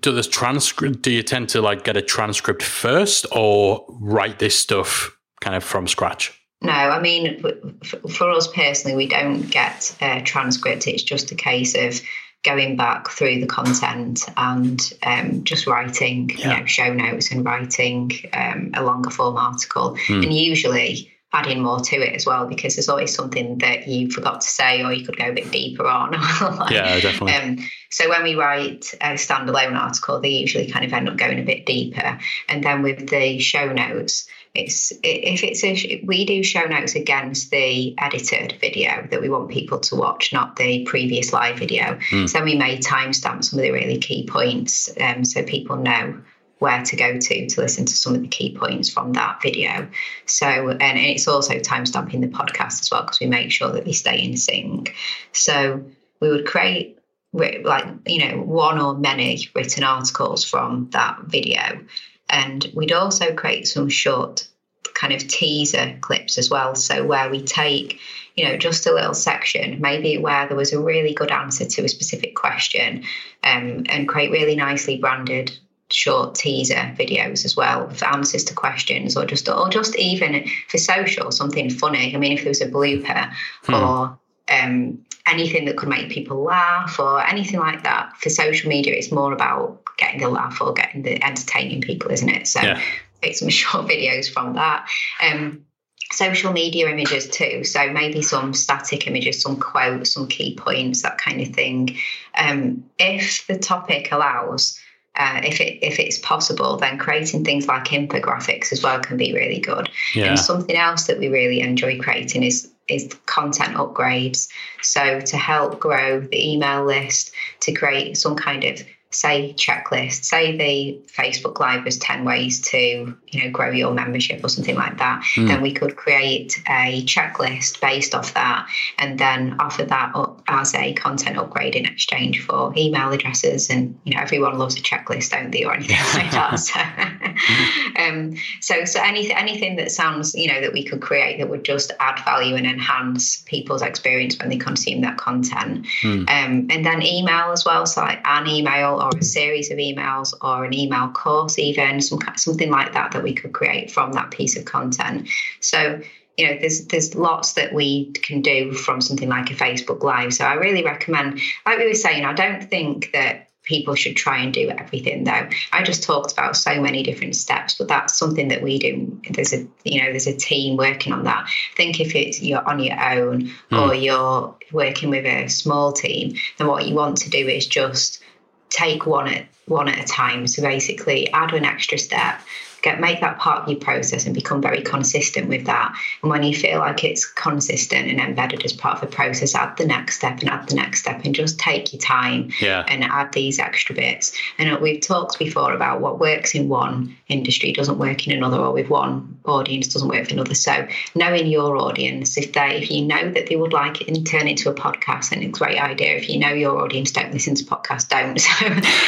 do 0.00 0.10
this 0.10 0.26
transcript 0.26 1.02
do 1.02 1.10
you 1.10 1.22
tend 1.22 1.50
to 1.50 1.60
like 1.60 1.84
get 1.84 1.98
a 1.98 2.00
transcript 2.00 2.62
first 2.62 3.26
or 3.30 3.84
write 4.00 4.38
this 4.38 4.58
stuff 4.58 5.14
kind 5.42 5.54
of 5.54 5.62
from 5.62 5.86
scratch 5.86 6.32
no, 6.62 6.72
I 6.72 7.00
mean, 7.00 7.42
for 7.82 8.30
us 8.30 8.48
personally, 8.48 8.96
we 8.96 9.06
don't 9.06 9.42
get 9.42 9.94
a 10.00 10.22
transcript. 10.22 10.86
It's 10.86 11.02
just 11.02 11.30
a 11.30 11.34
case 11.34 11.76
of 11.76 12.00
going 12.44 12.76
back 12.76 13.08
through 13.08 13.40
the 13.40 13.46
content 13.46 14.24
and 14.36 14.80
um, 15.02 15.44
just 15.44 15.66
writing, 15.66 16.30
yeah. 16.30 16.36
you 16.36 16.60
know, 16.60 16.66
show 16.66 16.92
notes 16.92 17.30
and 17.30 17.44
writing 17.44 18.10
um, 18.32 18.70
a 18.74 18.82
longer 18.82 19.10
form 19.10 19.36
article. 19.36 19.96
Mm. 20.06 20.24
And 20.24 20.32
usually 20.32 21.12
adding 21.36 21.62
more 21.62 21.80
to 21.80 21.96
it 21.96 22.14
as 22.14 22.24
well 22.24 22.46
because 22.46 22.76
there's 22.76 22.88
always 22.88 23.14
something 23.14 23.58
that 23.58 23.86
you 23.86 24.10
forgot 24.10 24.40
to 24.40 24.46
say 24.46 24.82
or 24.82 24.92
you 24.92 25.04
could 25.04 25.18
go 25.18 25.26
a 25.26 25.32
bit 25.32 25.50
deeper 25.50 25.86
on. 25.86 26.12
like, 26.58 26.70
yeah, 26.70 26.98
definitely. 26.98 27.34
Um, 27.34 27.58
so 27.90 28.08
when 28.08 28.22
we 28.22 28.34
write 28.34 28.94
a 29.02 29.14
standalone 29.14 29.78
article, 29.78 30.20
they 30.20 30.30
usually 30.30 30.70
kind 30.70 30.84
of 30.84 30.92
end 30.92 31.08
up 31.08 31.16
going 31.16 31.38
a 31.38 31.44
bit 31.44 31.66
deeper. 31.66 32.18
And 32.48 32.64
then 32.64 32.82
with 32.82 33.10
the 33.10 33.38
show 33.38 33.70
notes, 33.70 34.26
it's 34.54 34.90
if 35.02 35.44
it's 35.44 35.62
a 35.62 36.02
we 36.06 36.24
do 36.24 36.42
show 36.42 36.64
notes 36.64 36.94
against 36.94 37.50
the 37.50 37.94
edited 37.98 38.56
video 38.58 39.06
that 39.10 39.20
we 39.20 39.28
want 39.28 39.50
people 39.50 39.78
to 39.80 39.96
watch, 39.96 40.32
not 40.32 40.56
the 40.56 40.84
previous 40.84 41.34
live 41.34 41.58
video. 41.58 41.98
Mm. 42.10 42.28
So 42.28 42.42
we 42.42 42.54
may 42.54 42.78
timestamp 42.78 43.44
some 43.44 43.58
of 43.58 43.62
the 43.62 43.72
really 43.72 43.98
key 43.98 44.26
points, 44.26 44.88
um, 44.98 45.26
so 45.26 45.42
people 45.42 45.76
know 45.76 46.22
where 46.58 46.82
to 46.82 46.96
go 46.96 47.18
to 47.18 47.46
to 47.48 47.60
listen 47.60 47.84
to 47.84 47.96
some 47.96 48.14
of 48.14 48.22
the 48.22 48.28
key 48.28 48.56
points 48.56 48.88
from 48.88 49.12
that 49.12 49.40
video. 49.42 49.88
So, 50.24 50.46
and 50.46 50.98
it's 50.98 51.28
also 51.28 51.54
timestamping 51.54 52.20
the 52.20 52.28
podcast 52.28 52.80
as 52.80 52.90
well 52.90 53.02
because 53.02 53.20
we 53.20 53.26
make 53.26 53.50
sure 53.50 53.70
that 53.72 53.84
they 53.84 53.92
stay 53.92 54.22
in 54.22 54.36
sync. 54.36 54.94
So 55.32 55.84
we 56.20 56.28
would 56.28 56.46
create 56.46 56.98
like 57.32 57.84
you 58.06 58.26
know 58.26 58.40
one 58.40 58.80
or 58.80 58.96
many 58.96 59.46
written 59.54 59.84
articles 59.84 60.42
from 60.42 60.88
that 60.92 61.18
video 61.26 61.84
and 62.30 62.70
we'd 62.74 62.92
also 62.92 63.34
create 63.34 63.66
some 63.66 63.88
short 63.88 64.48
kind 64.94 65.12
of 65.12 65.26
teaser 65.28 65.96
clips 66.00 66.38
as 66.38 66.50
well. 66.50 66.74
So 66.74 67.04
where 67.04 67.30
we 67.30 67.42
take, 67.42 68.00
you 68.34 68.44
know, 68.44 68.56
just 68.56 68.86
a 68.86 68.92
little 68.92 69.14
section, 69.14 69.80
maybe 69.80 70.18
where 70.18 70.46
there 70.48 70.56
was 70.56 70.72
a 70.72 70.80
really 70.80 71.14
good 71.14 71.30
answer 71.30 71.66
to 71.66 71.84
a 71.84 71.88
specific 71.88 72.34
question, 72.34 73.04
um, 73.44 73.84
and 73.88 74.08
create 74.08 74.30
really 74.30 74.56
nicely 74.56 74.96
branded 74.98 75.56
short 75.90 76.34
teaser 76.34 76.94
videos 76.98 77.44
as 77.44 77.56
well 77.56 77.88
for 77.90 78.06
answers 78.06 78.44
to 78.44 78.54
questions 78.54 79.16
or 79.16 79.24
just 79.24 79.48
or 79.48 79.68
just 79.68 79.96
even 79.96 80.44
for 80.68 80.78
social 80.78 81.30
something 81.30 81.70
funny 81.70 82.14
i 82.14 82.18
mean 82.18 82.32
if 82.32 82.40
there 82.40 82.50
was 82.50 82.60
a 82.60 82.68
blooper 82.68 83.32
hmm. 83.64 83.74
or 83.74 84.18
um, 84.48 85.04
anything 85.26 85.64
that 85.64 85.76
could 85.76 85.88
make 85.88 86.08
people 86.08 86.42
laugh 86.42 86.98
or 86.98 87.24
anything 87.26 87.60
like 87.60 87.82
that 87.84 88.16
for 88.16 88.30
social 88.30 88.68
media 88.68 88.94
it's 88.94 89.12
more 89.12 89.32
about 89.32 89.80
getting 89.96 90.20
the 90.20 90.28
laugh 90.28 90.60
or 90.60 90.72
getting 90.72 91.02
the 91.02 91.22
entertaining 91.24 91.80
people 91.80 92.10
isn't 92.10 92.28
it 92.28 92.46
so 92.46 92.60
yeah 92.60 92.80
take 93.22 93.36
some 93.36 93.48
short 93.60 93.86
videos 93.86 94.30
from 94.30 94.54
that. 94.54 94.88
Um, 95.22 95.64
social 96.12 96.52
media 96.52 96.88
images 96.88 97.28
too. 97.28 97.64
So 97.64 97.90
maybe 97.90 98.22
some 98.22 98.54
static 98.54 99.06
images, 99.06 99.42
some 99.42 99.58
quotes, 99.58 100.12
some 100.12 100.28
key 100.28 100.56
points, 100.56 101.02
that 101.02 101.18
kind 101.18 101.40
of 101.40 101.48
thing. 101.48 101.96
Um, 102.36 102.84
if 102.98 103.46
the 103.46 103.58
topic 103.58 104.12
allows, 104.12 104.78
uh, 105.16 105.40
if 105.44 105.60
it 105.60 105.78
if 105.82 105.98
it's 105.98 106.18
possible, 106.18 106.76
then 106.76 106.98
creating 106.98 107.44
things 107.44 107.66
like 107.66 107.86
infographics 107.86 108.72
as 108.72 108.82
well 108.82 109.00
can 109.00 109.16
be 109.16 109.32
really 109.32 109.60
good. 109.60 109.88
Yeah. 110.14 110.26
And 110.26 110.38
something 110.38 110.76
else 110.76 111.06
that 111.06 111.18
we 111.18 111.28
really 111.28 111.60
enjoy 111.60 111.98
creating 111.98 112.42
is 112.42 112.70
is 112.88 113.12
content 113.26 113.74
upgrades. 113.74 114.48
So 114.82 115.20
to 115.20 115.36
help 115.36 115.80
grow 115.80 116.20
the 116.20 116.52
email 116.52 116.84
list, 116.84 117.32
to 117.60 117.72
create 117.72 118.16
some 118.16 118.36
kind 118.36 118.64
of 118.64 118.82
say 119.16 119.54
checklist 119.54 120.24
say 120.24 120.56
the 120.56 121.00
facebook 121.10 121.58
live 121.58 121.84
was 121.84 121.96
10 121.98 122.24
ways 122.24 122.60
to 122.60 123.16
you 123.28 123.42
know 123.42 123.50
grow 123.50 123.70
your 123.70 123.92
membership 123.94 124.44
or 124.44 124.48
something 124.48 124.76
like 124.76 124.98
that 124.98 125.22
mm. 125.36 125.48
then 125.48 125.62
we 125.62 125.72
could 125.72 125.96
create 125.96 126.62
a 126.68 127.02
checklist 127.06 127.80
based 127.80 128.14
off 128.14 128.34
that 128.34 128.68
and 128.98 129.18
then 129.18 129.56
offer 129.58 129.84
that 129.84 130.14
up 130.14 130.42
as 130.48 130.74
a 130.74 130.92
content 130.92 131.38
upgrade 131.38 131.74
in 131.74 131.86
exchange 131.86 132.44
for 132.44 132.74
email 132.76 133.10
addresses 133.10 133.70
and 133.70 133.98
you 134.04 134.14
know 134.14 134.20
everyone 134.20 134.58
loves 134.58 134.76
a 134.76 134.82
checklist 134.82 135.30
don't 135.30 135.50
they 135.50 135.64
or 135.64 135.72
anything 135.72 135.96
like 136.14 136.30
that 136.32 136.56
so, 137.96 138.02
um, 138.02 138.36
so 138.60 138.84
so 138.84 139.00
anything 139.02 139.36
anything 139.36 139.76
that 139.76 139.90
sounds 139.90 140.34
you 140.34 140.46
know 140.46 140.60
that 140.60 140.72
we 140.74 140.84
could 140.84 141.00
create 141.00 141.38
that 141.38 141.48
would 141.48 141.64
just 141.64 141.90
add 142.00 142.22
value 142.24 142.54
and 142.54 142.66
enhance 142.66 143.38
people's 143.46 143.80
experience 143.80 144.38
when 144.38 144.50
they 144.50 144.58
consume 144.58 145.00
that 145.00 145.16
content 145.16 145.86
mm. 146.02 146.20
um, 146.28 146.66
and 146.70 146.84
then 146.84 147.02
email 147.02 147.50
as 147.50 147.64
well 147.64 147.86
so 147.86 148.02
like 148.02 148.20
an 148.24 148.46
email 148.46 149.00
or 149.06 149.18
a 149.18 149.22
series 149.22 149.70
of 149.70 149.78
emails 149.78 150.34
or 150.42 150.64
an 150.64 150.74
email 150.74 151.08
course, 151.08 151.58
even 151.58 152.00
some 152.00 152.18
something 152.36 152.70
like 152.70 152.92
that 152.92 153.12
that 153.12 153.22
we 153.22 153.34
could 153.34 153.52
create 153.52 153.90
from 153.90 154.12
that 154.12 154.30
piece 154.30 154.56
of 154.56 154.64
content. 154.64 155.28
So 155.60 156.00
you 156.36 156.46
know 156.46 156.58
there's 156.60 156.86
there's 156.86 157.14
lots 157.14 157.54
that 157.54 157.72
we 157.72 158.12
can 158.12 158.42
do 158.42 158.72
from 158.72 159.00
something 159.00 159.28
like 159.28 159.50
a 159.50 159.54
facebook 159.54 160.02
live 160.02 160.32
so 160.32 160.44
i 160.44 160.54
really 160.54 160.84
recommend 160.84 161.40
like 161.64 161.78
we 161.78 161.88
were 161.88 161.94
saying 161.94 162.24
i 162.24 162.32
don't 162.32 162.68
think 162.68 163.10
that 163.12 163.48
people 163.62 163.96
should 163.96 164.16
try 164.16 164.38
and 164.38 164.54
do 164.54 164.70
everything 164.70 165.24
though 165.24 165.48
i 165.72 165.82
just 165.82 166.02
talked 166.02 166.32
about 166.32 166.56
so 166.56 166.80
many 166.80 167.02
different 167.02 167.34
steps 167.34 167.74
but 167.74 167.88
that's 167.88 168.16
something 168.16 168.48
that 168.48 168.62
we 168.62 168.78
do 168.78 169.20
there's 169.30 169.52
a 169.52 169.66
you 169.84 170.00
know 170.00 170.10
there's 170.10 170.26
a 170.26 170.36
team 170.36 170.76
working 170.76 171.12
on 171.12 171.24
that 171.24 171.44
i 171.46 171.76
think 171.76 172.00
if 172.00 172.14
it's 172.14 172.40
you're 172.40 172.66
on 172.68 172.78
your 172.78 172.98
own 173.00 173.50
mm. 173.70 173.88
or 173.88 173.94
you're 173.94 174.54
working 174.72 175.10
with 175.10 175.24
a 175.24 175.48
small 175.48 175.92
team 175.92 176.34
then 176.58 176.66
what 176.66 176.86
you 176.86 176.94
want 176.94 177.16
to 177.16 177.30
do 177.30 177.48
is 177.48 177.66
just 177.66 178.22
take 178.70 179.06
one 179.06 179.28
at 179.28 179.46
one 179.66 179.88
at 179.88 179.98
a 179.98 180.06
time. 180.06 180.46
So 180.46 180.62
basically, 180.62 181.30
add 181.32 181.54
an 181.54 181.64
extra 181.64 181.98
step 181.98 182.40
get 182.86 183.00
make 183.00 183.20
that 183.20 183.38
part 183.38 183.62
of 183.62 183.68
your 183.68 183.80
process 183.80 184.26
and 184.26 184.34
become 184.34 184.62
very 184.62 184.80
consistent 184.80 185.48
with 185.48 185.66
that. 185.66 185.94
And 186.22 186.30
when 186.30 186.42
you 186.42 186.54
feel 186.54 186.78
like 186.78 187.02
it's 187.02 187.24
consistent 187.24 188.08
and 188.08 188.20
embedded 188.20 188.64
as 188.64 188.72
part 188.72 189.02
of 189.02 189.10
the 189.10 189.14
process, 189.14 189.54
add 189.54 189.76
the 189.76 189.86
next 189.86 190.16
step 190.16 190.40
and 190.40 190.48
add 190.48 190.68
the 190.68 190.76
next 190.76 191.00
step 191.00 191.22
and 191.24 191.34
just 191.34 191.58
take 191.58 191.92
your 191.92 192.00
time 192.00 192.50
yeah. 192.60 192.84
and 192.88 193.02
add 193.02 193.32
these 193.32 193.58
extra 193.58 193.94
bits. 193.94 194.32
And 194.58 194.70
uh, 194.70 194.78
we've 194.80 195.00
talked 195.00 195.38
before 195.38 195.72
about 195.72 196.00
what 196.00 196.20
works 196.20 196.54
in 196.54 196.68
one 196.68 197.16
industry 197.28 197.72
doesn't 197.72 197.98
work 197.98 198.26
in 198.26 198.36
another, 198.36 198.58
or 198.58 198.72
with 198.72 198.88
one 198.88 199.38
audience 199.44 199.88
doesn't 199.88 200.08
work 200.08 200.26
for 200.26 200.34
another. 200.34 200.54
So 200.54 200.86
knowing 201.14 201.46
your 201.46 201.76
audience, 201.76 202.38
if 202.38 202.52
they 202.52 202.82
if 202.82 202.90
you 202.90 203.04
know 203.04 203.30
that 203.32 203.48
they 203.48 203.56
would 203.56 203.72
like 203.72 204.00
it 204.00 204.08
and 204.08 204.26
turn 204.26 204.46
it 204.46 204.50
into 204.50 204.70
a 204.70 204.74
podcast, 204.74 205.30
then 205.30 205.42
it's 205.42 205.58
a 205.58 205.64
great 205.64 205.80
idea. 205.80 206.16
If 206.16 206.28
you 206.28 206.38
know 206.38 206.52
your 206.52 206.78
audience 206.78 207.10
don't 207.10 207.32
listen 207.32 207.54
to 207.56 207.64
podcasts, 207.64 208.08
don't. 208.08 208.36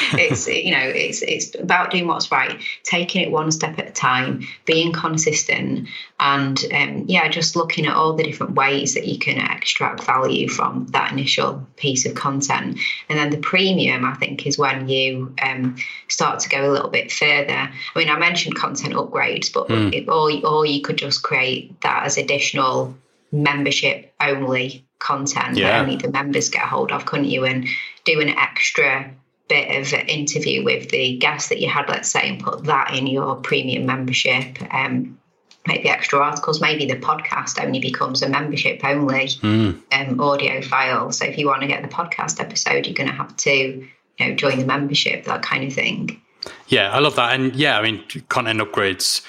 So 0.09 0.17
it's 0.19 0.49
you 0.49 0.73
know, 0.73 0.83
it's 0.83 1.23
it's 1.23 1.55
about 1.59 1.91
doing 1.91 2.07
what's 2.07 2.31
right, 2.33 2.61
taking 2.83 3.23
it 3.23 3.31
one 3.31 3.51
step 3.51 3.68
step 3.69 3.87
at 3.87 3.91
a 3.91 3.93
time, 3.93 4.47
being 4.65 4.93
consistent, 4.93 5.89
and 6.21 6.65
um, 6.73 7.05
yeah, 7.07 7.29
just 7.29 7.57
looking 7.57 7.87
at 7.87 7.95
all 7.95 8.15
the 8.15 8.23
different 8.23 8.55
ways 8.55 8.95
that 8.95 9.07
you 9.07 9.19
can 9.19 9.39
extract 9.39 10.05
value 10.05 10.49
from 10.49 10.87
that 10.91 11.13
initial 11.13 11.67
piece 11.77 12.07
of 12.07 12.15
content. 12.15 12.79
And 13.09 13.19
then 13.19 13.31
the 13.31 13.39
premium, 13.39 14.05
I 14.05 14.15
think, 14.15 14.47
is 14.47 14.59
when 14.59 14.89
you 14.89 15.35
um, 15.43 15.77
start 16.09 16.41
to 16.41 16.49
go 16.49 16.71
a 16.71 16.73
little 16.73 16.91
bit 16.91 17.13
further. 17.13 17.53
I 17.53 17.99
mean, 17.99 18.11
I 18.11 18.19
mentioned 18.19 18.57
content 18.57 18.95
upgrades, 18.95 19.53
but 19.53 19.69
mm. 19.69 19.93
it, 19.93 20.09
or, 20.09 20.31
or 20.47 20.67
you 20.67 20.83
could 20.83 20.99
just 20.99 21.23
create 21.23 21.81
that 21.83 22.05
as 22.05 22.19
additional 22.19 22.97
membership 23.31 24.13
only 24.21 24.85
content 24.99 25.57
yeah. 25.57 25.69
that 25.69 25.81
only 25.83 25.97
the 25.97 26.11
members 26.11 26.49
get 26.49 26.63
hold 26.63 26.91
of, 26.91 27.05
couldn't 27.07 27.27
you? 27.27 27.45
And 27.45 27.69
do 28.05 28.21
an 28.21 28.31
extra 28.31 29.11
bit 29.49 29.81
of 29.81 29.93
an 29.93 30.07
interview 30.07 30.63
with 30.65 30.91
the 30.91 31.17
guest 31.19 31.49
that 31.49 31.61
you 31.61 31.69
had, 31.69 31.89
let's 31.89 32.11
say, 32.11 32.29
and 32.29 32.43
put 32.43 32.65
that 32.65 32.95
in 32.95 33.07
your 33.07 33.37
premium 33.37 33.87
membership. 33.87 34.59
Um, 34.73 35.19
maybe 35.67 35.89
extra 35.89 36.19
articles, 36.19 36.61
maybe 36.61 36.87
the 36.87 36.97
podcast 36.97 37.63
only 37.63 37.79
becomes 37.79 38.23
a 38.23 38.29
membership 38.29 38.81
only 38.85 39.27
mm. 39.27 39.81
um, 39.93 40.21
audio 40.21 40.63
file. 40.63 41.13
So 41.13 41.27
if 41.27 41.39
you 41.39 41.47
want 41.47 41.63
to 41.63 41.69
get 41.69 41.83
the 41.83 41.89
podcast 41.89 42.41
episode, 42.41 42.87
you're 42.87 42.95
going 42.95 43.09
to 43.09 43.15
have 43.15 43.37
to, 43.37 43.51
you 43.51 44.29
know, 44.29 44.35
join 44.35 44.59
the 44.59 44.65
membership, 44.65 45.25
that 45.25 45.43
kind 45.43 45.65
of 45.65 45.73
thing. 45.73 46.21
Yeah, 46.69 46.91
I 46.91 46.99
love 46.99 47.17
that. 47.17 47.39
And 47.39 47.55
yeah, 47.55 47.79
I 47.79 47.83
mean, 47.83 48.03
content 48.29 48.61
upgrades, 48.61 49.23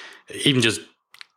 even 0.44 0.62
just 0.62 0.80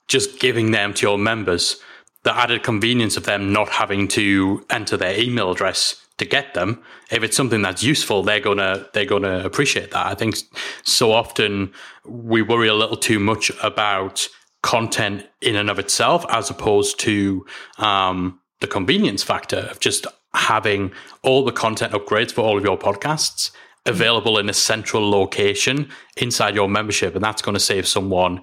just 0.07 0.39
giving 0.39 0.71
them 0.71 0.93
to 0.93 1.01
your 1.01 1.17
members, 1.17 1.81
the 2.23 2.35
added 2.35 2.61
convenience 2.63 3.17
of 3.17 3.23
them 3.23 3.51
not 3.53 3.69
having 3.69 4.07
to 4.09 4.65
enter 4.69 4.97
their 4.97 5.17
email 5.19 5.51
address 5.51 6.02
to 6.17 6.25
get 6.25 6.53
them. 6.53 6.81
If 7.11 7.23
it's 7.23 7.35
something 7.35 7.61
that's 7.61 7.83
useful, 7.83 8.23
they're 8.23 8.39
gonna 8.39 8.87
they're 8.93 9.05
gonna 9.05 9.43
appreciate 9.43 9.91
that. 9.91 10.05
I 10.05 10.15
think 10.15 10.37
so 10.83 11.11
often 11.11 11.73
we 12.05 12.41
worry 12.41 12.67
a 12.67 12.73
little 12.73 12.97
too 12.97 13.19
much 13.19 13.51
about 13.61 14.27
content 14.61 15.27
in 15.41 15.55
and 15.55 15.69
of 15.69 15.79
itself, 15.79 16.25
as 16.29 16.49
opposed 16.49 16.99
to 17.01 17.45
um, 17.77 18.39
the 18.61 18.67
convenience 18.67 19.23
factor 19.23 19.67
of 19.71 19.79
just 19.79 20.07
having 20.33 20.91
all 21.21 21.43
the 21.43 21.51
content 21.51 21.93
upgrades 21.93 22.31
for 22.31 22.41
all 22.41 22.57
of 22.57 22.63
your 22.63 22.77
podcasts 22.77 23.51
available 23.85 24.37
in 24.37 24.49
a 24.49 24.53
central 24.53 25.09
location 25.09 25.89
inside 26.17 26.55
your 26.55 26.69
membership, 26.69 27.15
and 27.15 27.23
that's 27.23 27.41
going 27.41 27.53
to 27.53 27.59
save 27.59 27.85
someone, 27.85 28.41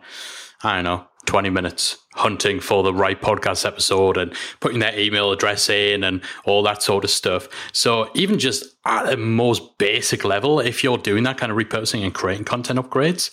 I 0.62 0.76
don't 0.76 0.84
know, 0.84 1.06
20 1.26 1.50
minutes 1.50 1.96
hunting 2.20 2.60
for 2.60 2.82
the 2.82 2.94
right 2.94 3.20
podcast 3.20 3.64
episode 3.66 4.16
and 4.16 4.32
putting 4.60 4.78
their 4.78 4.96
email 4.98 5.32
address 5.32 5.68
in 5.68 6.04
and 6.04 6.22
all 6.44 6.62
that 6.62 6.82
sort 6.82 7.04
of 7.04 7.10
stuff. 7.10 7.48
So, 7.72 8.10
even 8.14 8.38
just 8.38 8.64
at 8.84 9.06
the 9.06 9.16
most 9.16 9.78
basic 9.78 10.24
level, 10.24 10.60
if 10.60 10.84
you're 10.84 10.98
doing 10.98 11.24
that 11.24 11.38
kind 11.38 11.50
of 11.50 11.58
repurposing 11.58 12.04
and 12.04 12.14
creating 12.14 12.44
content 12.44 12.78
upgrades, 12.78 13.30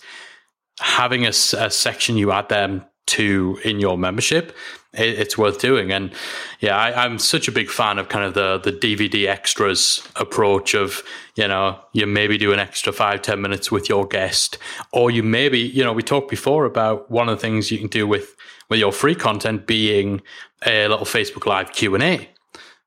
having 0.80 1.26
a, 1.26 1.30
a 1.30 1.70
section 1.70 2.18
you 2.18 2.32
add 2.32 2.50
them 2.50 2.86
to 3.08 3.60
in 3.64 3.80
your 3.80 3.98
membership, 3.98 4.56
it's 4.94 5.38
worth 5.38 5.60
doing. 5.60 5.92
And 5.92 6.12
yeah, 6.60 6.76
I, 6.76 7.06
am 7.06 7.20
such 7.20 7.48
a 7.48 7.52
big 7.52 7.70
fan 7.70 8.00
of 8.00 8.10
kind 8.10 8.26
of 8.26 8.34
the 8.34 8.58
the 8.58 8.72
DVD 8.72 9.28
extras 9.28 10.08
approach 10.16 10.74
of 10.74 11.04
you 11.36 11.48
know 11.48 11.80
you 11.94 12.06
maybe 12.08 12.38
do 12.38 12.52
an 12.52 12.60
extra 12.60 12.92
five 12.92 13.22
ten 13.22 13.42
minutes 13.42 13.72
with 13.72 13.90
your 13.90 14.08
guest, 14.08 14.58
or 14.92 15.12
you 15.12 15.24
maybe 15.24 15.60
you 15.60 15.84
know 15.84 15.94
we 15.94 16.04
talked 16.04 16.30
before 16.30 16.66
about 16.66 17.12
one 17.12 17.30
of 17.30 17.38
the 17.38 17.42
things 17.42 17.72
you 17.72 17.78
can 17.78 17.88
do 17.88 18.08
with 18.08 18.36
with 18.70 18.80
your 18.80 18.92
free 18.92 19.16
content 19.16 19.68
being 19.68 20.22
a 20.66 20.88
little 20.88 21.06
Facebook 21.06 21.46
Live 21.46 21.72
Q 21.72 21.96
and 21.96 22.04
A. 22.04 22.30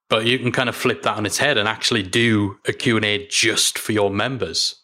But 0.09 0.27
you 0.27 0.39
can 0.39 0.51
kind 0.51 0.69
of 0.69 0.75
flip 0.75 1.03
that 1.03 1.17
on 1.17 1.25
its 1.25 1.39
head 1.39 1.57
and 1.57 1.69
actually 1.69 2.03
do 2.03 2.59
a 2.67 2.73
Q&A 2.73 3.29
just 3.29 3.79
for 3.79 3.93
your 3.93 4.11
members 4.11 4.75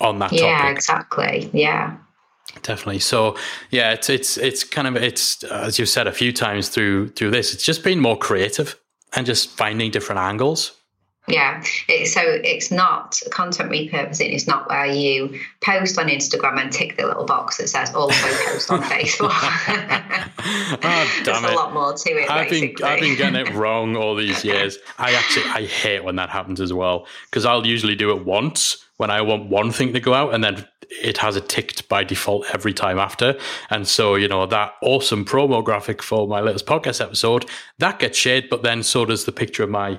on 0.00 0.18
that 0.18 0.32
yeah, 0.32 0.40
topic. 0.40 0.64
Yeah, 0.64 0.70
exactly. 0.70 1.50
Yeah. 1.54 1.96
Definitely. 2.62 2.98
So, 2.98 3.36
yeah, 3.70 3.92
it's 3.92 4.10
it's 4.10 4.36
it's 4.36 4.64
kind 4.64 4.88
of 4.88 4.96
it's 4.96 5.44
as 5.44 5.78
you've 5.78 5.88
said 5.88 6.06
a 6.06 6.12
few 6.12 6.32
times 6.32 6.68
through 6.68 7.10
through 7.10 7.30
this. 7.30 7.54
It's 7.54 7.64
just 7.64 7.84
being 7.84 8.00
more 8.00 8.18
creative 8.18 8.78
and 9.14 9.24
just 9.24 9.50
finding 9.50 9.90
different 9.90 10.20
angles. 10.20 10.72
Yeah. 11.28 11.62
It, 11.88 12.08
so 12.08 12.20
it's 12.24 12.70
not 12.70 13.20
content 13.30 13.70
repurposing. 13.70 14.32
It's 14.32 14.46
not 14.46 14.68
where 14.68 14.86
you 14.86 15.38
post 15.60 15.98
on 15.98 16.08
Instagram 16.08 16.60
and 16.60 16.72
tick 16.72 16.96
the 16.96 17.06
little 17.06 17.24
box 17.24 17.58
that 17.58 17.68
says 17.68 17.94
also 17.94 18.26
post 18.46 18.70
on 18.70 18.82
Facebook. 18.82 19.30
oh, 19.32 20.78
damn 20.80 21.24
There's 21.24 21.44
it. 21.44 21.50
a 21.50 21.54
lot 21.54 21.72
more 21.72 21.92
to 21.92 22.10
it. 22.10 22.30
I've 22.30 22.48
basically. 22.48 22.74
been 22.74 22.84
I've 22.84 23.00
been 23.00 23.16
getting 23.16 23.46
it 23.46 23.54
wrong 23.54 23.96
all 23.96 24.14
these 24.16 24.44
years. 24.44 24.78
I 24.98 25.12
actually 25.12 25.46
I 25.46 25.66
hate 25.66 26.04
when 26.04 26.16
that 26.16 26.30
happens 26.30 26.60
as 26.60 26.72
well 26.72 27.06
because 27.26 27.44
I'll 27.44 27.66
usually 27.66 27.94
do 27.94 28.10
it 28.16 28.24
once 28.24 28.84
when 28.96 29.10
I 29.10 29.22
want 29.22 29.48
one 29.48 29.70
thing 29.70 29.92
to 29.94 30.00
go 30.00 30.12
out 30.14 30.34
and 30.34 30.42
then 30.44 30.66
it 30.90 31.18
has 31.18 31.36
it 31.36 31.48
ticked 31.48 31.88
by 31.88 32.04
default 32.04 32.44
every 32.52 32.74
time 32.74 32.98
after. 32.98 33.38
And 33.70 33.86
so, 33.86 34.16
you 34.16 34.28
know, 34.28 34.44
that 34.46 34.74
awesome 34.82 35.24
promo 35.24 35.64
graphic 35.64 36.02
for 36.02 36.26
my 36.26 36.40
latest 36.40 36.66
podcast 36.66 37.00
episode, 37.00 37.46
that 37.78 37.98
gets 37.98 38.18
shared, 38.18 38.48
but 38.50 38.62
then 38.62 38.82
so 38.82 39.04
does 39.04 39.24
the 39.24 39.32
picture 39.32 39.62
of 39.62 39.70
my 39.70 39.98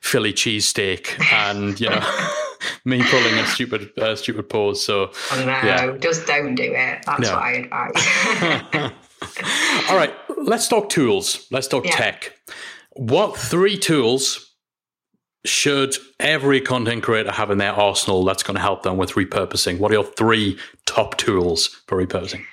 Philly 0.00 0.32
cheesesteak 0.32 1.20
and, 1.32 1.78
you 1.80 1.88
know, 1.88 2.00
me 2.84 3.02
pulling 3.02 3.34
a 3.34 3.46
stupid 3.46 3.90
uh, 3.98 4.16
stupid 4.16 4.48
pose. 4.48 4.84
So, 4.84 5.10
oh, 5.32 5.38
no, 5.38 5.46
yeah. 5.46 5.96
just 5.98 6.26
don't 6.26 6.54
do 6.54 6.72
it. 6.74 7.02
That's 7.06 7.20
no. 7.20 7.34
what 7.34 7.42
I 7.42 7.52
advise. 7.52 8.92
All 9.90 9.96
right, 9.96 10.14
let's 10.38 10.68
talk 10.68 10.88
tools. 10.88 11.46
Let's 11.50 11.68
talk 11.68 11.84
yeah. 11.84 11.96
tech. 11.96 12.34
What 12.92 13.36
three 13.36 13.76
tools 13.78 14.54
should 15.44 15.96
every 16.18 16.60
content 16.60 17.02
creator 17.02 17.32
have 17.32 17.50
in 17.50 17.58
their 17.58 17.72
arsenal 17.72 18.24
that's 18.24 18.42
going 18.42 18.56
to 18.56 18.60
help 18.60 18.82
them 18.82 18.96
with 18.96 19.12
repurposing? 19.12 19.78
What 19.78 19.90
are 19.90 19.94
your 19.94 20.04
three 20.04 20.58
top 20.86 21.16
tools 21.16 21.82
for 21.86 22.04
repurposing? 22.04 22.44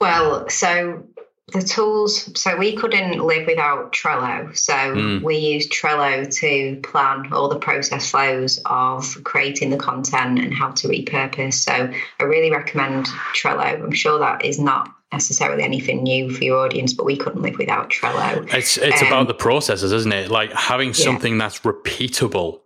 Well, 0.00 0.48
so 0.48 1.04
the 1.52 1.62
tools, 1.62 2.28
so 2.38 2.56
we 2.56 2.76
couldn't 2.76 3.24
live 3.24 3.46
without 3.46 3.92
Trello. 3.92 4.56
So 4.56 4.74
mm. 4.74 5.22
we 5.22 5.38
use 5.38 5.66
Trello 5.68 6.30
to 6.40 6.80
plan 6.82 7.32
all 7.32 7.48
the 7.48 7.58
process 7.58 8.10
flows 8.10 8.60
of 8.66 9.22
creating 9.24 9.70
the 9.70 9.78
content 9.78 10.38
and 10.38 10.52
how 10.52 10.72
to 10.72 10.88
repurpose. 10.88 11.54
So 11.54 11.90
I 12.20 12.24
really 12.24 12.50
recommend 12.50 13.06
Trello. 13.34 13.82
I'm 13.82 13.92
sure 13.92 14.18
that 14.18 14.44
is 14.44 14.58
not 14.58 14.94
necessarily 15.10 15.62
anything 15.62 16.02
new 16.02 16.30
for 16.30 16.44
your 16.44 16.58
audience, 16.66 16.92
but 16.92 17.06
we 17.06 17.16
couldn't 17.16 17.40
live 17.40 17.56
without 17.58 17.88
Trello. 17.90 18.52
It's 18.52 18.76
it's 18.76 19.00
um, 19.00 19.08
about 19.08 19.28
the 19.28 19.34
processes, 19.34 19.92
isn't 19.92 20.12
it? 20.12 20.30
Like 20.30 20.52
having 20.52 20.92
something 20.92 21.34
yeah. 21.34 21.38
that's 21.38 21.60
repeatable 21.60 22.60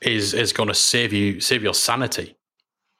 is 0.00 0.34
is 0.34 0.52
going 0.52 0.68
to 0.68 0.74
save 0.74 1.12
you 1.12 1.40
save 1.40 1.62
your 1.62 1.74
sanity. 1.74 2.36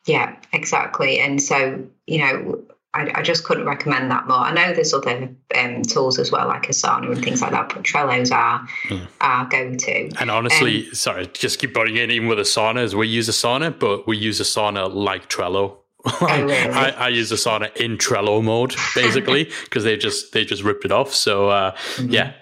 Yeah, 0.07 0.37
exactly. 0.53 1.19
And 1.19 1.43
so 1.43 1.85
you 2.07 2.19
know, 2.19 2.63
I, 2.95 3.11
I 3.17 3.23
just 3.23 3.43
couldn't 3.45 3.67
recommend 3.67 4.11
that 4.13 4.29
more. 4.29 4.39
I 4.39 4.53
know 4.53 4.73
there's 4.73 4.95
other 4.95 5.29
um, 5.57 5.83
tools 5.83 6.19
as 6.21 6.31
well, 6.31 6.47
like 6.47 6.69
Asana 6.69 7.11
and 7.11 7.23
things 7.23 7.43
like 7.43 7.51
that, 7.51 7.69
but 7.75 7.83
Trello's 7.83 8.31
are 8.31 8.61
mm. 8.85 9.07
our 9.21 9.47
go 9.47 9.75
to. 9.75 10.11
And 10.21 10.31
honestly, 10.31 10.87
um, 10.87 10.95
sorry, 10.95 11.27
just 11.27 11.59
keep 11.59 11.75
putting 11.75 11.97
in 11.97 12.13
even 12.13 12.29
with 12.29 12.39
Asana, 12.39 12.79
as 12.79 12.95
we 12.95 13.09
use 13.09 13.29
Asana, 13.29 13.77
but 13.77 14.07
we 14.07 14.17
use 14.17 14.41
Asana 14.41 14.93
like 14.93 15.29
Trello. 15.29 15.79
Oh, 16.21 16.27
really? 16.27 16.53
I, 16.55 16.91
I, 16.91 17.09
use 17.09 17.33
Asana 17.33 17.75
in 17.77 17.97
Trello 17.97 18.45
mode 18.45 18.75
basically 18.95 19.45
because 19.65 19.85
they 19.85 19.97
just 19.97 20.35
they 20.35 20.45
just 20.45 20.63
ripped 20.63 20.85
it 20.85 20.93
off. 20.93 21.15
So 21.15 21.49
uh, 21.49 21.71
mm-hmm. 21.97 22.13
yeah, 22.13 22.35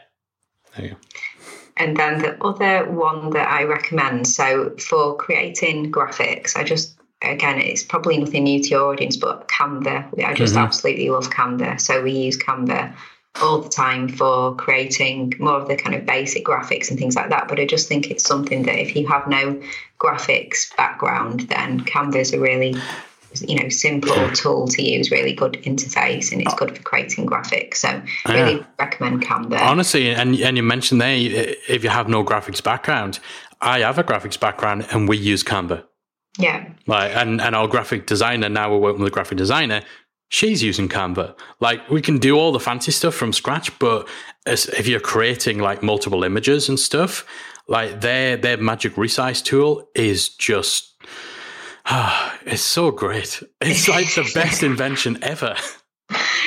there 0.74 0.86
you 0.86 0.90
go. 0.90 0.96
And 1.76 1.96
then 1.96 2.20
the 2.20 2.44
other 2.44 2.90
one 2.90 3.30
that 3.30 3.48
I 3.48 3.62
recommend, 3.62 4.26
so 4.26 4.74
for 4.78 5.16
creating 5.16 5.92
graphics, 5.92 6.56
I 6.56 6.64
just 6.64 6.98
again 7.22 7.58
it's 7.58 7.82
probably 7.82 8.18
nothing 8.18 8.44
new 8.44 8.62
to 8.62 8.68
your 8.68 8.92
audience, 8.92 9.16
but 9.16 9.48
Canva. 9.48 10.24
I 10.24 10.34
just 10.34 10.54
mm-hmm. 10.54 10.64
absolutely 10.64 11.10
love 11.10 11.30
Canva. 11.30 11.80
So 11.80 12.02
we 12.02 12.12
use 12.12 12.36
Canva 12.36 12.94
all 13.40 13.60
the 13.60 13.68
time 13.68 14.08
for 14.08 14.54
creating 14.56 15.32
more 15.38 15.54
of 15.54 15.68
the 15.68 15.76
kind 15.76 15.96
of 15.96 16.04
basic 16.04 16.44
graphics 16.44 16.90
and 16.90 16.98
things 16.98 17.16
like 17.16 17.30
that. 17.30 17.48
But 17.48 17.58
I 17.58 17.66
just 17.66 17.88
think 17.88 18.10
it's 18.10 18.24
something 18.24 18.64
that 18.64 18.78
if 18.78 18.94
you 18.94 19.06
have 19.06 19.26
no 19.26 19.60
graphics 19.98 20.76
background, 20.76 21.40
then 21.40 21.80
Canva 21.80 22.16
is 22.16 22.32
a 22.32 22.40
really 22.40 22.74
you 23.40 23.60
know 23.60 23.68
simple 23.68 24.30
tool 24.32 24.68
to 24.68 24.82
use 24.82 25.10
really 25.10 25.32
good 25.32 25.54
interface 25.62 26.32
and 26.32 26.42
it's 26.42 26.54
good 26.54 26.76
for 26.76 26.82
creating 26.82 27.26
graphics 27.26 27.76
so 27.76 28.02
I 28.26 28.34
really 28.34 28.66
recommend 28.78 29.22
canva 29.22 29.58
honestly 29.58 30.10
and, 30.10 30.38
and 30.38 30.56
you 30.56 30.62
mentioned 30.62 31.00
there 31.00 31.16
if 31.16 31.82
you 31.82 31.88
have 31.88 32.08
no 32.08 32.22
graphics 32.22 32.62
background 32.62 33.20
i 33.62 33.78
have 33.78 33.98
a 33.98 34.04
graphics 34.04 34.38
background 34.38 34.86
and 34.90 35.08
we 35.08 35.16
use 35.16 35.42
canva 35.42 35.82
yeah 36.38 36.68
like 36.86 37.14
and 37.14 37.40
and 37.40 37.54
our 37.54 37.68
graphic 37.68 38.06
designer 38.06 38.48
now 38.48 38.70
we're 38.70 38.78
working 38.78 39.00
with 39.00 39.12
a 39.12 39.14
graphic 39.14 39.38
designer 39.38 39.82
she's 40.28 40.62
using 40.62 40.88
canva 40.88 41.34
like 41.60 41.88
we 41.90 42.00
can 42.00 42.18
do 42.18 42.36
all 42.38 42.52
the 42.52 42.60
fancy 42.60 42.90
stuff 42.90 43.14
from 43.14 43.32
scratch 43.32 43.76
but 43.78 44.08
as, 44.46 44.66
if 44.66 44.86
you're 44.86 45.00
creating 45.00 45.58
like 45.58 45.82
multiple 45.82 46.24
images 46.24 46.68
and 46.68 46.78
stuff 46.78 47.26
like 47.68 48.00
their 48.00 48.36
their 48.36 48.56
magic 48.56 48.94
resize 48.94 49.44
tool 49.44 49.88
is 49.94 50.30
just 50.30 50.92
Ah, 51.86 52.38
it's 52.46 52.62
so 52.62 52.90
great. 52.90 53.42
It's 53.60 53.88
like 53.88 54.06
the 54.14 54.30
best 54.34 54.62
invention 54.72 55.18
ever. 55.22 55.56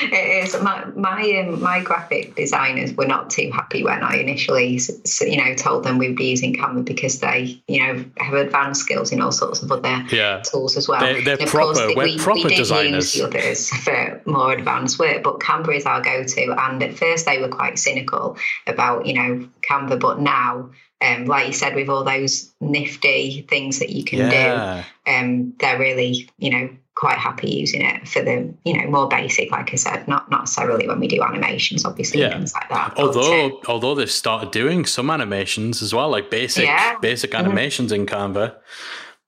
It 0.01 0.45
is. 0.45 0.61
My 0.61 0.85
my 0.95 1.21
um, 1.39 1.61
my 1.61 1.81
graphic 1.81 2.35
designers 2.35 2.93
were 2.93 3.05
not 3.05 3.29
too 3.29 3.49
happy 3.51 3.83
when 3.83 4.03
I 4.03 4.17
initially, 4.17 4.79
you 5.21 5.37
know, 5.37 5.55
told 5.55 5.83
them 5.83 5.97
we 5.97 6.09
would 6.09 6.17
be 6.17 6.25
using 6.25 6.53
Canva 6.55 6.85
because 6.85 7.19
they, 7.19 7.61
you 7.67 7.79
know, 7.79 8.05
have 8.17 8.33
advanced 8.33 8.81
skills 8.81 9.11
in 9.11 9.21
all 9.21 9.31
sorts 9.31 9.61
of 9.61 9.71
other 9.71 10.03
yeah. 10.11 10.41
tools 10.41 10.77
as 10.77 10.87
well. 10.87 10.99
They're, 10.99 11.21
they're 11.21 11.47
proper. 11.47 11.73
Course, 11.73 11.95
we, 11.95 12.17
proper 12.17 12.43
we 12.43 12.49
did 12.49 12.57
designers. 12.57 13.15
use 13.15 13.29
the 13.29 13.39
others 13.39 13.69
for 13.69 14.21
more 14.25 14.51
advanced 14.51 14.99
work, 14.99 15.23
but 15.23 15.39
Canva 15.39 15.75
is 15.75 15.85
our 15.85 16.01
go-to. 16.01 16.55
And 16.57 16.83
at 16.83 16.97
first, 16.97 17.25
they 17.25 17.39
were 17.39 17.49
quite 17.49 17.79
cynical 17.79 18.37
about, 18.67 19.05
you 19.05 19.13
know, 19.13 19.49
Canva, 19.61 19.99
but 19.99 20.19
now 20.19 20.71
um, 21.01 21.25
like 21.25 21.47
you 21.47 21.53
said, 21.53 21.75
with 21.75 21.89
all 21.89 22.03
those 22.03 22.53
nifty 22.61 23.41
things 23.49 23.79
that 23.79 23.89
you 23.89 24.03
can 24.03 24.19
yeah. 24.19 24.83
do, 25.05 25.11
um, 25.11 25.53
they're 25.59 25.77
really, 25.77 26.29
you 26.37 26.49
know, 26.49 26.69
quite 27.05 27.19
happy 27.19 27.51
using 27.51 27.83
it 27.83 28.07
for 28.07 28.23
the, 28.23 28.51
you 28.63 28.75
know, 28.75 28.89
more 28.89 29.07
basic, 29.07 29.51
like 29.51 29.71
I 29.71 29.75
said, 29.75 30.07
not 30.07 30.31
not 30.31 30.41
necessarily 30.41 30.87
when 30.87 30.99
we 30.99 31.07
do 31.07 31.21
animations, 31.21 31.85
obviously, 31.85 32.21
yeah. 32.21 32.29
things 32.29 32.51
like 32.55 32.67
that. 32.69 32.97
Although, 32.97 33.61
although 33.67 33.93
they've 33.93 34.09
started 34.09 34.49
doing 34.49 34.85
some 34.85 35.11
animations 35.11 35.83
as 35.83 35.93
well, 35.93 36.09
like 36.09 36.31
basic, 36.31 36.65
yeah. 36.65 36.97
basic 36.99 37.29
mm-hmm. 37.29 37.45
animations 37.45 37.91
mm-hmm. 37.91 38.01
in 38.01 38.07
Canva. 38.07 38.55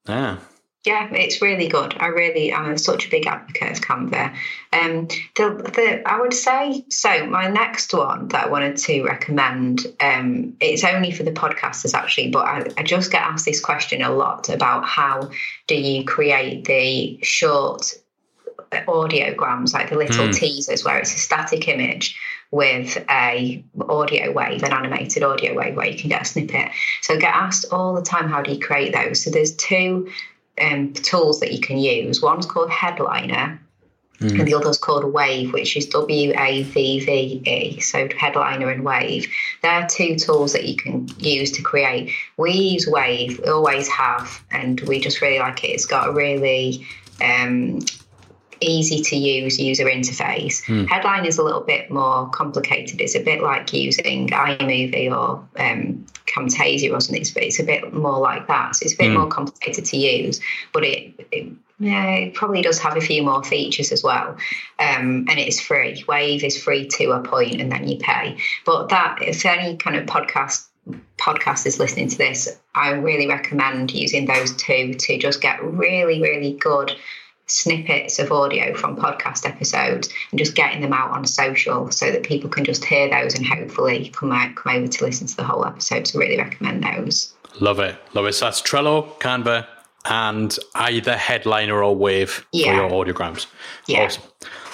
Yeah. 0.07 0.37
Yeah, 0.85 1.09
it's 1.11 1.41
really 1.41 1.67
good. 1.67 1.95
I 1.99 2.07
really, 2.07 2.53
I'm 2.53 2.77
such 2.77 3.07
a 3.07 3.09
big 3.09 3.27
advocate 3.27 3.71
of 3.73 3.83
Canva. 3.83 4.33
Um, 4.71 5.07
the, 5.35 5.71
the, 5.75 6.01
I 6.05 6.21
would 6.21 6.33
say 6.33 6.85
so. 6.89 7.27
My 7.27 7.49
next 7.49 7.93
one 7.93 8.29
that 8.29 8.45
I 8.45 8.49
wanted 8.49 8.77
to 8.77 9.03
recommend, 9.03 9.85
um, 9.99 10.55
it's 10.61 10.85
only 10.85 11.11
for 11.11 11.23
the 11.23 11.31
podcasters 11.31 11.93
actually, 11.93 12.29
but 12.29 12.45
I, 12.45 12.67
I 12.77 12.83
just 12.83 13.11
get 13.11 13.21
asked 13.21 13.45
this 13.45 13.59
question 13.59 14.01
a 14.01 14.11
lot 14.11 14.47
about 14.47 14.85
how 14.85 15.29
do 15.67 15.75
you 15.75 16.05
create 16.05 16.65
the 16.65 17.19
short 17.21 17.93
audiograms, 18.71 19.73
like 19.73 19.89
the 19.89 19.97
little 19.97 20.27
mm. 20.27 20.35
teasers 20.35 20.85
where 20.85 20.97
it's 20.99 21.13
a 21.13 21.17
static 21.17 21.67
image 21.67 22.17
with 22.51 22.97
a 23.09 23.63
audio 23.89 24.31
wave, 24.31 24.63
an 24.63 24.71
animated 24.71 25.23
audio 25.23 25.53
wave 25.53 25.75
where 25.75 25.87
you 25.87 25.97
can 25.97 26.09
get 26.09 26.21
a 26.21 26.25
snippet. 26.25 26.69
So 27.01 27.15
I 27.15 27.17
get 27.17 27.33
asked 27.33 27.65
all 27.71 27.93
the 27.93 28.01
time, 28.01 28.29
how 28.29 28.41
do 28.41 28.53
you 28.53 28.59
create 28.59 28.93
those? 28.93 29.23
So 29.23 29.31
there's 29.31 29.55
two 29.55 30.09
um, 30.61 30.93
tools 30.93 31.39
that 31.39 31.51
you 31.53 31.59
can 31.59 31.77
use. 31.77 32.21
One's 32.21 32.45
called 32.45 32.69
Headliner, 32.69 33.59
Mm. 34.19 34.39
and 34.39 34.47
the 34.47 34.55
other's 34.55 34.79
called 34.79 35.03
Wavve, 35.03 35.53
which 35.53 35.77
is 35.77 35.85
W 35.88 36.34
A 36.35 36.63
V 36.63 37.05
V 37.05 37.41
E. 37.45 37.79
So 37.81 38.09
Headliner 38.17 38.71
and 38.71 38.84
Wavve. 38.84 39.29
They're 39.61 39.85
two 39.88 40.15
tools 40.15 40.53
that 40.53 40.65
you 40.65 40.75
can 40.75 41.07
use 41.19 41.51
to 41.51 41.61
create. 41.61 42.11
We 42.35 42.51
use 42.51 42.88
Wavve, 42.88 43.39
we 43.39 43.47
always 43.47 43.88
have, 43.89 44.43
and 44.49 44.81
we 44.81 44.99
just 44.99 45.21
really 45.21 45.38
like 45.38 45.63
it. 45.63 45.67
It's 45.67 45.85
got 45.85 46.09
a 46.09 46.11
really 46.11 46.84
um, 47.21 47.79
easy 48.59 49.01
to 49.01 49.15
use 49.15 49.59
user 49.59 49.85
interface. 49.85 50.63
Mm. 50.65 50.88
Headline 50.88 51.25
is 51.25 51.38
a 51.38 51.43
little 51.43 51.61
bit 51.61 51.89
more 51.89 52.29
complicated. 52.29 53.01
It's 53.01 53.15
a 53.15 53.19
bit 53.19 53.41
like 53.41 53.73
using 53.73 54.29
iMovie 54.29 55.11
or 55.11 55.47
um, 55.59 56.05
Camtasia 56.25 56.93
or 56.93 56.99
something, 56.99 57.23
but 57.34 57.43
it's 57.43 57.59
a 57.59 57.63
bit 57.63 57.93
more 57.93 58.19
like 58.19 58.47
that. 58.47 58.75
So 58.75 58.85
it's 58.85 58.93
a 58.93 58.97
bit 58.97 59.09
mm. 59.11 59.17
more 59.19 59.27
complicated 59.27 59.85
to 59.85 59.97
use, 59.97 60.39
but 60.73 60.84
it, 60.84 61.27
it 61.31 61.51
yeah, 61.79 62.09
it 62.15 62.34
probably 62.34 62.63
does 62.63 62.79
have 62.79 62.97
a 62.97 63.01
few 63.01 63.21
more 63.21 63.43
features 63.43 63.91
as 63.91 64.03
well. 64.03 64.29
Um, 64.79 65.27
and 65.29 65.38
it's 65.38 65.59
free. 65.59 66.03
Wavve 66.07 66.43
is 66.43 66.61
free 66.61 66.88
to 66.88 67.11
a 67.11 67.21
point 67.21 67.61
and 67.61 67.71
then 67.71 67.88
you 67.88 67.97
pay. 67.99 68.38
But 68.65 68.89
that, 68.89 69.19
if 69.21 69.45
any 69.45 69.77
kind 69.77 69.95
of 69.95 70.07
podcast 70.07 70.65
podcast 71.17 71.65
is 71.65 71.79
listening 71.79 72.07
to 72.09 72.17
this, 72.17 72.57
I 72.73 72.91
really 72.91 73.27
recommend 73.27 73.91
using 73.91 74.25
those 74.25 74.55
two 74.55 74.93
to 74.93 75.17
just 75.17 75.41
get 75.41 75.63
really, 75.63 76.21
really 76.21 76.53
good 76.53 76.95
snippets 77.48 78.19
of 78.19 78.32
audio 78.32 78.74
from 78.76 78.95
podcast 78.95 79.48
episodes 79.48 80.10
and 80.32 80.40
just 80.40 80.56
getting 80.56 80.82
them 80.82 80.94
out 80.94 81.11
on 81.11 81.26
social 81.26 81.90
so 81.91 82.11
that 82.11 82.24
people 82.24 82.49
can 82.49 82.65
just 82.65 82.84
hear 82.84 83.10
those 83.10 83.36
and 83.36 83.45
hopefully 83.45 84.10
come 84.10 84.32
out 84.32 84.56
come 84.56 84.76
over 84.76 84.88
to 84.88 85.06
listen 85.06 85.28
to 85.28 85.36
the 85.36 85.44
whole 85.44 85.65
episode. 85.65 86.07
So 86.07 86.19
really 86.19 86.38
recommend 86.38 86.84
those. 86.84 87.34
Love 87.60 87.80
it. 87.80 87.95
Love 88.14 88.26
it. 88.26 88.34
So 88.34 88.45
that's 88.45 88.61
Trello, 88.61 89.18
Canva, 89.19 89.65
and 90.06 90.57
either 90.76 91.18
headliner 91.18 91.84
or 91.84 91.95
Wavve 91.95 92.44
yeah. 92.52 92.68
for 92.68 92.76
your 92.76 93.06
audiograms. 93.06 93.48
Yeah. 93.88 94.06
Awesome. 94.06 94.24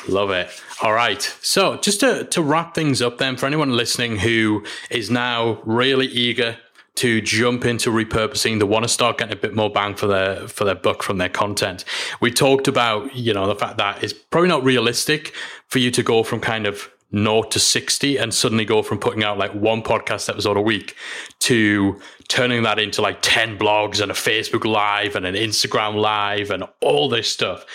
Love 0.07 0.31
it. 0.31 0.49
All 0.81 0.93
right. 0.93 1.21
So 1.41 1.77
just 1.77 2.01
to, 2.01 2.25
to 2.25 2.41
wrap 2.41 2.75
things 2.75 3.01
up 3.01 3.19
then 3.19 3.37
for 3.37 3.45
anyone 3.45 3.71
listening 3.71 4.17
who 4.17 4.65
is 4.89 5.09
now 5.09 5.61
really 5.63 6.07
eager 6.07 6.57
to 6.95 7.21
jump 7.21 7.65
into 7.65 7.89
repurposing 7.89 8.59
they 8.59 8.65
want 8.65 8.83
to 8.83 8.89
start 8.89 9.17
getting 9.17 9.33
a 9.33 9.39
bit 9.39 9.55
more 9.55 9.69
bang 9.69 9.95
for 9.95 10.07
their 10.07 10.47
for 10.47 10.63
their 10.63 10.75
buck 10.75 11.01
from 11.01 11.17
their 11.17 11.29
content 11.29 11.83
we 12.21 12.31
talked 12.31 12.67
about 12.67 13.15
you 13.15 13.33
know 13.33 13.47
the 13.47 13.55
fact 13.55 13.77
that 13.77 14.03
it's 14.03 14.13
probably 14.13 14.49
not 14.49 14.63
realistic 14.63 15.33
for 15.67 15.79
you 15.79 15.89
to 15.89 16.03
go 16.03 16.23
from 16.23 16.39
kind 16.39 16.67
of 16.67 16.89
0 17.15 17.43
to 17.43 17.59
60 17.59 18.17
and 18.17 18.33
suddenly 18.33 18.65
go 18.65 18.81
from 18.81 18.97
putting 18.97 19.23
out 19.23 19.37
like 19.37 19.53
one 19.53 19.83
podcast 19.83 20.29
episode 20.29 20.57
a 20.57 20.61
week 20.61 20.95
to 21.39 21.99
turning 22.27 22.63
that 22.63 22.79
into 22.79 23.01
like 23.01 23.19
10 23.21 23.57
blogs 23.59 24.01
and 24.01 24.09
a 24.09 24.15
Facebook 24.15 24.65
live 24.65 25.15
and 25.15 25.25
an 25.25 25.35
Instagram 25.35 25.95
live 25.95 26.49
and 26.49 26.63
all 26.81 27.09
this 27.09 27.29
stuff. 27.29 27.65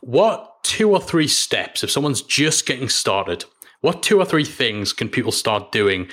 What 0.00 0.62
two 0.62 0.90
or 0.90 1.00
three 1.00 1.26
steps, 1.26 1.82
if 1.82 1.90
someone's 1.90 2.22
just 2.22 2.66
getting 2.66 2.88
started, 2.88 3.44
what 3.80 4.02
two 4.02 4.20
or 4.20 4.24
three 4.24 4.44
things 4.44 4.92
can 4.92 5.08
people 5.08 5.32
start 5.32 5.72
doing 5.72 6.08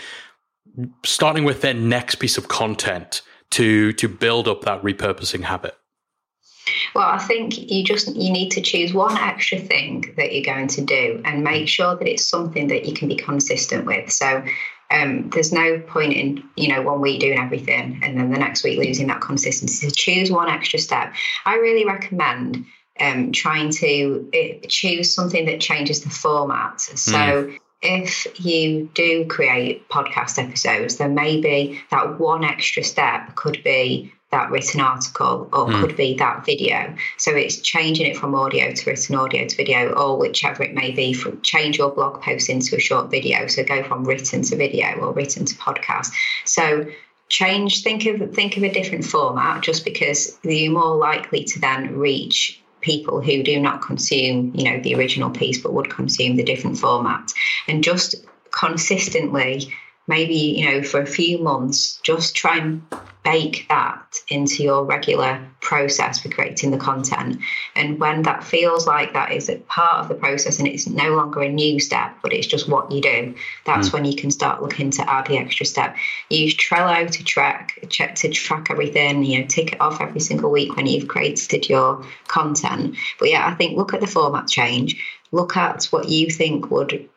starting 1.03 1.43
with 1.43 1.61
their 1.61 1.73
next 1.73 2.15
piece 2.15 2.38
of 2.38 2.48
content 2.48 3.22
to 3.52 3.93
to 3.93 4.07
build 4.07 4.48
up 4.48 4.61
that 4.61 4.81
repurposing 4.81 5.43
habit? 5.43 5.77
Well, 6.93 7.07
I 7.07 7.18
think 7.18 7.57
you 7.72 7.84
just 7.84 8.15
you 8.15 8.31
need 8.31 8.52
to 8.52 8.61
choose 8.61 8.93
one 8.93 9.18
extra 9.18 9.60
thing 9.60 10.14
that 10.18 10.34
you're 10.34 10.43
going 10.43 10.68
to 10.68 10.81
do 10.81 11.22
and 11.26 11.43
make 11.43 11.68
sure 11.68 11.95
that 11.95 12.07
it's 12.07 12.26
something 12.26 12.68
that 12.68 12.85
you 12.85 12.93
can 12.93 13.07
be 13.07 13.15
consistent 13.15 13.85
with. 13.85 14.11
So 14.11 14.43
um, 14.89 15.30
there's 15.30 15.53
no 15.53 15.80
point 15.80 16.14
in 16.14 16.43
you 16.56 16.69
know 16.69 16.81
one 16.81 17.02
week 17.02 17.19
doing 17.22 17.39
everything 17.39 17.99
and 18.03 18.18
then 18.18 18.31
the 18.31 18.39
next 18.39 18.64
week 18.64 18.80
losing 18.80 19.07
that 19.07 19.22
consistency. 19.22 19.88
So 19.88 19.93
choose 19.93 20.31
one 20.31 20.49
extra 20.49 20.80
step. 20.80 21.14
I 21.45 21.56
really 21.56 21.85
recommend 21.85 22.65
um, 22.99 23.31
trying 23.31 23.72
to 23.72 24.30
uh, 24.35 24.68
choose 24.68 25.14
something 25.14 25.45
that 25.45 25.60
changes 25.61 26.02
the 26.02 26.10
format. 26.10 26.81
So. 26.81 27.11
Mm 27.11 27.57
if 27.82 28.28
you 28.44 28.90
do 28.94 29.26
create 29.26 29.88
podcast 29.90 30.38
episodes, 30.38 30.98
then 30.98 31.16
maybe 31.16 31.82
that 31.90 32.20
one 32.20 32.44
extra 32.44 32.84
step 32.84 33.36
could 33.36 33.64
be 33.64 34.14
that 34.32 34.49
written 34.49 34.80
article 34.80 35.49
or 35.52 35.68
mm. 35.68 35.82
could 35.82 35.98
be 35.98 36.16
that 36.16 36.45
video. 36.45 36.95
So 37.18 37.36
it's 37.36 37.58
changing 37.58 38.08
it 38.08 38.16
from 38.16 38.34
audio 38.34 38.72
to 38.72 38.90
written 38.90 39.16
audio 39.16 39.45
to 39.45 39.56
video 39.58 39.91
or 39.91 40.18
whichever 40.18 40.64
it 40.64 40.74
may 40.74 40.91
be. 40.91 41.14
From 41.14 41.41
change 41.41 41.78
your 41.78 41.91
blog 41.91 42.22
post 42.22 42.49
into 42.49 42.76
a 42.76 42.80
short 42.80 43.12
video. 43.12 43.48
So 43.48 43.64
go 43.64 43.84
from 43.84 44.06
written 44.06 44.41
to 44.44 44.56
video 44.56 44.94
or 44.99 45.12
written 45.12 45.45
to 45.45 45.56
podcast. 45.56 46.12
So 46.45 46.86
change 47.28 47.84
think 47.84 48.06
of 48.06 48.34
think 48.34 48.58
of 48.58 48.64
a 48.64 48.72
different 48.72 49.06
format 49.06 49.64
just 49.64 49.86
because 49.86 50.38
you're 50.44 50.72
more 50.72 50.95
likely 50.95 51.44
to 51.45 51.60
then 51.60 51.98
reach 51.98 52.61
people 52.82 53.22
who 53.22 53.44
do 53.44 53.60
not 53.60 53.82
consume, 53.82 54.52
you 54.56 54.66
know, 54.66 54.80
the 54.82 54.95
original 54.95 55.30
piece 55.30 55.62
but 55.62 55.74
would 55.74 55.90
consume 55.90 56.36
the 56.36 56.44
different 56.44 56.78
format. 56.78 57.32
And 57.68 57.84
just 57.84 58.16
consistently, 58.52 59.74
maybe, 60.08 60.36
you 60.36 60.66
know, 60.66 60.84
for 60.84 61.02
a 61.02 61.08
few 61.08 61.40
months, 61.40 61.99
just 62.03 62.36
try 62.36 62.58
and 62.58 62.84
bake 63.23 63.68
that 63.69 64.19
into 64.30 64.64
your 64.64 64.84
regular 64.84 65.39
process 65.61 66.19
for 66.19 66.30
creating 66.30 66.72
the 66.72 66.77
content. 66.77 67.39
And 67.76 67.99
when 67.99 68.23
that 68.23 68.43
feels 68.43 68.88
like 68.88 69.14
that 69.14 69.31
is 69.31 69.48
a 69.48 69.57
part 69.57 69.99
of 70.02 70.07
the 70.07 70.15
process 70.15 70.57
and 70.57 70.68
it's 70.68 70.88
no 70.88 71.15
longer 71.15 71.41
a 71.41 71.49
new 71.49 71.80
step, 71.80 72.15
but 72.23 72.34
it's 72.34 72.48
just 72.48 72.68
what 72.68 72.91
you 72.91 72.99
do, 72.99 73.35
that's 73.65 73.89
mm. 73.89 73.93
when 73.93 74.06
you 74.06 74.15
can 74.15 74.31
start 74.31 74.61
looking 74.61 74.89
to 74.91 75.10
add 75.10 75.27
the 75.27 75.38
extra 75.38 75.65
step. 75.65 75.95
Use 76.30 76.56
Trello 76.56 77.10
to 77.10 77.23
track 77.23 77.80
check 77.89 78.15
to 78.15 78.30
track 78.30 78.68
everything, 78.72 79.23
you 79.23 79.39
know, 79.39 79.48
tick 79.48 79.73
it 79.73 79.81
off 79.81 80.02
every 80.02 80.19
single 80.19 80.49
week 80.49 80.76
when 80.76 80.88
you've 80.88 81.07
created 81.07 81.69
your 81.69 82.03
content. 82.27 82.95
But 83.19 83.30
yeah, 83.30 83.48
I 83.48 83.53
think 83.53 83.77
look 83.77 83.93
at 83.93 84.02
the 84.02 84.07
format 84.07 84.48
change. 84.48 85.02
Look 85.31 85.56
at 85.56 85.85
what 85.85 86.10
you 86.10 86.30
think 86.30 86.72
would 86.72 87.07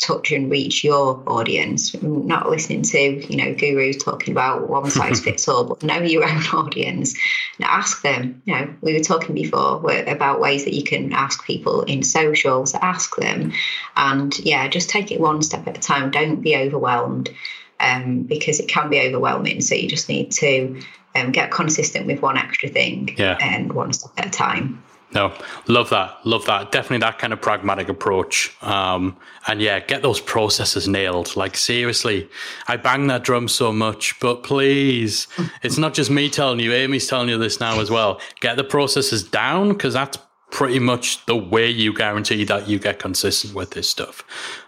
touch 0.00 0.32
and 0.32 0.50
reach 0.50 0.82
your 0.82 1.22
audience. 1.26 2.00
Not 2.02 2.48
listening 2.48 2.82
to 2.82 2.98
you 2.98 3.36
know 3.36 3.54
gurus 3.54 4.02
talking 4.02 4.32
about 4.32 4.68
one 4.68 4.90
size 4.98 5.20
fits 5.20 5.46
all 5.48 5.64
but 5.64 5.82
know 5.82 6.00
your 6.00 6.24
own 6.24 6.42
audience. 6.52 7.16
Now 7.58 7.68
ask 7.68 8.02
them 8.02 8.42
you 8.44 8.54
know 8.54 8.74
we 8.80 8.94
were 8.94 9.04
talking 9.04 9.34
before 9.34 9.90
about 10.06 10.40
ways 10.40 10.64
that 10.64 10.74
you 10.74 10.82
can 10.82 11.12
ask 11.12 11.44
people 11.44 11.82
in 11.82 12.02
socials 12.02 12.74
ask 12.74 13.16
them. 13.16 13.52
And 13.96 14.36
yeah 14.40 14.68
just 14.68 14.90
take 14.90 15.12
it 15.12 15.20
one 15.20 15.42
step 15.42 15.66
at 15.66 15.76
a 15.76 15.80
time. 15.80 16.10
Don't 16.10 16.40
be 16.40 16.56
overwhelmed 16.56 17.30
um, 17.78 18.22
because 18.22 18.60
it 18.60 18.68
can 18.68 18.90
be 18.90 19.00
overwhelming. 19.00 19.60
So 19.60 19.74
you 19.74 19.88
just 19.88 20.08
need 20.08 20.32
to 20.32 20.82
um, 21.14 21.32
get 21.32 21.50
consistent 21.50 22.06
with 22.06 22.22
one 22.22 22.36
extra 22.36 22.68
thing 22.68 23.14
yeah. 23.18 23.36
and 23.40 23.72
one 23.72 23.92
step 23.92 24.12
at 24.16 24.26
a 24.26 24.30
time 24.30 24.82
no, 25.12 25.34
love 25.66 25.90
that. 25.90 26.18
Love 26.24 26.44
that. 26.46 26.70
Definitely 26.70 26.98
that 26.98 27.18
kind 27.18 27.32
of 27.32 27.40
pragmatic 27.40 27.88
approach. 27.88 28.56
Um, 28.62 29.16
and 29.46 29.60
yeah, 29.60 29.80
get 29.80 30.02
those 30.02 30.20
processes 30.20 30.86
nailed. 30.86 31.34
Like, 31.34 31.56
seriously, 31.56 32.28
I 32.68 32.76
bang 32.76 33.08
that 33.08 33.24
drum 33.24 33.48
so 33.48 33.72
much, 33.72 34.18
but 34.20 34.42
please, 34.42 35.26
it's 35.62 35.78
not 35.78 35.94
just 35.94 36.10
me 36.10 36.30
telling 36.30 36.60
you, 36.60 36.72
Amy's 36.72 37.08
telling 37.08 37.28
you 37.28 37.38
this 37.38 37.58
now 37.58 37.80
as 37.80 37.90
well. 37.90 38.20
Get 38.40 38.56
the 38.56 38.64
processes 38.64 39.24
down 39.24 39.70
because 39.70 39.94
that's 39.94 40.18
pretty 40.50 40.78
much 40.78 41.24
the 41.26 41.36
way 41.36 41.68
you 41.68 41.94
guarantee 41.94 42.44
that 42.44 42.68
you 42.68 42.78
get 42.78 42.98
consistent 42.98 43.54
with 43.54 43.70
this 43.70 43.88
stuff, 43.88 44.24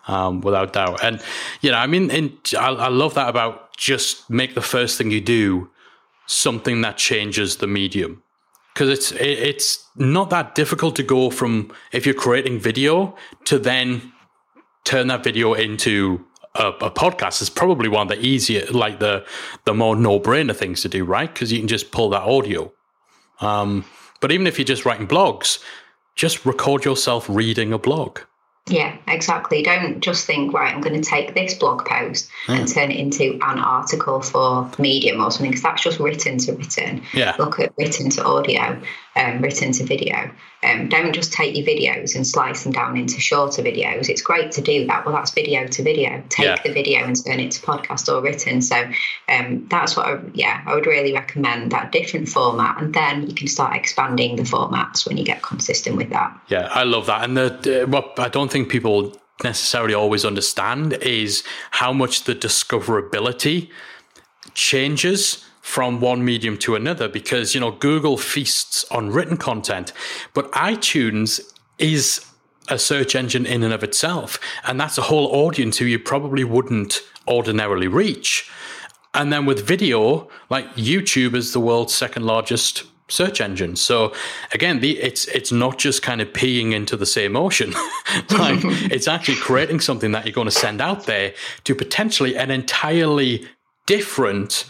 um, 0.09 0.40
without 0.40 0.73
doubt. 0.73 1.02
And, 1.05 1.20
you 1.60 1.70
know, 1.70 1.77
I 1.77 1.86
mean, 1.86 2.10
in, 2.10 2.36
I, 2.59 2.69
I 2.69 2.89
love 2.89 3.14
that 3.14 3.28
about 3.28 3.77
just 3.77 4.28
make 4.31 4.55
the 4.55 4.62
first 4.62 4.98
thing 4.98 5.10
you 5.10 5.20
do 5.20 5.70
something 6.27 6.81
that 6.82 6.97
changes 6.97 7.56
the 7.56 7.66
medium 7.66 8.22
because 8.73 8.89
it's 8.89 9.12
it's 9.12 9.86
not 9.97 10.31
that 10.31 10.55
difficult 10.55 10.97
to 10.97 11.03
go 11.03 11.31
from 11.31 11.73
if 11.93 12.07
you're 12.07 12.15
creating 12.15 12.59
video 12.59 13.16
to 13.44 13.59
then 13.59 14.12
turn 14.85 15.07
that 15.09 15.23
video 15.23 15.55
into 15.55 16.24
a, 16.55 16.69
a 16.69 16.90
podcast. 16.90 17.43
Is 17.43 17.51
probably 17.51 17.89
one 17.89 18.03
of 18.03 18.09
the 18.09 18.24
easier 18.24 18.66
like 18.70 18.99
the 18.99 19.24
the 19.65 19.74
more 19.74 19.97
no-brainer 19.97 20.57
things 20.57 20.82
to 20.82 20.89
do 20.89 21.05
right? 21.05 21.32
Because 21.32 21.53
you 21.53 21.59
can 21.59 21.69
just 21.69 21.90
pull 21.93 22.11
that 22.11 22.23
audio. 22.23 22.73
Um, 23.40 23.85
but 24.20 24.31
even 24.31 24.47
if 24.47 24.59
you're 24.59 24.65
just 24.65 24.85
writing 24.85 25.09
blogs 25.09 25.59
just 26.15 26.44
record 26.44 26.85
yourself 26.85 27.28
reading 27.28 27.73
a 27.73 27.78
blog 27.78 28.20
yeah, 28.69 28.97
exactly. 29.09 29.63
Don't 29.63 30.01
just 30.01 30.25
think, 30.25 30.53
right, 30.53 30.73
I'm 30.73 30.81
going 30.81 31.01
to 31.01 31.09
take 31.09 31.35
this 31.35 31.55
blog 31.55 31.85
post 31.85 32.29
mm. 32.47 32.59
and 32.59 32.69
turn 32.69 32.93
it 32.93 32.99
into 32.99 33.35
an 33.43 33.59
article 33.59 34.21
for 34.21 34.71
Medium 34.79 35.21
or 35.21 35.31
something, 35.31 35.51
because 35.51 35.63
that's 35.63 35.83
just 35.83 35.99
written 35.99 36.39
to 36.39 36.53
written. 36.53 37.03
Yeah. 37.13 37.35
Look 37.39 37.59
at 37.59 37.73
written 37.77 38.11
to 38.11 38.25
audio. 38.25 38.81
Um, 39.17 39.43
written 39.43 39.73
to 39.73 39.85
video. 39.85 40.31
Um, 40.65 40.89
don't 40.89 41.13
just 41.13 41.33
take 41.33 41.57
your 41.57 41.67
videos 41.67 42.15
and 42.15 42.27
slice 42.27 42.63
them 42.63 42.73
down 42.73 42.97
into 42.97 43.21
shorter 43.21 43.63
videos. 43.63 44.09
It's 44.09 44.23
great 44.23 44.53
to 44.53 44.61
do 44.61 44.87
that. 44.87 45.05
Well, 45.05 45.15
that's 45.15 45.33
video 45.33 45.67
to 45.67 45.83
video. 45.83 46.23
Take 46.29 46.47
yeah. 46.47 46.63
the 46.63 46.73
video 46.73 47.01
and 47.01 47.25
turn 47.25 47.41
it 47.41 47.51
to 47.53 47.61
podcast 47.63 48.13
or 48.13 48.23
written. 48.23 48.63
So 48.63 48.89
um, 49.29 49.67
that's 49.69 49.97
what, 49.97 50.07
I, 50.07 50.21
yeah, 50.35 50.63
I 50.67 50.75
would 50.75 50.87
really 50.87 51.13
recommend 51.13 51.73
that 51.73 51.91
different 51.91 52.29
format. 52.29 52.81
And 52.81 52.95
then 52.95 53.29
you 53.29 53.35
can 53.35 53.49
start 53.49 53.77
expanding 53.77 54.37
the 54.37 54.45
formats 54.45 55.07
when 55.07 55.17
you 55.17 55.25
get 55.25 55.43
consistent 55.43 55.97
with 55.97 56.11
that. 56.11 56.41
Yeah, 56.49 56.69
I 56.71 56.85
love 56.85 57.07
that. 57.07 57.25
And 57.25 57.37
the, 57.37 57.87
what 57.89 58.19
I 58.19 58.29
don't 58.29 58.51
think 58.51 58.69
people 58.69 59.17
necessarily 59.43 59.95
always 59.95 60.25
understand 60.25 60.93
is 60.95 61.43
how 61.73 61.93
much 61.93 62.25
the 62.25 62.35
discoverability 62.35 63.69
changes 64.55 65.45
from 65.73 66.01
one 66.01 66.23
medium 66.23 66.59
to 66.59 66.74
another 66.74 67.09
because 67.09 67.55
you 67.55 67.61
know 67.61 67.70
Google 67.70 68.19
feasts 68.19 68.85
on 68.90 69.09
written 69.09 69.39
content, 69.39 69.90
but 70.35 70.53
iTunes 70.53 71.40
is 71.78 72.27
a 72.69 72.78
search 72.78 73.15
engine 73.15 73.47
in 73.47 73.62
and 73.62 73.73
of 73.73 73.82
itself, 73.82 74.39
and 74.66 74.78
that's 74.78 74.99
a 74.99 75.03
whole 75.11 75.28
audience 75.28 75.78
who 75.78 75.86
you 75.86 75.99
probably 75.99 76.44
wouldn't 76.44 77.01
ordinarily 77.27 77.89
reach. 77.89 78.51
And 79.15 79.32
then 79.32 79.47
with 79.47 79.66
video, 79.66 80.28
like 80.51 80.66
YouTube 80.74 81.35
is 81.35 81.55
the 81.55 81.61
world's 81.61 81.94
second 81.94 82.27
largest 82.27 82.85
search 83.09 83.40
engine. 83.40 83.74
So 83.77 84.12
again, 84.53 84.81
the, 84.81 84.99
it's 84.99 85.24
it's 85.28 85.53
not 85.53 85.78
just 85.78 86.03
kind 86.03 86.20
of 86.20 86.28
peeing 86.35 86.74
into 86.74 86.99
the 86.99 87.07
same 87.07 87.35
ocean. 87.35 87.70
like 88.31 88.61
it's 88.93 89.09
actually 89.09 89.39
creating 89.39 89.81
something 89.81 90.12
that 90.12 90.27
you're 90.27 90.35
going 90.35 90.53
to 90.55 90.61
send 90.66 90.82
out 90.82 91.07
there 91.07 91.32
to 91.65 91.74
potentially 91.74 92.36
an 92.36 92.51
entirely 92.51 93.49
different 93.86 94.66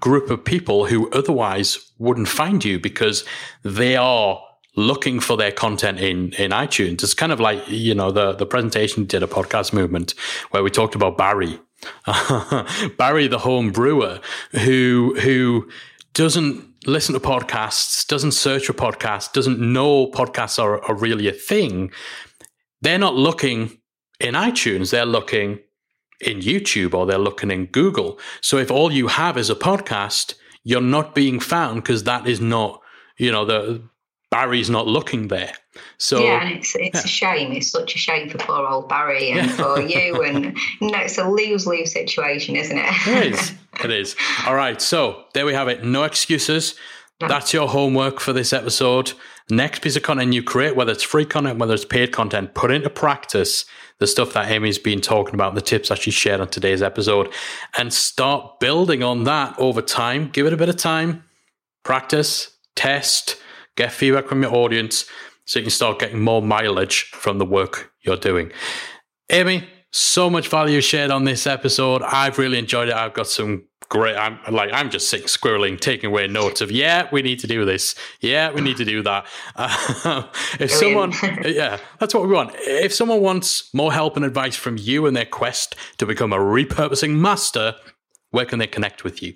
group 0.00 0.30
of 0.30 0.44
people 0.44 0.86
who 0.86 1.10
otherwise 1.10 1.92
wouldn't 1.98 2.28
find 2.28 2.64
you 2.64 2.78
because 2.78 3.24
they 3.62 3.96
are 3.96 4.40
looking 4.76 5.18
for 5.18 5.36
their 5.36 5.52
content 5.52 5.98
in 5.98 6.32
in 6.34 6.52
iTunes. 6.52 7.02
It's 7.02 7.14
kind 7.14 7.32
of 7.32 7.40
like 7.40 7.62
you 7.68 7.94
know 7.94 8.10
the 8.10 8.32
the 8.32 8.46
presentation 8.46 9.04
did 9.04 9.22
a 9.22 9.26
podcast 9.26 9.72
movement 9.72 10.14
where 10.50 10.62
we 10.62 10.70
talked 10.70 10.94
about 10.94 11.18
Barry, 11.18 11.58
Barry 12.96 13.28
the 13.28 13.38
home 13.38 13.70
brewer 13.70 14.20
who 14.52 15.16
who 15.20 15.68
doesn't 16.14 16.64
listen 16.86 17.14
to 17.14 17.20
podcasts, 17.20 18.06
doesn't 18.06 18.32
search 18.32 18.66
for 18.66 18.72
podcasts, 18.72 19.32
doesn't 19.32 19.58
know 19.58 20.10
podcasts 20.10 20.62
are, 20.62 20.82
are 20.84 20.94
really 20.94 21.28
a 21.28 21.32
thing. 21.32 21.90
They're 22.80 22.98
not 22.98 23.14
looking 23.14 23.78
in 24.20 24.34
iTunes. 24.34 24.90
They're 24.90 25.06
looking 25.06 25.60
in 26.20 26.40
YouTube 26.40 26.94
or 26.94 27.06
they're 27.06 27.18
looking 27.18 27.50
in 27.50 27.66
Google. 27.66 28.18
So 28.40 28.56
if 28.58 28.70
all 28.70 28.92
you 28.92 29.08
have 29.08 29.36
is 29.36 29.50
a 29.50 29.54
podcast, 29.54 30.34
you're 30.64 30.80
not 30.80 31.14
being 31.14 31.40
found 31.40 31.82
because 31.82 32.04
that 32.04 32.26
is 32.26 32.40
not, 32.40 32.80
you 33.16 33.30
know, 33.30 33.44
the 33.44 33.82
Barry's 34.30 34.68
not 34.68 34.86
looking 34.86 35.28
there. 35.28 35.52
So 35.96 36.22
yeah, 36.22 36.42
and 36.42 36.56
it's 36.56 36.74
it's 36.76 36.96
yeah. 36.96 37.04
a 37.04 37.06
shame. 37.06 37.52
It's 37.52 37.70
such 37.70 37.94
a 37.94 37.98
shame 37.98 38.28
for 38.28 38.38
poor 38.38 38.66
old 38.66 38.88
Barry 38.88 39.30
and 39.30 39.48
yeah. 39.48 39.56
for 39.56 39.80
you, 39.80 40.22
and 40.26 40.56
you 40.80 40.90
know, 40.90 40.98
it's 40.98 41.18
a 41.18 41.28
lose 41.28 41.66
lose 41.66 41.92
situation, 41.92 42.56
isn't 42.56 42.76
it? 42.76 43.06
it 43.06 43.32
is. 43.32 43.52
It 43.82 43.90
is. 43.90 44.16
All 44.46 44.54
right. 44.54 44.82
So 44.82 45.24
there 45.34 45.46
we 45.46 45.54
have 45.54 45.68
it. 45.68 45.84
No 45.84 46.02
excuses. 46.02 46.74
That's 47.26 47.52
your 47.52 47.68
homework 47.68 48.20
for 48.20 48.32
this 48.32 48.52
episode. 48.52 49.12
Next 49.50 49.82
piece 49.82 49.96
of 49.96 50.04
content 50.04 50.34
you 50.34 50.42
create, 50.42 50.76
whether 50.76 50.92
it's 50.92 51.02
free 51.02 51.24
content, 51.24 51.58
whether 51.58 51.74
it's 51.74 51.84
paid 51.84 52.12
content, 52.12 52.54
put 52.54 52.70
into 52.70 52.90
practice 52.90 53.64
the 53.98 54.06
stuff 54.06 54.34
that 54.34 54.48
Amy's 54.48 54.78
been 54.78 55.00
talking 55.00 55.34
about, 55.34 55.56
the 55.56 55.60
tips 55.60 55.88
that 55.88 55.98
she 55.98 56.12
shared 56.12 56.40
on 56.40 56.48
today's 56.48 56.80
episode, 56.80 57.32
and 57.76 57.92
start 57.92 58.60
building 58.60 59.02
on 59.02 59.24
that 59.24 59.58
over 59.58 59.82
time. 59.82 60.28
Give 60.28 60.46
it 60.46 60.52
a 60.52 60.56
bit 60.56 60.68
of 60.68 60.76
time, 60.76 61.24
practice, 61.82 62.56
test, 62.76 63.36
get 63.76 63.90
feedback 63.90 64.28
from 64.28 64.42
your 64.42 64.54
audience 64.54 65.04
so 65.44 65.58
you 65.58 65.64
can 65.64 65.70
start 65.70 65.98
getting 65.98 66.20
more 66.20 66.40
mileage 66.40 67.04
from 67.10 67.38
the 67.38 67.44
work 67.44 67.90
you're 68.02 68.16
doing. 68.16 68.52
Amy, 69.30 69.68
so 69.90 70.28
much 70.28 70.48
value 70.48 70.80
shared 70.80 71.10
on 71.10 71.24
this 71.24 71.46
episode. 71.46 72.02
I've 72.02 72.38
really 72.38 72.58
enjoyed 72.58 72.88
it. 72.88 72.94
I've 72.94 73.14
got 73.14 73.26
some 73.26 73.64
great. 73.88 74.16
I'm 74.16 74.38
like 74.50 74.70
I'm 74.72 74.90
just 74.90 75.08
sitting 75.08 75.26
squirreling, 75.26 75.80
taking 75.80 76.08
away 76.08 76.26
notes 76.26 76.60
of 76.60 76.70
yeah, 76.70 77.08
we 77.10 77.22
need 77.22 77.38
to 77.40 77.46
do 77.46 77.64
this. 77.64 77.94
Yeah, 78.20 78.52
we 78.52 78.60
need 78.60 78.76
to 78.78 78.84
do 78.84 79.02
that. 79.02 79.26
Uh, 79.56 80.24
if 80.60 80.70
someone, 80.70 81.12
yeah, 81.44 81.78
that's 81.98 82.14
what 82.14 82.22
we 82.24 82.34
want. 82.34 82.52
If 82.58 82.92
someone 82.92 83.20
wants 83.20 83.72
more 83.74 83.92
help 83.92 84.16
and 84.16 84.24
advice 84.24 84.56
from 84.56 84.76
you 84.78 85.06
in 85.06 85.14
their 85.14 85.26
quest 85.26 85.76
to 85.98 86.06
become 86.06 86.32
a 86.32 86.38
repurposing 86.38 87.16
master, 87.16 87.74
where 88.30 88.44
can 88.44 88.58
they 88.58 88.66
connect 88.66 89.04
with 89.04 89.22
you? 89.22 89.34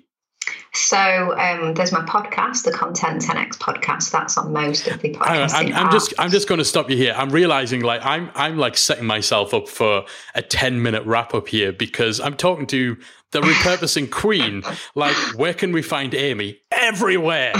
So 0.75 1.37
um, 1.37 1.75
there's 1.75 1.91
my 1.91 2.01
podcast, 2.01 2.63
the 2.63 2.71
Content 2.71 3.21
10x 3.21 3.57
podcast. 3.57 4.09
That's 4.09 4.37
on 4.37 4.51
most 4.51 4.87
of 4.87 5.01
the 5.01 5.11
podcasts. 5.13 5.53
I'm, 5.53 5.71
I'm 5.73 5.91
just 5.91 6.13
I'm 6.17 6.31
just 6.31 6.47
going 6.47 6.57
to 6.57 6.65
stop 6.65 6.89
you 6.89 6.97
here. 6.97 7.13
I'm 7.15 7.29
realizing 7.29 7.81
like 7.81 8.03
I'm 8.03 8.31
I'm 8.33 8.57
like 8.57 8.75
setting 8.75 9.05
myself 9.05 9.53
up 9.53 9.67
for 9.69 10.05
a 10.33 10.41
10 10.41 10.81
minute 10.81 11.05
wrap 11.05 11.35
up 11.35 11.47
here 11.47 11.71
because 11.71 12.19
I'm 12.19 12.35
talking 12.35 12.65
to 12.67 12.97
the 13.31 13.41
repurposing 13.41 14.09
queen. 14.11 14.63
Like, 14.95 15.15
where 15.35 15.53
can 15.53 15.73
we 15.73 15.83
find 15.83 16.15
Amy? 16.15 16.59
Everywhere. 16.71 17.53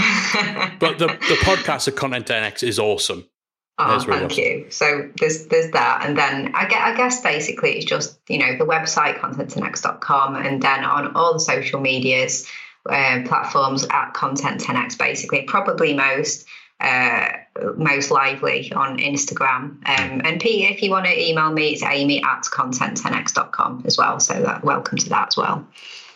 but 0.80 0.98
the 0.98 1.06
the 1.06 1.38
podcast 1.42 1.86
of 1.86 1.94
Content 1.94 2.26
10x 2.26 2.66
is 2.66 2.78
awesome. 2.78 3.28
Oh, 3.76 3.98
thank 3.98 4.38
you. 4.38 4.66
So 4.70 5.10
there's 5.18 5.46
there's 5.46 5.72
that, 5.72 6.06
and 6.06 6.16
then 6.16 6.52
I 6.54 6.68
get 6.68 6.80
I 6.80 6.96
guess 6.96 7.20
basically 7.22 7.72
it's 7.72 7.84
just 7.84 8.20
you 8.28 8.38
know 8.38 8.56
the 8.56 8.64
website 8.64 9.18
content10x.com, 9.18 10.36
and 10.36 10.62
then 10.62 10.84
on 10.84 11.16
all 11.16 11.32
the 11.32 11.40
social 11.40 11.80
medias 11.80 12.48
uh, 12.88 13.22
platforms 13.26 13.86
at 13.90 14.14
Content 14.14 14.60
10x, 14.60 14.98
basically, 14.98 15.42
probably 15.42 15.94
most. 15.94 16.46
Uh, 16.80 17.28
most 17.76 18.10
lively 18.10 18.70
on 18.72 18.98
Instagram. 18.98 19.78
Um, 19.88 20.20
and 20.24 20.40
Pete, 20.40 20.70
if 20.70 20.82
you 20.82 20.90
want 20.90 21.06
to 21.06 21.18
email 21.18 21.52
me, 21.52 21.68
it's 21.68 21.84
amy 21.84 22.22
at 22.22 22.42
content10x.com 22.42 23.84
as 23.86 23.96
well. 23.96 24.18
So 24.18 24.60
welcome 24.64 24.98
to 24.98 25.08
that 25.10 25.28
as 25.28 25.36
well. 25.36 25.66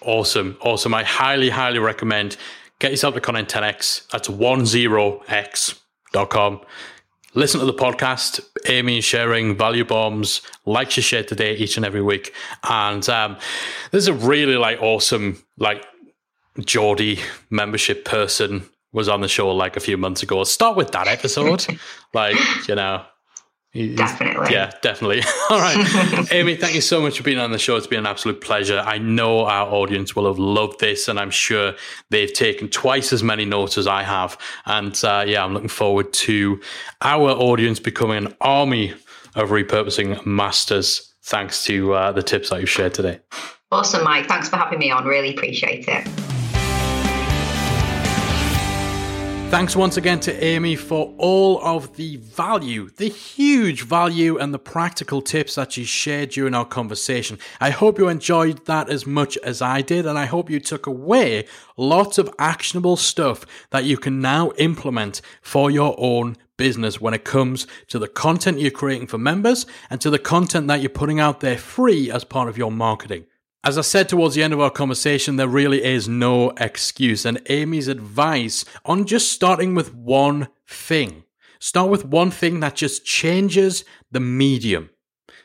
Awesome. 0.02 0.58
Awesome. 0.60 0.94
I 0.94 1.04
highly, 1.04 1.48
highly 1.48 1.78
recommend 1.78 2.36
get 2.78 2.90
yourself 2.90 3.14
to 3.14 3.20
Content 3.20 3.48
10x. 3.48 4.08
That's 4.10 4.28
10x.com. 4.28 6.60
Listen 7.34 7.60
to 7.60 7.66
the 7.66 7.74
podcast. 7.74 8.40
Amy 8.66 8.98
is 8.98 9.04
sharing 9.04 9.56
value 9.56 9.84
bombs 9.84 10.42
like 10.64 10.90
she 10.90 11.00
shared 11.00 11.28
today 11.28 11.54
each 11.56 11.76
and 11.76 11.84
every 11.84 12.02
week. 12.02 12.34
And 12.64 13.08
um, 13.08 13.36
there's 13.90 14.08
a 14.08 14.14
really 14.14 14.56
like 14.56 14.82
awesome 14.82 15.42
like 15.58 15.84
Geordie 16.60 17.20
membership 17.50 18.04
person 18.04 18.68
was 18.92 19.08
on 19.08 19.20
the 19.20 19.28
show 19.28 19.50
like 19.54 19.76
a 19.76 19.80
few 19.80 19.96
months 19.96 20.22
ago. 20.22 20.42
Start 20.44 20.76
with 20.76 20.92
that 20.92 21.06
episode. 21.08 21.66
like, 22.14 22.36
you 22.68 22.74
know. 22.74 23.04
Definitely. 23.74 24.52
Yeah, 24.52 24.72
definitely. 24.80 25.22
All 25.50 25.60
right. 25.60 26.26
Amy, 26.32 26.56
thank 26.56 26.74
you 26.74 26.80
so 26.80 27.02
much 27.02 27.18
for 27.18 27.22
being 27.22 27.38
on 27.38 27.52
the 27.52 27.58
show. 27.58 27.76
It's 27.76 27.86
been 27.86 28.00
an 28.00 28.06
absolute 28.06 28.40
pleasure. 28.40 28.82
I 28.84 28.98
know 28.98 29.44
our 29.44 29.68
audience 29.68 30.16
will 30.16 30.26
have 30.26 30.38
loved 30.38 30.80
this, 30.80 31.06
and 31.06 31.20
I'm 31.20 31.30
sure 31.30 31.74
they've 32.10 32.32
taken 32.32 32.68
twice 32.68 33.12
as 33.12 33.22
many 33.22 33.44
notes 33.44 33.76
as 33.76 33.86
I 33.86 34.02
have. 34.02 34.38
And 34.64 34.98
uh, 35.04 35.24
yeah, 35.26 35.44
I'm 35.44 35.52
looking 35.52 35.68
forward 35.68 36.12
to 36.14 36.60
our 37.02 37.30
audience 37.30 37.78
becoming 37.78 38.26
an 38.26 38.34
army 38.40 38.94
of 39.34 39.50
repurposing 39.50 40.24
masters 40.24 41.14
thanks 41.22 41.62
to 41.64 41.92
uh, 41.92 42.12
the 42.12 42.22
tips 42.22 42.50
that 42.50 42.60
you've 42.60 42.70
shared 42.70 42.94
today. 42.94 43.20
Awesome, 43.70 44.02
Mike. 44.02 44.26
Thanks 44.26 44.48
for 44.48 44.56
having 44.56 44.78
me 44.78 44.90
on. 44.90 45.04
Really 45.04 45.34
appreciate 45.34 45.86
it. 45.86 46.37
Thanks 49.50 49.74
once 49.74 49.96
again 49.96 50.20
to 50.20 50.44
Amy 50.44 50.76
for 50.76 51.14
all 51.16 51.58
of 51.64 51.96
the 51.96 52.18
value, 52.18 52.90
the 52.90 53.08
huge 53.08 53.82
value, 53.82 54.36
and 54.36 54.52
the 54.52 54.58
practical 54.58 55.22
tips 55.22 55.54
that 55.54 55.72
she 55.72 55.84
shared 55.84 56.28
during 56.28 56.54
our 56.54 56.66
conversation. 56.66 57.38
I 57.58 57.70
hope 57.70 57.98
you 57.98 58.08
enjoyed 58.08 58.66
that 58.66 58.90
as 58.90 59.06
much 59.06 59.38
as 59.38 59.62
I 59.62 59.80
did, 59.80 60.04
and 60.04 60.18
I 60.18 60.26
hope 60.26 60.50
you 60.50 60.60
took 60.60 60.86
away 60.86 61.46
lots 61.78 62.18
of 62.18 62.28
actionable 62.38 62.96
stuff 62.96 63.46
that 63.70 63.86
you 63.86 63.96
can 63.96 64.20
now 64.20 64.52
implement 64.58 65.22
for 65.40 65.70
your 65.70 65.94
own 65.96 66.36
business 66.58 67.00
when 67.00 67.14
it 67.14 67.24
comes 67.24 67.66
to 67.88 67.98
the 67.98 68.06
content 68.06 68.60
you're 68.60 68.70
creating 68.70 69.06
for 69.06 69.16
members 69.16 69.64
and 69.88 69.98
to 70.02 70.10
the 70.10 70.18
content 70.18 70.68
that 70.68 70.82
you're 70.82 70.90
putting 70.90 71.20
out 71.20 71.40
there 71.40 71.56
free 71.56 72.10
as 72.10 72.22
part 72.22 72.50
of 72.50 72.58
your 72.58 72.70
marketing. 72.70 73.24
As 73.64 73.76
I 73.76 73.82
said 73.82 74.08
towards 74.08 74.34
the 74.34 74.42
end 74.42 74.52
of 74.52 74.60
our 74.60 74.70
conversation, 74.70 75.36
there 75.36 75.48
really 75.48 75.84
is 75.84 76.08
no 76.08 76.50
excuse. 76.58 77.24
And 77.24 77.40
Amy's 77.48 77.88
advice 77.88 78.64
on 78.84 79.04
just 79.04 79.32
starting 79.32 79.74
with 79.74 79.94
one 79.94 80.48
thing 80.66 81.24
start 81.58 81.90
with 81.90 82.04
one 82.04 82.30
thing 82.30 82.60
that 82.60 82.76
just 82.76 83.04
changes 83.04 83.84
the 84.10 84.20
medium. 84.20 84.90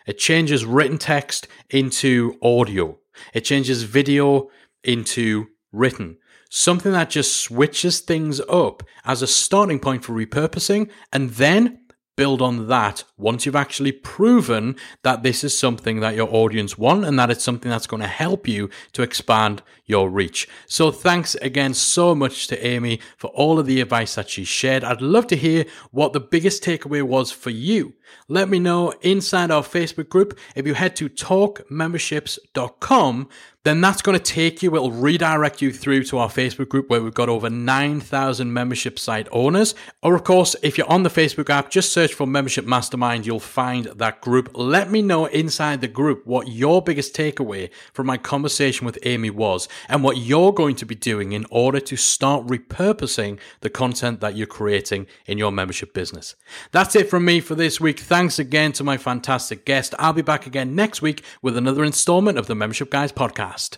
It 0.06 0.18
changes 0.18 0.66
written 0.66 0.98
text 0.98 1.48
into 1.70 2.38
audio, 2.42 3.00
it 3.34 3.42
changes 3.42 3.84
video 3.84 4.50
into 4.84 5.48
written. 5.72 6.18
Something 6.50 6.92
that 6.92 7.10
just 7.10 7.38
switches 7.38 8.00
things 8.00 8.40
up 8.42 8.84
as 9.06 9.24
a 9.24 9.28
starting 9.28 9.80
point 9.80 10.04
for 10.04 10.14
repurposing 10.14 10.92
and 11.12 11.32
then 11.32 11.80
build 12.16 12.42
on 12.42 12.68
that 12.68 13.04
once 13.18 13.46
you've 13.46 13.56
actually 13.56 13.92
proven 13.92 14.76
that 15.04 15.24
this 15.24 15.44
is 15.44 15.58
something 15.58 16.00
that 16.00 16.16
your 16.16 16.34
audience 16.34 16.78
want 16.78 17.06
and 17.06 17.18
that 17.18 17.32
it's 17.32 17.44
something 17.44 17.70
that's 17.70 17.88
going 17.88 18.02
to 18.02 18.08
help 18.08 18.48
you 18.48 18.70
to 18.92 19.02
expand 19.02 19.62
your 19.86 20.10
reach. 20.10 20.48
So 20.68 20.92
thanks 20.92 21.36
again 21.36 21.74
so 21.74 22.14
much 22.14 22.48
to 22.48 22.66
Amy 22.66 23.00
for 23.18 23.28
all 23.28 23.60
of 23.60 23.66
the 23.66 23.82
advice 23.82 24.16
that 24.16 24.30
she 24.30 24.44
shared. 24.44 24.84
I'd 24.84 25.02
love 25.02 25.28
to 25.28 25.36
hear 25.36 25.66
what 25.92 26.14
the 26.14 26.20
biggest 26.20 26.64
takeaway 26.64 27.02
was 27.02 27.32
for 27.32 27.50
you. 27.50 27.94
Let 28.28 28.50
me 28.50 28.60
know 28.60 28.92
inside 29.02 29.52
our 29.52 29.64
Facebook 29.64 30.10
group. 30.10 30.38
If 30.56 30.68
you 30.68 30.74
head 30.74 30.98
to 30.98 31.08
talkmemberships.com, 31.10 33.30
then 33.64 33.80
that's 33.80 34.02
going 34.02 34.18
to 34.18 34.24
take 34.24 34.62
you, 34.62 34.76
it'll 34.76 34.92
redirect 34.92 35.62
you 35.62 35.72
through 35.72 36.04
to 36.04 36.18
our 36.18 36.28
Facebook 36.28 36.68
group 36.68 36.90
where 36.90 37.02
we've 37.02 37.14
got 37.14 37.30
over 37.30 37.50
9,000 37.50 38.52
membership 38.52 39.00
site 39.00 39.30
owners. 39.32 39.74
Or, 40.02 40.16
of 40.16 40.26
course, 40.26 40.54
if 40.62 40.78
you're 40.78 40.90
on 40.90 41.04
the 41.04 41.10
Facebook 41.10 41.50
app, 41.50 41.70
just 41.70 41.94
search 41.94 42.14
for 42.14 42.28
Membership 42.28 42.66
Mastermind, 42.66 43.26
you'll 43.26 43.40
find 43.40 43.86
that 43.86 44.20
group. 44.20 44.52
Let 44.54 44.92
me 44.92 45.02
know 45.02 45.28
inside 45.28 45.80
the 45.80 45.88
group 45.88 46.28
what 46.28 46.50
your 46.50 46.82
biggest 46.82 47.16
takeaway 47.16 47.70
from 47.94 48.08
my 48.08 48.18
conversation 48.18 48.86
with 48.86 49.00
Amy 49.04 49.30
was 49.30 49.70
and 49.88 50.04
what 50.04 50.18
you're 50.18 50.52
going 50.52 50.76
to 50.76 50.86
be 50.86 50.96
doing 50.96 51.32
in 51.32 51.46
order 51.50 51.80
to 51.80 51.96
start 51.96 52.46
repurposing 52.48 53.40
the 53.62 53.70
content 53.70 54.20
that 54.20 54.36
you're 54.36 54.46
creating 54.46 55.08
in 55.26 55.38
your 55.38 55.54
membership 55.54 55.94
business. 55.94 56.36
That's 56.72 56.98
it 56.98 57.10
from 57.10 57.24
me 57.24 57.40
for 57.40 57.56
this 57.56 57.80
week. 57.80 58.02
Thanks 58.04 58.38
again 58.38 58.74
to 58.74 58.84
my 58.84 58.98
fantastic 58.98 59.66
guest. 59.66 59.96
I'll 59.98 60.12
be 60.12 60.22
back 60.22 60.46
again 60.46 60.76
next 60.76 61.02
week 61.02 61.24
with 61.42 61.56
another 61.56 61.86
installment 61.86 62.38
of 62.38 62.48
the 62.48 62.56
Membership 62.56 62.90
Guys 62.90 63.14
podcast. 63.14 63.78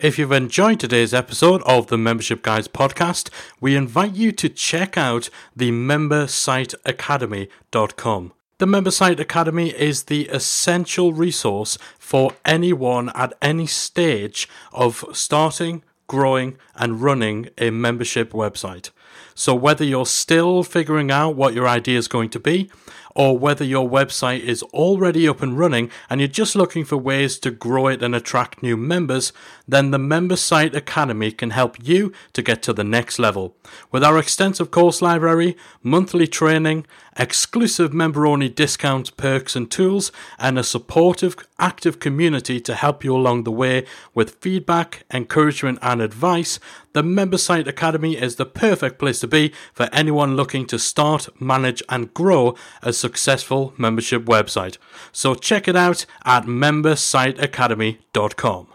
If 0.00 0.18
you've 0.18 0.32
enjoyed 0.32 0.80
today's 0.80 1.12
episode 1.12 1.60
of 1.64 1.88
the 1.88 1.98
Membership 1.98 2.42
Guys 2.42 2.68
podcast, 2.68 3.28
we 3.60 3.76
invite 3.76 4.14
you 4.14 4.32
to 4.32 4.48
check 4.48 4.96
out 4.96 5.28
the 5.54 5.70
membersiteacademy.com. 5.70 8.32
The 8.56 8.66
Member 8.66 8.90
Site 8.90 9.20
Academy 9.20 9.68
is 9.68 10.04
the 10.04 10.26
essential 10.28 11.12
resource 11.12 11.76
for 11.98 12.32
anyone 12.46 13.10
at 13.14 13.34
any 13.42 13.66
stage 13.66 14.48
of 14.72 15.04
starting, 15.12 15.84
growing, 16.06 16.56
and 16.76 17.02
running 17.02 17.50
a 17.58 17.68
membership 17.68 18.32
website. 18.32 18.88
So, 19.34 19.54
whether 19.54 19.84
you're 19.84 20.06
still 20.06 20.62
figuring 20.62 21.10
out 21.10 21.36
what 21.36 21.52
your 21.52 21.68
idea 21.68 21.98
is 21.98 22.08
going 22.08 22.30
to 22.30 22.40
be, 22.40 22.70
or 23.14 23.38
whether 23.38 23.64
your 23.64 23.88
website 23.88 24.40
is 24.40 24.62
already 24.64 25.28
up 25.28 25.42
and 25.42 25.58
running 25.58 25.90
and 26.08 26.20
you're 26.20 26.28
just 26.28 26.56
looking 26.56 26.84
for 26.84 26.96
ways 26.96 27.38
to 27.38 27.50
grow 27.50 27.88
it 27.88 28.02
and 28.02 28.14
attract 28.14 28.62
new 28.62 28.76
members, 28.76 29.32
then 29.66 29.90
the 29.90 29.98
Member 29.98 30.36
Site 30.36 30.74
Academy 30.74 31.30
can 31.30 31.50
help 31.50 31.76
you 31.82 32.12
to 32.32 32.42
get 32.42 32.62
to 32.62 32.72
the 32.72 32.84
next 32.84 33.18
level. 33.18 33.54
With 33.90 34.04
our 34.04 34.18
extensive 34.18 34.70
course 34.70 35.02
library, 35.02 35.56
monthly 35.82 36.26
training, 36.26 36.86
exclusive 37.16 37.92
member 37.92 38.26
only 38.26 38.48
discounts, 38.48 39.10
perks, 39.10 39.54
and 39.54 39.70
tools, 39.70 40.10
and 40.38 40.58
a 40.58 40.64
supportive, 40.64 41.36
active 41.58 42.00
community 42.00 42.60
to 42.60 42.74
help 42.74 43.04
you 43.04 43.14
along 43.14 43.44
the 43.44 43.52
way 43.52 43.84
with 44.14 44.36
feedback, 44.40 45.04
encouragement, 45.12 45.78
and 45.82 46.00
advice, 46.00 46.58
the 46.92 47.02
Member 47.02 47.38
Site 47.38 47.68
Academy 47.68 48.16
is 48.16 48.36
the 48.36 48.46
perfect 48.46 48.98
place 48.98 49.20
to 49.20 49.28
be 49.28 49.52
for 49.72 49.88
anyone 49.92 50.34
looking 50.34 50.66
to 50.66 50.78
start, 50.78 51.28
manage, 51.40 51.82
and 51.88 52.12
grow 52.14 52.56
a 52.82 52.92
successful 53.00 53.74
membership 53.76 54.24
website. 54.24 54.78
So 55.12 55.34
check 55.34 55.68
it 55.68 55.76
out 55.76 56.06
at 56.24 56.44
membersiteacademy.com. 56.44 58.69